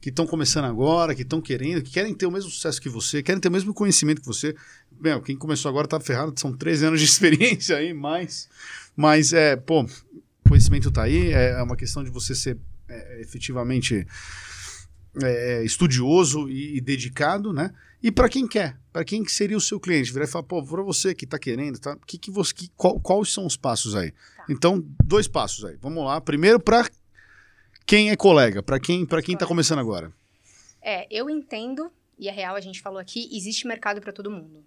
[0.00, 3.22] que estão começando agora, que estão querendo, que querem ter o mesmo sucesso que você,
[3.22, 4.54] querem ter o mesmo conhecimento que você.
[5.00, 8.48] Bem, quem começou agora está ferrado, são 13 anos de experiência aí, mais.
[8.94, 9.84] Mas, é, pô,
[10.48, 12.56] conhecimento está aí, é, é uma questão de você ser
[12.88, 14.06] é, efetivamente
[15.22, 17.72] é, estudioso e, e, dedicado, né?
[18.02, 20.62] E para quem quer, para quem que seria o seu cliente, virar e falar, pô,
[20.62, 21.96] para você que está querendo, tá?
[22.06, 24.10] Que que você, que, qual, quais são os passos aí?
[24.10, 24.46] Tá.
[24.48, 25.76] Então, dois passos aí.
[25.80, 26.20] Vamos lá.
[26.20, 26.88] Primeiro para
[27.84, 30.12] quem é colega, para quem para quem está começando agora.
[30.80, 34.64] É, eu entendo e é real, a gente falou aqui, existe mercado para todo mundo.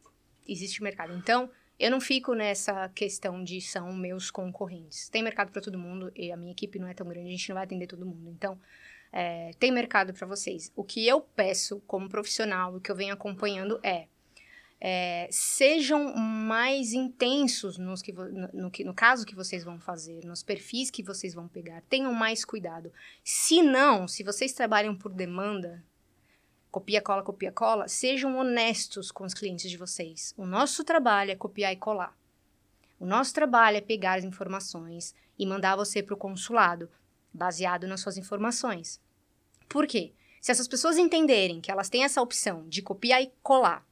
[0.47, 1.13] Existe mercado.
[1.13, 1.49] Então,
[1.79, 5.07] eu não fico nessa questão de são meus concorrentes.
[5.09, 7.47] Tem mercado para todo mundo e a minha equipe não é tão grande, a gente
[7.49, 8.29] não vai atender todo mundo.
[8.29, 8.59] Então,
[9.11, 10.71] é, tem mercado para vocês.
[10.75, 14.07] O que eu peço como profissional, o que eu venho acompanhando é,
[14.79, 20.43] é sejam mais intensos nos que, no, no, no caso que vocês vão fazer, nos
[20.43, 21.81] perfis que vocês vão pegar.
[21.89, 22.91] Tenham mais cuidado.
[23.23, 25.83] Se não, se vocês trabalham por demanda,
[26.71, 30.33] copia, cola, copia, cola, sejam honestos com os clientes de vocês.
[30.37, 32.15] O nosso trabalho é copiar e colar.
[32.99, 36.89] O nosso trabalho é pegar as informações e mandar você para o consulado
[37.33, 38.99] baseado nas suas informações.
[39.67, 40.13] Por quê?
[40.41, 43.85] Se essas pessoas entenderem que elas têm essa opção de copiar e colar,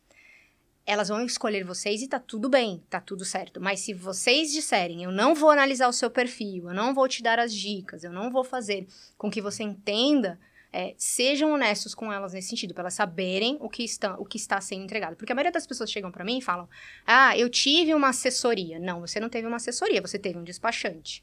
[0.86, 3.60] elas vão escolher vocês e tá tudo bem, tá tudo certo.
[3.60, 7.22] Mas se vocês disserem, eu não vou analisar o seu perfil, eu não vou te
[7.22, 8.88] dar as dicas, eu não vou fazer
[9.18, 10.40] com que você entenda,
[10.72, 14.38] é, sejam honestos com elas nesse sentido, para elas saberem o que, está, o que
[14.38, 15.18] está sendo entregado.
[15.18, 16.70] Porque a maioria das pessoas chegam para mim e falam:
[17.06, 18.80] Ah, eu tive uma assessoria.
[18.80, 21.22] Não, você não teve uma assessoria, você teve um despachante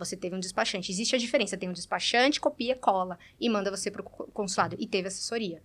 [0.00, 0.90] você teve um despachante.
[0.90, 4.74] Existe a diferença, tem um despachante, copia, cola e manda você para o consulado.
[4.78, 5.62] E teve assessoria.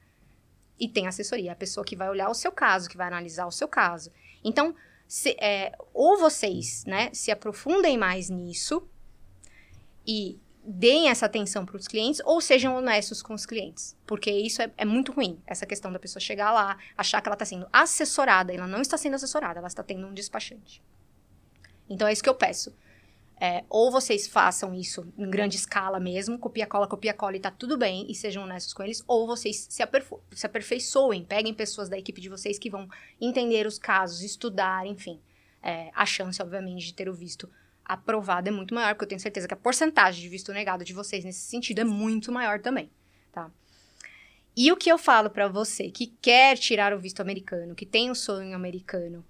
[0.80, 3.52] E tem assessoria, a pessoa que vai olhar o seu caso, que vai analisar o
[3.52, 4.12] seu caso.
[4.44, 4.76] Então,
[5.08, 8.88] se, é, ou vocês né, se aprofundem mais nisso
[10.06, 13.96] e deem essa atenção para os clientes, ou sejam honestos com os clientes.
[14.06, 17.36] Porque isso é, é, muito ruim, essa questão da pessoa chegar lá, achar que ela
[17.36, 20.82] está sendo assessorada, ela não está sendo assessorada, ela está tendo um despachante.
[21.88, 22.76] Então é isso que eu peço.
[23.40, 27.52] É, ou vocês façam isso em grande escala mesmo, copia, cola, copia, cola e tá
[27.52, 29.84] tudo bem, e sejam honestos com eles, ou vocês se,
[30.32, 32.88] se aperfeiçoem, peguem pessoas da equipe de vocês que vão
[33.20, 35.20] entender os casos, estudar, enfim.
[35.62, 37.50] É, a chance, obviamente, de ter o visto
[37.84, 40.94] aprovado é muito maior, porque eu tenho certeza que a porcentagem de visto negado de
[40.94, 42.90] vocês nesse sentido é muito maior também,
[43.32, 43.52] tá?
[44.56, 48.10] E o que eu falo para você que quer tirar o visto americano, que tem
[48.10, 49.26] o sonho americano,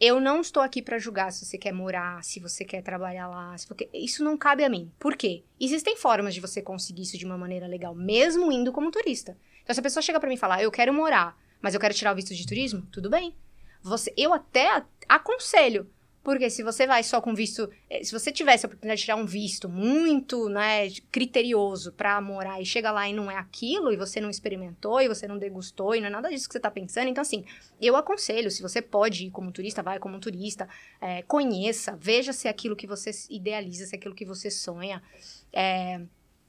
[0.00, 3.56] eu não estou aqui para julgar se você quer morar, se você quer trabalhar lá,
[3.66, 4.92] porque isso não cabe a mim.
[4.98, 5.44] Por quê?
[5.60, 9.36] Existem formas de você conseguir isso de uma maneira legal, mesmo indo como turista.
[9.62, 11.94] Então, se a pessoa chega para mim e falar, eu quero morar, mas eu quero
[11.94, 13.34] tirar o visto de turismo, tudo bem.
[13.82, 15.90] Você, eu até aconselho
[16.28, 17.70] porque se você vai só com visto.
[17.88, 22.60] Eh, se você tivesse a oportunidade de tirar um visto muito né, criterioso para morar
[22.60, 25.94] e chega lá e não é aquilo, e você não experimentou, e você não degustou,
[25.94, 27.08] e não é nada disso que você está pensando.
[27.08, 27.46] Então, assim,
[27.80, 30.68] eu aconselho, se você pode ir como turista, vai como turista,
[31.00, 35.02] é, conheça, veja se é aquilo que você idealiza, se é aquilo que você sonha.
[35.50, 35.98] É,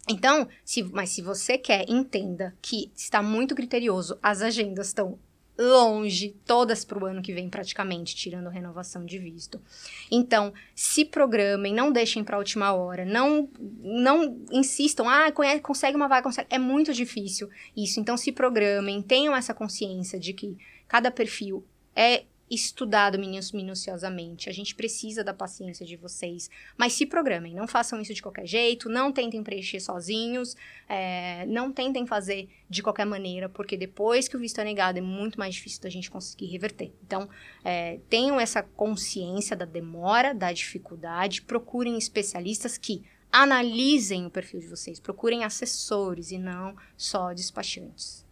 [0.09, 5.17] então, se, mas se você quer, entenda que está muito criterioso, as agendas estão
[5.59, 9.61] longe, todas para o ano que vem praticamente, tirando renovação de visto.
[10.09, 13.49] Então, se programem, não deixem para a última hora, não
[13.81, 16.47] não insistam, ah, conhece, consegue uma vaga, consegue.
[16.49, 17.99] É muito difícil isso.
[17.99, 20.57] Então, se programem, tenham essa consciência de que
[20.87, 24.49] cada perfil é estudado minuciosamente.
[24.49, 26.49] A gente precisa da paciência de vocês.
[26.77, 30.55] Mas se programem, não façam isso de qualquer jeito, não tentem preencher sozinhos,
[30.87, 35.01] é, não tentem fazer de qualquer maneira, porque depois que o visto é negado é
[35.01, 36.93] muito mais difícil da gente conseguir reverter.
[37.05, 37.29] Então,
[37.63, 44.67] é, tenham essa consciência da demora, da dificuldade, procurem especialistas que analisem o perfil de
[44.67, 48.25] vocês, procurem assessores e não só despachantes.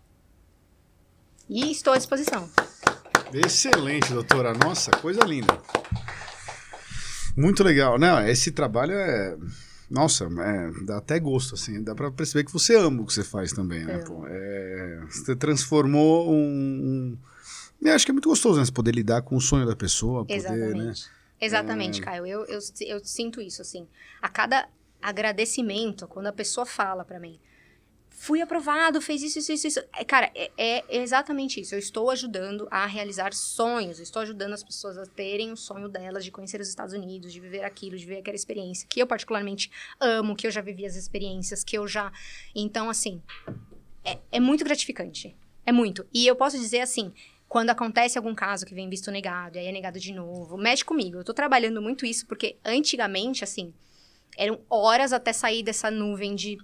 [1.49, 2.49] E estou à disposição.
[3.33, 4.53] Excelente, doutora.
[4.53, 5.59] Nossa, coisa linda.
[7.35, 7.99] Muito legal.
[7.99, 9.37] Não, esse trabalho é.
[9.89, 11.81] Nossa, é, dá até gosto, assim.
[11.81, 14.03] Dá pra perceber que você ama o que você faz também, né?
[14.27, 16.35] É, você transformou um.
[16.35, 17.17] um...
[17.81, 18.65] Eu acho que é muito gostoso, né?
[18.65, 20.57] Você poder lidar com o sonho da pessoa, poder, né?
[20.57, 21.09] Exatamente.
[21.39, 22.25] Exatamente, Caio.
[22.25, 23.87] Eu, eu, eu sinto isso, assim.
[24.21, 24.67] A cada
[25.01, 27.39] agradecimento, quando a pessoa fala pra mim,
[28.17, 29.79] fui aprovado, fez isso, isso, isso.
[29.95, 31.75] É, Cara, é, é exatamente isso.
[31.75, 33.99] Eu estou ajudando a realizar sonhos.
[33.99, 37.31] Eu estou ajudando as pessoas a terem o sonho delas de conhecer os Estados Unidos,
[37.31, 40.83] de viver aquilo, de viver aquela experiência que eu particularmente amo, que eu já vivi
[40.83, 42.11] as experiências, que eu já.
[42.55, 43.21] Então, assim,
[44.03, 45.35] é, é muito gratificante.
[45.63, 46.05] É muito.
[46.11, 47.13] E eu posso dizer assim.
[47.47, 50.83] Quando acontece algum caso que vem visto negado, e aí é negado de novo, mexe
[50.83, 51.19] comigo.
[51.19, 53.73] Eu tô trabalhando muito isso, porque antigamente, assim,
[54.37, 56.57] eram horas até sair dessa nuvem de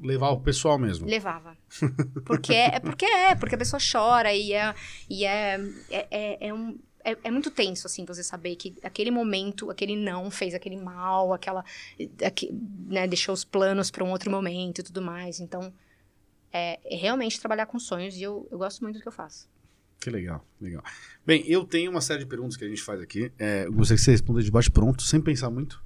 [0.00, 1.06] Levar o pessoal mesmo.
[1.06, 1.56] levava.
[2.24, 4.74] Porque é, é porque é, porque a pessoa chora e é,
[5.08, 5.60] e é,
[5.90, 9.94] é, é, é um, é, é muito tenso, assim, você saber que aquele momento, aquele
[9.96, 11.64] não fez aquele mal, aquela.
[12.24, 12.50] aque-
[12.88, 15.40] né, deixou os planos para um outro momento e tudo mais.
[15.40, 15.72] Então,
[16.52, 19.48] é, é realmente trabalhar com sonhos e eu, eu gosto muito do que eu faço.
[20.00, 20.82] Que legal, legal.
[21.24, 23.32] Bem, eu tenho uma série de perguntas que a gente faz aqui.
[23.38, 25.82] É, eu gostaria que você responda de bate pronto, sem pensar muito.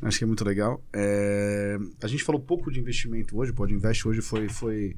[0.00, 0.82] Acho que é muito legal.
[0.92, 4.94] É, a gente falou pouco de investimento hoje, pode invest hoje foi, foi.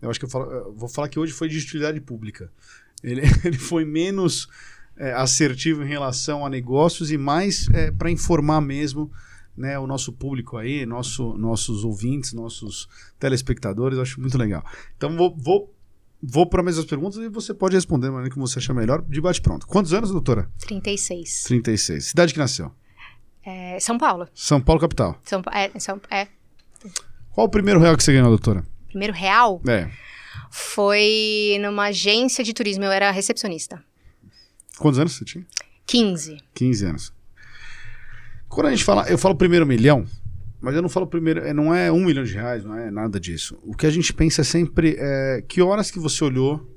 [0.00, 2.50] Eu acho que eu, falo- eu vou falar que hoje foi de utilidade pública.
[3.02, 4.46] Ele, ele foi menos
[4.96, 7.66] é, assertivo em relação a negócios e mais
[7.96, 9.10] para informar mesmo
[9.56, 12.88] né, o nosso público aí, nosso, nossos ouvintes, nossos
[13.18, 13.96] telespectadores.
[13.96, 14.62] Eu acho muito legal.
[14.96, 15.74] Então vou, vou,
[16.22, 19.02] vou para as mesmas perguntas e você pode responder da maneira que você achar melhor.
[19.02, 19.66] De bate pronto.
[19.66, 20.50] Quantos anos, doutora?
[20.60, 21.44] 36.
[21.44, 22.04] 36.
[22.06, 22.70] Cidade que nasceu?
[23.44, 24.28] É, São Paulo.
[24.34, 25.18] São Paulo, capital.
[25.24, 26.28] São, é, São, é,
[27.32, 28.64] Qual o primeiro real que você ganhou, doutora?
[28.88, 29.88] primeiro real É.
[30.50, 32.84] foi numa agência de turismo.
[32.84, 33.82] Eu era recepcionista.
[34.78, 35.46] Quantos anos você tinha?
[35.86, 36.36] 15.
[36.54, 37.12] 15 anos.
[38.48, 40.04] Quando a gente fala, eu falo primeiro milhão,
[40.60, 43.18] mas eu não falo primeiro, é, não é um milhão de reais, não é nada
[43.18, 43.58] disso.
[43.62, 46.70] O que a gente pensa é sempre é, que horas que você olhou,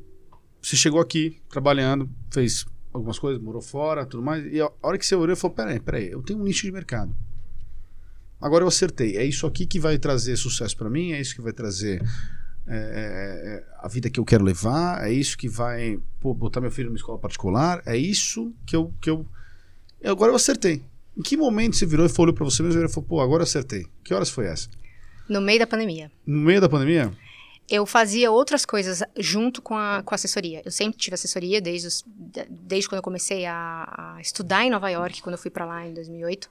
[0.62, 2.66] você chegou aqui trabalhando, fez
[2.96, 6.12] algumas coisas, morou fora, tudo mais, e a hora que você olhou, falou, peraí, peraí,
[6.12, 7.16] eu tenho um nicho de mercado.
[8.40, 11.42] Agora eu acertei, é isso aqui que vai trazer sucesso pra mim, é isso que
[11.42, 12.02] vai trazer
[12.68, 16.62] é, é, é, a vida que eu quero levar, é isso que vai pô, botar
[16.62, 19.26] meu filho numa escola particular, é isso que eu, que eu
[20.04, 20.84] agora eu acertei.
[21.18, 23.46] Em que momento você virou e falou pra você mesmo e falou, pô, agora eu
[23.46, 23.86] acertei?
[24.04, 24.70] Que horas foi essa?
[25.30, 26.12] No meio da pandemia.
[26.26, 27.12] No meio da pandemia?
[27.70, 30.62] Eu fazia outras coisas junto com a, com a assessoria.
[30.64, 34.70] Eu sempre tive assessoria desde, os- de- desde quando eu comecei a, a estudar em
[34.70, 36.48] Nova York, quando eu fui para lá em 2008.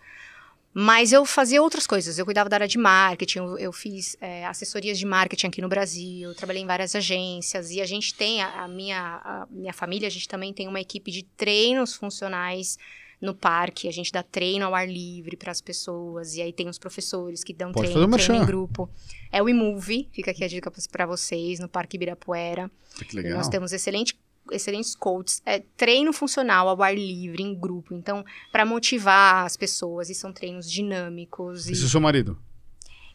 [0.76, 2.18] Mas eu fazia outras coisas.
[2.18, 5.68] Eu cuidava da área de marketing, eu, eu fiz é, assessorias de marketing aqui no
[5.68, 7.70] Brasil, trabalhei em várias agências.
[7.70, 10.80] E a gente tem, a, a minha, a minha família, a gente também tem uma
[10.80, 12.76] equipe de treinos funcionais
[13.20, 13.88] no parque.
[13.88, 16.34] A gente dá treino ao ar livre para as pessoas.
[16.34, 18.90] E aí tem os professores que dão Pode treino, treino em grupo.
[19.32, 22.70] É o eMove, fica aqui a dica para vocês, no Parque Ibirapuera.
[23.08, 23.38] Que E legal.
[23.38, 24.18] nós temos excelente,
[24.52, 25.40] excelentes coaches.
[25.46, 27.94] É treino funcional ao ar livre, em grupo.
[27.94, 31.66] Então, para motivar as pessoas, e são treinos dinâmicos.
[31.68, 32.38] e- é o seu marido?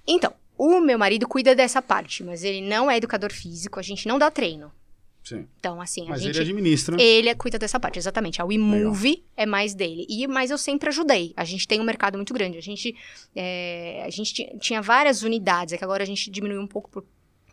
[0.07, 4.07] Então, o meu marido cuida dessa parte, mas ele não é educador físico, a gente
[4.07, 4.71] não dá treino.
[5.30, 5.48] Sim.
[5.59, 6.35] Então, assim, a Mas gente.
[6.38, 6.99] ele administra.
[7.01, 8.41] Ele é- cuida dessa parte, exatamente.
[8.41, 10.06] A WeMove é mais dele.
[10.09, 11.33] E, mas eu sempre ajudei.
[11.38, 12.58] A gente tem um mercado muito grande.
[12.58, 12.95] A gente,
[13.35, 16.90] é, a gente ti- tinha várias unidades, é que agora a gente diminuiu um pouco
[16.90, 17.06] por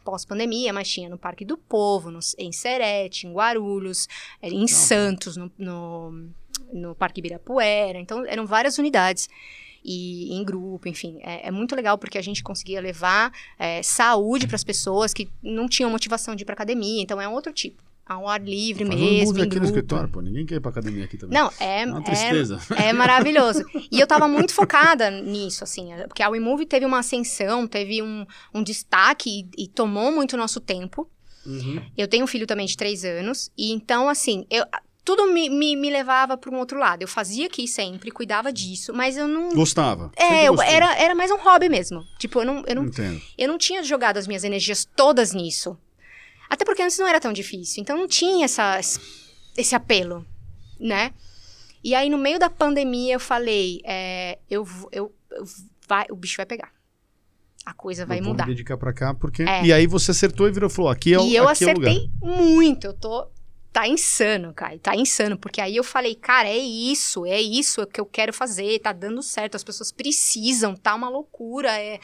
[0.05, 4.09] pós-pandemia, mas tinha no Parque do Povo, no, em Serete, em Guarulhos,
[4.41, 6.29] eh, em Santos, no, no,
[6.73, 7.99] no Parque Ibirapuera.
[7.99, 9.29] Então, eram várias unidades.
[9.89, 11.21] E em grupo, enfim.
[11.23, 15.31] É, é muito legal porque a gente conseguia levar eh, saúde para as pessoas que
[15.41, 17.01] não tinham motivação de ir para academia.
[17.01, 17.85] Então, é um outro tipo.
[18.05, 20.21] Ao ar livre Faz um mesmo, em aqui no escritório, pô.
[20.21, 21.37] Ninguém quer ir pra academia aqui também.
[21.37, 22.61] Não, é, É uma é, tristeza.
[22.77, 23.65] é maravilhoso.
[23.91, 28.25] E eu tava muito focada nisso, assim, porque a WeMove teve uma ascensão, teve um,
[28.55, 31.11] um destaque e, e tomou muito nosso tempo.
[31.45, 31.83] Uhum.
[31.97, 34.65] Eu tenho um filho também de três anos, e então, assim, eu,
[35.07, 37.01] tudo me, me, me levava para um outro lado.
[37.01, 39.51] Eu fazia aqui sempre, cuidava disso, mas eu não.
[39.55, 40.11] Gostava.
[40.17, 42.05] É, eu, era, era mais um hobby mesmo.
[42.19, 43.23] Tipo, eu não, eu não Entendo.
[43.39, 45.79] eu não tinha jogado as minhas energias todas nisso.
[46.51, 47.81] Até porque antes não era tão difícil.
[47.81, 48.81] Então não tinha essa,
[49.57, 50.27] esse apelo,
[50.79, 51.13] né?
[51.85, 55.45] E aí, no meio da pandemia, eu falei: é, eu, eu, eu-
[55.89, 56.73] vai, o bicho vai pegar.
[57.65, 58.47] A coisa vai eu vou mudar.
[58.47, 59.43] me dedicar pra cá, porque...
[59.43, 59.65] É.
[59.65, 61.75] E aí você acertou e virou falou, aqui é o e eu aqui é o
[61.75, 61.91] lugar.
[61.91, 62.87] acertei muito.
[62.87, 63.29] Eu tô
[63.77, 64.79] tá insano, cara.
[64.79, 65.37] Tá insano.
[65.37, 69.23] Porque aí eu falei, cara, é isso, é isso que eu quero fazer, tá dando
[69.23, 72.01] certo, as pessoas precisam, tá uma loucura, é.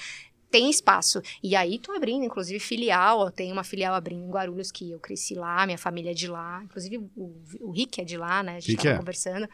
[0.51, 1.23] Tem espaço.
[1.43, 3.31] E aí tô abrindo, inclusive, filial.
[3.31, 6.61] Tem uma filial abrindo em Guarulhos, que eu cresci lá, minha família é de lá.
[6.63, 8.57] Inclusive, o, o Rick é de lá, né?
[8.57, 8.99] A gente Rick tava é.
[8.99, 9.49] conversando.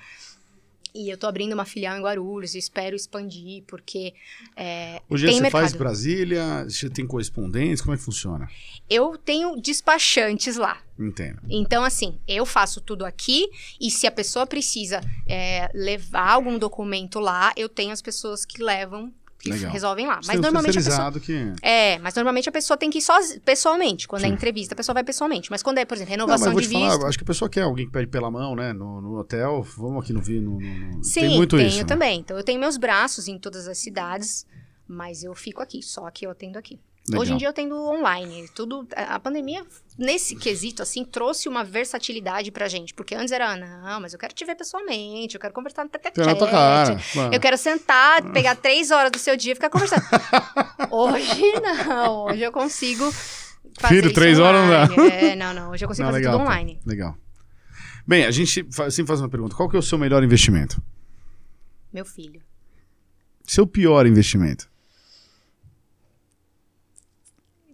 [0.95, 4.15] E eu tô abrindo uma filial em Guarulhos, espero expandir, porque
[4.57, 5.61] é, Hoje tem você mercado.
[5.61, 8.49] faz Brasília, você tem correspondentes, como é que funciona?
[8.89, 10.81] Eu tenho despachantes lá.
[10.99, 11.41] Entendo.
[11.49, 13.49] Então, assim, eu faço tudo aqui
[13.81, 18.63] e se a pessoa precisa é, levar algum documento lá, eu tenho as pessoas que
[18.63, 19.71] levam, que Legal.
[19.71, 20.21] resolvem lá.
[20.27, 21.13] Mas um normalmente a pessoa.
[21.21, 21.53] que...
[21.63, 24.09] É, mas normalmente a pessoa tem que ir sozi- pessoalmente.
[24.09, 24.35] Quando é Sim.
[24.35, 25.49] entrevista, a pessoa vai pessoalmente.
[25.51, 27.07] Mas quando é, por exemplo, Não, mas renovação vou de te falar, visto.
[27.07, 28.73] acho que a pessoa quer alguém que pede pela mão, né?
[28.73, 30.21] No, no hotel, vamos aqui no...
[30.21, 31.79] vi- no, no, Sim, tem muito tenho isso.
[31.79, 31.85] né?
[31.85, 32.19] também.
[32.21, 34.45] Então eu tenho meus braços em todas as cidades,
[34.89, 36.81] mas eu fico aqui, só aqui eu atendo aqui.
[37.09, 37.23] Legal.
[37.23, 38.87] Hoje em dia eu tendo online, tudo.
[38.95, 39.65] A pandemia,
[39.97, 42.95] nesse quesito, assim, trouxe uma versatilidade pra gente.
[42.95, 46.13] Porque antes era, não, mas eu quero te ver pessoalmente, eu quero conversar no tete.
[47.33, 50.03] Eu quero sentar, pegar três horas do seu dia e ficar conversando.
[50.91, 53.13] hoje não, hoje eu consigo.
[53.81, 55.13] Fazer Filho, três horas não dá.
[55.15, 56.81] É, não, não, hoje eu consigo Não, fazer legal, tudo online.
[56.85, 57.17] Legal.
[58.07, 58.51] Bem, a gente
[58.91, 59.55] sempre faz uma pergunta.
[59.55, 60.83] Qual que é o seu melhor investimento?
[61.93, 62.41] Meu filho.
[63.45, 64.69] Seu pior investimento?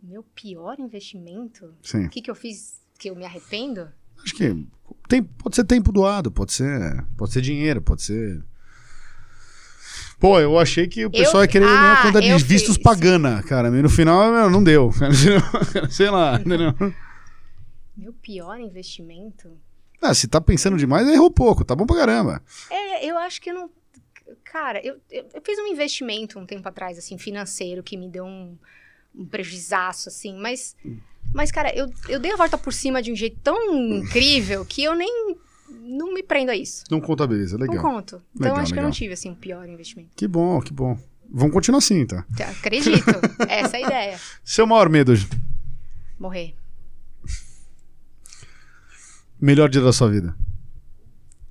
[0.02, 1.74] Meu pior investimento?
[1.82, 2.04] Sim.
[2.04, 3.88] O que, que eu fiz que eu me arrependo?
[4.22, 4.66] Acho que
[5.08, 8.44] tem, pode ser tempo doado, pode ser, pode ser dinheiro, pode ser.
[10.20, 12.82] Pô, eu achei que o pessoal ia querer Ah, uma conta de eu vistos fiz.
[12.82, 13.70] pagana, cara.
[13.70, 14.90] Mas no final meu, não deu.
[15.90, 16.36] Sei lá.
[16.40, 16.74] entendeu?
[17.96, 19.50] Meu pior investimento?
[20.00, 21.64] Ah, se tá pensando demais, errou pouco.
[21.64, 22.42] Tá bom pra caramba.
[22.70, 23.70] É, eu acho que eu não.
[24.44, 28.24] Cara, eu, eu, eu fiz um investimento um tempo atrás, assim, financeiro, que me deu
[28.24, 28.56] um,
[29.14, 30.76] um prejuizaço, assim, mas.
[31.32, 33.56] Mas, cara, eu, eu dei a volta por cima de um jeito tão
[33.98, 35.36] incrível que eu nem.
[35.86, 36.84] Não me prendo a isso.
[36.90, 37.82] Não contabiliza, Não legal.
[37.82, 38.22] conto.
[38.34, 38.96] Então, Legal, acho que eu não legal.
[38.98, 40.10] tive, assim, um pior investimento.
[40.14, 40.96] Que bom, que bom.
[41.28, 42.24] Vamos continuar assim, tá?
[42.58, 43.10] Acredito.
[43.48, 44.20] Essa é a ideia.
[44.44, 45.14] Seu maior medo?
[46.18, 46.54] Morrer.
[49.40, 50.34] Melhor dia da sua vida?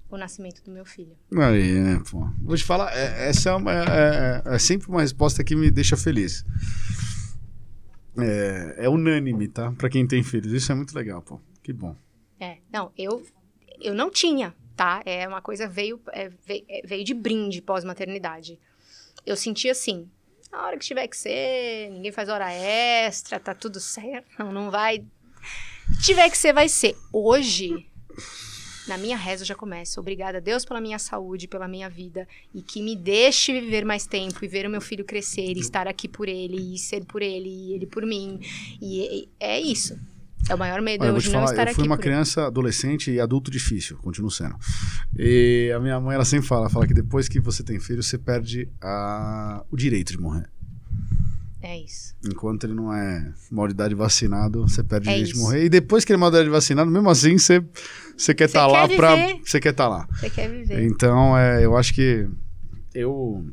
[0.09, 1.15] O nascimento do meu filho.
[1.35, 2.27] Aí, né, pô.
[2.41, 5.69] Vou te falar, é- essa é, uma- é- é- é sempre uma resposta que me
[5.71, 6.45] deixa feliz.
[8.17, 9.71] É, é unânime, tá?
[9.71, 10.51] Pra quem tem filhos.
[10.51, 11.39] Isso é muito legal, pô.
[11.61, 11.95] Que bom.
[12.39, 13.25] É, não, eu,
[13.79, 15.01] eu não tinha, tá?
[15.05, 18.59] É uma coisa veio, é, veio, é, veio de brinde pós-maternidade.
[19.25, 20.09] Eu senti assim,
[20.51, 24.69] a hora que tiver que ser, ninguém faz hora extra, tá tudo certo, não, não
[24.69, 25.03] vai.
[26.03, 26.95] Tiver que ser, vai ser.
[27.11, 27.87] Hoje,
[28.87, 29.99] na minha reza já começa.
[29.99, 32.27] Obrigada a Deus pela minha saúde, pela minha vida.
[32.53, 35.87] E que me deixe viver mais tempo e ver o meu filho crescer e estar
[35.87, 38.39] aqui por ele, e ser por ele, e ele por mim.
[38.81, 39.97] E, e é isso.
[40.49, 41.95] É o maior medo Olha, eu hoje te não falar, estar eu fui aqui uma
[41.95, 42.11] por ele.
[42.11, 44.57] criança, adolescente e adulto difícil, continuo sendo.
[45.17, 48.17] E a minha mãe, ela sempre fala, fala que depois que você tem filho, você
[48.17, 50.49] perde a- o direito de morrer.
[51.63, 52.13] É isso.
[52.25, 55.41] Enquanto ele não é maior de idade vacinado, você perde o É direito de isso.
[55.41, 55.63] morrer.
[55.63, 57.63] E depois que ele é maior de idade vacinado, mesmo assim, você,
[58.17, 59.15] você quer estar lá quer pra...
[59.15, 59.41] viver.
[59.45, 60.05] Você quer estar lá.
[60.19, 60.83] Você quer viver.
[60.83, 62.27] Então, é, eu acho que
[62.93, 63.45] eu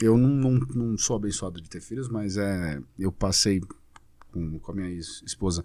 [0.00, 3.60] eu não, não, não sou abençoado de ter filhos, mas é, eu passei
[4.32, 5.62] com, com a minha esposa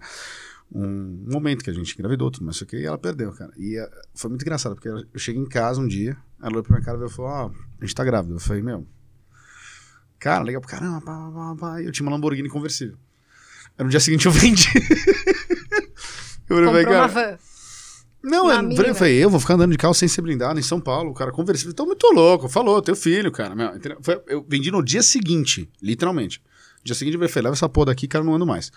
[0.70, 3.52] um momento que a gente engravidou, tudo, mas só que ela perdeu, cara.
[3.56, 6.74] E é, foi muito engraçado, porque eu cheguei em casa um dia, ela olhou pra
[6.76, 8.34] minha cara e falou, ó, a gente tá grávida.
[8.34, 8.86] Eu falei, meu,
[10.18, 11.82] cara, legal pra caramba, pá, pá, pá, pá.
[11.82, 12.96] Eu tinha uma Lamborghini conversível.
[13.78, 14.68] Aí no dia seguinte eu vendi.
[16.48, 17.38] eu falei, Comprou cara, uma
[18.26, 20.80] não, Uma eu falei, eu vou ficar andando de carro sem ser blindado em São
[20.80, 21.70] Paulo, o cara conversível.
[21.70, 22.48] Então, muito louco.
[22.48, 23.54] Falou, teu filho, cara.
[23.54, 23.70] Meu?
[24.02, 26.42] Foi- eu vendi no dia seguinte, literalmente.
[26.78, 28.72] No dia seguinte eu falei, leva essa porra daqui, cara, não ando mais.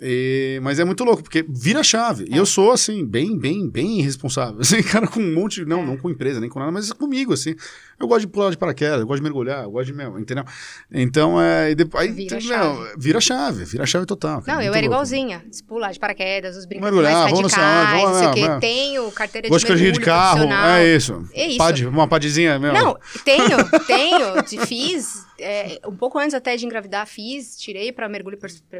[0.00, 2.24] E- mas é muito louco, porque vira chave.
[2.30, 4.60] E eu sou, assim, bem, bem, bem irresponsável.
[4.62, 5.64] Assim, cara, com um monte.
[5.64, 5.86] Não, É.
[5.86, 7.54] não com empresa, nem com nada, mas comigo, assim.
[8.00, 9.92] Eu gosto de pular de paraquedas, eu gosto de mergulhar, eu gosto de.
[9.92, 10.44] Meu, entendeu?
[10.92, 11.74] Então, é.
[11.74, 12.92] Depois, aí, Vira chave.
[12.96, 14.40] vira chave, vira chave total.
[14.42, 14.94] cara, Não, eu muito era louco.
[14.94, 15.44] igualzinha.
[15.66, 17.64] Pular de paraquedas, os brinquedos Mergulhar, vamos no sei o
[18.12, 18.40] vamos, quê.
[18.46, 18.60] vamos.
[18.60, 21.24] Tenho carteira Gosto de mergulho de carro, é isso.
[21.34, 21.58] É isso.
[21.58, 22.72] Pad, uma padezinha, meu.
[22.72, 24.64] Não, tenho, tenho.
[24.66, 28.38] Fiz, é, um pouco antes até de engravidar, fiz, tirei pra mergulho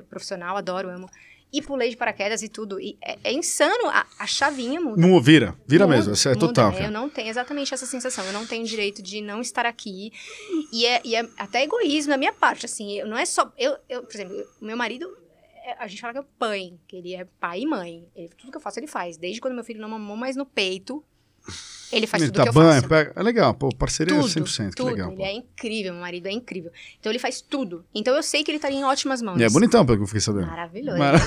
[0.08, 1.08] profissional, adoro, amo.
[1.50, 2.78] E pulei de paraquedas e tudo.
[2.78, 5.00] E é, é insano, a, a chavinha muda.
[5.00, 6.46] Não, vira, vira Muda, mesmo, isso é muda.
[6.46, 6.72] total.
[6.72, 6.90] Eu cara.
[6.90, 8.22] não tenho exatamente essa sensação.
[8.26, 10.12] Eu não tenho direito de não estar aqui.
[10.70, 12.98] E é, e é até egoísmo da minha parte, assim.
[12.98, 13.50] Eu, não é só.
[13.56, 15.06] Eu, eu, por exemplo, o meu marido.
[15.64, 18.06] é- A gente fala que é pai, que ele é pai e mãe.
[18.14, 19.16] Ele- tudo que eu faço, ele faz.
[19.16, 21.02] Desde quando meu filho não mamou mais no peito,
[21.90, 22.88] Ele faz Ele tudo tá que eu banho, faço.
[22.88, 23.12] pega.
[23.16, 24.90] É legal, pô, parceria Tudo, 100%, que tudo.
[24.90, 25.08] legal.
[25.08, 25.22] Ele pô.
[25.24, 26.70] é incrível, meu marido é incrível.
[27.00, 27.84] Então ele faz tudo.
[27.94, 29.40] Então eu sei que ele estaria em ótimas mãos.
[29.40, 30.46] E é bonitão, pelo que eu fiquei sabendo.
[30.48, 30.98] Maravilhoso.
[30.98, 31.18] Mara-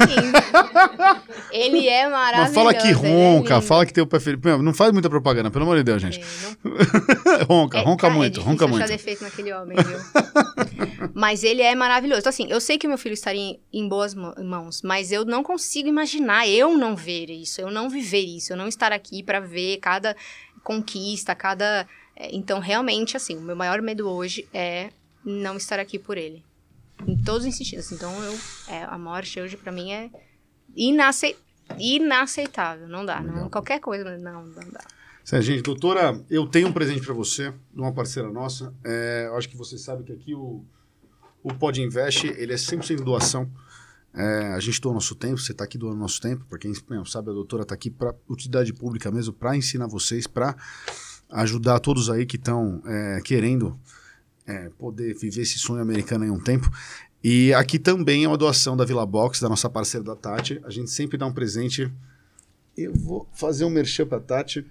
[1.51, 2.41] Ele é ele é maravilhoso.
[2.41, 3.65] Mas fala que é ronca, lindo.
[3.65, 4.17] fala que tem o pé.
[4.43, 6.19] Meu, Não faz muita propaganda, pelo amor de Deus, gente.
[6.19, 8.83] É, ronca, É, ronca cara, muito, é ronca muito.
[8.83, 9.97] achar defeito naquele homem, viu?
[11.13, 12.19] mas ele é maravilhoso.
[12.21, 15.11] Então, assim, eu sei que o meu filho estaria em, em boas mã- mãos, mas
[15.11, 18.91] eu não consigo imaginar eu não ver isso, eu não viver isso, eu não estar
[18.91, 20.15] aqui pra ver cada
[20.63, 21.87] conquista, cada.
[22.15, 24.89] é, Então, realmente, assim, o meu maior medo hoje é
[25.25, 26.43] não estar aqui por ele.
[27.07, 27.91] Em todos os sentidos.
[27.91, 30.09] Então, eu, é, a morte hoje, pra mim, é
[30.75, 31.35] inace-
[31.79, 32.87] inaceitável.
[32.87, 33.19] Não dá.
[33.21, 34.81] Não, qualquer coisa, não, não dá.
[35.23, 38.73] Certo, gente, doutora, eu tenho um presente para você, de uma parceira nossa.
[38.83, 40.63] É, eu acho que você sabe que aqui o,
[41.43, 43.49] o Pod Invest, ele é 100% doação.
[44.13, 46.45] É, a gente doa nosso tempo, você está aqui doando nosso tempo.
[46.45, 46.73] Para quem
[47.05, 50.55] sabe, a doutora está aqui para utilidade pública mesmo, para ensinar vocês, para
[51.29, 53.79] ajudar todos aí que estão é, querendo
[54.45, 56.69] é, poder viver esse sonho americano em um tempo.
[57.23, 60.59] E aqui também é uma doação da Vila Box, da nossa parceira da Tati.
[60.63, 61.91] A gente sempre dá um presente.
[62.75, 64.65] Eu vou fazer um merchan para Tati.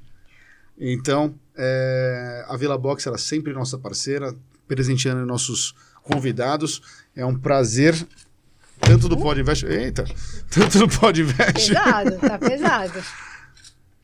[0.77, 4.35] Então, é, a Vila Box era sempre nossa parceira,
[4.67, 6.83] presenteando nossos convidados.
[7.15, 7.94] É um prazer,
[8.81, 9.67] tanto do Pod Invest.
[9.67, 10.05] Eita!
[10.50, 13.02] Tanto do Pod Invest, Pesado, tá pesado.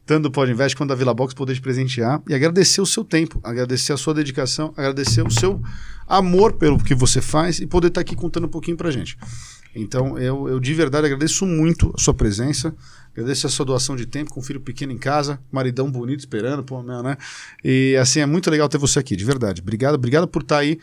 [0.04, 3.04] tanto do Pod Invest quanto da Vila Box poder te presentear e agradecer o seu
[3.04, 5.60] tempo, agradecer a sua dedicação, agradecer o seu
[6.06, 9.18] amor pelo que você faz e poder estar aqui contando um pouquinho pra gente.
[9.74, 12.74] Então, eu, eu de verdade agradeço muito a sua presença,
[13.12, 16.64] agradeço a sua doação de tempo com um filho pequeno em casa, maridão bonito esperando,
[16.64, 17.16] pô, meu, né?
[17.62, 19.60] E assim, é muito legal ter você aqui, de verdade.
[19.60, 20.78] Obrigado, obrigado por estar aí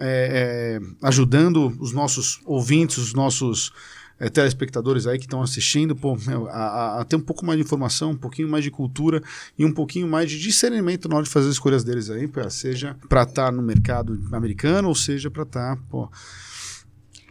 [0.00, 3.72] é, é, ajudando os nossos ouvintes, os nossos
[4.18, 6.16] é, telespectadores aí que estão assistindo, pô,
[6.50, 9.22] a, a- ter um pouco mais de informação, um pouquinho mais de cultura
[9.58, 12.50] e um pouquinho mais de discernimento na hora de fazer as escolhas deles aí, pra,
[12.50, 16.10] seja para estar no mercado americano ou seja para estar, pô,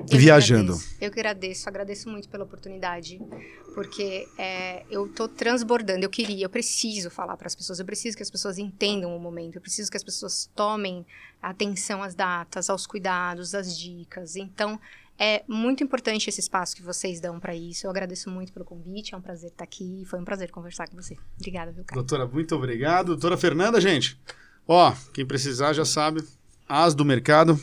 [0.09, 0.73] Eu viajando.
[0.73, 0.97] agradeço.
[1.01, 3.21] Eu que agradeço, agradeço muito pela oportunidade,
[3.73, 8.15] porque é, eu tô transbordando, eu queria, eu preciso falar para as pessoas, eu preciso
[8.15, 11.05] que as pessoas entendam o momento, eu preciso que as pessoas tomem
[11.41, 14.35] atenção às datas, aos cuidados, às dicas.
[14.35, 14.79] Então,
[15.17, 17.85] é muito importante esse espaço que vocês dão para isso.
[17.85, 20.95] Eu agradeço muito pelo convite, é um prazer estar aqui, foi um prazer conversar com
[20.95, 21.17] você.
[21.37, 22.01] Obrigada, viu, cara?
[22.01, 23.07] Doutora, muito obrigado.
[23.07, 24.17] Doutora Fernanda, gente,
[24.65, 26.23] ó, quem precisar já sabe,
[26.67, 27.59] as do mercado,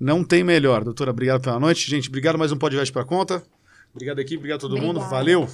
[0.00, 0.82] não tem melhor.
[0.82, 1.88] Doutora, obrigado pela noite.
[1.88, 3.42] Gente, obrigado mais um podcast para conta.
[3.94, 5.00] Obrigado aqui, obrigado a todo mundo.
[5.00, 5.10] Obrigada.
[5.10, 5.50] Valeu.